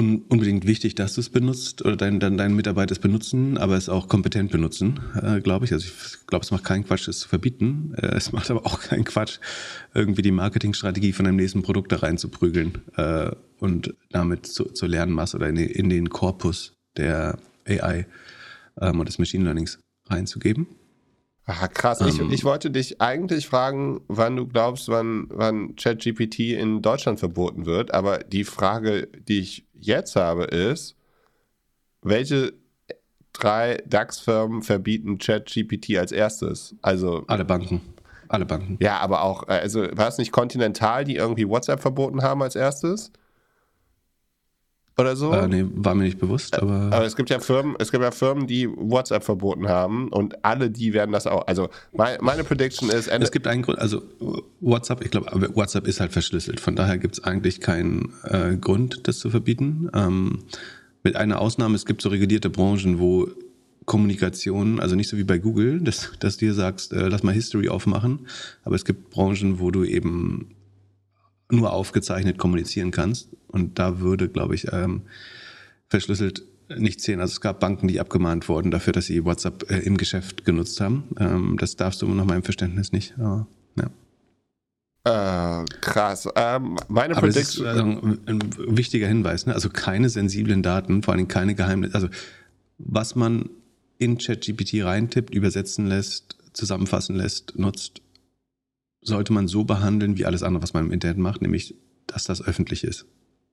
un 0.00 0.22
unbedingt 0.28 0.66
wichtig, 0.66 0.94
dass 0.94 1.14
du 1.14 1.20
es 1.20 1.28
benutzt 1.28 1.84
oder 1.84 1.96
dein, 1.96 2.18
dein, 2.20 2.36
deine 2.36 2.54
Mitarbeiter 2.54 2.92
es 2.92 2.98
benutzen, 2.98 3.58
aber 3.58 3.76
es 3.76 3.88
auch 3.88 4.08
kompetent 4.08 4.50
benutzen, 4.50 5.00
äh, 5.22 5.40
glaube 5.40 5.66
ich. 5.66 5.72
Also 5.72 5.86
ich 5.86 6.26
glaube, 6.26 6.42
es 6.44 6.50
macht 6.50 6.64
keinen 6.64 6.84
Quatsch, 6.84 7.06
es 7.08 7.20
zu 7.20 7.28
verbieten. 7.28 7.94
Äh, 7.96 8.16
es 8.16 8.32
macht 8.32 8.50
aber 8.50 8.66
auch 8.66 8.80
keinen 8.80 9.04
Quatsch, 9.04 9.38
irgendwie 9.94 10.22
die 10.22 10.32
Marketingstrategie 10.32 11.12
von 11.12 11.26
einem 11.26 11.36
nächsten 11.36 11.62
Produkt 11.62 11.92
da 11.92 11.96
reinzuprügeln 11.96 12.78
äh, 12.96 13.30
und 13.58 13.94
damit 14.10 14.46
zu, 14.46 14.64
zur 14.64 14.88
Lernmasse 14.88 15.36
oder 15.36 15.48
in, 15.48 15.56
die, 15.56 15.66
in 15.66 15.90
den 15.90 16.08
Korpus 16.08 16.72
der 16.96 17.38
AI 17.68 18.06
ähm, 18.80 18.98
und 18.98 19.08
des 19.08 19.18
Machine 19.18 19.44
Learnings 19.44 19.78
reinzugeben. 20.08 20.66
Ah, 21.46 21.66
krass. 21.66 22.00
Ich, 22.00 22.20
Ähm. 22.20 22.30
ich 22.30 22.44
wollte 22.44 22.70
dich 22.70 23.00
eigentlich 23.00 23.48
fragen, 23.48 24.02
wann 24.06 24.36
du 24.36 24.46
glaubst, 24.46 24.88
wann, 24.88 25.26
wann 25.30 25.74
ChatGPT 25.74 26.38
in 26.50 26.80
Deutschland 26.80 27.18
verboten 27.18 27.66
wird. 27.66 27.92
Aber 27.92 28.18
die 28.18 28.44
Frage, 28.44 29.08
die 29.28 29.40
ich 29.40 29.66
jetzt 29.80 30.16
habe, 30.16 30.44
ist, 30.44 30.96
welche 32.02 32.52
drei 33.32 33.82
DAX-Firmen 33.86 34.62
verbieten 34.62 35.18
ChatGPT 35.18 35.96
als 35.98 36.12
erstes? 36.12 36.74
Also, 36.82 37.24
Alle 37.26 37.44
Banken. 37.44 37.80
Alle 38.28 38.46
Banken. 38.46 38.78
ja, 38.80 38.98
aber 38.98 39.22
auch, 39.22 39.48
äh, 39.48 39.52
also 39.52 39.80
war 39.92 40.08
es 40.08 40.18
nicht 40.18 40.30
Continental, 40.30 41.04
die 41.04 41.16
irgendwie 41.16 41.48
WhatsApp 41.48 41.80
verboten 41.80 42.22
haben 42.22 42.42
als 42.42 42.54
erstes? 42.54 43.10
Oder 45.00 45.16
so? 45.16 45.32
Äh, 45.32 45.48
nee, 45.48 45.64
war 45.74 45.94
mir 45.94 46.04
nicht 46.04 46.18
bewusst, 46.18 46.60
aber. 46.60 46.90
Aber 46.92 47.04
es 47.04 47.16
gibt 47.16 47.30
ja 47.30 47.40
Firmen, 47.40 47.74
es 47.78 47.90
gibt 47.90 48.04
ja 48.04 48.10
Firmen, 48.10 48.46
die 48.46 48.68
WhatsApp 48.68 49.24
verboten 49.24 49.68
haben 49.68 50.08
und 50.08 50.44
alle 50.44 50.70
die 50.70 50.92
werden 50.92 51.12
das 51.12 51.26
auch. 51.26 51.46
Also 51.46 51.68
mein, 51.92 52.18
meine 52.20 52.44
Prediction 52.44 52.90
ist 52.90 53.08
Ende. 53.08 53.24
Es 53.24 53.32
gibt 53.32 53.46
einen 53.46 53.62
Grund, 53.62 53.78
also 53.78 54.02
WhatsApp, 54.60 55.04
ich 55.04 55.10
glaube, 55.10 55.54
WhatsApp 55.54 55.86
ist 55.86 56.00
halt 56.00 56.12
verschlüsselt. 56.12 56.60
Von 56.60 56.76
daher 56.76 56.98
gibt 56.98 57.14
es 57.14 57.24
eigentlich 57.24 57.60
keinen 57.60 58.12
äh, 58.24 58.56
Grund, 58.56 59.08
das 59.08 59.18
zu 59.18 59.30
verbieten. 59.30 59.90
Ähm, 59.94 60.40
mit 61.02 61.16
einer 61.16 61.40
Ausnahme, 61.40 61.76
es 61.76 61.86
gibt 61.86 62.02
so 62.02 62.10
regulierte 62.10 62.50
Branchen, 62.50 62.98
wo 62.98 63.28
Kommunikation, 63.86 64.78
also 64.80 64.94
nicht 64.94 65.08
so 65.08 65.16
wie 65.16 65.24
bei 65.24 65.38
Google, 65.38 65.80
dass, 65.80 66.12
dass 66.20 66.36
dir 66.36 66.54
sagst, 66.54 66.92
äh, 66.92 67.08
lass 67.08 67.22
mal 67.22 67.32
History 67.32 67.68
aufmachen, 67.68 68.26
aber 68.62 68.74
es 68.74 68.84
gibt 68.84 69.10
Branchen, 69.10 69.58
wo 69.58 69.70
du 69.70 69.84
eben 69.84 70.54
nur 71.50 71.72
aufgezeichnet 71.72 72.38
kommunizieren 72.38 72.90
kannst. 72.90 73.30
Und 73.52 73.78
da 73.78 74.00
würde, 74.00 74.28
glaube 74.28 74.54
ich, 74.54 74.72
ähm, 74.72 75.02
verschlüsselt 75.88 76.44
nicht 76.76 77.00
zählen. 77.00 77.20
Also 77.20 77.32
es 77.32 77.40
gab 77.40 77.60
Banken, 77.60 77.88
die 77.88 78.00
abgemahnt 78.00 78.48
wurden 78.48 78.70
dafür, 78.70 78.92
dass 78.92 79.06
sie 79.06 79.24
WhatsApp 79.24 79.70
äh, 79.70 79.78
im 79.78 79.96
Geschäft 79.96 80.44
genutzt 80.44 80.80
haben. 80.80 81.04
Ähm, 81.18 81.56
das 81.58 81.76
darfst 81.76 82.02
du 82.02 82.06
nach 82.08 82.24
meinem 82.24 82.42
Verständnis 82.42 82.92
nicht. 82.92 83.14
Aber, 83.18 83.46
ja. 83.76 85.62
äh, 85.62 85.64
krass. 85.80 86.28
Ähm, 86.36 86.76
meine 86.88 87.16
Aber 87.16 87.28
es 87.28 87.36
ist 87.36 87.60
also 87.60 87.82
ein, 87.82 88.18
ein 88.26 88.40
wichtiger 88.76 89.08
Hinweis. 89.08 89.46
Ne? 89.46 89.54
Also 89.54 89.68
keine 89.68 90.08
sensiblen 90.08 90.62
Daten, 90.62 91.02
vor 91.02 91.14
allem 91.14 91.28
keine 91.28 91.54
Geheimnisse. 91.54 91.94
Also 91.94 92.08
was 92.78 93.16
man 93.16 93.50
in 93.98 94.18
ChatGPT 94.18 94.82
reintippt, 94.82 95.34
übersetzen 95.34 95.86
lässt, 95.86 96.36
zusammenfassen 96.52 97.16
lässt, 97.16 97.58
nutzt, 97.58 98.00
sollte 99.02 99.32
man 99.32 99.48
so 99.48 99.64
behandeln 99.64 100.16
wie 100.16 100.24
alles 100.24 100.42
andere, 100.42 100.62
was 100.62 100.72
man 100.72 100.86
im 100.86 100.92
Internet 100.92 101.18
macht, 101.18 101.42
nämlich, 101.42 101.74
dass 102.06 102.24
das 102.24 102.42
öffentlich 102.42 102.84
ist. 102.84 103.06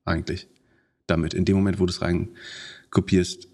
Eigentlich. 0.08 0.48
Damit. 1.06 1.34
In 1.34 1.44
dem 1.44 1.56
Moment, 1.56 1.78
wo 1.80 1.86
du 1.86 1.90
es 1.92 2.02
rein 2.02 2.28
kopierst, 2.90 3.48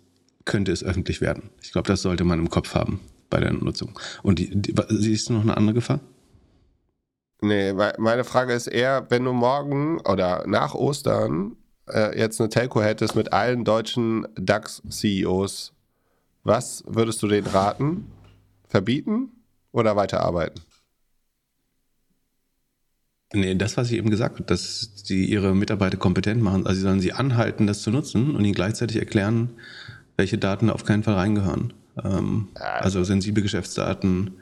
könnte 0.44 0.72
es 0.72 0.82
öffentlich 0.84 1.20
werden. 1.20 1.50
Ich 1.62 1.72
glaube, 1.72 1.88
das 1.88 2.02
sollte 2.02 2.24
man 2.24 2.38
im 2.38 2.50
Kopf 2.50 2.74
haben 2.74 3.00
bei 3.30 3.40
der 3.40 3.52
Nutzung. 3.52 3.98
Und 4.22 4.38
die, 4.38 4.50
die, 4.54 4.74
siehst 4.88 5.28
du 5.28 5.34
noch 5.34 5.42
eine 5.42 5.56
andere 5.56 5.74
Gefahr? 5.74 6.00
nee, 7.40 7.72
me- 7.72 7.94
meine 7.98 8.24
Frage 8.24 8.52
ist 8.54 8.66
eher, 8.66 9.06
wenn 9.10 9.24
du 9.24 9.32
morgen 9.32 10.00
oder 10.00 10.44
nach 10.46 10.74
Ostern 10.74 11.56
äh, 11.88 12.18
jetzt 12.18 12.40
eine 12.40 12.48
Telco 12.48 12.80
hättest 12.82 13.14
mit 13.16 13.32
allen 13.32 13.64
deutschen 13.64 14.26
DAX-CEOs, 14.36 15.72
was 16.42 16.84
würdest 16.86 17.22
du 17.22 17.28
denen 17.28 17.46
raten? 17.46 18.10
Verbieten 18.68 19.30
oder 19.72 19.94
weiterarbeiten? 19.96 20.60
Nee, 23.34 23.56
das, 23.56 23.76
was 23.76 23.90
ich 23.90 23.98
eben 23.98 24.10
gesagt 24.10 24.36
habe, 24.36 24.44
dass 24.44 24.90
sie 24.94 25.24
ihre 25.24 25.54
Mitarbeiter 25.54 25.96
kompetent 25.96 26.40
machen. 26.40 26.66
Also 26.66 26.76
sie 26.78 26.82
sollen 26.82 27.00
sie 27.00 27.12
anhalten, 27.12 27.66
das 27.66 27.82
zu 27.82 27.90
nutzen 27.90 28.34
und 28.36 28.44
ihnen 28.44 28.54
gleichzeitig 28.54 28.96
erklären, 28.96 29.50
welche 30.16 30.38
Daten 30.38 30.70
auf 30.70 30.84
keinen 30.84 31.02
Fall 31.02 31.14
reingehören. 31.14 31.72
Ähm, 32.02 32.48
also 32.54 33.02
sensible 33.02 33.42
Geschäftsdaten. 33.42 34.32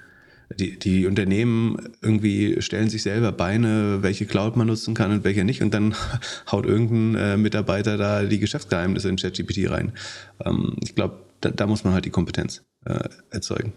Die, 0.58 0.78
die 0.78 1.06
Unternehmen 1.06 1.78
irgendwie 2.02 2.60
stellen 2.60 2.90
sich 2.90 3.02
selber 3.02 3.32
Beine, 3.32 4.02
welche 4.02 4.26
Cloud 4.26 4.56
man 4.56 4.66
nutzen 4.66 4.92
kann 4.92 5.10
und 5.10 5.24
welche 5.24 5.44
nicht. 5.44 5.62
Und 5.62 5.72
dann 5.72 5.94
haut 6.52 6.66
irgendein 6.66 7.14
äh, 7.22 7.36
Mitarbeiter 7.38 7.96
da 7.96 8.22
die 8.24 8.38
Geschäftsgeheimnisse 8.38 9.08
in 9.08 9.16
ChatGPT 9.16 9.70
rein. 9.70 9.92
Ähm, 10.44 10.76
ich 10.82 10.94
glaube, 10.94 11.20
da, 11.40 11.50
da 11.50 11.66
muss 11.66 11.84
man 11.84 11.94
halt 11.94 12.04
die 12.04 12.10
Kompetenz 12.10 12.62
äh, 12.84 13.08
erzeugen. 13.30 13.72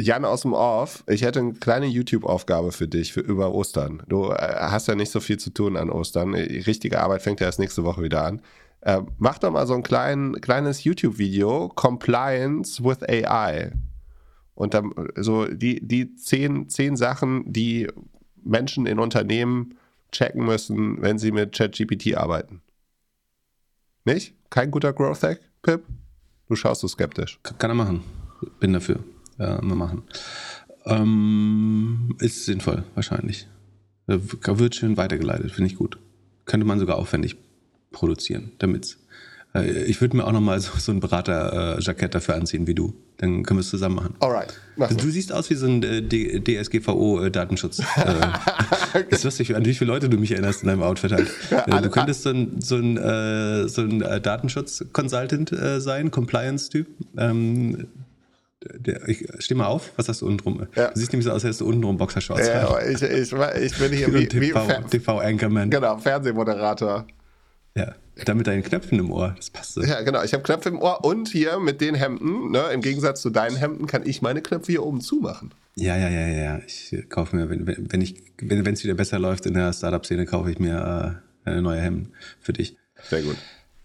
Jan 0.00 0.24
aus 0.24 0.42
dem 0.42 0.52
Off, 0.52 1.02
ich 1.08 1.22
hätte 1.22 1.40
eine 1.40 1.54
kleine 1.54 1.86
YouTube-Aufgabe 1.86 2.70
für 2.70 2.86
dich 2.86 3.12
für 3.12 3.20
über 3.20 3.52
Ostern. 3.52 4.02
Du 4.08 4.30
äh, 4.30 4.36
hast 4.36 4.86
ja 4.86 4.94
nicht 4.94 5.10
so 5.10 5.18
viel 5.18 5.38
zu 5.38 5.50
tun 5.50 5.76
an 5.76 5.90
Ostern. 5.90 6.32
Die 6.32 6.60
richtige 6.60 7.00
Arbeit 7.00 7.22
fängt 7.22 7.40
ja 7.40 7.46
erst 7.46 7.58
nächste 7.58 7.82
Woche 7.82 8.02
wieder 8.02 8.24
an. 8.24 8.40
Äh, 8.80 9.02
mach 9.18 9.38
doch 9.38 9.50
mal 9.50 9.66
so 9.66 9.74
ein 9.74 9.82
klein, 9.82 10.36
kleines 10.40 10.84
YouTube-Video, 10.84 11.68
Compliance 11.74 12.82
with 12.82 13.02
AI. 13.08 13.72
Und 14.54 14.74
dann 14.74 14.92
äh, 14.92 15.22
so 15.22 15.46
die, 15.46 15.84
die 15.84 16.14
zehn, 16.14 16.68
zehn 16.68 16.96
Sachen, 16.96 17.52
die 17.52 17.88
Menschen 18.44 18.86
in 18.86 19.00
Unternehmen 19.00 19.76
checken 20.12 20.44
müssen, 20.44 21.02
wenn 21.02 21.18
sie 21.18 21.32
mit 21.32 21.56
ChatGPT 21.56 22.16
arbeiten. 22.16 22.62
Nicht? 24.04 24.36
Kein 24.48 24.70
guter 24.70 24.92
Growth 24.92 25.24
Hack, 25.24 25.40
Pip? 25.62 25.84
Du 26.48 26.54
schaust 26.54 26.82
so 26.82 26.88
skeptisch. 26.88 27.40
Kann 27.42 27.70
er 27.70 27.74
machen. 27.74 28.04
Bin 28.60 28.72
dafür. 28.72 29.00
Mal 29.38 29.62
machen. 29.62 30.02
Ähm, 30.84 32.16
ist 32.20 32.44
sinnvoll, 32.44 32.84
wahrscheinlich. 32.94 33.46
Wird 34.06 34.74
schön 34.74 34.96
weitergeleitet, 34.96 35.52
finde 35.52 35.70
ich 35.70 35.76
gut. 35.76 35.98
Könnte 36.46 36.66
man 36.66 36.78
sogar 36.78 36.96
aufwendig 36.96 37.36
produzieren, 37.92 38.52
damit 38.58 38.96
äh, 39.54 39.84
ich 39.84 40.00
würde 40.00 40.16
mir 40.16 40.24
auch 40.26 40.32
nochmal 40.32 40.60
so, 40.60 40.72
so 40.78 40.92
ein 40.92 41.00
Berater-Jackett 41.00 42.14
dafür 42.14 42.34
anziehen 42.34 42.66
wie 42.66 42.74
du. 42.74 42.94
Dann 43.18 43.42
können 43.42 43.58
wir 43.58 43.62
es 43.62 43.70
zusammen 43.70 43.96
machen. 43.96 44.14
Alright. 44.20 44.58
Du, 44.76 44.94
du 44.94 45.10
siehst 45.10 45.32
aus 45.32 45.50
wie 45.50 45.54
so 45.54 45.66
ein 45.66 45.82
äh, 45.82 46.02
DSGVO-Datenschutz. 46.02 47.80
Äh, 47.80 49.02
ist 49.08 49.24
lustig, 49.24 49.56
an 49.56 49.64
wie 49.64 49.74
viele 49.74 49.90
Leute 49.90 50.08
du 50.08 50.18
mich 50.18 50.30
erinnerst 50.32 50.62
in 50.62 50.68
deinem 50.68 50.82
Outfit 50.82 51.12
halt. 51.12 51.28
Ja, 51.50 51.80
du 51.80 51.90
könntest 51.90 52.22
so 52.22 52.30
ein, 52.30 52.60
so 52.60 52.76
ein, 52.76 53.68
so 53.68 53.82
ein 53.82 53.98
Datenschutz-Consultant 53.98 55.54
sein, 55.78 56.10
Compliance-Typ. 56.10 56.86
Ähm, 57.16 57.88
der, 58.74 59.08
ich, 59.08 59.26
steh 59.38 59.54
mal 59.54 59.66
auf, 59.66 59.92
was 59.96 60.08
hast 60.08 60.22
du 60.22 60.26
unten 60.26 60.38
drum? 60.38 60.66
Ja. 60.74 60.90
Du 60.90 60.98
siehst 60.98 61.12
nämlich 61.12 61.24
so 61.24 61.30
aus, 61.30 61.36
als 61.36 61.44
hättest 61.44 61.60
du 61.60 61.66
unten 61.66 61.82
drum 61.82 61.96
Boxershorts. 61.96 62.46
Ja, 62.46 62.80
ich, 62.80 63.02
ich, 63.02 63.32
ich 63.32 63.78
bin 63.78 63.92
hier 63.92 64.12
wie, 64.14 64.26
TV-Anchorman. 64.26 65.70
TV 65.70 65.80
genau, 65.80 65.98
Fernsehmoderator. 65.98 67.06
Ja, 67.76 67.94
da 68.24 68.34
mit 68.34 68.46
deinen 68.46 68.62
Knöpfen 68.62 68.98
im 68.98 69.12
Ohr, 69.12 69.34
das 69.36 69.50
passt 69.50 69.74
so. 69.74 69.82
Ja, 69.82 70.02
genau, 70.02 70.22
ich 70.22 70.32
habe 70.32 70.42
Knöpfe 70.42 70.68
im 70.70 70.80
Ohr 70.80 71.04
und 71.04 71.28
hier 71.28 71.60
mit 71.60 71.80
den 71.80 71.94
Hemden, 71.94 72.50
ne, 72.50 72.70
im 72.72 72.80
Gegensatz 72.80 73.22
zu 73.22 73.30
deinen 73.30 73.56
Hemden, 73.56 73.86
kann 73.86 74.04
ich 74.04 74.22
meine 74.22 74.42
Knöpfe 74.42 74.72
hier 74.72 74.84
oben 74.84 75.00
zumachen. 75.00 75.52
Ja, 75.76 75.96
ja, 75.96 76.08
ja, 76.08 76.26
ja. 76.26 76.60
Ich 76.66 76.92
kaufe 77.08 77.36
mir, 77.36 77.48
wenn, 77.48 77.92
wenn 77.92 78.00
ich, 78.00 78.16
wenn 78.40 78.66
es 78.66 78.82
wieder 78.82 78.94
besser 78.94 79.20
läuft 79.20 79.46
in 79.46 79.54
der 79.54 79.72
Startup-Szene, 79.72 80.26
kaufe 80.26 80.50
ich 80.50 80.58
mir 80.58 81.22
äh, 81.44 81.48
eine 81.48 81.62
neue 81.62 81.80
Hemden 81.80 82.12
für 82.40 82.52
dich. 82.52 82.76
Sehr 83.08 83.22
gut. 83.22 83.36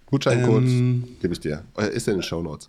Gutscheincode 0.07 0.63
ähm, 0.63 1.03
gebe 1.21 1.33
ich 1.33 1.39
dir. 1.39 1.63
Ist 1.91 2.07
in 2.07 2.15
den 2.15 2.23
Show 2.23 2.41
Notes. 2.41 2.67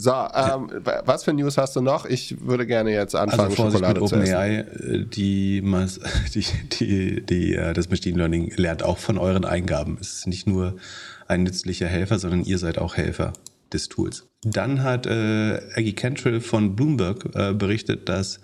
So, 0.00 0.12
ähm, 0.12 0.70
was 1.06 1.24
für 1.24 1.32
News 1.32 1.58
hast 1.58 1.74
du 1.74 1.80
noch? 1.80 2.06
Ich 2.06 2.40
würde 2.40 2.68
gerne 2.68 2.92
jetzt 2.92 3.16
anfangen, 3.16 3.50
also 3.50 3.56
Schokolade 3.56 4.00
mit 4.00 4.12
OpenAI, 4.12 4.58
essen. 4.58 5.10
Die, 5.10 5.60
die, 6.34 6.44
die, 6.70 7.26
die, 7.26 7.54
äh, 7.56 7.72
das 7.72 7.90
Machine 7.90 8.16
Learning 8.16 8.52
lernt 8.54 8.84
auch 8.84 8.98
von 8.98 9.18
euren 9.18 9.44
Eingaben. 9.44 9.98
Es 10.00 10.18
ist 10.18 10.26
nicht 10.28 10.46
nur 10.46 10.76
ein 11.26 11.42
nützlicher 11.42 11.88
Helfer, 11.88 12.20
sondern 12.20 12.44
ihr 12.44 12.58
seid 12.58 12.78
auch 12.78 12.96
Helfer 12.96 13.32
des 13.72 13.88
Tools. 13.88 14.28
Dann 14.44 14.84
hat 14.84 15.06
äh, 15.06 15.60
Aggie 15.74 15.94
Cantrell 15.94 16.40
von 16.40 16.76
Bloomberg 16.76 17.34
äh, 17.34 17.52
berichtet, 17.54 18.08
dass 18.08 18.38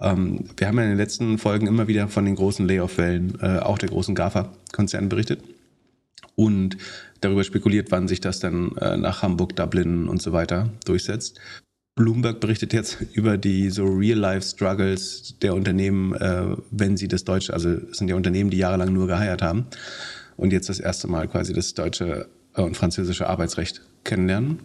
ähm, 0.00 0.46
wir 0.56 0.66
haben 0.66 0.78
ja 0.78 0.82
in 0.82 0.90
den 0.90 0.98
letzten 0.98 1.38
Folgen 1.38 1.68
immer 1.68 1.86
wieder 1.86 2.08
von 2.08 2.24
den 2.24 2.34
großen 2.34 2.66
Layoff-Wellen, 2.66 3.38
äh, 3.40 3.60
auch 3.60 3.78
der 3.78 3.90
großen 3.90 4.16
GAFA-Konzerne 4.16 5.06
berichtet. 5.06 5.44
Und 6.34 6.76
darüber 7.20 7.44
spekuliert, 7.44 7.90
wann 7.90 8.08
sich 8.08 8.20
das 8.20 8.40
dann 8.40 8.76
äh, 8.76 8.96
nach 8.96 9.22
Hamburg, 9.22 9.56
Dublin 9.56 10.08
und 10.08 10.22
so 10.22 10.32
weiter 10.32 10.70
durchsetzt. 10.84 11.40
Bloomberg 11.96 12.40
berichtet 12.40 12.72
jetzt 12.72 12.98
über 13.12 13.36
die 13.36 13.70
so 13.70 13.84
Real-Life-Struggles 13.84 15.36
der 15.42 15.54
Unternehmen, 15.54 16.14
äh, 16.14 16.56
wenn 16.70 16.96
sie 16.96 17.08
das 17.08 17.24
deutsche, 17.24 17.52
also 17.52 17.70
es 17.70 17.98
sind 17.98 18.08
ja 18.08 18.16
Unternehmen, 18.16 18.50
die 18.50 18.58
jahrelang 18.58 18.92
nur 18.92 19.06
geheiert 19.06 19.42
haben 19.42 19.66
und 20.36 20.52
jetzt 20.52 20.68
das 20.68 20.80
erste 20.80 21.08
Mal 21.08 21.28
quasi 21.28 21.52
das 21.52 21.74
deutsche 21.74 22.28
äh, 22.54 22.62
und 22.62 22.76
französische 22.76 23.28
Arbeitsrecht 23.28 23.82
kennenlernen 24.04 24.60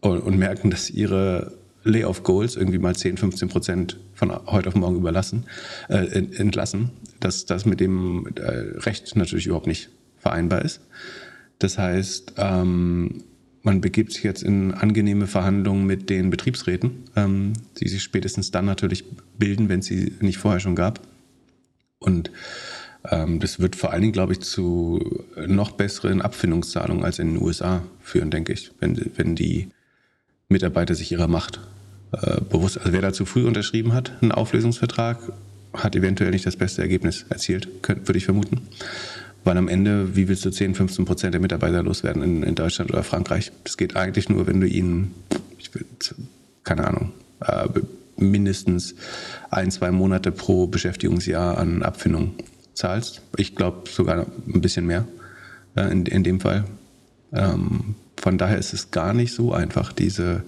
und, 0.00 0.20
und 0.20 0.38
merken, 0.38 0.70
dass 0.70 0.90
ihre 0.90 1.54
Layoff-Goals 1.84 2.56
irgendwie 2.56 2.78
mal 2.78 2.94
10, 2.94 3.18
15 3.18 3.48
Prozent 3.48 3.98
von 4.14 4.30
heute 4.46 4.68
auf 4.68 4.74
morgen 4.74 4.96
überlassen, 4.96 5.44
äh, 5.88 6.06
entlassen, 6.36 6.90
dass 7.20 7.46
das 7.46 7.66
mit 7.66 7.80
dem 7.80 8.26
äh, 8.36 8.42
Recht 8.80 9.16
natürlich 9.16 9.46
überhaupt 9.46 9.66
nicht 9.66 9.90
vereinbar 10.18 10.62
ist. 10.62 10.80
Das 11.64 11.78
heißt, 11.78 12.34
ähm, 12.36 13.24
man 13.62 13.80
begibt 13.80 14.12
sich 14.12 14.22
jetzt 14.22 14.42
in 14.42 14.74
angenehme 14.74 15.26
Verhandlungen 15.26 15.86
mit 15.86 16.10
den 16.10 16.28
Betriebsräten, 16.28 17.04
ähm, 17.16 17.54
die 17.78 17.88
sich 17.88 18.02
spätestens 18.02 18.50
dann 18.50 18.66
natürlich 18.66 19.02
bilden, 19.38 19.70
wenn 19.70 19.80
es 19.80 19.86
sie 19.86 20.12
nicht 20.20 20.36
vorher 20.36 20.60
schon 20.60 20.76
gab. 20.76 21.00
Und 22.00 22.30
ähm, 23.10 23.40
das 23.40 23.60
wird 23.60 23.76
vor 23.76 23.92
allen 23.92 24.02
Dingen, 24.02 24.12
glaube 24.12 24.34
ich, 24.34 24.40
zu 24.40 25.24
noch 25.46 25.70
besseren 25.70 26.20
Abfindungszahlungen 26.20 27.02
als 27.02 27.18
in 27.18 27.32
den 27.32 27.42
USA 27.42 27.82
führen, 28.02 28.30
denke 28.30 28.52
ich, 28.52 28.70
wenn, 28.80 29.00
wenn 29.16 29.34
die 29.34 29.68
Mitarbeiter 30.50 30.94
sich 30.94 31.12
ihrer 31.12 31.28
Macht 31.28 31.60
äh, 32.12 32.42
bewusst, 32.42 32.76
also 32.76 32.92
wer 32.92 33.00
da 33.00 33.14
zu 33.14 33.24
früh 33.24 33.46
unterschrieben 33.46 33.94
hat, 33.94 34.12
einen 34.20 34.32
Auflösungsvertrag, 34.32 35.32
hat 35.72 35.96
eventuell 35.96 36.30
nicht 36.30 36.44
das 36.44 36.56
beste 36.56 36.82
Ergebnis 36.82 37.24
erzielt, 37.30 37.68
würde 37.82 38.18
ich 38.18 38.26
vermuten. 38.26 38.60
Weil 39.44 39.58
am 39.58 39.68
Ende, 39.68 40.16
wie 40.16 40.28
willst 40.28 40.44
du 40.44 40.50
10, 40.50 40.74
15 40.74 41.04
Prozent 41.04 41.34
der 41.34 41.40
Mitarbeiter 41.40 41.82
loswerden 41.82 42.22
in, 42.22 42.42
in 42.42 42.54
Deutschland 42.54 42.90
oder 42.90 43.02
Frankreich? 43.02 43.52
Das 43.64 43.76
geht 43.76 43.94
eigentlich 43.94 44.28
nur, 44.28 44.46
wenn 44.46 44.60
du 44.60 44.66
ihnen, 44.66 45.14
will, 45.72 45.84
keine 46.64 46.86
Ahnung, 46.86 47.12
äh, 47.40 47.68
mindestens 48.16 48.94
ein, 49.50 49.70
zwei 49.70 49.90
Monate 49.90 50.32
pro 50.32 50.66
Beschäftigungsjahr 50.66 51.58
an 51.58 51.82
Abfindung 51.82 52.34
zahlst. 52.74 53.22
Ich 53.36 53.54
glaube 53.54 53.88
sogar 53.90 54.26
ein 54.46 54.60
bisschen 54.60 54.86
mehr 54.86 55.06
äh, 55.76 55.90
in, 55.90 56.06
in 56.06 56.24
dem 56.24 56.40
Fall. 56.40 56.64
Ähm, 57.32 57.96
von 58.16 58.38
daher 58.38 58.58
ist 58.58 58.72
es 58.72 58.90
gar 58.90 59.12
nicht 59.12 59.34
so 59.34 59.52
einfach, 59.52 59.92
diese 59.92 60.42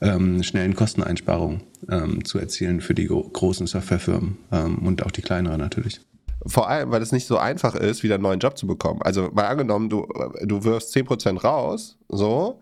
ähm, 0.00 0.42
schnellen 0.42 0.74
Kosteneinsparungen 0.74 1.62
ähm, 1.90 2.24
zu 2.24 2.38
erzielen 2.38 2.80
für 2.80 2.94
die 2.94 3.06
großen 3.06 3.66
Softwarefirmen 3.66 4.36
ähm, 4.52 4.78
und 4.78 5.04
auch 5.04 5.10
die 5.10 5.22
kleineren 5.22 5.60
natürlich. 5.60 6.00
Vor 6.48 6.68
allem, 6.68 6.90
weil 6.90 7.02
es 7.02 7.12
nicht 7.12 7.26
so 7.26 7.36
einfach 7.36 7.74
ist, 7.74 8.02
wieder 8.02 8.14
einen 8.14 8.22
neuen 8.22 8.40
Job 8.40 8.56
zu 8.56 8.66
bekommen. 8.66 9.02
Also 9.02 9.30
mal 9.32 9.46
angenommen, 9.46 9.90
du, 9.90 10.06
du 10.42 10.64
wirfst 10.64 10.96
10% 10.96 11.40
raus, 11.42 11.98
so, 12.08 12.60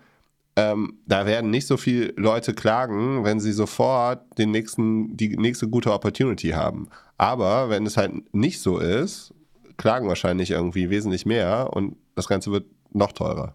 ähm, 0.57 0.99
da 1.07 1.27
werden 1.27 1.51
nicht 1.51 1.67
so 1.67 1.77
viele 1.77 2.13
Leute 2.17 2.55
klagen, 2.55 3.25
wenn 3.25 3.41
sie 3.41 3.53
sofort 3.53 4.39
den 4.39 4.51
nächsten, 4.51 5.17
die 5.17 5.37
nächste 5.37 5.69
gute 5.69 5.93
Opportunity 5.93 6.49
haben. 6.51 6.89
Aber 7.19 7.69
wenn 7.69 7.87
es 7.87 7.97
halt 7.97 8.35
nicht 8.35 8.61
so 8.61 8.79
ist, 8.79 9.35
klagen 9.77 10.09
wahrscheinlich 10.09 10.51
irgendwie 10.51 10.91
wesentlich 10.91 11.27
mehr 11.27 11.71
und 11.73 11.97
das 12.15 12.27
Ganze 12.27 12.51
wird 12.51 12.65
noch 12.93 13.13
teurer. 13.13 13.55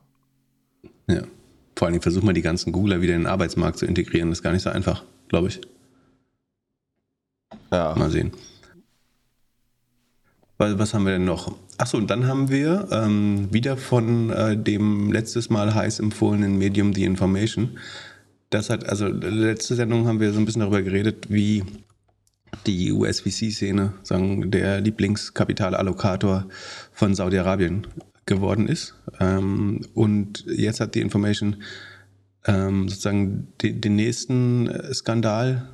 Ja. 1.07 1.23
Vor 1.75 1.87
allem 1.87 2.01
versuch 2.01 2.21
mal 2.21 2.33
die 2.33 2.43
ganzen 2.43 2.71
Googler 2.71 3.01
wieder 3.01 3.15
in 3.15 3.21
den 3.21 3.27
Arbeitsmarkt 3.27 3.79
zu 3.79 3.85
integrieren. 3.87 4.29
Das 4.29 4.39
ist 4.39 4.43
gar 4.43 4.53
nicht 4.53 4.61
so 4.61 4.69
einfach, 4.69 5.03
glaube 5.29 5.47
ich. 5.47 5.61
Ja. 7.71 7.95
Mal 7.95 8.11
sehen. 8.11 8.31
Was 10.61 10.93
haben 10.93 11.05
wir 11.05 11.13
denn 11.13 11.25
noch? 11.25 11.57
Achso, 11.79 11.97
und 11.97 12.11
dann 12.11 12.27
haben 12.27 12.51
wir 12.51 12.87
ähm, 12.91 13.51
wieder 13.51 13.77
von 13.77 14.29
äh, 14.29 14.55
dem 14.55 15.11
letztes 15.11 15.49
Mal 15.49 15.73
heiß 15.73 15.99
empfohlenen 15.99 16.59
Medium 16.59 16.93
The 16.93 17.03
Information. 17.03 17.79
Das 18.51 18.69
hat, 18.69 18.87
also 18.87 19.07
letzte 19.07 19.73
Sendung 19.73 20.05
haben 20.07 20.19
wir 20.19 20.31
so 20.31 20.39
ein 20.39 20.45
bisschen 20.45 20.59
darüber 20.59 20.83
geredet, 20.83 21.31
wie 21.31 21.63
die 22.67 22.91
US-VC-Szene, 22.91 23.93
sagen, 24.03 24.51
der 24.51 24.81
Lieblingskapitalallokator 24.81 26.47
von 26.91 27.15
Saudi-Arabien 27.15 27.87
geworden 28.27 28.67
ist. 28.67 28.93
Ähm, 29.19 29.81
und 29.95 30.45
jetzt 30.45 30.79
hat 30.79 30.93
die 30.93 31.01
Information 31.01 31.63
ähm, 32.45 32.87
sozusagen 32.87 33.47
den, 33.63 33.81
den 33.81 33.95
nächsten 33.95 34.69
Skandal 34.93 35.69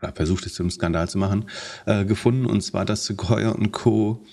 oder 0.00 0.12
versucht 0.12 0.46
es 0.46 0.54
zum 0.54 0.70
Skandal 0.70 1.08
zu 1.08 1.18
machen, 1.18 1.46
äh, 1.86 2.04
gefunden, 2.04 2.46
und 2.46 2.60
zwar, 2.62 2.84
dass 2.84 3.06
Sequoia 3.06 3.50
und 3.50 3.72
Co. 3.72 4.24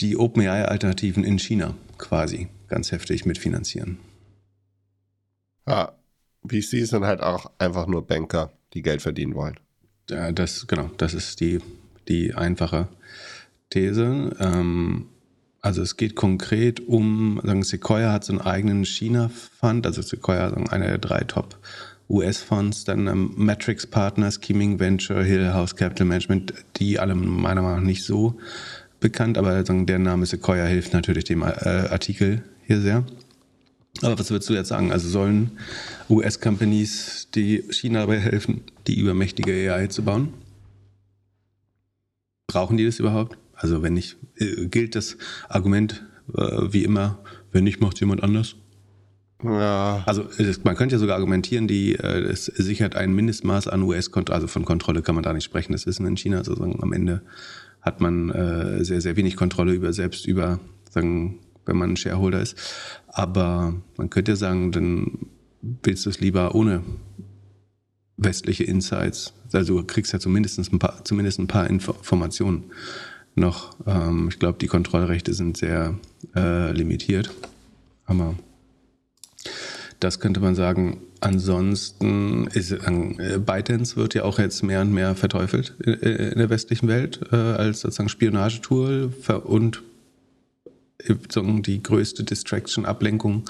die 0.00 0.16
OpenAI-Alternativen 0.16 1.24
in 1.24 1.38
China 1.38 1.74
quasi 1.96 2.48
ganz 2.68 2.92
heftig 2.92 3.26
mitfinanzieren. 3.26 3.98
Ja, 5.66 5.92
VCs 6.46 6.90
sind 6.90 7.04
halt 7.04 7.20
auch 7.20 7.50
einfach 7.58 7.86
nur 7.86 8.06
Banker, 8.06 8.52
die 8.74 8.82
Geld 8.82 9.02
verdienen 9.02 9.34
wollen. 9.34 9.58
Ja, 10.08 10.32
das, 10.32 10.66
genau, 10.66 10.90
das 10.96 11.14
ist 11.14 11.40
die, 11.40 11.58
die 12.08 12.34
einfache 12.34 12.88
These. 13.70 14.36
Ähm, 14.40 15.06
also 15.60 15.82
es 15.82 15.96
geht 15.96 16.14
konkret 16.14 16.80
um, 16.80 17.40
sagen, 17.44 17.62
Sequoia 17.62 18.12
hat 18.12 18.24
so 18.24 18.32
einen 18.32 18.40
eigenen 18.40 18.84
China-Fund, 18.84 19.86
also 19.86 20.00
Sequoia, 20.02 20.50
sagen, 20.50 20.70
einer 20.70 20.86
der 20.86 20.98
drei 20.98 21.20
Top 21.24 21.58
US-Fonds, 22.08 22.84
dann 22.84 23.06
ähm, 23.06 23.32
Matrix 23.36 23.86
Partners, 23.86 24.40
Scheming 24.42 24.80
Venture, 24.80 25.22
Hill 25.22 25.52
House 25.52 25.76
Capital 25.76 26.06
Management, 26.06 26.54
die 26.76 26.98
alle 26.98 27.14
meiner 27.14 27.62
Meinung 27.62 27.80
nach 27.80 27.86
nicht 27.86 28.04
so 28.04 28.38
bekannt, 29.00 29.38
aber 29.38 29.50
also, 29.50 29.84
der 29.84 29.98
Name 29.98 30.26
Sequoia 30.26 30.64
hilft 30.64 30.92
natürlich 30.92 31.24
dem 31.24 31.42
äh, 31.42 31.46
Artikel 31.46 32.42
hier 32.66 32.80
sehr. 32.80 33.04
Aber 34.02 34.18
was 34.18 34.30
würdest 34.30 34.48
du 34.48 34.54
jetzt 34.54 34.68
sagen? 34.68 34.92
Also 34.92 35.08
sollen 35.08 35.52
US-Companies, 36.08 37.28
die 37.34 37.64
China 37.70 38.00
dabei 38.00 38.20
helfen, 38.20 38.62
die 38.86 38.98
übermächtige 38.98 39.72
AI 39.72 39.88
zu 39.88 40.04
bauen? 40.04 40.34
Brauchen 42.46 42.76
die 42.76 42.86
das 42.86 43.00
überhaupt? 43.00 43.38
Also 43.54 43.82
wenn 43.82 43.94
nicht, 43.94 44.16
äh, 44.36 44.66
gilt 44.66 44.94
das 44.94 45.16
Argument 45.48 46.06
äh, 46.34 46.72
wie 46.72 46.84
immer, 46.84 47.18
wenn 47.50 47.64
nicht, 47.64 47.80
macht 47.80 48.00
jemand 48.00 48.22
anders? 48.22 48.54
Ja. 49.42 50.02
Also 50.04 50.26
man 50.64 50.76
könnte 50.76 50.96
ja 50.96 50.98
sogar 50.98 51.16
argumentieren, 51.16 51.68
die 51.68 51.94
äh, 51.94 52.22
es 52.22 52.46
sichert 52.46 52.96
ein 52.96 53.14
Mindestmaß 53.14 53.68
an 53.68 53.82
US-Kontrolle, 53.82 54.34
also 54.34 54.46
von 54.48 54.64
Kontrolle 54.64 55.02
kann 55.02 55.14
man 55.14 55.22
da 55.22 55.32
nicht 55.32 55.44
sprechen, 55.44 55.72
das 55.72 55.86
wir 55.86 56.06
in 56.06 56.16
China. 56.16 56.38
Also 56.38 56.54
am 56.60 56.92
Ende 56.92 57.22
hat 57.80 58.00
man 58.00 58.30
äh, 58.30 58.84
sehr, 58.84 59.00
sehr 59.00 59.16
wenig 59.16 59.36
Kontrolle 59.36 59.72
über 59.72 59.92
selbst 59.92 60.26
über, 60.26 60.58
sagen, 60.90 61.38
wenn 61.66 61.76
man 61.76 61.90
ein 61.90 61.96
Shareholder 61.96 62.40
ist. 62.40 62.56
Aber 63.06 63.74
man 63.96 64.10
könnte 64.10 64.32
ja 64.32 64.36
sagen, 64.36 64.72
dann 64.72 65.18
willst 65.82 66.06
du 66.06 66.10
es 66.10 66.18
lieber 66.20 66.54
ohne 66.54 66.82
westliche 68.16 68.64
Insights? 68.64 69.34
Also 69.52 69.78
du 69.78 69.86
kriegst 69.86 70.12
ja 70.12 70.18
zumindest 70.18 70.58
ein 70.72 70.78
paar, 70.80 71.04
zumindest 71.04 71.38
ein 71.38 71.46
paar 71.46 71.70
Informationen 71.70 72.64
noch. 73.36 73.76
Ähm, 73.86 74.28
ich 74.30 74.40
glaube, 74.40 74.58
die 74.58 74.66
Kontrollrechte 74.66 75.32
sind 75.32 75.56
sehr 75.56 75.94
äh, 76.34 76.72
limitiert. 76.72 77.30
Aber 78.04 78.34
das 80.00 80.20
könnte 80.20 80.40
man 80.40 80.54
sagen. 80.54 81.00
Ansonsten 81.20 82.46
ist 82.48 82.70
äh, 82.70 83.38
ByteDance 83.38 83.96
wird 83.96 84.14
ja 84.14 84.22
auch 84.24 84.38
jetzt 84.38 84.62
mehr 84.62 84.80
und 84.80 84.92
mehr 84.92 85.14
verteufelt 85.14 85.74
in, 85.84 85.94
in 85.94 86.38
der 86.38 86.50
westlichen 86.50 86.88
Welt 86.88 87.20
äh, 87.32 87.36
als 87.36 87.80
sozusagen 87.80 88.08
Spionagetool 88.08 89.12
und 89.44 89.82
sozusagen 91.06 91.62
die 91.62 91.82
größte 91.82 92.24
Distraction, 92.24 92.84
Ablenkung, 92.84 93.44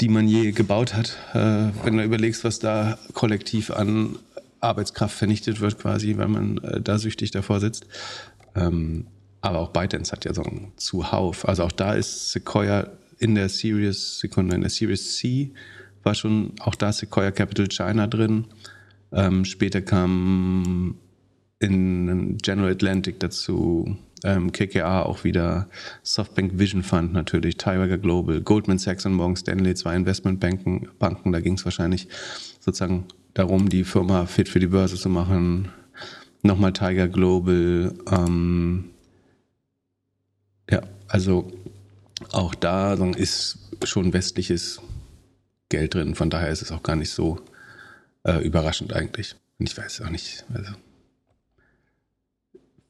die 0.00 0.08
man 0.08 0.28
je 0.28 0.52
gebaut 0.52 0.94
hat. 0.94 1.16
Äh, 1.32 1.70
wenn 1.84 1.96
du 1.96 2.04
überlegst, 2.04 2.44
was 2.44 2.58
da 2.58 2.98
kollektiv 3.14 3.70
an 3.70 4.18
Arbeitskraft 4.60 5.16
vernichtet 5.16 5.60
wird, 5.60 5.78
quasi, 5.78 6.16
weil 6.16 6.28
man 6.28 6.58
äh, 6.58 6.80
da 6.80 6.98
süchtig 6.98 7.30
davor 7.30 7.60
sitzt. 7.60 7.86
Ähm, 8.54 9.06
aber 9.40 9.60
auch 9.60 9.70
ByteDance 9.70 10.12
hat 10.12 10.24
ja 10.24 10.34
so 10.34 10.42
einen 10.42 10.72
Zuhauf. 10.76 11.48
Also 11.48 11.64
auch 11.64 11.72
da 11.72 11.94
ist 11.94 12.32
Sequoia 12.32 12.88
in 13.18 13.34
der 13.34 13.48
Series, 13.48 14.18
Sekunde, 14.18 14.54
in 14.54 14.62
der 14.62 14.70
Series 14.70 15.16
C 15.16 15.52
war 16.02 16.14
schon 16.14 16.52
auch 16.60 16.74
da 16.74 16.92
Sequoia 16.92 17.30
Capital 17.30 17.68
China 17.68 18.06
drin. 18.06 18.44
Ähm, 19.12 19.44
später 19.44 19.82
kam 19.82 20.96
in 21.58 22.38
General 22.38 22.70
Atlantic 22.70 23.18
dazu 23.18 23.96
ähm, 24.24 24.52
KKA 24.52 25.02
auch 25.02 25.24
wieder, 25.24 25.68
Softbank 26.02 26.58
Vision 26.58 26.82
Fund 26.82 27.12
natürlich, 27.12 27.56
Tiger 27.56 27.98
Global, 27.98 28.40
Goldman 28.40 28.78
Sachs 28.78 29.06
und 29.06 29.14
Morgan 29.14 29.36
Stanley, 29.36 29.74
zwei 29.74 29.96
Investmentbanken, 29.96 30.88
Banken, 30.98 31.32
da 31.32 31.40
ging 31.40 31.54
es 31.54 31.64
wahrscheinlich 31.64 32.08
sozusagen 32.60 33.06
darum, 33.34 33.68
die 33.68 33.84
Firma 33.84 34.26
fit 34.26 34.48
für 34.48 34.60
die 34.60 34.66
Börse 34.68 34.96
zu 34.96 35.08
machen. 35.08 35.68
Nochmal 36.42 36.72
Tiger 36.72 37.08
Global, 37.08 37.94
ähm, 38.10 38.84
ja, 40.70 40.82
also 41.08 41.52
auch 42.32 42.54
da 42.54 42.94
ist 42.94 43.58
schon 43.84 44.12
westliches 44.12 44.80
Geld 45.68 45.94
drin. 45.94 46.14
Von 46.14 46.30
daher 46.30 46.50
ist 46.50 46.62
es 46.62 46.72
auch 46.72 46.82
gar 46.82 46.96
nicht 46.96 47.10
so 47.10 47.40
äh, 48.24 48.44
überraschend 48.44 48.92
eigentlich. 48.92 49.36
Und 49.58 49.68
ich 49.68 49.76
weiß 49.76 50.02
auch 50.02 50.10
nicht. 50.10 50.44
Also 50.52 50.72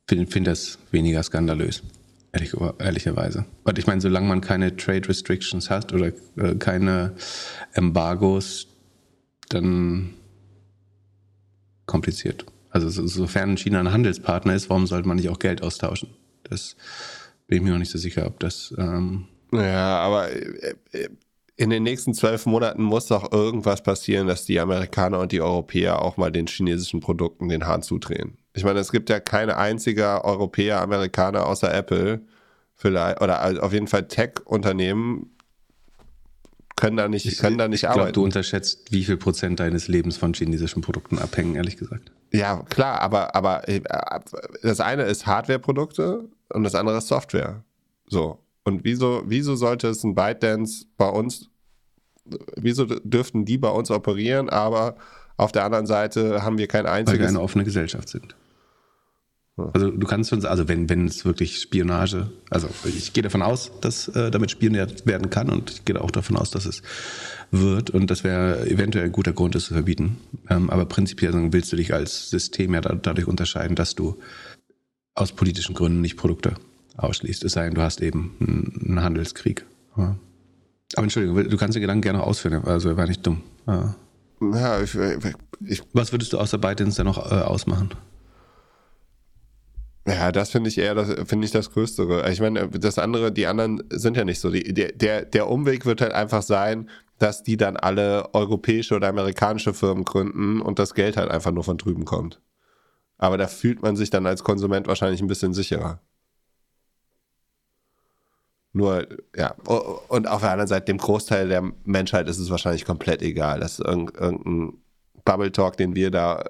finde 0.06 0.30
find 0.30 0.46
das 0.46 0.78
weniger 0.90 1.22
skandalös, 1.22 1.82
ehrlich, 2.32 2.54
ehrlicherweise. 2.78 3.44
Und 3.64 3.78
ich 3.78 3.86
meine, 3.86 4.00
solange 4.00 4.28
man 4.28 4.40
keine 4.40 4.76
Trade 4.76 5.08
Restrictions 5.08 5.70
hat 5.70 5.92
oder 5.92 6.12
äh, 6.36 6.54
keine 6.56 7.14
Embargos, 7.72 8.68
dann 9.48 10.14
kompliziert. 11.86 12.46
Also 12.70 12.88
so, 12.88 13.06
sofern 13.06 13.56
China 13.56 13.80
ein 13.80 13.92
Handelspartner 13.92 14.54
ist, 14.54 14.68
warum 14.68 14.86
sollte 14.86 15.08
man 15.08 15.16
nicht 15.16 15.28
auch 15.28 15.38
Geld 15.38 15.62
austauschen? 15.62 16.10
Das 16.44 16.76
bin 17.46 17.58
ich 17.58 17.62
mir 17.62 17.70
noch 17.70 17.78
nicht 17.78 17.90
so 17.90 17.98
sicher, 17.98 18.26
ob 18.26 18.40
das. 18.40 18.74
Ähm 18.78 19.26
ja, 19.52 19.98
aber 19.98 20.30
äh, 20.30 20.74
äh, 20.92 21.08
in 21.56 21.70
den 21.70 21.84
nächsten 21.84 22.12
zwölf 22.12 22.44
Monaten 22.46 22.82
muss 22.82 23.06
doch 23.06 23.32
irgendwas 23.32 23.82
passieren, 23.82 24.26
dass 24.26 24.44
die 24.44 24.60
Amerikaner 24.60 25.20
und 25.20 25.32
die 25.32 25.40
Europäer 25.40 26.02
auch 26.02 26.16
mal 26.16 26.30
den 26.30 26.46
chinesischen 26.46 27.00
Produkten 27.00 27.48
den 27.48 27.66
Hahn 27.66 27.82
zudrehen. 27.82 28.36
Ich 28.52 28.64
meine, 28.64 28.80
es 28.80 28.92
gibt 28.92 29.08
ja 29.08 29.20
keine 29.20 29.56
einzige 29.56 30.24
Europäer, 30.24 30.82
Amerikaner 30.82 31.46
außer 31.46 31.72
Apple, 31.72 32.20
vielleicht, 32.74 33.22
oder 33.22 33.62
auf 33.62 33.72
jeden 33.72 33.86
Fall 33.86 34.06
Tech-Unternehmen 34.06 35.35
können 36.76 36.96
da 36.98 37.08
nicht, 37.08 37.24
ich, 37.24 37.38
können 37.38 37.58
da 37.58 37.68
nicht 37.68 37.82
ich 37.82 37.88
arbeiten. 37.88 38.08
Ich 38.08 38.12
glaube, 38.12 38.12
du 38.12 38.24
unterschätzt, 38.24 38.92
wie 38.92 39.04
viel 39.04 39.16
Prozent 39.16 39.60
deines 39.60 39.88
Lebens 39.88 40.18
von 40.18 40.34
chinesischen 40.34 40.82
Produkten 40.82 41.18
abhängen, 41.18 41.54
ehrlich 41.56 41.78
gesagt. 41.78 42.12
Ja, 42.32 42.62
klar, 42.68 43.00
aber, 43.00 43.34
aber 43.34 43.66
äh, 43.68 43.80
das 44.62 44.80
eine 44.80 45.04
ist 45.04 45.26
Hardware-Produkte 45.26 46.28
und 46.50 46.64
das 46.64 46.74
andere 46.74 46.98
ist 46.98 47.08
Software. 47.08 47.64
So. 48.06 48.38
Und 48.64 48.84
wieso, 48.84 49.22
wieso 49.26 49.56
sollte 49.56 49.88
es 49.88 50.04
ein 50.04 50.14
ByteDance 50.14 50.86
bei 50.98 51.08
uns, 51.08 51.48
wieso 52.56 52.84
dürften 52.84 53.44
die 53.44 53.58
bei 53.58 53.70
uns 53.70 53.90
operieren, 53.90 54.50
aber 54.50 54.96
auf 55.36 55.52
der 55.52 55.64
anderen 55.64 55.86
Seite 55.86 56.42
haben 56.42 56.58
wir 56.58 56.66
kein 56.66 56.86
einziges. 56.86 57.20
Weil 57.20 57.24
wir 57.26 57.28
eine 57.28 57.40
offene 57.40 57.64
Gesellschaft 57.64 58.08
sind. 58.08 58.34
Also 59.56 59.90
du 59.90 60.06
kannst 60.06 60.28
schon, 60.28 60.44
also 60.44 60.68
wenn, 60.68 60.90
wenn 60.90 61.06
es 61.06 61.24
wirklich 61.24 61.58
Spionage, 61.58 62.30
also 62.50 62.68
ich 62.84 63.14
gehe 63.14 63.22
davon 63.22 63.40
aus, 63.40 63.72
dass 63.80 64.08
äh, 64.08 64.30
damit 64.30 64.50
spioniert 64.50 65.06
werden 65.06 65.30
kann 65.30 65.48
und 65.48 65.70
ich 65.70 65.84
gehe 65.86 65.98
auch 65.98 66.10
davon 66.10 66.36
aus, 66.36 66.50
dass 66.50 66.66
es 66.66 66.82
wird 67.50 67.88
und 67.88 68.10
das 68.10 68.22
wäre 68.22 68.68
eventuell 68.68 69.06
ein 69.06 69.12
guter 69.12 69.32
Grund, 69.32 69.54
das 69.54 69.64
zu 69.64 69.72
verbieten. 69.72 70.18
Ähm, 70.50 70.68
aber 70.68 70.84
prinzipiell 70.84 71.32
willst 71.52 71.72
du 71.72 71.76
dich 71.76 71.94
als 71.94 72.28
System 72.28 72.74
ja 72.74 72.82
dadurch 72.82 73.26
unterscheiden, 73.26 73.76
dass 73.76 73.94
du 73.94 74.18
aus 75.14 75.32
politischen 75.32 75.74
Gründen 75.74 76.02
nicht 76.02 76.18
Produkte 76.18 76.54
ausschließt. 76.98 77.42
Es 77.44 77.52
sei 77.52 77.64
denn, 77.64 77.74
du 77.74 77.80
hast 77.80 78.02
eben 78.02 78.36
einen 78.86 79.02
Handelskrieg. 79.02 79.64
Aber 80.94 81.04
Entschuldigung, 81.04 81.48
du 81.48 81.56
kannst 81.56 81.76
den 81.76 81.80
Gedanken 81.80 82.02
gerne 82.02 82.22
ausführen, 82.22 82.62
also 82.64 82.90
er 82.90 82.98
war 82.98 83.06
nicht 83.06 83.26
dumm. 83.26 83.42
Ja, 84.52 84.82
ich, 84.82 84.94
ich, 85.64 85.82
Was 85.94 86.12
würdest 86.12 86.34
du 86.34 86.38
außer 86.38 86.58
ByteDance 86.58 86.96
denn 86.96 87.06
noch 87.06 87.30
äh, 87.32 87.36
ausmachen? 87.36 87.90
Ja, 90.06 90.30
das 90.30 90.50
finde 90.50 90.70
ich 90.70 90.78
eher, 90.78 90.94
das 90.94 91.28
finde 91.28 91.46
ich 91.46 91.50
das 91.50 91.72
Größere. 91.72 92.30
Ich 92.30 92.40
meine, 92.40 92.68
das 92.68 92.98
andere, 92.98 93.32
die 93.32 93.46
anderen 93.48 93.82
sind 93.90 94.16
ja 94.16 94.24
nicht 94.24 94.38
so. 94.38 94.50
Die, 94.50 94.72
der, 94.72 95.24
der 95.24 95.48
Umweg 95.48 95.84
wird 95.84 96.00
halt 96.00 96.12
einfach 96.12 96.42
sein, 96.42 96.88
dass 97.18 97.42
die 97.42 97.56
dann 97.56 97.76
alle 97.76 98.32
europäische 98.32 98.94
oder 98.94 99.08
amerikanische 99.08 99.74
Firmen 99.74 100.04
gründen 100.04 100.60
und 100.60 100.78
das 100.78 100.94
Geld 100.94 101.16
halt 101.16 101.30
einfach 101.30 101.50
nur 101.50 101.64
von 101.64 101.76
drüben 101.76 102.04
kommt. 102.04 102.40
Aber 103.18 103.36
da 103.36 103.48
fühlt 103.48 103.82
man 103.82 103.96
sich 103.96 104.10
dann 104.10 104.26
als 104.26 104.44
Konsument 104.44 104.86
wahrscheinlich 104.86 105.20
ein 105.22 105.26
bisschen 105.26 105.54
sicherer. 105.54 106.00
Nur, 108.72 109.08
ja, 109.34 109.52
und 110.08 110.28
auf 110.28 110.42
der 110.42 110.50
anderen 110.52 110.68
Seite, 110.68 110.84
dem 110.86 110.98
Großteil 110.98 111.48
der 111.48 111.72
Menschheit 111.84 112.28
ist 112.28 112.38
es 112.38 112.50
wahrscheinlich 112.50 112.84
komplett 112.84 113.22
egal. 113.22 113.60
dass 113.60 113.78
irgendein 113.80 114.74
Bubble 115.24 115.50
Talk, 115.50 115.78
den 115.78 115.96
wir 115.96 116.10
da 116.10 116.44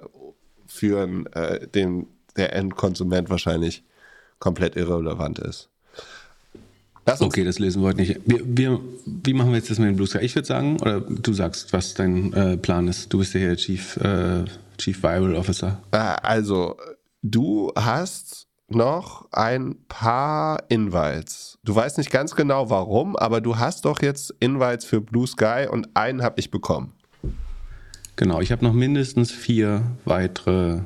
führen, 0.67 1.25
äh, 1.27 1.67
dem 1.69 2.07
der 2.37 2.53
Endkonsument 2.53 3.29
wahrscheinlich 3.29 3.83
komplett 4.39 4.75
irrelevant 4.75 5.39
ist. 5.39 5.69
okay, 7.19 7.43
das 7.43 7.59
lesen 7.59 7.81
wir 7.81 7.89
heute 7.89 7.99
nicht. 7.99 8.19
Wir, 8.25 8.41
wir, 8.43 8.79
wie 9.05 9.33
machen 9.33 9.49
wir 9.49 9.57
jetzt 9.57 9.69
das 9.69 9.79
mit 9.79 9.89
dem 9.89 9.95
Blue 9.95 10.07
Sky? 10.07 10.19
Ich 10.19 10.35
würde 10.35 10.47
sagen, 10.47 10.79
oder 10.79 11.01
du 11.01 11.33
sagst, 11.33 11.73
was 11.73 11.93
dein 11.93 12.33
äh, 12.33 12.57
Plan 12.57 12.87
ist. 12.87 13.11
Du 13.11 13.19
bist 13.19 13.33
ja 13.33 13.39
hier 13.39 13.55
Chief, 13.55 13.97
äh, 13.97 14.45
Chief 14.77 15.01
Viral 15.01 15.35
Officer. 15.35 15.81
Äh, 15.91 15.97
also, 15.97 16.77
du 17.21 17.71
hast 17.75 18.47
noch 18.69 19.27
ein 19.31 19.77
paar 19.87 20.63
Invites. 20.69 21.57
Du 21.63 21.73
weißt 21.73 21.97
nicht 21.97 22.11
ganz 22.11 22.35
genau 22.35 22.69
warum, 22.69 23.15
aber 23.15 23.41
du 23.41 23.57
hast 23.57 23.85
doch 23.85 24.01
jetzt 24.01 24.35
Invites 24.39 24.85
für 24.85 25.01
Blue 25.01 25.27
Sky 25.27 25.67
und 25.69 25.95
einen 25.95 26.21
habe 26.21 26.39
ich 26.39 26.51
bekommen. 26.51 26.93
Genau, 28.17 28.41
ich 28.41 28.51
habe 28.51 28.65
noch 28.65 28.73
mindestens 28.73 29.31
vier 29.31 29.83
weitere 30.03 30.81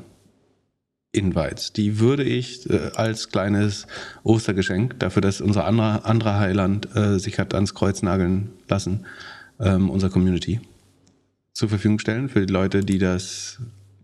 Invites. 1.12 1.72
Die 1.72 2.00
würde 2.00 2.24
ich 2.24 2.68
äh, 2.68 2.90
als 2.94 3.28
kleines 3.28 3.86
Ostergeschenk 4.24 4.98
dafür, 4.98 5.22
dass 5.22 5.40
unser 5.40 5.66
anderer, 5.66 6.06
anderer 6.06 6.38
Heiland 6.38 6.88
äh, 6.96 7.18
sich 7.18 7.38
hat 7.38 7.54
ans 7.54 7.74
Kreuz 7.74 8.02
nageln 8.02 8.50
lassen, 8.68 9.04
ähm, 9.60 9.90
unserer 9.90 10.10
Community 10.10 10.60
zur 11.52 11.68
Verfügung 11.68 11.98
stellen 11.98 12.28
für 12.28 12.44
die 12.44 12.52
Leute, 12.52 12.80
die 12.80 12.98
das, 12.98 13.58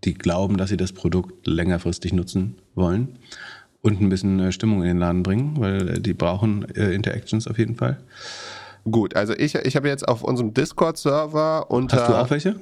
die 0.05 0.15
glauben, 0.15 0.59
dass 0.59 0.69
sie 0.69 0.77
das 0.77 0.93
Produkt 0.93 1.47
längerfristig 1.47 2.13
nutzen 2.13 2.57
wollen 2.75 3.19
und 3.81 4.01
ein 4.01 4.09
bisschen 4.09 4.39
äh, 4.41 4.53
Stimmung 4.53 4.83
in 4.83 4.89
den 4.89 4.99
Laden 4.99 5.23
bringen, 5.23 5.57
weil 5.59 5.89
äh, 5.89 6.01
die 6.01 6.13
brauchen 6.13 6.67
äh, 6.75 6.93
Interactions 6.93 7.47
auf 7.47 7.59
jeden 7.59 7.77
Fall. 7.77 7.99
Gut, 8.91 9.17
also 9.17 9.35
ich, 9.35 9.55
ich 9.55 9.77
habe 9.77 9.89
jetzt 9.89 10.07
auf 10.07 10.23
unserem 10.23 10.55
Discord-Server 10.55 11.71
unter. 11.71 12.01
Hast 12.01 12.09
du 12.09 12.15
auch 12.15 12.31
welche? 12.31 12.57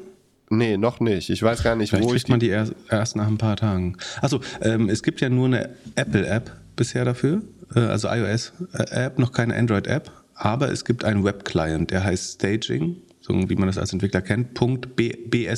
Nee, 0.49 0.77
noch 0.77 1.01
nicht. 1.01 1.31
Ich 1.31 1.43
weiß 1.43 1.63
gar 1.63 1.75
nicht, 1.75 1.91
Vielleicht 1.91 2.05
wo 2.05 2.11
kriegt 2.11 2.25
ich. 2.25 2.29
man 2.29 2.39
die 2.39 2.49
erst, 2.49 2.75
erst 2.89 3.17
nach 3.17 3.27
ein 3.27 3.39
paar 3.39 3.57
Tagen. 3.57 3.97
Achso, 4.23 4.41
ähm, 4.61 4.89
es 4.89 5.03
gibt 5.03 5.21
ja 5.21 5.29
nur 5.29 5.47
eine 5.47 5.71
Apple-App 5.97 6.53
bisher 6.77 7.05
dafür, 7.05 7.43
äh, 7.75 7.81
also 7.81 8.09
iOS-App, 8.09 9.19
noch 9.19 9.33
keine 9.33 9.57
Android-App, 9.57 10.11
aber 10.35 10.71
es 10.71 10.85
gibt 10.85 11.05
einen 11.05 11.25
Web-Client, 11.25 11.91
der 11.91 12.05
heißt 12.05 12.35
Staging, 12.35 12.97
so 13.21 13.35
wie 13.49 13.57
man 13.57 13.67
das 13.67 13.79
als 13.79 13.93
Entwickler 13.93 14.21
kennt, 14.21 14.55
.bsky 14.55 15.49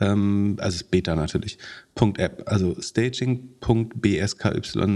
ähm, 0.00 0.56
also 0.58 0.74
ist 0.74 0.90
Beta 0.90 1.14
natürlich, 1.14 1.58
.app, 2.18 2.42
also 2.46 2.76
staging.bsky 2.80 4.50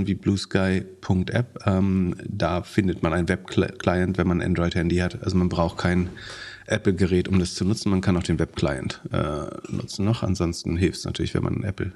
wie 0.06 0.14
bluesky.app, 0.14 1.66
ähm, 1.66 2.16
da 2.28 2.62
findet 2.62 3.02
man 3.02 3.12
einen 3.12 3.28
Web-Client, 3.28 4.18
wenn 4.18 4.26
man 4.26 4.42
ein 4.42 4.48
Android-Handy 4.48 4.96
hat, 4.96 5.22
also 5.22 5.36
man 5.38 5.48
braucht 5.48 5.78
kein 5.78 6.10
Apple-Gerät, 6.66 7.28
um 7.28 7.38
das 7.38 7.54
zu 7.54 7.64
nutzen, 7.64 7.90
man 7.90 8.00
kann 8.00 8.16
auch 8.16 8.22
den 8.22 8.38
Web-Client 8.38 9.02
äh, 9.12 9.72
nutzen 9.72 10.04
noch, 10.04 10.22
ansonsten 10.22 10.76
hilft 10.76 10.98
es 10.98 11.04
natürlich, 11.04 11.34
wenn 11.34 11.42
man 11.42 11.56
ein 11.56 11.64
Apple 11.64 11.92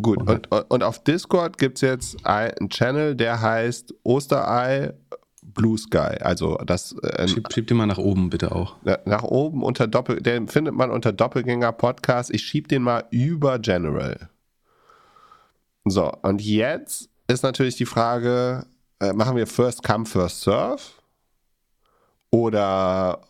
Gut, 0.00 0.18
und, 0.28 0.48
und, 0.70 0.82
auf 0.84 1.02
Discord 1.02 1.58
gibt 1.58 1.78
es 1.78 1.80
jetzt 1.82 2.26
einen 2.26 2.70
Channel, 2.70 3.16
der 3.16 3.40
heißt 3.40 3.92
Osterei 4.04 4.94
Blue 5.42 5.76
Sky. 5.76 6.16
Also 6.20 6.56
das 6.64 6.92
äh, 7.02 7.26
schieb, 7.26 7.52
schieb 7.52 7.66
den 7.66 7.76
mal 7.76 7.86
nach 7.86 7.98
oben 7.98 8.30
bitte 8.30 8.52
auch. 8.52 8.76
Nach 9.04 9.24
oben 9.24 9.62
unter 9.62 9.88
Doppel, 9.88 10.20
den 10.20 10.48
findet 10.48 10.74
man 10.74 10.90
unter 10.90 11.12
Doppelgänger 11.12 11.72
Podcast. 11.72 12.32
Ich 12.32 12.42
schieb 12.42 12.68
den 12.68 12.82
mal 12.82 13.04
über 13.10 13.58
General. 13.58 14.28
So, 15.84 16.12
und 16.22 16.40
jetzt 16.40 17.08
ist 17.26 17.42
natürlich 17.42 17.76
die 17.76 17.86
Frage, 17.86 18.66
äh, 19.00 19.12
machen 19.12 19.36
wir 19.36 19.46
First 19.46 19.82
Come, 19.82 20.06
First 20.06 20.42
Serve? 20.42 20.82
Oder 22.30 23.22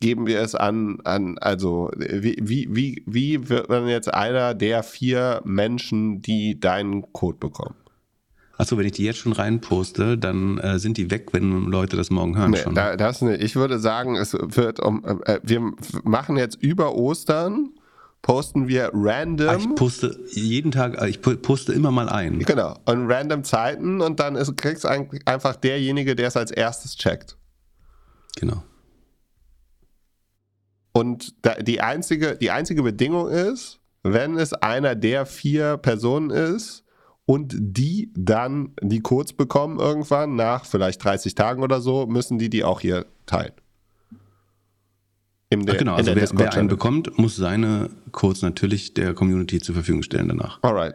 geben 0.00 0.26
wir 0.26 0.40
es 0.40 0.54
an, 0.54 0.98
an 1.04 1.38
also 1.38 1.90
wie, 1.96 2.36
wie, 2.40 2.68
wie, 2.70 3.02
wie 3.06 3.48
wird 3.48 3.68
man 3.68 3.88
jetzt 3.88 4.12
einer 4.12 4.54
der 4.54 4.82
vier 4.82 5.40
Menschen, 5.44 6.22
die 6.22 6.58
deinen 6.60 7.12
Code 7.12 7.38
bekommen? 7.38 7.74
Achso, 8.58 8.76
wenn 8.76 8.84
ich 8.84 8.92
die 8.92 9.04
jetzt 9.04 9.18
schon 9.18 9.32
reinposte, 9.32 10.18
dann 10.18 10.58
äh, 10.58 10.78
sind 10.78 10.98
die 10.98 11.10
weg, 11.10 11.28
wenn 11.32 11.64
Leute 11.64 11.96
das 11.96 12.10
morgen 12.10 12.36
hören. 12.36 12.50
Nee, 12.50 12.58
schon. 12.58 12.74
Da, 12.74 12.96
das 12.96 13.22
nicht. 13.22 13.42
Ich 13.42 13.56
würde 13.56 13.78
sagen, 13.78 14.16
es 14.16 14.34
wird 14.34 14.80
um, 14.80 15.02
äh, 15.24 15.40
wir 15.42 15.72
machen 16.04 16.36
jetzt 16.36 16.56
über 16.62 16.94
Ostern 16.94 17.70
posten 18.22 18.68
wir 18.68 18.90
random. 18.92 19.48
Ah, 19.48 19.56
ich 19.56 19.74
poste 19.74 20.18
jeden 20.32 20.72
Tag, 20.72 21.00
äh, 21.00 21.08
ich 21.08 21.22
poste 21.22 21.72
immer 21.72 21.90
mal 21.90 22.08
ein. 22.08 22.40
Genau, 22.40 22.78
an 22.84 23.10
random 23.10 23.44
Zeiten 23.44 24.00
und 24.00 24.20
dann 24.20 24.36
ist, 24.36 24.56
kriegst 24.56 24.86
einfach 24.86 25.56
derjenige, 25.56 26.14
der 26.14 26.28
es 26.28 26.36
als 26.36 26.50
erstes 26.50 26.96
checkt. 26.96 27.36
Genau. 28.36 28.62
Und 30.92 31.34
da, 31.44 31.54
die, 31.54 31.80
einzige, 31.80 32.36
die 32.36 32.50
einzige 32.50 32.82
Bedingung 32.82 33.28
ist, 33.28 33.80
wenn 34.02 34.36
es 34.36 34.52
einer 34.52 34.94
der 34.94 35.26
vier 35.26 35.76
Personen 35.76 36.30
ist 36.30 36.84
und 37.26 37.54
die 37.58 38.12
dann 38.16 38.72
die 38.82 39.00
Codes 39.00 39.32
bekommen 39.32 39.78
irgendwann, 39.78 40.34
nach 40.34 40.64
vielleicht 40.64 41.04
30 41.04 41.34
Tagen 41.34 41.62
oder 41.62 41.80
so, 41.80 42.06
müssen 42.06 42.38
die 42.38 42.50
die 42.50 42.64
auch 42.64 42.80
hier 42.80 43.06
teilen. 43.26 43.52
Der, 45.52 45.74
Ach 45.74 45.78
genau, 45.78 45.94
also 45.94 46.14
wer, 46.14 46.28
wer 46.32 46.54
einen 46.54 46.68
bekommt, 46.68 47.18
muss 47.18 47.34
seine 47.34 47.90
Codes 48.12 48.42
natürlich 48.42 48.94
der 48.94 49.14
Community 49.14 49.60
zur 49.60 49.74
Verfügung 49.74 50.02
stellen 50.04 50.28
danach. 50.28 50.62
Alright. 50.62 50.94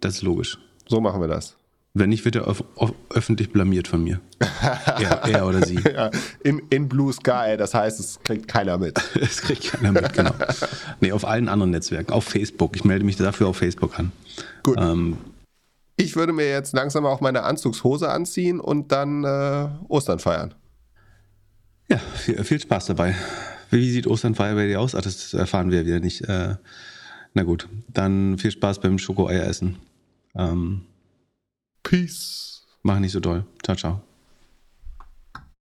Das 0.00 0.16
ist 0.16 0.22
logisch. 0.22 0.58
So 0.88 1.00
machen 1.00 1.20
wir 1.20 1.28
das. 1.28 1.56
Wenn 1.92 2.10
nicht, 2.10 2.24
wird 2.24 2.36
er 2.36 2.46
öf 2.46 2.62
öffentlich 3.10 3.52
blamiert 3.52 3.88
von 3.88 4.04
mir. 4.04 4.20
er, 4.60 5.24
er, 5.24 5.46
oder 5.46 5.66
sie. 5.66 5.80
Ja, 5.80 6.10
in, 6.44 6.62
in 6.70 6.88
Blue 6.88 7.12
Sky, 7.12 7.56
das 7.58 7.74
heißt, 7.74 7.98
es 7.98 8.20
kriegt 8.22 8.46
keiner 8.46 8.78
mit. 8.78 9.00
es 9.20 9.42
kriegt 9.42 9.64
keiner 9.64 9.90
mit, 9.90 10.12
genau. 10.12 10.32
nee, 11.00 11.10
auf 11.10 11.24
allen 11.24 11.48
anderen 11.48 11.72
Netzwerken, 11.72 12.12
auf 12.12 12.24
Facebook. 12.24 12.76
Ich 12.76 12.84
melde 12.84 13.04
mich 13.04 13.16
dafür 13.16 13.48
auf 13.48 13.56
Facebook 13.56 13.98
an. 13.98 14.12
Gut. 14.62 14.78
Ähm, 14.78 15.16
ich 15.96 16.14
würde 16.14 16.32
mir 16.32 16.48
jetzt 16.48 16.72
langsam 16.74 17.04
auch 17.06 17.20
meine 17.20 17.42
Anzugshose 17.42 18.08
anziehen 18.08 18.60
und 18.60 18.92
dann 18.92 19.24
äh, 19.24 19.68
Ostern 19.88 20.20
feiern. 20.20 20.54
Ja, 21.90 21.98
viel, 21.98 22.42
viel, 22.44 22.60
Spaß 22.60 22.86
dabei. 22.86 23.16
Wie 23.70 23.90
sieht 23.90 24.06
Osternfeier 24.06 24.54
bei 24.54 24.68
dir 24.68 24.80
aus? 24.80 24.94
Ach, 24.94 25.02
das 25.02 25.34
erfahren 25.34 25.72
wir 25.72 25.84
wieder 25.84 25.98
nicht. 25.98 26.22
Äh, 26.22 26.54
na 27.34 27.42
gut, 27.42 27.68
dann 27.88 28.38
viel 28.38 28.52
Spaß 28.52 28.80
beim 28.80 28.98
Schokoeier 28.98 29.44
essen. 29.44 29.76
Ähm, 30.36 30.82
Peace. 31.82 32.62
Mach 32.82 32.98
nicht 32.98 33.12
so 33.12 33.20
doll. 33.20 33.44
Ciao, 33.62 33.76
ciao. 33.76 34.09